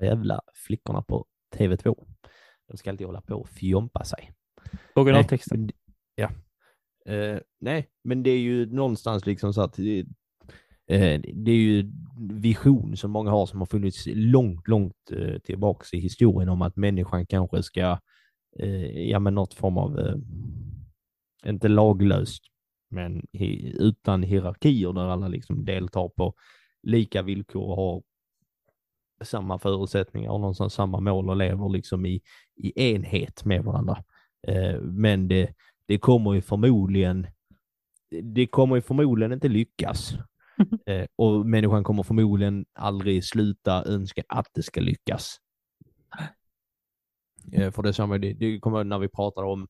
Jävla 0.00 0.40
flickorna 0.54 1.02
på 1.02 1.26
TV2. 1.54 2.06
De 2.70 2.76
ska 2.76 2.90
alltid 2.90 3.06
hålla 3.06 3.20
på 3.20 3.34
och 3.34 3.48
fjompa 3.48 4.04
sig. 4.04 4.32
Originaltexten. 4.94 5.60
Nej, 5.60 5.72
ja. 6.14 6.30
Eh, 7.06 7.38
nej, 7.60 7.88
men 8.04 8.22
det 8.22 8.30
är 8.30 8.38
ju 8.38 8.66
någonstans 8.66 9.26
liksom 9.26 9.54
så 9.54 9.62
att 9.62 9.72
det, 9.72 9.98
eh, 10.86 11.20
det 11.34 11.50
är 11.50 11.56
ju 11.56 11.92
vision 12.30 12.96
som 12.96 13.10
många 13.10 13.30
har 13.30 13.46
som 13.46 13.58
har 13.58 13.66
funnits 13.66 14.04
långt, 14.06 14.68
långt 14.68 15.10
eh, 15.12 15.38
tillbaks 15.38 15.94
i 15.94 15.98
historien 15.98 16.48
om 16.48 16.62
att 16.62 16.76
människan 16.76 17.26
kanske 17.26 17.62
ska, 17.62 17.98
ja 18.92 19.18
men 19.18 19.34
något 19.34 19.54
form 19.54 19.78
av, 19.78 20.22
inte 21.46 21.68
laglöst, 21.68 22.42
men 22.90 23.26
hi, 23.32 23.76
utan 23.78 24.22
hierarkier 24.22 24.92
där 24.92 25.06
alla 25.06 25.28
liksom 25.28 25.64
deltar 25.64 26.08
på 26.08 26.34
lika 26.82 27.22
villkor 27.22 27.62
och 27.62 27.76
har 27.76 28.02
samma 29.24 29.58
förutsättningar 29.58 30.30
och 30.30 30.40
någonstans 30.40 30.74
samma 30.74 31.00
mål 31.00 31.30
och 31.30 31.36
lever 31.36 31.68
liksom 31.68 32.06
i, 32.06 32.22
i 32.56 32.92
enhet 32.94 33.44
med 33.44 33.64
varandra. 33.64 34.04
Eh, 34.48 34.80
men 34.80 35.28
det, 35.28 35.54
det 35.86 35.98
kommer 35.98 36.34
ju 36.34 36.40
förmodligen 36.40 37.26
det 38.22 38.46
kommer 38.46 38.76
ju 38.76 38.82
förmodligen 38.82 39.32
inte 39.32 39.48
lyckas. 39.48 40.14
Eh, 40.86 41.06
och 41.16 41.46
människan 41.46 41.84
kommer 41.84 42.02
förmodligen 42.02 42.66
aldrig 42.72 43.24
sluta 43.24 43.84
önska 43.84 44.22
att 44.28 44.46
det 44.52 44.62
ska 44.62 44.80
lyckas. 44.80 45.36
Eh, 47.52 47.70
För 47.70 47.82
det, 47.82 47.92
som, 47.92 48.10
det, 48.10 48.32
det 48.32 48.60
kommer 48.60 48.84
när 48.84 48.98
vi 48.98 49.08
pratar 49.08 49.42
om 49.42 49.68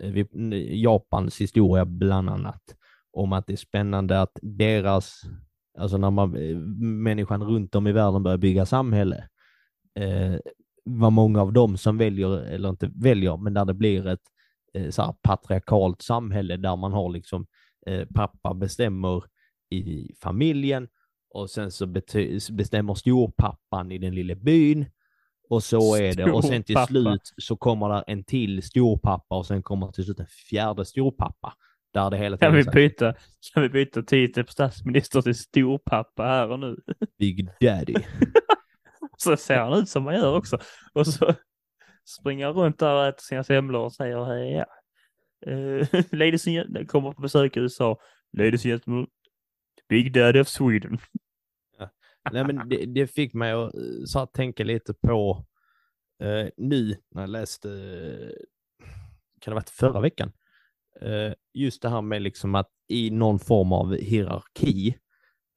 eh, 0.00 0.10
vi, 0.10 0.26
Japans 0.82 1.40
historia 1.40 1.84
bland 1.84 2.30
annat, 2.30 2.62
om 3.12 3.32
att 3.32 3.46
det 3.46 3.52
är 3.52 3.56
spännande 3.56 4.20
att 4.20 4.38
deras, 4.42 5.22
alltså 5.78 5.96
när 5.96 6.10
man, 6.10 6.36
eh, 6.36 6.56
människan 6.80 7.42
runt 7.42 7.74
om 7.74 7.86
i 7.86 7.92
världen 7.92 8.22
börjar 8.22 8.38
bygga 8.38 8.66
samhälle, 8.66 9.28
eh, 9.98 10.34
vad 10.84 11.12
många 11.12 11.40
av 11.40 11.52
dem 11.52 11.76
som 11.76 11.98
väljer, 11.98 12.38
eller 12.38 12.68
inte 12.68 12.90
väljer, 12.94 13.36
men 13.36 13.54
där 13.54 13.64
det 13.64 13.74
blir 13.74 14.06
ett 14.06 14.20
eh, 14.74 14.90
så 14.90 15.02
här, 15.02 15.14
patriarkalt 15.22 16.02
samhälle 16.02 16.56
där 16.56 16.76
man 16.76 16.92
har 16.92 17.10
liksom 17.10 17.46
eh, 17.86 18.06
pappa 18.14 18.54
bestämmer 18.54 19.24
i 19.70 20.14
familjen 20.22 20.88
och 21.34 21.50
sen 21.50 21.70
så 21.70 21.86
bestämmer 22.52 22.94
storpappan 22.94 23.92
i 23.92 23.98
den 23.98 24.14
lilla 24.14 24.34
byn 24.34 24.86
och 25.48 25.62
så 25.62 25.96
är 25.96 26.14
det. 26.14 26.32
Och 26.32 26.44
sen 26.44 26.62
till 26.62 26.76
slut 26.88 27.34
så 27.36 27.56
kommer 27.56 27.88
där 27.88 28.04
en 28.06 28.24
till 28.24 28.62
storpappa 28.62 29.36
och 29.36 29.46
sen 29.46 29.62
kommer 29.62 29.92
till 29.92 30.04
slut 30.04 30.20
en 30.20 30.26
fjärde 30.26 30.84
storpappa. 30.84 31.54
Där 31.92 32.10
det 32.10 32.16
hela 32.16 32.36
Kan 32.36 32.52
tiden 32.52 32.56
vi 32.56 32.64
så 32.64 32.70
här, 32.70 32.74
byta, 32.74 33.14
kan 33.54 33.62
vi 33.62 33.68
byta 33.68 34.02
titel 34.02 34.44
på 34.44 34.52
statsminister 34.52 35.22
till 35.22 35.34
storpappa 35.34 36.22
här 36.22 36.48
och 36.48 36.60
nu? 36.60 36.76
Big 37.18 37.48
Daddy. 37.60 37.94
Så 39.16 39.36
ser 39.36 39.58
han 39.58 39.72
ut 39.72 39.88
som 39.88 40.02
man 40.02 40.14
gör 40.14 40.36
också. 40.36 40.58
Och 40.92 41.06
så 41.06 41.34
springer 42.18 42.46
han 42.46 42.54
runt 42.54 42.78
där 42.78 42.94
och 42.94 43.06
äter 43.06 43.22
sina 43.22 43.44
semlor 43.44 43.80
och 43.80 43.92
säger 43.92 44.24
hej 44.24 44.52
ja. 44.52 44.66
Uh, 45.46 45.86
ladies 46.12 46.46
and 46.46 46.88
kommer 46.88 47.12
på 47.12 47.22
besök 47.22 47.56
i 47.56 47.60
USA. 47.60 48.00
Ladies 48.32 48.64
and 48.64 48.72
gentlemen, 48.72 49.06
Big 49.88 50.12
Daddy 50.12 50.40
of 50.40 50.48
Sweden. 50.48 50.98
Nej, 52.32 52.44
men 52.44 52.68
det, 52.68 52.86
det 52.86 53.06
fick 53.06 53.34
mig 53.34 53.52
att 53.52 53.74
eh, 53.74 53.80
så 54.06 54.20
att 54.20 54.32
tänka 54.32 54.64
lite 54.64 54.94
på 54.94 55.46
eh, 56.22 56.48
nu 56.56 56.96
när 57.10 57.22
jag 57.22 57.30
läste, 57.30 57.70
eh, 57.70 58.30
kan 59.40 59.50
det 59.50 59.50
ha 59.50 59.54
varit 59.54 59.70
förra 59.70 60.00
veckan, 60.00 60.28
eh, 60.28 60.32
Eh, 61.02 61.32
just 61.54 61.82
det 61.82 61.88
här 61.88 62.02
med 62.02 62.22
liksom 62.22 62.54
att 62.54 62.70
i 62.88 63.10
någon 63.10 63.38
form 63.38 63.72
av 63.72 63.94
hierarki 63.94 64.96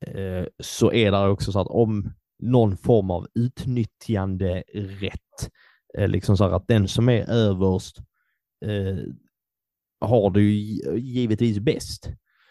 eh, 0.06 0.45
så 0.60 0.91
är 0.94 1.11
det 1.11 1.28
också 1.28 1.52
så 1.52 1.60
att 1.60 1.68
om 1.68 2.14
någon 2.40 2.78
form 2.78 3.11
av 3.11 3.28
utnyttjande 3.36 4.64
rätt, 4.74 5.52
eh, 5.98 6.07
liksom 6.07 6.38
så 6.38 6.44
att 6.44 6.68
den 6.68 6.88
som 6.88 7.10
är 7.10 7.30
överst 7.30 7.98
har 9.99 10.30
det 10.30 10.41
ju 10.41 10.53
givetvis 10.98 11.60
bäst. 11.60 12.10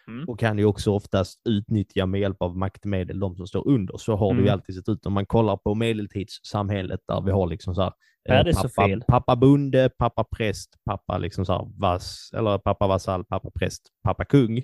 Mm. 0.09 0.28
och 0.28 0.39
kan 0.39 0.59
ju 0.59 0.64
också 0.64 0.93
oftast 0.93 1.40
utnyttja 1.48 2.06
med 2.06 2.20
hjälp 2.20 2.36
av 2.43 2.56
maktmedel 2.56 3.20
de 3.20 3.36
som 3.36 3.47
står 3.47 3.68
under. 3.68 3.97
Så 3.97 4.16
har 4.16 4.32
det 4.35 4.39
ju 4.39 4.43
Mm. 4.47 4.52
alltid 4.52 4.74
sett 4.74 4.89
ut 4.89 5.06
om 5.06 5.12
man 5.12 5.26
kollar 5.26 5.56
på 5.56 5.74
medeltidssamhället 5.74 7.01
där 7.09 7.20
vi 7.20 7.30
har 7.30 7.47
liksom 7.47 7.74
så 7.74 7.82
här, 7.82 7.93
eh, 8.28 8.52
så 8.52 8.62
pappa, 8.68 8.68
fel. 8.89 9.02
pappa 9.09 9.36
bonde, 9.36 9.90
pappa 9.98 10.24
präst, 10.24 10.74
pappa 10.85 11.18
liksom 11.18 11.44
så 11.47 11.52
här 11.52 11.68
vass, 11.80 12.30
eller 12.36 12.59
pappa 12.59 12.86
vasall, 12.86 13.24
pappa 13.24 13.51
präst, 13.55 13.82
pappa 14.05 14.24
kung. 14.24 14.59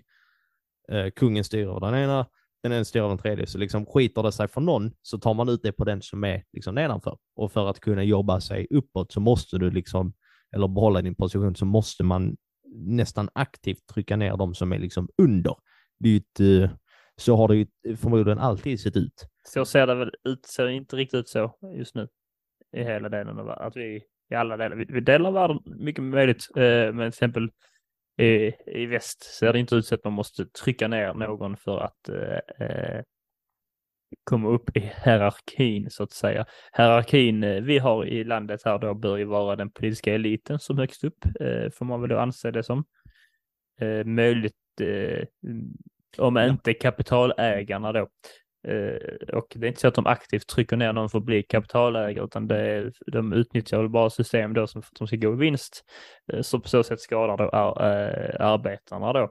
Eh, 0.92 1.10
kungen 1.16 1.44
styr 1.44 1.68
över 1.68 1.80
den 1.80 1.94
ena, 1.94 2.26
den 2.62 2.72
ena 2.72 2.84
styr 2.84 3.00
över 3.00 3.08
den 3.08 3.18
tredje. 3.18 3.46
Så 3.46 3.58
liksom 3.58 3.86
skiter 3.86 4.22
det 4.22 4.32
sig 4.32 4.48
för 4.48 4.60
någon 4.60 4.90
så 5.02 5.18
tar 5.18 5.34
man 5.34 5.48
ut 5.48 5.62
det 5.62 5.72
på 5.72 5.84
den 5.84 6.02
som 6.02 6.24
är 6.24 6.42
liksom 6.52 6.74
nedanför. 6.74 7.16
Och 7.36 7.52
för 7.52 7.66
att 7.70 7.80
kunna 7.80 8.02
jobba 8.04 8.40
sig 8.40 8.66
uppåt 8.70 9.12
så 9.12 9.20
måste 9.20 9.58
du 9.58 9.70
liksom, 9.70 10.12
eller 10.56 10.68
behålla 10.68 11.02
din 11.02 11.14
position, 11.14 11.54
så 11.56 11.64
måste 11.66 12.04
man 12.04 12.36
nästan 12.74 13.28
aktivt 13.32 13.86
trycka 13.94 14.16
ner 14.16 14.36
de 14.36 14.54
som 14.54 14.72
är 14.72 14.78
liksom 14.78 15.08
under. 15.22 15.56
Det 15.98 16.08
är 16.08 16.16
ett, 16.16 16.70
eh, 16.70 16.76
så 17.16 17.36
har 17.36 17.48
det 17.48 17.56
ju 17.56 17.66
förmodligen 17.96 18.38
alltid 18.38 18.80
sett 18.80 18.96
ut. 18.96 19.26
Så 19.46 19.64
ser 19.64 19.86
det 19.86 19.94
väl 19.94 20.10
ut, 20.24 20.46
ser 20.46 20.68
inte 20.68 20.96
riktigt 20.96 21.18
ut 21.18 21.28
så 21.28 21.58
just 21.78 21.94
nu. 21.94 22.08
I 22.76 22.82
hela 22.82 23.08
delen 23.08 23.38
av 23.38 23.46
världen. 23.46 23.66
Att 23.66 23.76
vi 23.76 24.02
i 24.30 24.34
alla 24.34 24.56
delar, 24.56 24.76
vi, 24.76 24.84
vi 24.84 25.00
delar 25.00 25.30
världen 25.30 25.58
mycket 25.64 26.04
möjligt. 26.04 26.48
Eh, 26.56 26.62
men 26.62 26.98
till 26.98 27.08
exempel 27.08 27.50
i, 28.18 28.52
i 28.66 28.86
väst 28.86 29.22
ser 29.22 29.52
det 29.52 29.58
inte 29.58 29.74
ut 29.74 29.86
så 29.86 29.94
att 29.94 30.04
man 30.04 30.12
måste 30.12 30.46
trycka 30.46 30.88
ner 30.88 31.14
någon 31.14 31.56
för 31.56 31.78
att 31.78 32.08
eh, 32.08 32.66
eh 32.66 33.02
komma 34.24 34.48
upp 34.48 34.76
i 34.76 34.92
hierarkin 35.04 35.90
så 35.90 36.02
att 36.02 36.12
säga. 36.12 36.46
Hierarkin 36.76 37.44
eh, 37.44 37.62
vi 37.62 37.78
har 37.78 38.06
i 38.06 38.24
landet 38.24 38.60
här 38.64 38.78
då 38.78 38.94
bör 38.94 39.16
ju 39.16 39.24
vara 39.24 39.56
den 39.56 39.70
politiska 39.70 40.14
eliten 40.14 40.58
som 40.58 40.78
högst 40.78 41.04
upp, 41.04 41.24
eh, 41.40 41.70
får 41.70 41.84
man 41.84 42.00
väl 42.00 42.10
då 42.10 42.18
anse 42.18 42.50
det 42.50 42.62
som. 42.62 42.84
Eh, 43.80 44.04
möjligt, 44.04 44.54
eh, 44.80 45.24
om 46.18 46.38
inte 46.38 46.74
kapitalägarna 46.74 47.92
då. 47.92 48.08
Och 49.32 49.46
det 49.56 49.66
är 49.66 49.68
inte 49.68 49.80
så 49.80 49.88
att 49.88 49.94
de 49.94 50.06
aktivt 50.06 50.46
trycker 50.46 50.76
ner 50.76 50.92
någon 50.92 51.10
för 51.10 51.18
att 51.18 51.24
bli 51.24 51.42
kapitalägare, 51.42 52.24
utan 52.24 52.48
det 52.48 52.56
är, 52.56 52.92
de 53.06 53.32
utnyttjar 53.32 53.78
väl 53.78 53.88
bara 53.88 54.10
system 54.10 54.54
då 54.54 54.66
som 54.66 54.82
för 54.82 54.88
att 54.88 54.98
de 54.98 55.06
ska 55.06 55.16
gå 55.16 55.32
i 55.32 55.36
vinst. 55.36 55.84
Så 56.42 56.60
på 56.60 56.68
så 56.68 56.82
sätt 56.82 57.00
skadar 57.00 57.36
då 57.36 57.48
ar, 57.48 57.82
arbetarna 58.40 59.12
då. 59.12 59.30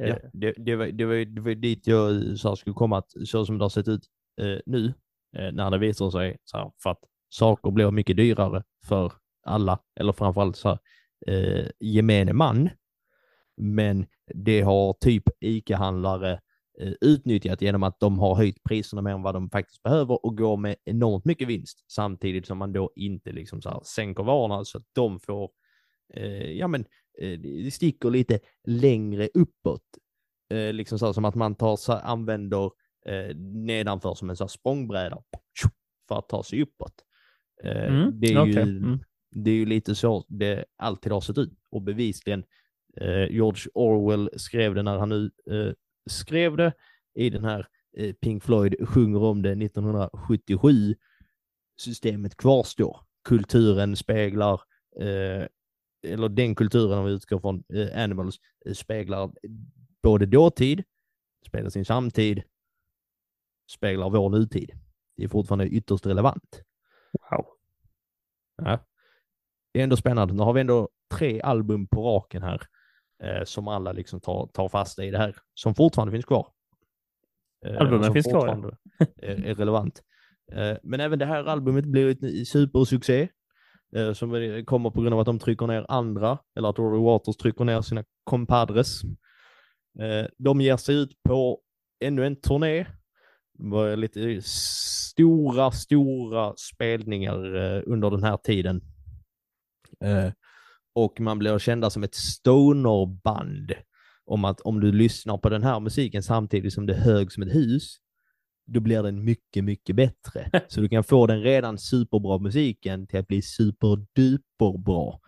Eh, 0.00 0.08
Ja, 0.08 0.16
det, 0.32 0.54
det, 0.56 0.76
var, 0.76 0.86
det, 0.86 1.04
var, 1.04 1.14
det 1.24 1.40
var 1.40 1.54
dit 1.54 1.86
jag 1.86 2.38
sa 2.38 2.56
skulle 2.56 2.74
komma, 2.74 2.98
att 2.98 3.10
så 3.24 3.46
som 3.46 3.58
det 3.58 3.64
har 3.64 3.68
sett 3.68 3.88
ut 3.88 4.04
eh, 4.40 4.58
nu, 4.66 4.94
eh, 5.36 5.52
när 5.52 5.70
det 5.70 5.78
visar 5.78 6.10
sig, 6.10 6.36
så 6.44 6.58
här, 6.58 6.70
för 6.82 6.90
att 6.90 7.00
saker 7.28 7.70
blir 7.70 7.90
mycket 7.90 8.16
dyrare 8.16 8.62
för 8.86 9.12
alla, 9.46 9.78
eller 10.00 10.12
framförallt 10.12 10.56
så 10.56 10.68
här, 10.68 10.78
eh, 11.26 11.66
gemene 11.80 12.32
man. 12.32 12.70
Men 13.56 14.06
det 14.34 14.60
har 14.60 14.92
typ 14.92 15.22
ICA-handlare 15.40 16.40
eh, 16.80 16.92
utnyttjat 17.00 17.62
genom 17.62 17.82
att 17.82 18.00
de 18.00 18.18
har 18.18 18.34
höjt 18.34 18.62
priserna 18.62 19.02
mer 19.02 19.10
än 19.10 19.22
vad 19.22 19.34
de 19.34 19.50
faktiskt 19.50 19.82
behöver 19.82 20.26
och 20.26 20.36
går 20.36 20.56
med 20.56 20.76
enormt 20.84 21.24
mycket 21.24 21.48
vinst 21.48 21.84
samtidigt 21.88 22.46
som 22.46 22.58
man 22.58 22.72
då 22.72 22.92
inte 22.96 23.32
liksom 23.32 23.62
så 23.62 23.70
här 23.70 23.80
sänker 23.84 24.22
varorna 24.22 24.64
så 24.64 24.78
att 24.78 24.84
de 24.92 25.20
får, 25.20 25.50
eh, 26.14 26.52
ja 26.52 26.68
men 26.68 26.80
eh, 26.80 26.86
det 27.18 27.74
sticker 27.74 28.10
lite 28.10 28.38
längre 28.64 29.28
uppåt. 29.34 29.82
Eh, 30.50 30.72
liksom 30.72 30.98
så 30.98 31.12
som 31.12 31.24
att 31.24 31.34
man 31.34 31.54
tar, 31.54 31.76
så 31.76 31.92
använder 31.92 32.64
eh, 33.06 33.36
nedanför 33.36 34.14
som 34.14 34.30
en 34.30 34.36
så 34.36 34.48
språngbräda 34.48 35.22
för 36.08 36.18
att 36.18 36.28
ta 36.28 36.42
sig 36.42 36.62
uppåt. 36.62 36.94
Eh, 37.64 37.94
Mm, 37.94 38.20
det, 38.20 38.26
är 38.32 38.42
okej. 38.42 38.54
ju, 38.54 38.60
Mm. 38.78 38.98
det 39.30 39.50
är 39.50 39.54
ju 39.54 39.66
lite 39.66 39.94
så 39.94 40.24
det 40.28 40.64
alltid 40.76 41.12
har 41.12 41.20
sett 41.20 41.38
ut 41.38 41.52
och 41.70 41.82
bevisligen 41.82 42.44
eh, 43.00 43.30
George 43.30 43.70
Orwell 43.74 44.30
skrev 44.36 44.74
det 44.74 44.82
när 44.82 44.98
han 44.98 45.08
nu 45.08 45.30
eh, 45.50 45.72
skrev 46.10 46.56
det 46.56 46.72
i 47.14 47.30
den 47.30 47.44
här 47.44 47.66
eh, 47.96 48.12
Pink 48.12 48.44
Floyd 48.44 48.88
sjunger 48.88 49.22
om 49.22 49.42
det 49.42 49.50
1977. 49.52 50.94
Systemet 51.80 52.36
kvarstår. 52.36 53.00
Kulturen 53.24 53.96
speglar 53.96 54.60
eh, 55.00 55.46
eller 56.06 56.28
den 56.28 56.54
kulturen 56.54 56.98
om 56.98 57.04
vi 57.04 57.12
utgår 57.12 57.38
från 57.38 57.64
eh, 57.74 58.02
Animals 58.02 58.36
eh, 58.66 58.72
speglar 58.72 59.32
både 60.02 60.26
dåtid, 60.26 60.82
speglar 61.46 61.70
sin 61.70 61.84
samtid, 61.84 62.42
speglar 63.70 64.10
vår 64.10 64.30
nutid. 64.30 64.70
Det 65.16 65.24
är 65.24 65.28
fortfarande 65.28 65.68
ytterst 65.68 66.06
relevant. 66.06 66.62
Wow. 67.30 67.46
Ja. 68.56 68.78
Det 69.72 69.80
är 69.80 69.84
ändå 69.84 69.96
spännande. 69.96 70.34
Nu 70.34 70.42
har 70.42 70.52
vi 70.52 70.60
ändå 70.60 70.88
tre 71.14 71.40
album 71.40 71.86
på 71.86 72.02
raken 72.02 72.42
här 72.42 72.62
eh, 73.22 73.44
som 73.44 73.68
alla 73.68 73.92
liksom 73.92 74.20
tar, 74.20 74.46
tar 74.46 74.68
fasta 74.68 75.04
i 75.04 75.10
det 75.10 75.18
här, 75.18 75.36
som 75.54 75.74
fortfarande 75.74 76.12
finns 76.12 76.24
kvar. 76.24 76.52
Eh, 77.66 77.80
Albumen 77.80 78.12
finns 78.12 78.26
kvar, 78.26 78.48
ja. 78.48 79.06
är, 79.16 79.44
är 79.44 79.54
relevant. 79.54 80.02
Eh, 80.52 80.76
men 80.82 81.00
även 81.00 81.18
det 81.18 81.26
här 81.26 81.44
albumet 81.44 81.84
blir 81.84 82.08
ett 82.08 82.48
supersuccé. 82.48 83.28
Eh, 83.96 84.12
som 84.12 84.62
kommer 84.66 84.90
på 84.90 85.00
grund 85.00 85.14
av 85.14 85.20
att 85.20 85.26
de 85.26 85.38
trycker 85.38 85.66
ner 85.66 85.86
andra, 85.88 86.38
eller 86.56 86.68
att 86.68 86.78
Rory 86.78 87.02
Waters 87.02 87.36
trycker 87.36 87.64
ner 87.64 87.82
sina 87.82 88.04
compadres. 88.24 89.02
Eh, 90.00 90.26
de 90.38 90.60
ger 90.60 90.76
sig 90.76 90.94
ut 90.94 91.22
på 91.22 91.60
ännu 92.04 92.26
en 92.26 92.40
turné. 92.40 92.86
Det 93.58 93.70
var 93.70 93.96
lite 93.96 94.42
stora, 94.42 95.70
stora 95.70 96.54
spelningar 96.56 97.54
eh, 97.54 97.82
under 97.86 98.10
den 98.10 98.22
här 98.22 98.36
tiden. 98.36 98.80
Eh, 100.04 100.32
och 100.94 101.20
man 101.20 101.38
blir 101.38 101.58
kända 101.58 101.90
som 101.90 102.02
ett 102.02 102.14
stonerband. 102.14 103.72
Om 104.24 104.44
att 104.44 104.60
om 104.60 104.80
du 104.80 104.92
lyssnar 104.92 105.38
på 105.38 105.48
den 105.48 105.62
här 105.62 105.80
musiken 105.80 106.22
samtidigt 106.22 106.72
som 106.72 106.86
det 106.86 106.94
hög 106.94 107.32
som 107.32 107.42
ett 107.42 107.54
hus, 107.54 107.96
då 108.66 108.80
blir 108.80 109.02
den 109.02 109.24
mycket, 109.24 109.64
mycket 109.64 109.96
bättre. 109.96 110.50
Så 110.68 110.80
du 110.80 110.88
kan 110.88 111.04
få 111.04 111.26
den 111.26 111.42
redan 111.42 111.78
superbra 111.78 112.38
musiken 112.38 113.06
till 113.06 113.18
att 113.18 113.28
bli 113.28 113.42
superduperbra. 113.42 115.18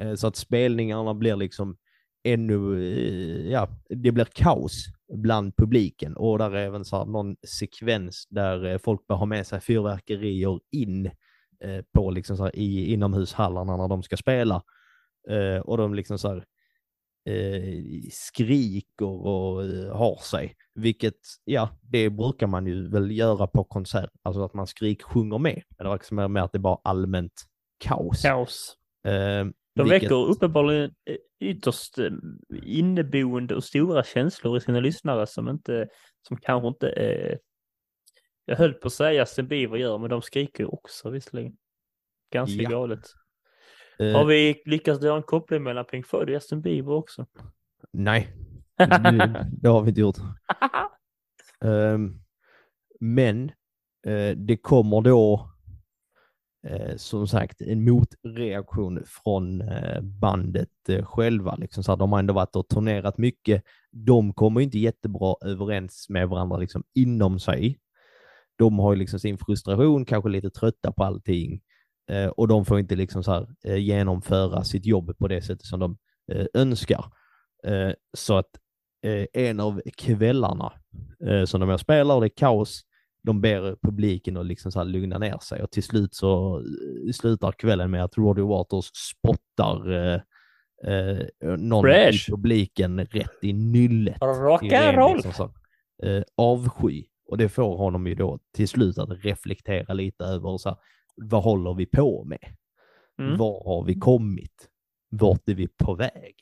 Eh, 0.00 0.14
så 0.14 0.26
att 0.26 0.36
spelningarna 0.36 1.14
blir 1.14 1.36
liksom 1.36 1.76
ännu, 2.24 2.82
eh, 2.82 3.50
ja, 3.50 3.68
det 3.88 4.12
blir 4.12 4.24
kaos 4.24 4.86
bland 5.12 5.56
publiken 5.56 6.16
och 6.16 6.38
där 6.38 6.50
är 6.50 6.66
även 6.66 6.84
så 6.84 7.04
någon 7.04 7.36
sekvens 7.46 8.26
där 8.30 8.64
eh, 8.64 8.78
folk 8.78 9.06
bör 9.06 9.16
ha 9.16 9.26
med 9.26 9.46
sig 9.46 9.60
fyrverkerier 9.60 10.60
in 10.70 11.10
på 11.92 12.10
liksom 12.10 12.36
så 12.36 12.50
i 12.50 12.92
inomhushallarna 12.92 13.76
när 13.76 13.88
de 13.88 14.02
ska 14.02 14.16
spela. 14.16 14.62
Och 15.64 15.76
de 15.76 15.94
liksom 15.94 16.18
så 16.18 16.28
här 16.28 16.44
skriker 18.10 19.06
och 19.26 19.64
eh, 19.64 19.96
har 19.96 20.16
sig, 20.16 20.56
vilket, 20.74 21.18
ja, 21.44 21.68
det 21.82 22.10
brukar 22.10 22.46
man 22.46 22.66
ju 22.66 22.88
väl 22.88 23.10
göra 23.10 23.46
på 23.46 23.64
konsert, 23.64 24.10
alltså 24.22 24.42
att 24.44 24.54
man 24.54 24.66
skrik 24.66 25.02
sjunger 25.02 25.38
med. 25.38 25.62
Men 25.78 25.86
det 25.86 25.92
liksom 25.92 26.16
mer 26.16 26.28
med 26.28 26.42
att 26.44 26.52
det 26.52 26.58
bara 26.58 26.78
allmänt 26.84 27.42
kaos. 27.78 28.22
Kaos. 28.22 28.76
Eh, 29.04 29.12
De 29.12 29.52
vilket- 29.74 30.02
väcker 30.02 30.14
uppenbarligen 30.14 30.94
eh, 31.04 31.16
ytterst 31.40 31.98
eh, 31.98 32.10
inneboende 32.62 33.54
och 33.54 33.64
stora 33.64 34.04
känslor 34.04 34.56
i 34.56 34.60
sina 34.60 34.80
lyssnare 34.80 35.26
som 35.26 35.48
inte, 35.48 35.88
som 36.28 36.36
kanske 36.36 36.68
inte 36.68 36.88
är, 36.90 37.38
jag 38.44 38.56
höll 38.56 38.74
på 38.74 38.86
att 38.86 38.92
säga 38.92 39.20
Justin 39.20 39.48
Bieber 39.48 39.76
gör, 39.76 39.98
men 39.98 40.10
de 40.10 40.22
skriker 40.22 40.64
ju 40.64 40.68
också 40.68 41.10
visserligen. 41.10 41.56
Ganska 42.32 42.62
Ja. 42.62 42.70
galet. 42.70 43.00
Eh, 44.00 44.12
Har 44.12 44.24
vi 44.24 44.62
lyckats 44.64 45.04
göra 45.04 45.16
en 45.16 45.22
koppling 45.22 45.62
mellan 45.62 45.84
Pink 45.84 46.06
Floyd 46.06 46.28
och 46.28 46.34
Justin 46.34 46.60
Bieber 46.60 46.92
också? 46.92 47.26
Nej, 47.92 48.28
det, 48.76 49.46
det 49.52 49.68
har 49.68 49.82
vi 49.82 49.88
inte 49.88 50.00
gjort. 50.00 50.16
Ehm, 51.64 52.20
men 53.00 53.50
eh, 54.06 54.36
det 54.36 54.56
kommer 54.56 55.00
då 55.00 55.50
eh, 56.66 56.96
som 56.96 57.28
sagt 57.28 57.60
en 57.60 57.84
motreaktion 57.84 59.02
från 59.06 59.60
eh, 59.60 60.00
bandet 60.00 60.68
själva. 61.02 61.56
Liksom, 61.56 61.84
så 61.84 61.92
att 61.92 61.98
de 61.98 62.12
har 62.12 62.18
ändå 62.18 62.34
varit 62.34 62.56
och 62.56 62.68
turnerat 62.68 63.18
mycket. 63.18 63.62
De 63.90 64.34
kommer 64.34 64.60
inte 64.60 64.78
jättebra 64.78 65.34
överens 65.44 66.06
med 66.08 66.28
varandra 66.28 66.56
liksom, 66.56 66.82
inom 66.94 67.40
sig. 67.40 67.78
De 68.56 68.78
har 68.78 68.92
ju 68.92 68.98
liksom 68.98 69.20
sin 69.20 69.38
frustration, 69.38 70.04
kanske 70.04 70.30
lite 70.30 70.50
trötta 70.50 70.92
på 70.92 71.04
allting 71.04 71.60
och 72.28 72.48
de 72.48 72.64
får 72.64 72.78
inte 72.78 72.96
liksom 72.96 73.24
så 73.24 73.32
här, 73.32 73.46
eh, 73.64 73.76
genomföra 73.76 74.64
sitt 74.64 74.86
jobb 74.86 75.18
på 75.18 75.28
det 75.28 75.42
sättet 75.42 75.66
som 75.66 75.80
de 75.80 75.98
eh, 76.32 76.46
önskar. 76.54 77.04
Eh, 77.64 77.92
så 78.16 78.36
att 78.36 78.50
eh, 79.04 79.26
en 79.32 79.60
av 79.60 79.80
kvällarna 79.96 80.72
eh, 81.26 81.44
som 81.44 81.60
de 81.60 81.78
spelar 81.78 82.20
det 82.20 82.26
är 82.26 82.36
kaos, 82.36 82.80
de 83.22 83.40
ber 83.40 83.76
publiken 83.82 84.36
att 84.36 84.46
liksom 84.46 84.72
så 84.72 84.84
lugna 84.84 85.18
ner 85.18 85.38
sig 85.38 85.62
och 85.62 85.70
till 85.70 85.82
slut 85.82 86.14
så 86.14 86.58
eh, 86.58 87.12
slutar 87.12 87.52
kvällen 87.52 87.90
med 87.90 88.04
att 88.04 88.18
Roddy 88.18 88.42
Waters 88.42 88.90
spottar 88.94 89.92
eh, 89.92 90.20
eh, 90.84 91.26
någon 91.40 91.82
Fresh. 91.82 92.28
i 92.28 92.32
publiken 92.32 93.06
rätt 93.06 93.38
i 93.42 93.52
nyllet. 93.52 94.20
Rock'n'roll! 94.20 95.16
liksom 95.16 95.52
eh, 96.02 96.22
avsky. 96.36 97.04
Och 97.28 97.38
det 97.38 97.48
får 97.48 97.76
honom 97.76 98.06
ju 98.06 98.14
då 98.14 98.38
till 98.54 98.68
slut 98.68 98.98
att 98.98 99.24
reflektera 99.24 99.94
lite 99.94 100.24
över 100.24 100.58
så 100.58 100.68
här, 100.68 100.78
vad 101.16 101.42
håller 101.42 101.74
vi 101.74 101.86
på 101.86 102.24
med? 102.24 102.56
Mm. 103.18 103.38
Var 103.38 103.64
har 103.64 103.84
vi 103.84 103.94
kommit? 103.94 104.68
Vart 105.10 105.48
är 105.48 105.54
vi 105.54 105.68
på 105.68 105.94
väg? 105.94 106.34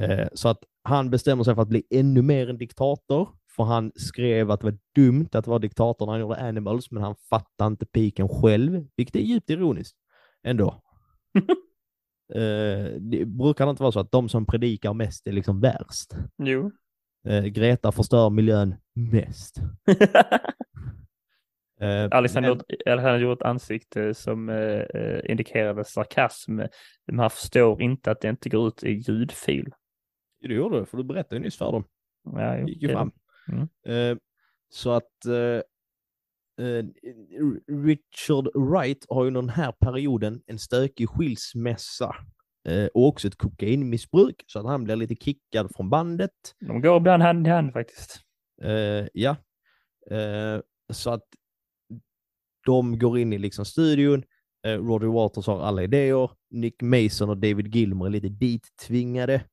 Eh, 0.00 0.28
så 0.34 0.48
att 0.48 0.64
han 0.82 1.10
bestämmer 1.10 1.44
sig 1.44 1.54
för 1.54 1.62
att 1.62 1.68
bli 1.68 1.82
ännu 1.90 2.22
mer 2.22 2.50
en 2.50 2.58
diktator. 2.58 3.28
För 3.56 3.64
han 3.64 3.92
skrev 3.96 4.50
att 4.50 4.60
det 4.60 4.66
var 4.66 4.78
dumt 4.94 5.28
att 5.32 5.46
vara 5.46 5.58
diktator 5.58 6.06
när 6.06 6.12
han 6.12 6.20
gjorde 6.20 6.36
Animals, 6.36 6.90
men 6.90 7.02
han 7.02 7.14
fattade 7.30 7.68
inte 7.68 7.86
piken 7.86 8.28
själv, 8.28 8.86
vilket 8.96 9.16
är 9.16 9.20
djupt 9.20 9.50
ironiskt 9.50 9.96
ändå. 10.42 10.82
eh, 12.34 13.00
det 13.00 13.24
brukar 13.26 13.70
inte 13.70 13.82
vara 13.82 13.92
så 13.92 14.00
att 14.00 14.12
de 14.12 14.28
som 14.28 14.46
predikar 14.46 14.94
mest 14.94 15.26
är 15.26 15.32
liksom 15.32 15.60
värst. 15.60 16.14
Jo. 16.38 16.70
Eh, 17.28 17.44
Greta 17.44 17.92
förstör 17.92 18.30
miljön 18.30 18.74
mest. 18.94 19.60
Eh, 21.82 22.08
Alex 22.10 22.34
han 22.34 22.42
men- 22.86 22.98
han 22.98 23.20
gjort 23.20 23.38
ett 23.40 23.46
ansikte 23.46 24.14
som 24.14 24.48
eh, 24.48 24.56
eh, 24.80 25.30
indikerade 25.30 25.84
sarkasm. 25.84 26.56
Men 27.06 27.18
han 27.18 27.30
förstår 27.30 27.82
inte 27.82 28.10
att 28.10 28.20
det 28.20 28.28
inte 28.28 28.48
går 28.48 28.68
ut 28.68 28.84
i 28.84 28.90
ljudfil. 28.90 29.70
Det 30.40 30.54
gjorde 30.54 30.80
du, 30.80 30.86
för 30.86 30.96
du 30.96 31.04
berättade 31.04 31.36
ju 31.36 31.42
nyss 31.42 31.56
för 31.58 31.72
dem. 31.72 31.84
Ja, 32.24 32.56
jo, 32.58 32.66
Det 32.66 32.72
gick 32.72 32.82
ju 32.82 32.88
det- 32.88 32.94
fram. 32.94 33.12
Mm. 33.48 33.68
Eh, 34.12 34.18
så 34.70 34.90
att 34.90 35.26
eh, 35.26 35.62
eh, 36.66 36.84
Richard 37.84 38.48
Wright 38.54 39.06
har 39.08 39.24
ju 39.24 39.30
den 39.30 39.48
här 39.48 39.72
perioden 39.72 40.42
en 40.46 40.58
stökig 40.58 41.08
skilsmässa 41.08 42.16
eh, 42.68 42.86
och 42.94 43.06
också 43.08 43.28
ett 43.28 43.36
kokainmissbruk 43.38 44.44
så 44.46 44.58
att 44.58 44.66
han 44.66 44.84
blir 44.84 44.96
lite 44.96 45.14
kickad 45.14 45.70
från 45.76 45.90
bandet. 45.90 46.30
De 46.60 46.80
går 46.80 46.96
ibland 46.96 47.22
hand 47.22 47.46
i 47.46 47.50
hand 47.50 47.72
faktiskt. 47.72 48.20
Ja, 49.12 49.36
så 50.92 51.10
att 51.10 51.22
de 52.66 52.98
går 52.98 53.18
in 53.18 53.32
i 53.32 53.38
liksom 53.38 53.64
studion. 53.64 54.24
Eh, 54.66 55.12
Waters 55.12 55.46
har 55.46 55.60
alla 55.60 55.82
idéer. 55.82 56.30
Nick 56.50 56.82
Mason 56.82 57.30
och 57.30 57.38
David 57.38 57.74
Gilmer 57.74 58.06
är 58.06 58.10
lite 58.10 58.28
dittvingade 58.28 59.44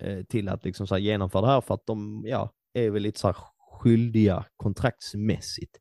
eh, 0.00 0.22
till 0.24 0.48
att 0.48 0.64
liksom 0.64 0.86
så 0.86 0.94
här 0.94 1.02
genomföra 1.02 1.42
det 1.42 1.52
här 1.52 1.60
för 1.60 1.74
att 1.74 1.86
de 1.86 2.22
ja, 2.26 2.52
är 2.74 2.90
väl 2.90 3.02
lite 3.02 3.20
så 3.20 3.28
här 3.28 3.36
skyldiga 3.80 4.44
kontraktsmässigt. 4.56 5.76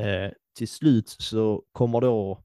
Eh, 0.00 0.30
till 0.58 0.68
slut 0.68 1.08
så 1.08 1.64
kommer 1.72 2.00
då, 2.00 2.44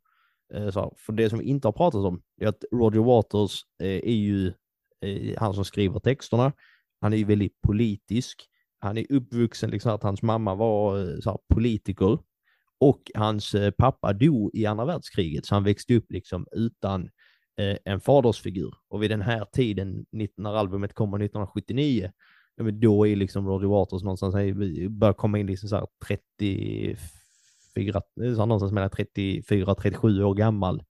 eh, 0.54 0.70
så 0.70 0.80
här, 0.80 0.92
för 0.98 1.14
det 1.14 1.30
som 1.30 1.40
vi 1.40 1.46
inte 1.46 1.68
har 1.68 1.74
pratat 1.74 2.06
om, 2.06 2.22
är 2.42 2.48
att 2.48 2.64
Roger 2.72 3.00
Waters 3.00 3.62
eh, 3.82 3.88
är 3.88 4.16
ju 4.16 4.54
eh, 5.02 5.38
han 5.38 5.54
som 5.54 5.66
skriver 5.66 6.00
texterna. 6.00 6.54
Han 7.02 7.14
är 7.14 7.18
ju 7.18 7.26
väldigt 7.26 7.62
politisk. 7.62 8.46
Han 8.80 8.98
är 8.98 9.06
uppvuxen 9.12 9.70
liksom 9.70 9.92
att 9.92 10.04
hans 10.04 10.22
mamma 10.22 10.56
var 10.56 11.00
eh, 11.00 11.20
så 11.20 11.30
här, 11.30 11.40
politiker 11.54 12.20
och 12.80 13.12
hans 13.16 13.56
eh, 13.56 13.72
pappa 13.72 14.14
dog 14.14 14.52
i 14.54 14.66
andra 14.66 14.86
världskriget 14.86 15.46
så 15.46 15.56
han 15.56 15.64
växte 15.64 15.96
upp 15.96 16.12
liksom 16.12 16.48
utan 16.52 17.10
eh, 17.58 17.78
en 17.86 18.00
fadersfigur. 18.00 18.74
Och 18.90 19.04
vid 19.04 19.12
den 19.12 19.22
här 19.22 19.46
tiden, 19.46 20.06
när 20.38 20.54
albumet 20.54 20.94
kommer 20.94 21.18
1979, 21.18 22.12
då 22.82 23.08
är 23.08 23.16
liksom 23.16 23.48
Roger 23.48 23.68
Waters 23.68 24.04
någonstans, 24.04 24.36
börjar 24.90 25.14
komma 25.14 25.40
in 25.40 25.48
liksom 25.48 25.70
så 25.70 25.76
här 25.76 25.88
34, 26.08 26.98
eh, 28.22 28.34
så 28.34 28.40
här 28.40 28.46
någonstans 28.46 28.72
mellan 28.72 28.90
34-37 28.90 30.24
år 30.24 30.34
gammal, 30.34 30.84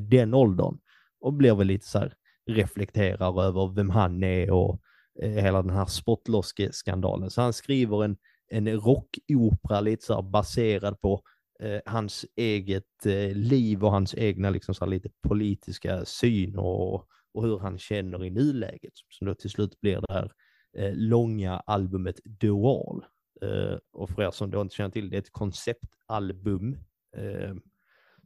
den 0.00 0.34
åldern. 0.34 0.78
Och 1.20 1.32
blir 1.32 1.54
väl 1.54 1.66
lite 1.66 1.86
så 1.86 1.98
här, 1.98 2.14
reflekterar 2.46 3.42
över 3.42 3.74
vem 3.74 3.90
han 3.90 4.22
är 4.24 4.50
och 4.50 4.80
hela 5.22 5.62
den 5.62 5.70
här 5.70 5.86
spottloske-skandalen. 5.86 7.30
Så 7.30 7.42
han 7.42 7.52
skriver 7.52 8.04
en, 8.04 8.16
en 8.48 8.80
rockopera 8.80 9.80
lite 9.80 10.04
så 10.06 10.22
baserad 10.22 11.00
på 11.00 11.22
eh, 11.60 11.80
hans 11.86 12.26
eget 12.36 13.06
eh, 13.06 13.34
liv 13.34 13.84
och 13.84 13.90
hans 13.90 14.14
egna 14.14 14.50
liksom 14.50 14.74
så 14.74 14.84
här 14.84 14.90
lite 14.90 15.10
politiska 15.28 16.04
syn 16.04 16.58
och, 16.58 16.94
och 17.34 17.42
hur 17.42 17.58
han 17.58 17.78
känner 17.78 18.24
i 18.24 18.30
nuläget. 18.30 18.92
Som 19.08 19.26
då 19.26 19.34
till 19.34 19.50
slut 19.50 19.80
blir 19.80 20.00
det 20.08 20.14
här 20.14 20.32
eh, 20.76 20.94
långa 20.94 21.56
albumet 21.66 22.20
Wall. 22.42 23.04
Eh, 23.42 23.78
och 23.92 24.10
för 24.10 24.22
er 24.22 24.30
som 24.30 24.50
då 24.50 24.60
inte 24.60 24.74
känner 24.74 24.90
till 24.90 25.10
det, 25.10 25.16
är 25.16 25.20
ett 25.20 25.32
konceptalbum. 25.32 26.76
Eh, 27.16 27.54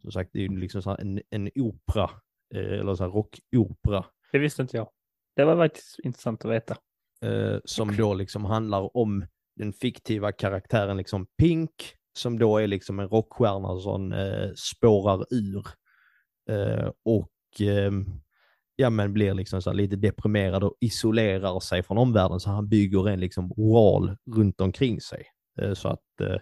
som 0.03 0.13
sagt, 0.13 0.31
det 0.33 0.39
är 0.39 0.43
ju 0.43 0.57
liksom 0.57 0.83
så 0.83 0.91
en, 0.91 1.23
en 1.31 1.51
opera, 1.55 2.11
eh, 2.55 2.81
eller 2.81 2.95
så 2.95 3.05
här 3.05 3.11
rockopera 3.11 4.05
Det 4.33 4.39
visste 4.39 4.63
inte 4.63 4.77
jag. 4.77 4.91
Det 5.37 5.45
var 5.45 5.57
faktiskt 5.57 5.99
intressant 5.99 6.45
att 6.45 6.51
veta. 6.51 6.77
som 7.65 7.97
då 7.97 8.15
liksom 8.15 8.45
handlar 8.45 8.97
om 8.97 9.27
den 9.61 9.73
fiktiva 9.73 10.32
karaktären 10.32 10.97
liksom 10.97 11.27
Pink, 11.39 11.70
som 12.19 12.39
då 12.39 12.59
är 12.59 12.66
liksom 12.66 13.01
en 13.01 13.09
rockstjärna 13.09 13.81
som 13.81 14.12
eh, 14.12 14.51
spårar 14.55 15.27
ur 15.31 15.66
eh, 16.51 16.91
och 17.05 17.61
eh, 17.61 17.93
ja, 18.77 18.91
men 18.91 19.12
blir 19.12 19.35
liksom 19.35 19.62
så 19.62 19.70
här 19.70 19.77
lite 19.77 19.97
deprimerad 19.97 20.65
och 20.65 20.77
isolerar 20.81 21.61
sig 21.61 21.82
från 21.82 21.99
omvärlden 21.99 22.41
så 22.41 22.51
han 22.51 22.69
bygger 22.69 23.09
en 23.09 23.20
liksom 23.20 23.49
wall 23.57 24.16
runt 24.37 24.61
omkring 24.61 25.01
sig. 25.01 25.27
Eh, 25.61 25.74
så 25.74 25.89
att 25.89 26.20
eh, 26.20 26.37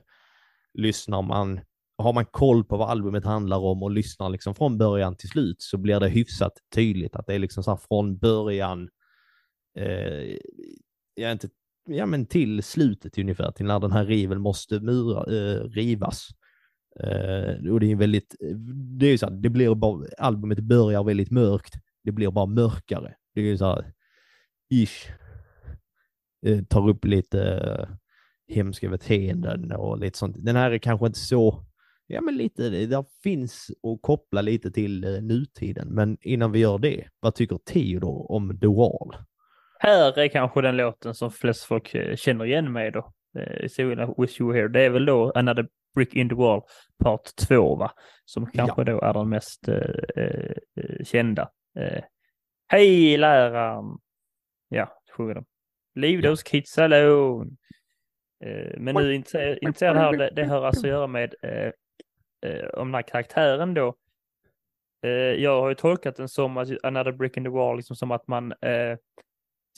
lyssnar 0.74 1.23
man, 1.23 1.61
har 1.99 2.12
man 2.12 2.27
koll 2.27 2.65
på 2.65 2.77
vad 2.77 2.90
albumet 2.90 3.24
handlar 3.24 3.59
om 3.59 3.82
och 3.82 3.90
lyssnar 3.90 4.28
liksom 4.28 4.55
från 4.55 4.78
början 4.78 5.16
till 5.16 5.28
slut 5.28 5.57
så 5.59 5.78
blir 5.78 6.01
det 6.01 6.09
hyfsat 6.09 6.53
tydligt 6.74 7.16
att 7.16 7.27
det 7.27 7.35
är 7.35 7.39
liksom 7.39 7.62
så 7.62 7.70
här 7.70 7.81
från 7.89 8.19
början 8.19 8.89
eh, 9.78 10.36
är 11.16 11.32
inte, 11.32 11.49
ja, 11.89 12.06
men 12.06 12.27
till 12.27 12.62
slutet 12.62 13.19
ungefär, 13.19 13.52
till 13.52 13.66
när 13.66 13.81
den 13.81 13.93
här 13.93 14.05
riven 14.05 14.40
måste 14.40 14.81
mura, 14.81 15.36
eh, 15.36 15.65
rivas. 15.65 16.28
Eh, 17.01 17.73
och 17.73 17.81
det 17.81 17.93
är 17.93 17.97
väldigt, 17.97 18.36
det 18.98 19.06
är 19.06 19.10
ju 19.10 19.19
så 19.19 19.27
här, 19.27 19.32
det 19.32 19.48
blir 19.48 19.74
bara, 19.74 20.06
albumet 20.19 20.60
börjar 20.60 21.05
väldigt 21.05 21.31
mörkt, 21.31 21.74
det 22.05 22.12
blir 22.12 22.31
bara 22.31 22.47
mörkare. 22.47 23.15
Det 23.35 23.40
är 23.40 23.44
ju 23.44 23.59
så 23.59 23.65
här, 23.65 23.93
ish, 24.70 25.10
eh, 26.47 26.65
tar 26.65 26.89
upp 26.89 27.05
lite 27.05 27.43
eh, 27.43 27.89
hemska 28.55 28.89
beteenden 28.89 29.73
och 29.73 29.98
lite 29.98 30.19
sånt. 30.19 30.36
Den 30.39 30.56
här 30.56 30.70
är 30.70 30.78
kanske 30.78 31.06
inte 31.06 31.19
så, 31.19 31.65
ja 32.06 32.20
men 32.20 32.36
lite, 32.36 32.86
där 32.86 33.05
finns 33.23 33.70
att 33.82 34.02
koppla 34.02 34.43
lite 34.43 34.70
till 34.70 35.05
eh, 35.05 35.23
nutiden. 35.23 35.89
Men 35.89 36.19
innan 36.20 36.52
vi 36.52 36.59
gör 36.59 36.78
det, 36.78 37.09
vad 37.20 37.35
tycker 37.35 37.59
Theodor 37.59 38.32
om 38.32 38.60
The 38.60 38.66
Wall? 38.66 39.16
Här 39.79 40.19
är 40.19 40.29
kanske 40.29 40.63
den 40.63 40.77
låten 40.77 41.15
som 41.15 41.31
flest 41.31 41.65
folk 41.65 41.95
eh, 41.95 42.17
känner 42.17 42.45
igen 42.45 42.73
mig 42.73 42.91
då. 42.91 43.13
Eh, 43.39 43.65
I 43.65 43.69
serien 43.69 44.15
Wish 44.19 44.41
You 44.41 44.53
Were 44.53 44.59
Here. 44.61 44.69
Det 44.69 44.81
är 44.81 44.91
väl 44.91 45.05
då 45.07 45.33
Another 45.35 45.69
Brick 45.95 46.15
in 46.15 46.29
the 46.29 46.35
Wall 46.35 46.63
part 46.99 47.37
2 47.49 47.77
va? 47.77 47.93
Som 48.25 48.47
kanske 48.47 48.85
då 48.85 49.01
är 49.01 49.13
den 49.13 49.29
mest 49.29 49.69
eh, 49.69 49.77
eh, 50.17 50.53
eh, 50.77 51.05
kända. 51.05 51.51
Eh, 51.79 52.03
Hej 52.69 53.17
läraren! 53.17 53.99
Ja, 54.69 55.01
sjunger 55.17 55.35
de. 55.35 55.45
Leave 55.95 56.23
Ja. 56.23 56.31
those 56.31 56.43
kids 56.47 56.79
alone. 56.79 57.51
Eh, 58.45 58.79
men 58.79 58.95
nu 58.95 59.19
det 59.19 59.39
här, 59.83 60.13
det, 60.17 60.31
det 60.37 60.45
har 60.45 60.65
alltså 60.67 60.87
att 60.87 60.91
göra 60.91 61.07
med 61.07 61.35
eh, 61.43 61.71
eh, 62.51 62.69
om 62.69 62.89
den 62.89 62.95
här 62.95 63.03
karaktären 63.03 63.75
då 63.75 63.95
Eh, 65.03 65.11
jag 65.11 65.61
har 65.61 65.69
ju 65.69 65.75
tolkat 65.75 66.17
den 66.17 66.29
som 66.29 66.57
att 66.57 66.69
another 66.83 67.13
brick 67.13 67.37
in 67.37 67.45
the 67.45 67.51
wall, 67.51 67.77
liksom 67.77 67.97
som 67.97 68.11
att 68.11 68.29
man 68.29 68.53
eh, 68.53 68.97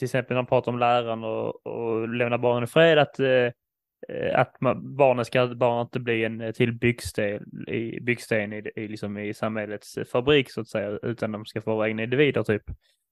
till 0.01 0.05
exempel 0.05 0.35
när 0.35 0.41
man 0.41 0.47
pratar 0.47 0.71
om 0.71 0.79
läraren 0.79 1.23
och, 1.23 1.65
och 1.65 2.09
lämna 2.09 2.37
barnen 2.37 2.63
i 2.63 2.67
fred, 2.67 2.97
att, 2.97 3.19
eh, 3.19 3.51
eh, 4.09 4.39
att 4.39 4.61
man, 4.61 4.95
barnen 4.95 5.25
ska 5.25 5.47
bara 5.47 5.81
inte 5.81 5.99
bli 5.99 6.23
en 6.23 6.41
eh, 6.41 6.51
till 6.51 6.73
byggsten 6.73 7.67
i, 7.67 7.99
byggsten 8.01 8.53
i, 8.53 8.71
i, 8.75 8.87
liksom 8.87 9.17
i 9.17 9.33
samhällets 9.33 9.97
fabrik 10.11 10.51
så 10.51 10.61
att 10.61 10.67
säga, 10.67 10.99
utan 11.01 11.31
de 11.31 11.45
ska 11.45 11.61
få 11.61 11.75
vara 11.75 11.87
egna 11.87 12.03
individer 12.03 12.43
typ. 12.43 12.63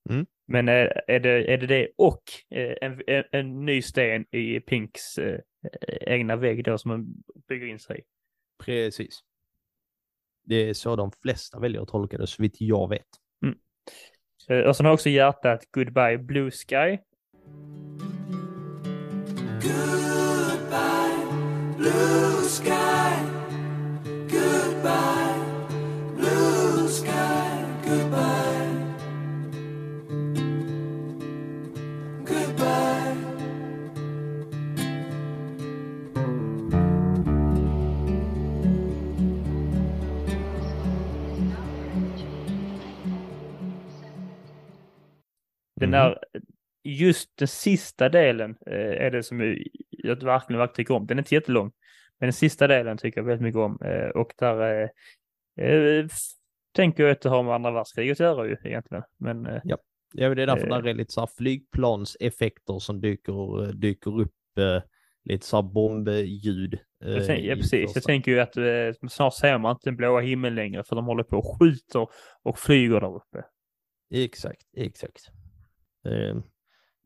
Mm. 0.10 0.26
Men 0.48 0.68
eh, 0.68 0.90
är, 1.08 1.20
det, 1.20 1.54
är 1.54 1.58
det 1.58 1.68
det 1.68 1.90
och 1.98 2.24
eh, 2.50 2.76
en, 2.82 3.02
en, 3.08 3.24
en 3.32 3.66
ny 3.66 3.82
sten 3.82 4.26
i 4.32 4.60
Pinks 4.60 5.18
eh, 5.18 5.40
egna 6.02 6.36
vägg 6.36 6.64
då 6.64 6.78
som 6.78 6.92
man 6.92 7.24
bygger 7.48 7.68
in 7.68 7.80
sig? 7.80 8.04
Precis. 8.64 9.20
Det 10.44 10.70
är 10.70 10.74
så 10.74 10.96
de 10.96 11.12
flesta 11.12 11.60
väljer 11.60 11.82
att 11.82 11.88
tolka 11.88 12.18
det, 12.18 12.28
så 12.28 12.44
vitt 12.44 12.62
jag 12.62 12.90
vet. 12.90 13.08
Eh, 13.46 13.52
Eh, 14.50 14.60
och 14.60 14.76
sen 14.76 14.86
har 14.86 14.94
också 14.94 15.10
hjärtat 15.10 15.62
Goodbye 15.72 16.18
Blue 16.18 16.52
Sky. 16.52 16.98
Goodbye, 19.62 21.26
blue 21.78 22.44
sky. 22.50 23.16
Goodbye, 24.30 25.36
blue 26.18 26.88
sky. 26.88 27.29
Den 45.80 45.92
där, 45.92 46.20
just 46.84 47.38
den 47.38 47.48
sista 47.48 48.10
delen 48.10 48.58
eh, 48.66 49.06
är 49.06 49.12
det 49.12 49.24
som 49.24 49.42
jag 49.92 50.24
verkligen, 50.24 50.60
verkligen 50.60 50.76
tycker 50.76 50.94
om. 50.94 51.08
Den 51.08 51.18
är 51.18 51.22
inte 51.22 51.36
jättelång, 51.36 51.72
men 52.20 52.28
den 52.28 52.34
sista 52.34 52.68
delen 52.68 52.98
tycker 52.98 53.20
jag 53.20 53.26
väldigt 53.26 53.44
mycket 53.44 53.60
om. 53.60 53.80
Eh, 53.82 54.10
och 54.10 54.34
där 54.38 54.90
eh, 55.58 55.66
eh, 55.66 56.06
tänker 56.76 57.04
jag 57.04 57.12
att 57.12 57.22
det 57.22 57.30
har 57.30 57.44
med 57.44 57.54
andra 57.54 57.72
världskriget 57.72 58.16
att 58.16 58.20
göra 58.20 58.48
ju 58.48 58.58
egentligen. 58.64 59.04
Men 59.18 59.46
eh, 59.46 59.62
Ja, 60.14 60.36
det 60.36 60.42
är 60.42 60.48
därför 60.48 60.68
Eh. 60.68 60.70
där 60.70 60.88
är 60.88 60.94
lite 60.94 61.14
så 61.14 61.20
här 61.22 61.30
flygplanseffekter 61.38 62.80
som 62.80 63.02
dyker, 63.02 63.74
dyker 63.74 64.20
upp, 64.22 64.58
eh, 64.58 64.82
lite 65.24 65.46
så 65.46 65.58
här 65.58 65.64
bombljud. 65.64 66.80
eh, 67.06 67.36
ja, 67.46 67.56
precis, 67.56 67.92
jag 67.96 68.04
tänker 68.04 68.32
ju 68.32 68.40
att 68.40 68.58
eh, 68.58 69.08
snart 69.10 69.34
ser 69.34 69.58
man 69.58 69.72
inte 69.72 69.90
den 69.90 69.96
blåa 69.96 70.22
himlen 70.22 70.56
längre 70.56 70.84
för 70.84 70.96
de 70.96 71.06
håller 71.06 71.24
på 71.24 71.38
och 71.38 71.60
skjuter 71.60 72.08
och 72.44 72.60
flyger 72.60 73.00
där 73.00 73.16
uppe. 73.16 73.46
Exakt, 74.14 74.62
exakt. 74.78 75.30
Ehm, 76.06 76.44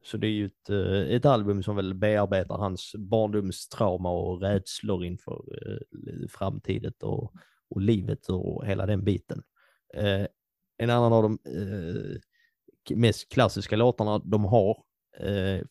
så 0.03 0.17
det 0.17 0.27
är 0.27 0.31
ju 0.31 0.45
ett, 0.45 0.69
eh, 0.69 1.15
ett 1.15 1.25
album 1.25 1.63
som 1.63 1.75
väl 1.75 1.93
bearbetar 1.93 2.57
hans 2.57 2.95
barndomstrauma 2.97 4.11
och 4.11 4.41
rädslor 4.41 5.05
inför 5.05 5.43
eh, 5.61 6.27
framtiden 6.29 6.93
och, 7.01 7.33
och 7.69 7.81
livet 7.81 8.29
och 8.29 8.65
hela 8.65 8.85
den 8.85 9.03
biten. 9.03 9.43
Ehm, 9.93 10.27
en 10.77 10.89
annan 10.89 11.13
av 11.13 11.23
de 11.23 11.39
eh, 11.45 12.95
mest 12.95 13.29
klassiska 13.29 13.75
låtarna 13.75 14.19
de 14.19 14.45
har 14.45 14.83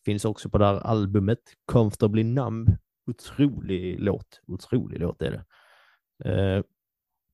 finns 0.05 0.25
också 0.25 0.49
på 0.49 0.57
det 0.57 0.65
här 0.65 0.79
albumet, 0.79 1.39
Comfortably 1.65 2.23
Numb. 2.23 2.69
Otrolig 3.07 3.99
låt, 3.99 4.41
otrolig 4.47 4.99
låt 4.99 5.21
är 5.21 5.31
det. 5.31 5.45
Ehm, 6.29 6.63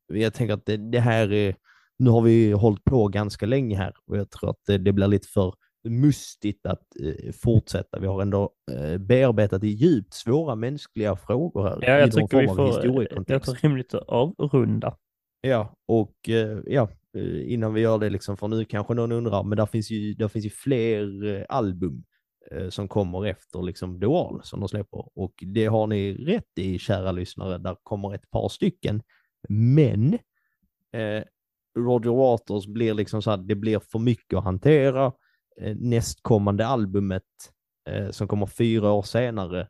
jag 0.08 0.34
tänker 0.34 0.54
att 0.54 0.66
det, 0.66 0.78
det 0.78 1.00
här 1.00 1.34
är, 1.34 1.56
nu 1.98 2.10
har 2.10 2.22
vi 2.22 2.52
hållit 2.52 2.84
på 2.84 3.08
ganska 3.08 3.46
länge 3.46 3.78
här 3.78 3.94
och 4.06 4.18
jag 4.18 4.30
tror 4.30 4.50
att 4.50 4.66
det, 4.66 4.78
det 4.78 4.94
blir 4.94 5.08
lite 5.08 5.28
för 5.28 5.54
mustigt 5.90 6.66
att 6.66 6.84
eh, 7.04 7.32
fortsätta. 7.32 8.00
Vi 8.00 8.08
har 8.08 8.22
ändå 8.22 8.52
eh, 8.72 8.98
bearbetat 8.98 9.64
i 9.64 9.68
djupt 9.68 10.14
svåra 10.14 10.56
mänskliga 10.56 11.16
frågor 11.16 11.64
här. 11.64 11.80
Ja, 11.82 11.98
i 11.98 12.00
jag 12.00 12.16
någon 12.16 12.28
tycker 12.28 12.42
vi 12.42 12.48
får, 12.48 12.60
jag 12.60 12.68
historiekontext. 12.68 13.46
tror 13.46 13.70
rimligt 13.70 13.94
att 13.94 14.04
avrunda. 14.08 14.98
Ja, 15.42 15.76
och 15.88 16.30
eh, 16.30 16.60
ja, 16.66 16.90
eh, 17.18 17.54
innan 17.54 17.74
vi 17.74 17.82
gör 17.82 17.98
det 17.98 18.10
liksom, 18.10 18.38
för 18.38 18.48
nu 18.48 18.66
kanske 18.66 18.94
någon 18.94 19.12
undrar, 19.12 19.44
men 19.44 19.58
där 19.58 19.66
finns 19.66 19.92
ju, 19.92 20.14
där 20.14 20.28
finns 20.28 20.46
ju 20.46 20.50
fler 20.50 21.26
eh, 21.26 21.46
album 21.50 22.04
eh, 22.52 22.70
som 22.70 22.88
kommer 22.88 23.26
efter 23.26 23.62
liksom 23.62 24.00
Wall 24.00 24.42
som 24.44 24.60
de 24.60 24.70
släpper. 24.70 25.20
Och 25.20 25.34
det 25.38 25.66
har 25.66 25.88
ni 25.88 26.14
rätt 26.14 26.58
i, 26.60 26.80
kära 26.80 27.12
lyssnare, 27.12 27.58
där 27.58 27.76
kommer 27.84 28.16
ett 28.16 28.32
par 28.32 28.50
stycken. 28.50 29.02
Men 29.50 30.14
eh, 30.94 31.24
Roger 31.78 32.12
Waters 32.12 32.68
blir 32.68 32.94
liksom 32.94 33.22
så 33.22 33.30
här, 33.30 33.38
det 33.38 33.56
blir 33.56 33.80
för 33.80 34.00
mycket 34.00 34.38
att 34.38 34.44
hantera. 34.44 35.14
Eh, 35.60 35.76
nästkommande 35.76 36.68
albumet 36.68 37.24
eh, 37.90 38.10
som 38.10 38.28
kommer 38.28 38.46
fyra 38.46 38.92
år 38.92 39.02
senare 39.02 39.68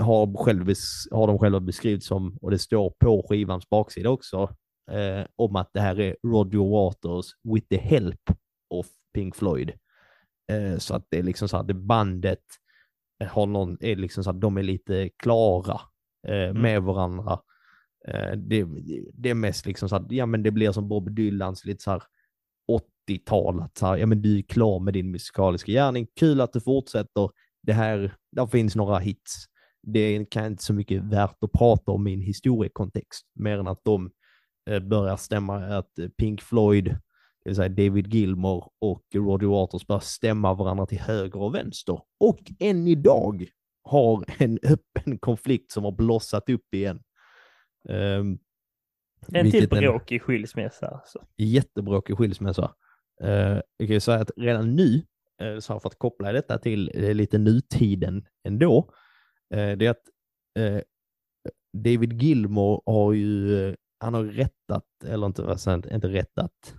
har, 0.00 0.44
själv, 0.44 0.74
har 1.10 1.26
de 1.26 1.38
själva 1.38 1.60
beskrivit 1.60 2.04
som, 2.04 2.38
och 2.40 2.50
det 2.50 2.58
står 2.58 2.90
på 2.90 3.26
skivans 3.28 3.68
baksida 3.68 4.10
också, 4.10 4.56
eh, 4.90 5.26
om 5.36 5.56
att 5.56 5.70
det 5.72 5.80
här 5.80 6.00
är 6.00 6.16
Roger 6.22 6.70
Waters 6.70 7.26
with 7.42 7.68
the 7.68 7.76
help 7.76 8.30
of 8.70 8.86
Pink 9.14 9.36
Floyd. 9.36 9.72
Eh, 10.52 10.78
så 10.78 10.94
att 10.94 11.06
det 11.10 11.18
är 11.18 11.22
liksom 11.22 11.48
så 11.48 11.56
att 11.56 11.68
det 11.68 11.74
bandet 11.74 12.42
har 13.28 13.46
någon, 13.46 13.76
är 13.80 13.96
liksom 13.96 14.24
så 14.24 14.30
att 14.30 14.40
de 14.40 14.56
är 14.56 14.62
lite 14.62 15.10
klara 15.16 15.80
eh, 16.28 16.54
med 16.54 16.82
varandra. 16.82 17.40
Eh, 18.08 18.32
det, 18.36 18.66
det 19.14 19.30
är 19.30 19.34
mest 19.34 19.66
liksom 19.66 19.88
så 19.88 19.96
att, 19.96 20.12
ja 20.12 20.26
men 20.26 20.42
det 20.42 20.50
blir 20.50 20.72
som 20.72 20.88
Bob 20.88 21.10
Dylans 21.10 21.64
lite 21.64 21.82
så 21.82 21.90
här 21.90 22.02
80-tal, 23.10 23.60
att 23.60 23.78
så 23.78 23.86
här, 23.86 23.96
ja 23.96 24.06
men 24.06 24.22
du 24.22 24.38
är 24.38 24.42
klar 24.42 24.80
med 24.80 24.94
din 24.94 25.10
musikaliska 25.10 25.72
gärning, 25.72 26.06
kul 26.20 26.40
att 26.40 26.52
du 26.52 26.60
fortsätter, 26.60 27.30
det 27.62 27.72
här, 27.72 28.14
där 28.32 28.46
finns 28.46 28.76
några 28.76 28.98
hits. 28.98 29.44
Det 29.82 30.00
är 30.00 30.24
kan 30.30 30.46
inte 30.46 30.62
så 30.64 30.74
mycket 30.74 31.02
värt 31.02 31.36
att 31.40 31.52
prata 31.52 31.92
om 31.92 32.06
i 32.06 32.14
en 32.14 32.20
historiekontext, 32.20 33.26
mer 33.34 33.58
än 33.58 33.68
att 33.68 33.84
de 33.84 34.10
eh, 34.70 34.80
börjar 34.80 35.16
stämma, 35.16 35.56
att 35.56 35.98
eh, 35.98 36.08
Pink 36.08 36.42
Floyd, 36.42 36.84
det 36.84 37.50
vill 37.50 37.56
säga 37.56 37.68
David 37.68 38.14
Gilmour 38.14 38.64
och 38.80 39.02
Roger 39.14 39.46
Waters 39.46 39.86
börjar 39.86 40.00
stämma 40.00 40.54
varandra 40.54 40.86
till 40.86 41.00
höger 41.00 41.40
och 41.40 41.54
vänster. 41.54 42.00
Och 42.20 42.40
än 42.58 42.88
idag 42.88 43.46
har 43.82 44.24
en 44.38 44.58
öppen 44.62 45.18
konflikt 45.18 45.72
som 45.72 45.84
har 45.84 45.92
blossat 45.92 46.48
upp 46.48 46.74
igen. 46.74 47.02
Um, 47.88 48.38
En 49.32 49.50
till 49.50 49.68
bråkig 49.68 50.22
skilsmässa 50.22 50.86
alltså. 50.86 51.24
jättebråkig 51.36 52.16
skilsmässa. 52.16 52.74
Uh, 53.22 53.60
jag 53.76 53.88
kan 53.88 53.94
ju 53.94 54.00
säga 54.00 54.18
att 54.20 54.30
redan 54.36 54.76
nu, 54.76 55.02
uh, 55.42 55.58
så 55.58 55.80
för 55.80 55.88
att 55.88 55.98
koppla 55.98 56.32
detta 56.32 56.58
till 56.58 56.90
uh, 56.96 57.14
lite 57.14 57.38
nutiden 57.38 58.26
ändå, 58.44 58.90
det 59.50 59.86
är 59.86 59.90
att 59.90 60.02
David 61.72 62.22
Gilmour 62.22 62.82
har 62.86 63.12
ju, 63.12 63.76
han 63.98 64.14
har 64.14 64.24
rättat, 64.24 64.84
eller 65.04 65.26
inte, 65.26 65.88
inte 65.94 66.08
rättat, 66.08 66.74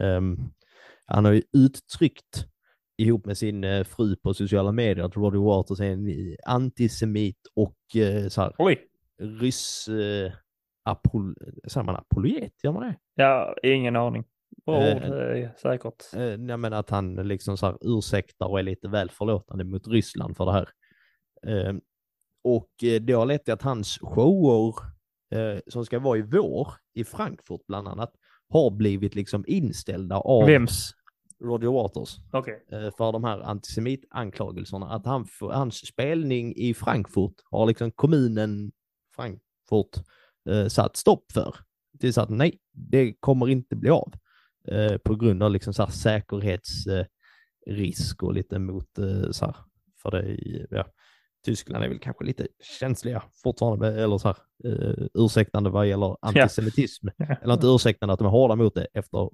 um, 0.00 0.52
han 1.06 1.24
har 1.24 1.32
ju 1.32 1.42
uttryckt 1.52 2.46
ihop 2.98 3.26
med 3.26 3.38
sin 3.38 3.84
fru 3.84 4.16
på 4.16 4.34
sociala 4.34 4.72
medier 4.72 5.04
att 5.04 5.16
Roger 5.16 5.38
Waters 5.38 5.80
är 5.80 5.92
en 5.92 6.36
antisemit 6.46 7.38
och 7.54 7.76
så 8.28 8.40
här, 8.40 8.54
Oj! 8.58 8.78
ryss, 9.18 9.88
apol, 10.84 11.34
säger 11.68 11.84
man 11.84 11.96
apologet, 11.96 12.64
gör 12.64 12.72
man 12.72 12.82
det? 12.82 12.96
Ja, 13.14 13.54
ingen 13.62 13.96
aning. 13.96 14.24
Bra 14.66 14.82
Eh, 14.82 14.96
ord, 14.96 15.36
eh, 15.36 15.50
säkert. 15.62 16.14
Eh, 16.14 16.22
jag 16.22 16.60
menar 16.60 16.78
att 16.78 16.90
han 16.90 17.14
liksom 17.14 17.56
så 17.56 17.66
här 17.66 17.78
ursäktar 17.80 18.46
och 18.46 18.58
är 18.58 18.62
lite 18.62 18.88
väl 18.88 19.10
förlåtande 19.10 19.64
mot 19.64 19.88
Ryssland 19.88 20.36
för 20.36 20.46
det 20.46 20.52
här. 20.52 20.68
Eh, 21.46 21.74
och 22.44 22.70
det 23.00 23.12
har 23.12 23.26
lett 23.26 23.44
till 23.44 23.54
att 23.54 23.62
hans 23.62 23.98
shower 23.98 24.74
eh, 25.34 25.60
som 25.66 25.84
ska 25.84 25.98
vara 25.98 26.18
i 26.18 26.22
vår 26.22 26.68
i 26.94 27.04
Frankfurt 27.04 27.60
bland 27.66 27.88
annat 27.88 28.12
har 28.48 28.70
blivit 28.70 29.14
liksom 29.14 29.44
inställda 29.46 30.16
av 30.16 30.46
Vems? 30.46 30.92
Roger 31.44 31.68
Waters 31.68 32.16
Okej. 32.32 32.66
eh, 32.72 32.90
för 32.96 33.12
de 33.12 33.24
här 33.24 33.40
antisemitanklagelserna. 33.40 34.90
Att 34.90 35.06
han, 35.06 35.26
hans 35.40 35.86
spelning 35.86 36.54
i 36.56 36.74
Frankfurt 36.74 37.34
har 37.50 37.66
liksom 37.66 37.90
kommunen 37.90 38.72
Frankfurt 39.16 40.04
satt 40.68 40.96
stopp 40.96 41.32
för. 41.32 41.56
Det 41.92 42.08
är 42.08 42.12
så 42.12 42.20
att 42.20 42.30
nej, 42.30 42.58
det 42.72 43.14
kommer 43.20 43.48
inte 43.48 43.76
bli 43.76 43.90
av. 43.90 44.12
Eh, 44.68 44.96
på 44.98 45.16
grund 45.16 45.42
av 45.42 45.50
liksom 45.50 45.74
så 45.74 45.82
här 45.82 45.90
säkerhetsrisk 45.90 47.10
risk 47.66 48.22
och 48.22 48.34
lite 48.34 48.58
mot 48.58 48.98
eh, 48.98 49.30
så 49.30 49.46
här, 49.46 49.56
för 50.02 50.10
det 50.10 50.22
i, 50.22 50.66
ja, 50.70 50.86
Tyskland 51.44 51.84
är 51.84 51.88
väl 51.88 51.98
kanske 51.98 52.24
lite 52.24 52.48
känsliga 52.80 53.22
fortfarande, 53.42 54.02
eller 54.02 54.18
så 54.18 54.28
här, 54.28 54.36
eh, 54.64 55.06
ursäktande 55.14 55.70
vad 55.70 55.86
gäller 55.88 56.16
antisemitism. 56.20 57.08
Eller 57.42 57.54
inte 57.54 57.66
ursäktande 57.66 58.12
att 58.12 58.18
de 58.18 58.26
är 58.26 58.30
hårda 58.30 58.56
mot 58.56 58.74
det 58.74 58.86
efter 58.94 59.18
eh, 59.18 59.28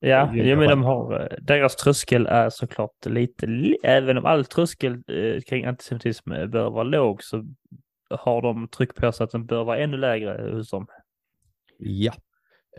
Ja, 0.00 0.36
ja, 0.36 0.56
men 0.56 0.68
de 0.68 0.82
har, 0.82 1.38
deras 1.42 1.76
tröskel 1.76 2.26
är 2.26 2.50
såklart 2.50 3.06
lite, 3.06 3.46
li- 3.46 3.78
även 3.82 4.18
om 4.18 4.26
all 4.26 4.44
tröskel 4.44 5.02
kring 5.48 5.64
antisemitism 5.64 6.30
bör 6.30 6.70
vara 6.70 6.84
låg 6.84 7.22
så 7.22 7.44
har 8.10 8.42
de 8.42 8.68
tryck 8.68 8.94
på 8.94 9.12
sig 9.12 9.24
att 9.24 9.30
den 9.30 9.46
bör 9.46 9.64
vara 9.64 9.78
ännu 9.78 9.96
lägre 9.96 10.52
hos 10.56 10.70
dem. 10.70 10.86
Ja, 11.78 12.12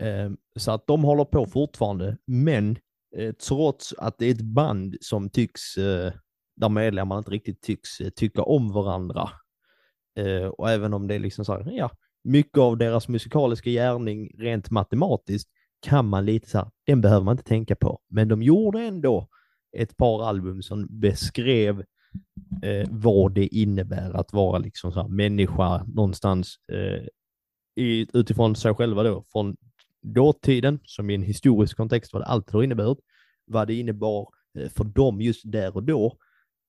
Ehm, 0.00 0.36
så 0.56 0.70
att 0.70 0.86
de 0.86 1.04
håller 1.04 1.24
på 1.24 1.46
fortfarande, 1.46 2.16
men 2.26 2.78
eh, 3.16 3.32
trots 3.32 3.94
att 3.98 4.18
det 4.18 4.26
är 4.26 4.30
ett 4.30 4.40
band 4.40 4.96
som 5.00 5.30
tycks, 5.30 5.76
eh, 5.76 6.12
där 6.56 6.68
medlemmarna 6.68 7.18
inte 7.18 7.30
riktigt 7.30 7.62
tycks 7.62 8.00
eh, 8.00 8.10
tycka 8.10 8.42
om 8.42 8.72
varandra, 8.72 9.30
och 10.56 10.70
även 10.70 10.94
om 10.94 11.06
det 11.06 11.14
är 11.14 11.18
liksom 11.18 11.44
så 11.44 11.52
här, 11.52 11.70
ja, 11.72 11.90
mycket 12.24 12.58
av 12.58 12.78
deras 12.78 13.08
musikaliska 13.08 13.70
gärning 13.70 14.30
rent 14.38 14.70
matematiskt 14.70 15.50
kan 15.82 16.06
man 16.06 16.24
lite 16.24 16.50
så 16.50 16.58
här, 16.58 16.70
den 16.86 17.00
behöver 17.00 17.24
man 17.24 17.32
inte 17.32 17.44
tänka 17.44 17.76
på. 17.76 18.00
Men 18.08 18.28
de 18.28 18.42
gjorde 18.42 18.80
ändå 18.80 19.28
ett 19.76 19.96
par 19.96 20.28
album 20.28 20.62
som 20.62 21.00
beskrev 21.00 21.84
eh, 22.62 22.88
vad 22.90 23.34
det 23.34 23.46
innebär 23.46 24.12
att 24.12 24.32
vara 24.32 24.58
liksom 24.58 24.92
så 24.92 25.00
här 25.00 25.08
människa 25.08 25.84
någonstans 25.84 26.54
eh, 26.72 27.06
i, 27.84 28.06
utifrån 28.12 28.56
sig 28.56 28.74
själva 28.74 29.02
då, 29.02 29.24
från 29.32 29.56
dåtiden, 30.04 30.78
som 30.84 31.10
i 31.10 31.14
en 31.14 31.22
historisk 31.22 31.76
kontext 31.76 32.12
vad 32.12 32.22
det 32.22 32.26
alltid 32.26 32.54
har 32.54 32.62
inneburit, 32.62 32.98
vad 33.46 33.68
det 33.68 33.74
innebar 33.74 34.28
eh, 34.58 34.68
för 34.68 34.84
dem 34.84 35.20
just 35.20 35.42
där 35.44 35.76
och 35.76 35.82
då, 35.82 36.18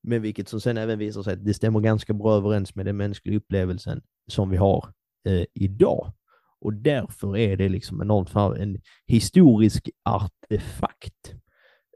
men 0.03 0.21
vilket 0.21 0.49
som 0.49 0.61
sen 0.61 0.77
även 0.77 0.99
visar 0.99 1.23
sig 1.23 1.33
att 1.33 1.45
det 1.45 1.53
stämmer 1.53 1.79
ganska 1.79 2.13
bra 2.13 2.35
överens 2.35 2.75
med 2.75 2.85
den 2.85 2.97
mänskliga 2.97 3.37
upplevelsen 3.37 4.01
som 4.27 4.49
vi 4.49 4.57
har 4.57 4.93
eh, 5.27 5.45
idag. 5.53 6.13
Och 6.61 6.73
därför 6.73 7.37
är 7.37 7.57
det 7.57 7.69
liksom 7.69 8.01
enormt 8.01 8.59
en 8.59 8.81
historisk 9.05 9.89
artefakt 10.03 11.35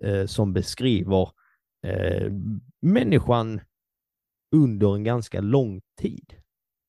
eh, 0.03 0.25
som 0.25 0.53
beskriver 0.53 1.29
eh, 1.87 2.31
människan 2.81 3.61
under 4.55 4.95
en 4.95 5.03
ganska 5.03 5.41
lång 5.41 5.81
tid. 5.99 6.33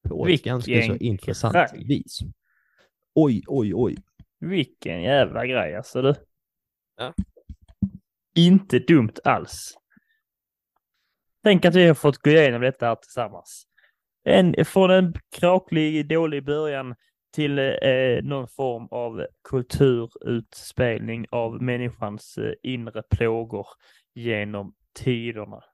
På 0.08 0.24
ett 0.26 0.32
Vilken 0.32 0.50
ganska 0.50 0.82
så 0.82 0.96
intressant 0.96 1.72
vis. 1.74 2.20
Oj, 3.14 3.42
oj, 3.46 3.74
oj. 3.74 3.96
Vilken 4.40 5.02
jävla 5.02 5.46
grej 5.46 5.76
alltså 5.76 6.02
du. 6.02 6.14
Ja. 6.96 7.14
Inte 8.34 8.78
dumt 8.78 9.14
alls. 9.24 9.78
Tänk 11.42 11.64
att 11.64 11.74
vi 11.74 11.86
har 11.86 11.94
fått 11.94 12.18
gå 12.18 12.30
igenom 12.30 12.60
detta 12.60 12.86
här 12.86 12.94
tillsammans. 12.94 13.66
En, 14.24 14.64
från 14.64 14.90
en 14.90 15.14
kraklig, 15.36 16.08
dålig 16.08 16.44
början 16.44 16.94
till 17.32 17.58
eh, 17.58 18.22
någon 18.22 18.48
form 18.48 18.88
av 18.90 19.26
kulturutspelning 19.48 21.26
av 21.30 21.62
människans 21.62 22.38
eh, 22.38 22.52
inre 22.62 23.02
plågor 23.02 23.66
genom 24.14 24.74
tiderna. 24.94 25.64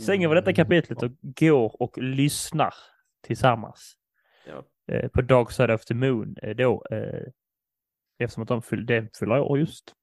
Stänger 0.00 0.28
vi 0.28 0.34
detta 0.34 0.52
kapitlet 0.52 1.02
och 1.02 1.10
går 1.22 1.82
och 1.82 1.98
lyssnar 1.98 2.74
tillsammans 3.22 3.96
Ja 4.46 4.64
eh, 4.92 5.08
på 5.08 5.22
Dark 5.22 5.50
Side 5.50 5.70
of 5.70 5.84
the 5.84 5.94
Moon 5.94 6.36
eh, 6.42 6.56
då. 6.56 6.84
Eh, 6.90 7.22
eftersom 8.18 8.42
att 8.42 8.48
de 8.48 8.62
fyll, 8.62 8.86
det 8.86 9.16
fyller 9.18 9.40
år 9.40 9.58
just. 9.58 9.94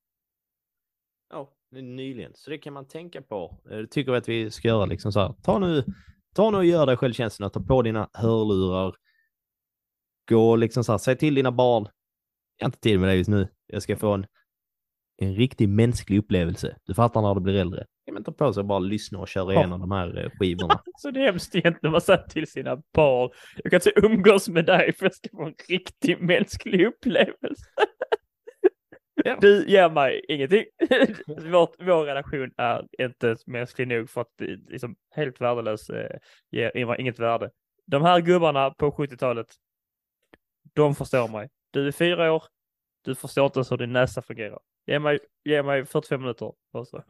Ja, 1.29 1.53
nyligen. 1.71 2.31
Så 2.35 2.49
det 2.49 2.57
kan 2.57 2.73
man 2.73 2.87
tänka 2.87 3.21
på. 3.21 3.61
Eh, 3.71 3.77
det 3.77 3.87
tycker 3.87 4.11
vi 4.11 4.17
att 4.17 4.29
vi 4.29 4.51
ska 4.51 4.67
göra 4.67 4.85
liksom 4.85 5.11
så 5.11 5.19
här. 5.19 5.33
Ta 5.43 5.59
nu, 5.59 5.83
ta 6.35 6.51
nu 6.51 6.57
och 6.57 6.65
gör 6.65 6.85
dig 6.85 6.97
själv 6.97 7.13
tjänsten 7.13 7.45
att 7.45 7.53
ta 7.53 7.59
på 7.59 7.81
dina 7.81 8.09
hörlurar. 8.13 8.95
Gå 10.29 10.55
liksom 10.55 10.83
så 10.83 10.91
här, 10.91 10.97
säg 10.97 11.17
till 11.17 11.35
dina 11.35 11.51
barn. 11.51 11.87
Jag 12.57 12.65
har 12.65 12.67
inte 12.69 12.79
tid 12.79 12.99
med 12.99 13.09
det 13.09 13.15
just 13.15 13.29
nu. 13.29 13.47
Jag 13.67 13.83
ska 13.83 13.97
få 13.97 14.13
en, 14.13 14.25
en 15.17 15.35
riktig 15.35 15.69
mänsklig 15.69 16.17
upplevelse. 16.17 16.77
Du 16.83 16.93
fattar 16.93 17.21
när 17.21 17.35
du 17.35 17.41
blir 17.41 17.55
äldre. 17.55 17.85
Kan 18.13 18.23
man 18.23 18.23
ta 18.23 18.31
på 18.31 18.53
sig 18.53 18.61
och 18.61 18.67
bara 18.67 18.79
lyssna 18.79 19.19
och 19.19 19.27
köra 19.27 19.53
igenom 19.53 19.79
de 19.79 19.91
här 19.91 20.23
eh, 20.23 20.29
skivorna. 20.39 20.81
Så 20.97 21.11
det 21.11 21.19
är 21.19 21.25
hemskt 21.25 21.55
egentligen 21.55 21.91
man 21.91 22.01
säger 22.01 22.27
till 22.27 22.47
sina 22.47 22.81
barn. 22.93 23.29
Jag 23.63 23.71
kan 23.71 23.77
inte 23.77 24.07
umgås 24.07 24.49
med 24.49 24.65
dig 24.65 24.93
för 24.93 25.05
jag 25.05 25.15
ska 25.15 25.29
få 25.31 25.43
en 25.43 25.55
riktig 25.69 26.21
mänsklig 26.21 26.87
upplevelse. 26.87 27.65
Ja. 29.15 29.37
Du 29.41 29.65
ger 29.67 29.89
mig 29.89 30.25
ingenting. 30.27 30.65
Vårt, 31.51 31.75
vår 31.79 32.03
relation 32.05 32.51
är 32.57 32.87
inte 32.99 33.35
mänsklig 33.45 33.87
nog 33.87 34.09
för 34.09 34.21
att 34.21 34.31
det 34.37 34.45
liksom 34.45 34.95
helt 35.15 35.41
värdelös, 35.41 35.89
eh, 35.89 36.19
ger 36.51 36.99
inget 36.99 37.19
värde. 37.19 37.49
De 37.85 38.01
här 38.01 38.21
gubbarna 38.21 38.71
på 38.71 38.91
70-talet, 38.91 39.47
de 40.73 40.95
förstår 40.95 41.27
mig. 41.27 41.49
Du 41.71 41.87
är 41.87 41.91
fyra 41.91 42.33
år, 42.33 42.43
du 43.01 43.15
förstår 43.15 43.45
inte 43.45 43.59
ens 43.59 43.71
hur 43.71 43.77
din 43.77 43.93
näsa 43.93 44.21
fungerar. 44.21 44.59
Ge 44.85 44.99
mig, 44.99 45.19
ge 45.43 45.63
mig 45.63 45.85
45 45.85 46.21
minuter. 46.21 46.53
Och 46.71 46.87
så. 46.87 47.03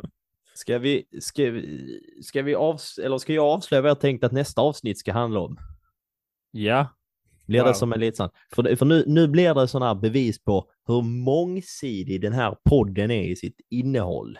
Ska 0.54 0.80
vi, 0.80 1.06
ska 1.22 1.52
vi, 1.52 2.00
ska 2.24 2.42
vi 2.42 2.56
avs 2.56 2.98
eller 2.98 3.18
ska 3.18 3.34
jag 3.34 3.46
avslöja 3.46 3.82
vad 3.82 3.90
jag 3.90 4.00
tänkt 4.00 4.24
att 4.24 4.32
nästa 4.32 4.62
avsnitt 4.62 5.00
ska 5.00 5.14
handla 5.14 5.40
om? 5.40 5.58
Ja, 6.52 6.88
Blir 7.46 7.60
Wow. 7.60 7.68
det 7.68 7.74
som 7.76 7.94
en 7.94 8.00
lite 8.00 8.18
sån, 8.18 8.30
för, 8.56 8.76
för 8.76 8.86
nu, 8.86 9.04
nu 9.08 9.28
blir 9.28 9.54
det 9.54 9.68
sån 9.68 9.82
här 9.82 9.96
bevis 9.96 10.44
på 10.44 10.72
hur 10.88 11.02
mångsidig 11.02 12.22
den 12.22 12.34
här 12.34 12.58
podden 12.70 13.12
är 13.12 13.24
i 13.24 13.36
sitt 13.36 13.62
innehåll. 13.70 14.38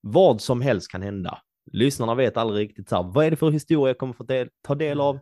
Vad 0.00 0.40
som 0.40 0.60
helst 0.60 0.90
kan 0.90 1.02
hända. 1.02 1.38
Lyssnarna 1.72 2.14
vet 2.14 2.36
aldrig 2.36 2.68
riktigt 2.68 2.88
så 2.88 2.96
här, 2.96 3.02
vad 3.02 3.26
är 3.26 3.30
det 3.30 3.36
för 3.36 3.50
historia 3.50 3.90
jag 3.90 3.98
kommer 3.98 4.12
få 4.12 4.24
del, 4.24 4.48
ta 4.62 4.74
del 4.74 5.00
av 5.00 5.18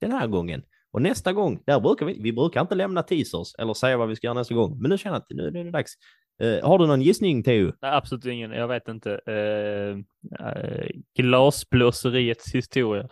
den 0.00 0.12
här 0.12 0.26
gången? 0.26 0.62
Och 0.92 1.02
nästa 1.02 1.32
gång, 1.32 1.62
där 1.66 1.80
brukar 1.80 2.06
vi, 2.06 2.22
vi 2.22 2.32
brukar 2.32 2.60
inte 2.60 2.74
lämna 2.74 3.02
teasers 3.02 3.54
eller 3.58 3.74
säga 3.74 3.96
vad 3.96 4.08
vi 4.08 4.16
ska 4.16 4.26
göra 4.26 4.34
nästa 4.38 4.54
gång, 4.54 4.80
men 4.80 4.90
nu 4.90 4.98
känner 4.98 5.16
jag 5.16 5.22
att 5.22 5.26
nu, 5.30 5.50
nu 5.50 5.60
är 5.60 5.64
det 5.64 5.70
dags. 5.70 5.94
Eh, 6.42 6.68
har 6.68 6.78
du 6.78 6.86
någon 6.86 7.02
gissning 7.02 7.42
Theo? 7.42 7.72
Nej, 7.82 7.90
absolut 7.90 8.24
ingen. 8.24 8.50
Jag 8.50 8.68
vet 8.68 8.88
inte. 8.88 9.20
Eh, 9.26 9.98
eh, 10.46 10.86
glasblåseriets 11.16 12.54
historia. 12.54 13.08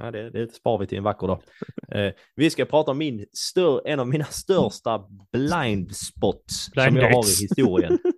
Ja, 0.00 0.10
det, 0.10 0.30
det 0.30 0.54
spar 0.54 0.78
vi 0.78 0.86
till 0.86 0.98
en 0.98 1.04
vacker 1.04 1.26
dag. 1.26 1.42
Eh, 1.88 2.12
vi 2.34 2.50
ska 2.50 2.64
prata 2.64 2.90
om 2.90 2.98
min 2.98 3.26
stör, 3.32 3.82
en 3.86 4.00
av 4.00 4.08
mina 4.08 4.24
största 4.24 5.04
blind 5.32 5.96
spots 5.96 6.70
Blind 6.70 6.88
som 6.88 6.96
jag 6.96 7.10
har 7.10 7.24
i 7.24 7.42
historien. 7.42 7.98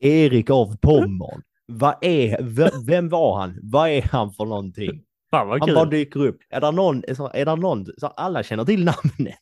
Erik 0.00 0.50
av 0.50 0.76
Pommern. 0.76 1.42
Vad 1.66 1.94
är, 2.00 2.42
vem 2.86 3.08
var 3.08 3.40
han? 3.40 3.58
Vad 3.62 3.88
är 3.88 4.02
han 4.02 4.32
för 4.32 4.44
någonting? 4.44 5.02
Fan 5.30 5.60
Han 5.60 5.74
bara 5.74 5.84
dyker 5.84 6.26
upp. 6.26 6.38
Är 6.48 6.60
det 6.60 6.70
någon, 6.70 7.04
är 7.34 7.44
det 7.44 7.56
någon 7.56 7.86
så 7.98 8.06
alla 8.06 8.42
känner 8.42 8.64
till 8.64 8.84
namnet? 8.84 9.38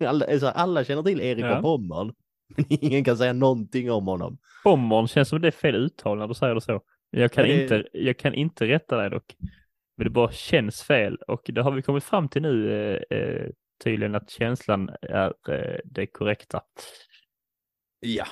Alla, 0.06 0.38
så 0.40 0.46
alla 0.48 0.84
känner 0.84 1.02
till 1.02 1.20
Erik 1.20 1.44
Ja. 1.44 1.56
av 1.58 1.62
Pommern. 1.62 2.14
Men 2.56 2.64
ingen 2.84 3.04
kan 3.04 3.16
säga 3.16 3.32
någonting 3.32 3.90
om 3.90 4.06
honom. 4.06 4.38
Pommern 4.64 5.08
känns 5.08 5.28
som 5.28 5.40
det 5.40 5.46
är 5.48 5.52
fel 5.52 5.74
uttal 5.74 6.18
när 6.18 6.28
du 6.28 6.34
säger 6.34 6.54
det 6.54 6.60
så. 6.60 6.80
Jag 7.10 7.32
kan, 7.32 7.44
det- 7.44 7.62
inte, 7.62 7.88
jag 7.92 8.18
kan 8.18 8.34
inte 8.34 8.66
rätta 8.68 8.96
dig 8.96 9.10
dock. 9.10 9.36
Men 9.96 10.04
det 10.04 10.10
bara 10.10 10.32
känns 10.32 10.82
fel 10.82 11.16
och 11.16 11.42
det 11.44 11.62
har 11.62 11.70
vi 11.70 11.82
kommit 11.82 12.04
fram 12.04 12.28
till 12.28 12.42
nu 12.42 12.72
eh, 13.10 13.18
eh, 13.18 13.46
tydligen 13.84 14.14
att 14.14 14.30
känslan 14.30 14.90
är 15.02 15.32
eh, 15.48 15.80
det 15.84 16.06
korrekta. 16.06 16.62
Ja, 18.00 18.26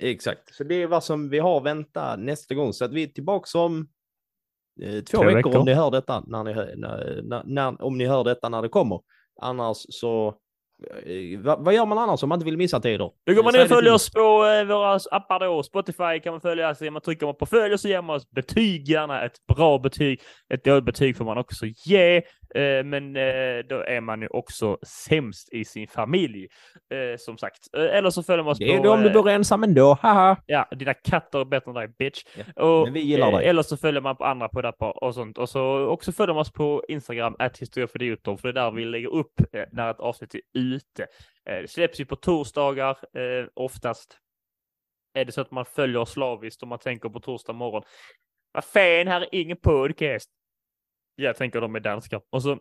exakt. 0.00 0.54
Så 0.54 0.64
det 0.64 0.74
är 0.74 0.86
vad 0.86 1.04
som 1.04 1.28
vi 1.30 1.38
har 1.38 1.56
att 1.56 1.64
vänta 1.64 2.16
nästa 2.16 2.54
gång. 2.54 2.72
Så 2.72 2.84
att 2.84 2.92
vi 2.92 3.02
är 3.02 3.06
tillbaka 3.06 3.58
om 3.58 3.88
eh, 4.82 5.00
två 5.04 5.18
Två 5.18 5.24
veckor, 5.24 5.34
veckor. 5.36 5.56
om 5.56 5.64
ni 5.64 5.74
hör 5.74 5.90
detta 5.90 6.24
när 6.26 6.44
ni 6.44 6.54
när, 6.76 7.42
när, 7.44 7.82
om 7.82 7.98
ni 7.98 8.06
hör 8.06 8.24
detta 8.24 8.48
när 8.48 8.62
det 8.62 8.68
kommer. 8.68 9.00
Annars 9.40 9.76
så, 9.88 10.34
vad, 11.38 11.64
vad 11.64 11.74
gör 11.74 11.86
man 11.86 11.98
annars 11.98 12.22
om 12.22 12.28
man 12.28 12.36
inte 12.36 12.44
vill 12.44 12.56
missa 12.56 12.80
tider? 12.80 13.10
Då 13.26 13.34
går 13.34 13.42
man 13.42 13.52
ner 13.52 13.62
och 13.62 13.68
följer 13.68 13.92
oss. 13.92 14.10
på 14.10 14.20
eh, 14.20 14.64
våra 14.64 15.00
appar 15.10 15.40
då. 15.40 15.62
Spotify 15.62 16.20
kan 16.22 16.32
man 16.32 16.40
följa 16.40 16.74
så 16.74 16.90
man 16.90 17.02
trycker 17.02 17.26
man 17.26 17.34
på 17.34 17.46
följ 17.46 17.74
och 17.74 17.80
så 17.80 17.88
ger 17.88 18.02
man 18.02 18.16
oss 18.16 18.30
betyg, 18.30 18.88
gärna 18.88 19.24
ett 19.24 19.46
bra 19.54 19.78
betyg. 19.78 20.20
Ett 20.54 20.64
dåligt 20.64 20.84
betyg 20.84 21.16
får 21.16 21.24
man 21.24 21.38
också 21.38 21.66
ge, 21.66 22.16
eh, 22.16 22.22
men 22.84 23.16
eh, 23.16 23.58
då 23.68 23.80
är 23.80 24.00
man 24.00 24.20
ju 24.22 24.28
också 24.28 24.78
sämst 24.82 25.52
i 25.52 25.64
sin 25.64 25.88
familj, 25.88 26.48
eh, 26.90 27.16
som 27.18 27.38
sagt. 27.38 27.74
Eh, 27.76 27.82
eller 27.82 28.10
så 28.10 28.22
följer 28.22 28.44
man 28.44 28.52
oss 28.52 28.58
Det 28.58 28.72
är 28.72 28.76
på... 28.76 28.82
det 28.82 28.88
om 28.88 29.02
du 29.02 29.08
eh, 29.08 29.12
bor 29.12 29.28
ensam 29.28 29.62
ändå, 29.64 29.98
haha. 30.02 30.36
Ja, 30.46 30.68
dina 30.70 30.94
katter 30.94 31.38
är 31.40 31.44
bättre 31.44 31.70
än 31.70 31.74
dig 31.74 31.88
bitch. 31.88 32.24
Ja, 32.56 32.64
Och, 32.64 32.84
men 32.84 32.92
vi 32.92 33.00
gillar 33.00 33.32
dig. 33.32 33.46
Eller 33.46 33.62
så 33.62 33.76
följer 33.76 34.00
man 34.00 34.16
på 34.16 34.24
andra 34.24 34.48
poddar 34.48 35.04
och 35.04 35.14
sånt. 35.14 35.38
Och 35.38 35.48
så 35.48 35.86
också 35.86 36.12
följer 36.12 36.34
man 36.34 36.40
oss 36.40 36.52
på 36.52 36.84
Instagram, 36.88 37.36
att 37.38 37.58
historia 37.58 37.88
för 37.88 38.02
idioter, 38.02 38.36
för 38.36 38.52
det 38.52 38.60
är 38.60 38.64
där 38.64 38.70
vi 38.70 38.84
lägger 38.84 39.08
upp 39.08 39.40
eh, 39.52 39.64
när 39.72 39.90
ett 39.90 40.00
avsnitt 40.00 40.34
är 40.34 40.40
ute. 40.54 41.06
Eh, 41.48 41.56
det 41.62 41.70
släpps 41.70 42.00
ju 42.00 42.04
på 42.04 42.16
torsdagar 42.16 42.90
eh, 42.90 43.46
oftast. 43.54 44.18
Är 45.14 45.24
det 45.24 45.32
så 45.32 45.40
att 45.40 45.50
man 45.50 45.64
följer 45.64 45.96
oss 45.96 46.10
slaviskt 46.10 46.62
och 46.62 46.68
man 46.68 46.78
tänker 46.78 47.08
på 47.08 47.20
torsdag 47.20 47.52
morgon. 47.52 47.82
Vad 48.52 48.64
fan, 48.64 49.08
här 49.08 49.20
är 49.20 49.28
ingen 49.32 49.56
podcast. 49.56 50.30
Jag 51.20 51.36
tänker 51.36 51.60
de 51.60 51.74
är 51.74 51.80
danskar. 51.80 52.20
Och 52.30 52.42
så 52.42 52.58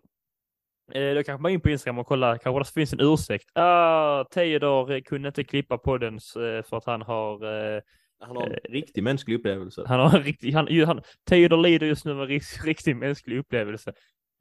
Eh, 0.92 1.16
då 1.16 1.24
kanske 1.24 1.42
man 1.42 1.52
in 1.52 1.62
på 1.62 1.70
Instagram 1.70 1.98
och 2.00 2.08
kollar, 2.08 2.38
kanske 2.38 2.60
det 2.60 2.74
finns 2.82 2.94
en 2.94 3.00
ursäkt. 3.02 3.46
Ah, 3.54 4.24
Theodor 4.24 4.92
eh, 4.92 5.02
kunde 5.02 5.28
inte 5.28 5.44
klippa 5.44 5.78
podden 5.78 6.14
eh, 6.16 6.64
för 6.66 6.78
att 6.78 6.86
han 6.86 7.02
har 7.02 7.34
eh, 7.76 7.82
Han 8.20 8.36
har 8.36 8.44
en 8.44 8.72
riktig 8.72 9.04
mänsklig 9.04 9.36
upplevelse. 9.36 9.84
han 9.88 10.00
har 10.00 10.18
en 10.18 10.24
riktig, 10.24 10.52
han, 10.52 10.86
han, 10.86 11.02
Theodor 11.30 11.58
lider 11.58 11.88
just 11.88 12.06
nu 12.06 12.12
av 12.12 12.22
en 12.22 12.28
rikt- 12.28 12.66
riktig 12.66 12.96
mänsklig 12.96 13.38
upplevelse. 13.38 13.94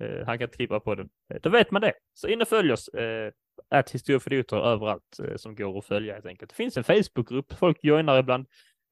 Eh, 0.02 0.26
han 0.26 0.38
kan 0.38 0.48
klippa 0.48 0.80
på 0.80 0.94
den. 0.94 1.08
Eh, 1.34 1.40
då 1.42 1.50
vet 1.50 1.70
man 1.70 1.82
det. 1.82 1.92
Så 2.14 2.28
in 2.28 2.42
och 2.42 2.48
följ 2.48 2.72
oss. 2.72 2.88
Eh, 2.88 3.32
Ät 3.74 3.90
historia 3.90 4.20
för 4.20 4.32
idioter 4.32 4.56
överallt 4.56 5.18
eh, 5.24 5.36
som 5.36 5.54
går 5.54 5.78
att 5.78 5.84
följa 5.86 6.14
helt 6.14 6.26
enkelt. 6.26 6.50
Det 6.50 6.56
finns 6.56 6.76
en 6.76 6.84
Facebookgrupp, 6.84 7.52
folk 7.58 7.78
joinar 7.82 8.18
ibland. 8.18 8.46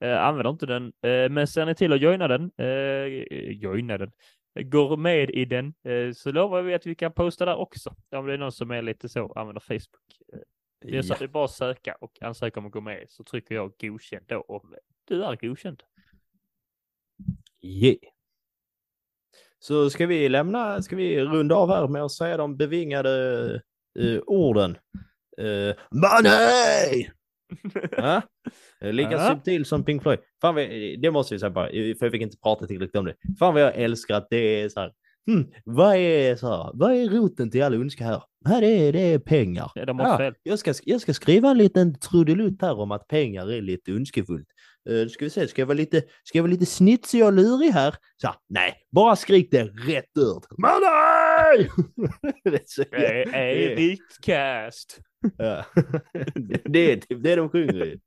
Eh, 0.04 0.24
använder 0.24 0.50
inte 0.50 0.66
den, 0.66 0.84
eh, 0.86 1.30
men 1.30 1.46
ser 1.46 1.66
ni 1.66 1.74
till 1.74 1.92
att 1.92 2.00
joina 2.00 2.28
den, 2.28 2.50
eh, 2.58 3.06
joina 3.52 3.98
den, 3.98 4.10
går 4.62 4.96
med 4.96 5.30
i 5.30 5.44
den 5.44 5.74
eh, 5.84 6.12
så 6.12 6.32
lovar 6.32 6.62
vi 6.62 6.74
att 6.74 6.86
vi 6.86 6.94
kan 6.94 7.12
posta 7.12 7.44
där 7.44 7.56
också. 7.56 7.94
Om 8.10 8.26
det 8.26 8.32
är 8.32 8.38
någon 8.38 8.52
som 8.52 8.70
är 8.70 8.82
lite 8.82 9.08
så, 9.08 9.32
använder 9.32 9.60
Facebook. 9.60 10.20
Eh, 10.32 10.38
Det 10.80 10.96
är, 10.96 11.02
så, 11.02 11.12
Ja. 11.12 11.16
det 11.18 11.24
är 11.24 11.28
bara 11.28 11.44
att 11.44 11.50
söka 11.50 11.94
och 12.00 12.22
ansöka 12.22 12.60
om 12.60 12.66
att 12.66 12.72
gå 12.72 12.80
med 12.80 13.06
så 13.08 13.24
trycker 13.24 13.54
jag 13.54 13.72
godkänd 13.80 14.24
då 14.28 14.40
om 14.40 14.74
du 15.04 15.24
är 15.24 15.36
godkänd. 15.36 15.82
Yeah. 17.62 17.96
Så 19.58 19.90
ska 19.90 20.06
vi 20.06 20.28
lämna, 20.28 20.82
ska 20.82 20.96
vi 20.96 21.20
runda 21.20 21.54
av 21.54 21.68
här 21.68 21.88
med 21.88 22.02
att 22.02 22.12
säga 22.12 22.36
de 22.36 22.56
bevingade 22.56 23.54
eh, 23.98 24.20
orden. 24.26 24.78
Uh, 25.40 25.74
Money! 25.90 27.10
ja? 27.96 28.22
Eh, 28.80 28.92
Lika 28.92 29.10
Ja. 29.12 29.28
subtil 29.30 29.64
som 29.64 29.84
Pink 29.84 30.02
Floyd. 30.02 30.18
Fan, 30.40 30.54
vad- 30.54 30.68
det 31.02 31.10
måste 31.10 31.34
vi 31.34 31.38
säga 31.38 31.50
bara, 31.50 31.68
för 31.68 31.96
jag 32.00 32.12
fick 32.12 32.22
inte 32.22 32.36
prata 32.42 32.66
tillräckligt 32.66 32.96
om 32.96 33.04
det. 33.04 33.14
Fan 33.38 33.54
vad 33.54 33.62
jag 33.62 33.74
älskar 33.76 34.14
att 34.14 34.26
det 34.30 34.36
är 34.62 34.68
så 34.68 34.80
här. 34.80 34.92
Hmm, 35.26 35.46
vad, 35.64 35.96
är, 35.96 36.36
så 36.36 36.48
här, 36.48 36.70
vad 36.74 36.92
är 36.92 37.08
roten 37.08 37.50
till 37.50 37.62
all 37.62 37.74
ondska 37.74 38.04
här? 38.04 38.22
här 38.46 38.60
det, 38.60 38.66
är, 38.88 38.92
det 38.92 39.00
är 39.00 39.18
pengar. 39.18 39.70
Ja, 39.74 39.84
de 39.84 39.98
fel. 40.18 40.34
jag, 40.42 40.58
ska, 40.58 40.74
jag 40.84 41.00
ska 41.00 41.14
skriva 41.14 41.50
en 41.50 41.58
liten 41.58 41.98
trudelutt 41.98 42.62
här 42.62 42.78
om 42.80 42.90
att 42.92 43.08
pengar 43.08 43.52
är 43.52 43.62
lite 43.62 43.92
ondskefullt. 43.92 44.48
Uh, 44.90 45.08
ska 45.08 45.24
vi 45.24 45.30
se, 45.30 45.48
ska 45.48 45.62
jag 45.62 45.66
vara 45.66 45.76
lite, 45.76 46.02
ska 46.24 46.38
jag 46.38 46.42
vara 46.42 46.52
lite 46.52 46.66
snitsig 46.66 47.24
och 47.24 47.32
lurig 47.32 47.70
här? 47.70 47.94
Så, 48.22 48.34
nej, 48.48 48.74
bara 48.90 49.16
skrik 49.16 49.50
det 49.50 49.64
rätt 49.64 50.18
ut. 50.18 50.58
Money! 50.58 51.68
det 52.44 52.50
är 52.54 52.86
Det 52.90 53.36
är 53.36 53.76
det 56.68 56.92
är- 56.92 56.96
typ 56.96 57.22
det 57.22 57.36
de 57.36 57.48
sjunger 57.50 57.84
i. 57.84 58.00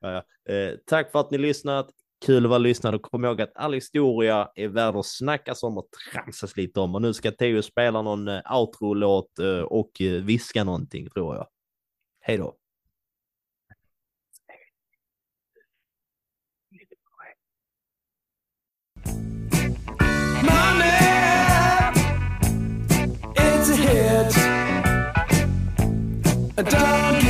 Ja, 0.00 0.10
ja. 0.46 0.54
Eh, 0.54 0.74
tack 0.86 1.12
för 1.12 1.20
att 1.20 1.30
ni 1.30 1.38
lyssnat. 1.38 1.90
Kul 2.26 2.44
att 2.44 2.50
vara 2.50 2.58
lyssnad 2.58 2.94
och 2.94 3.02
kom 3.02 3.24
ihåg 3.24 3.40
att 3.40 3.52
all 3.54 3.72
historia 3.72 4.48
är 4.54 4.68
värd 4.68 4.96
att 4.96 5.06
snackas 5.06 5.62
om 5.62 5.78
och 5.78 5.88
tramsas 6.12 6.56
lite 6.56 6.80
om. 6.80 6.94
Och 6.94 7.02
nu 7.02 7.12
ska 7.14 7.30
Theo 7.30 7.62
spela 7.62 8.02
någon 8.02 8.28
eh, 8.28 8.40
outro-låt 8.60 9.38
eh, 9.38 9.58
och 9.60 9.90
viska 10.22 10.64
någonting 10.64 11.10
tror 11.10 11.36
jag. 11.36 11.46
Hej 12.20 12.36
då. 12.36 12.54
Money, 20.48 20.98
it's 23.36 23.68
a 23.68 23.76
hit. 23.76 24.32
Don't 26.70 27.21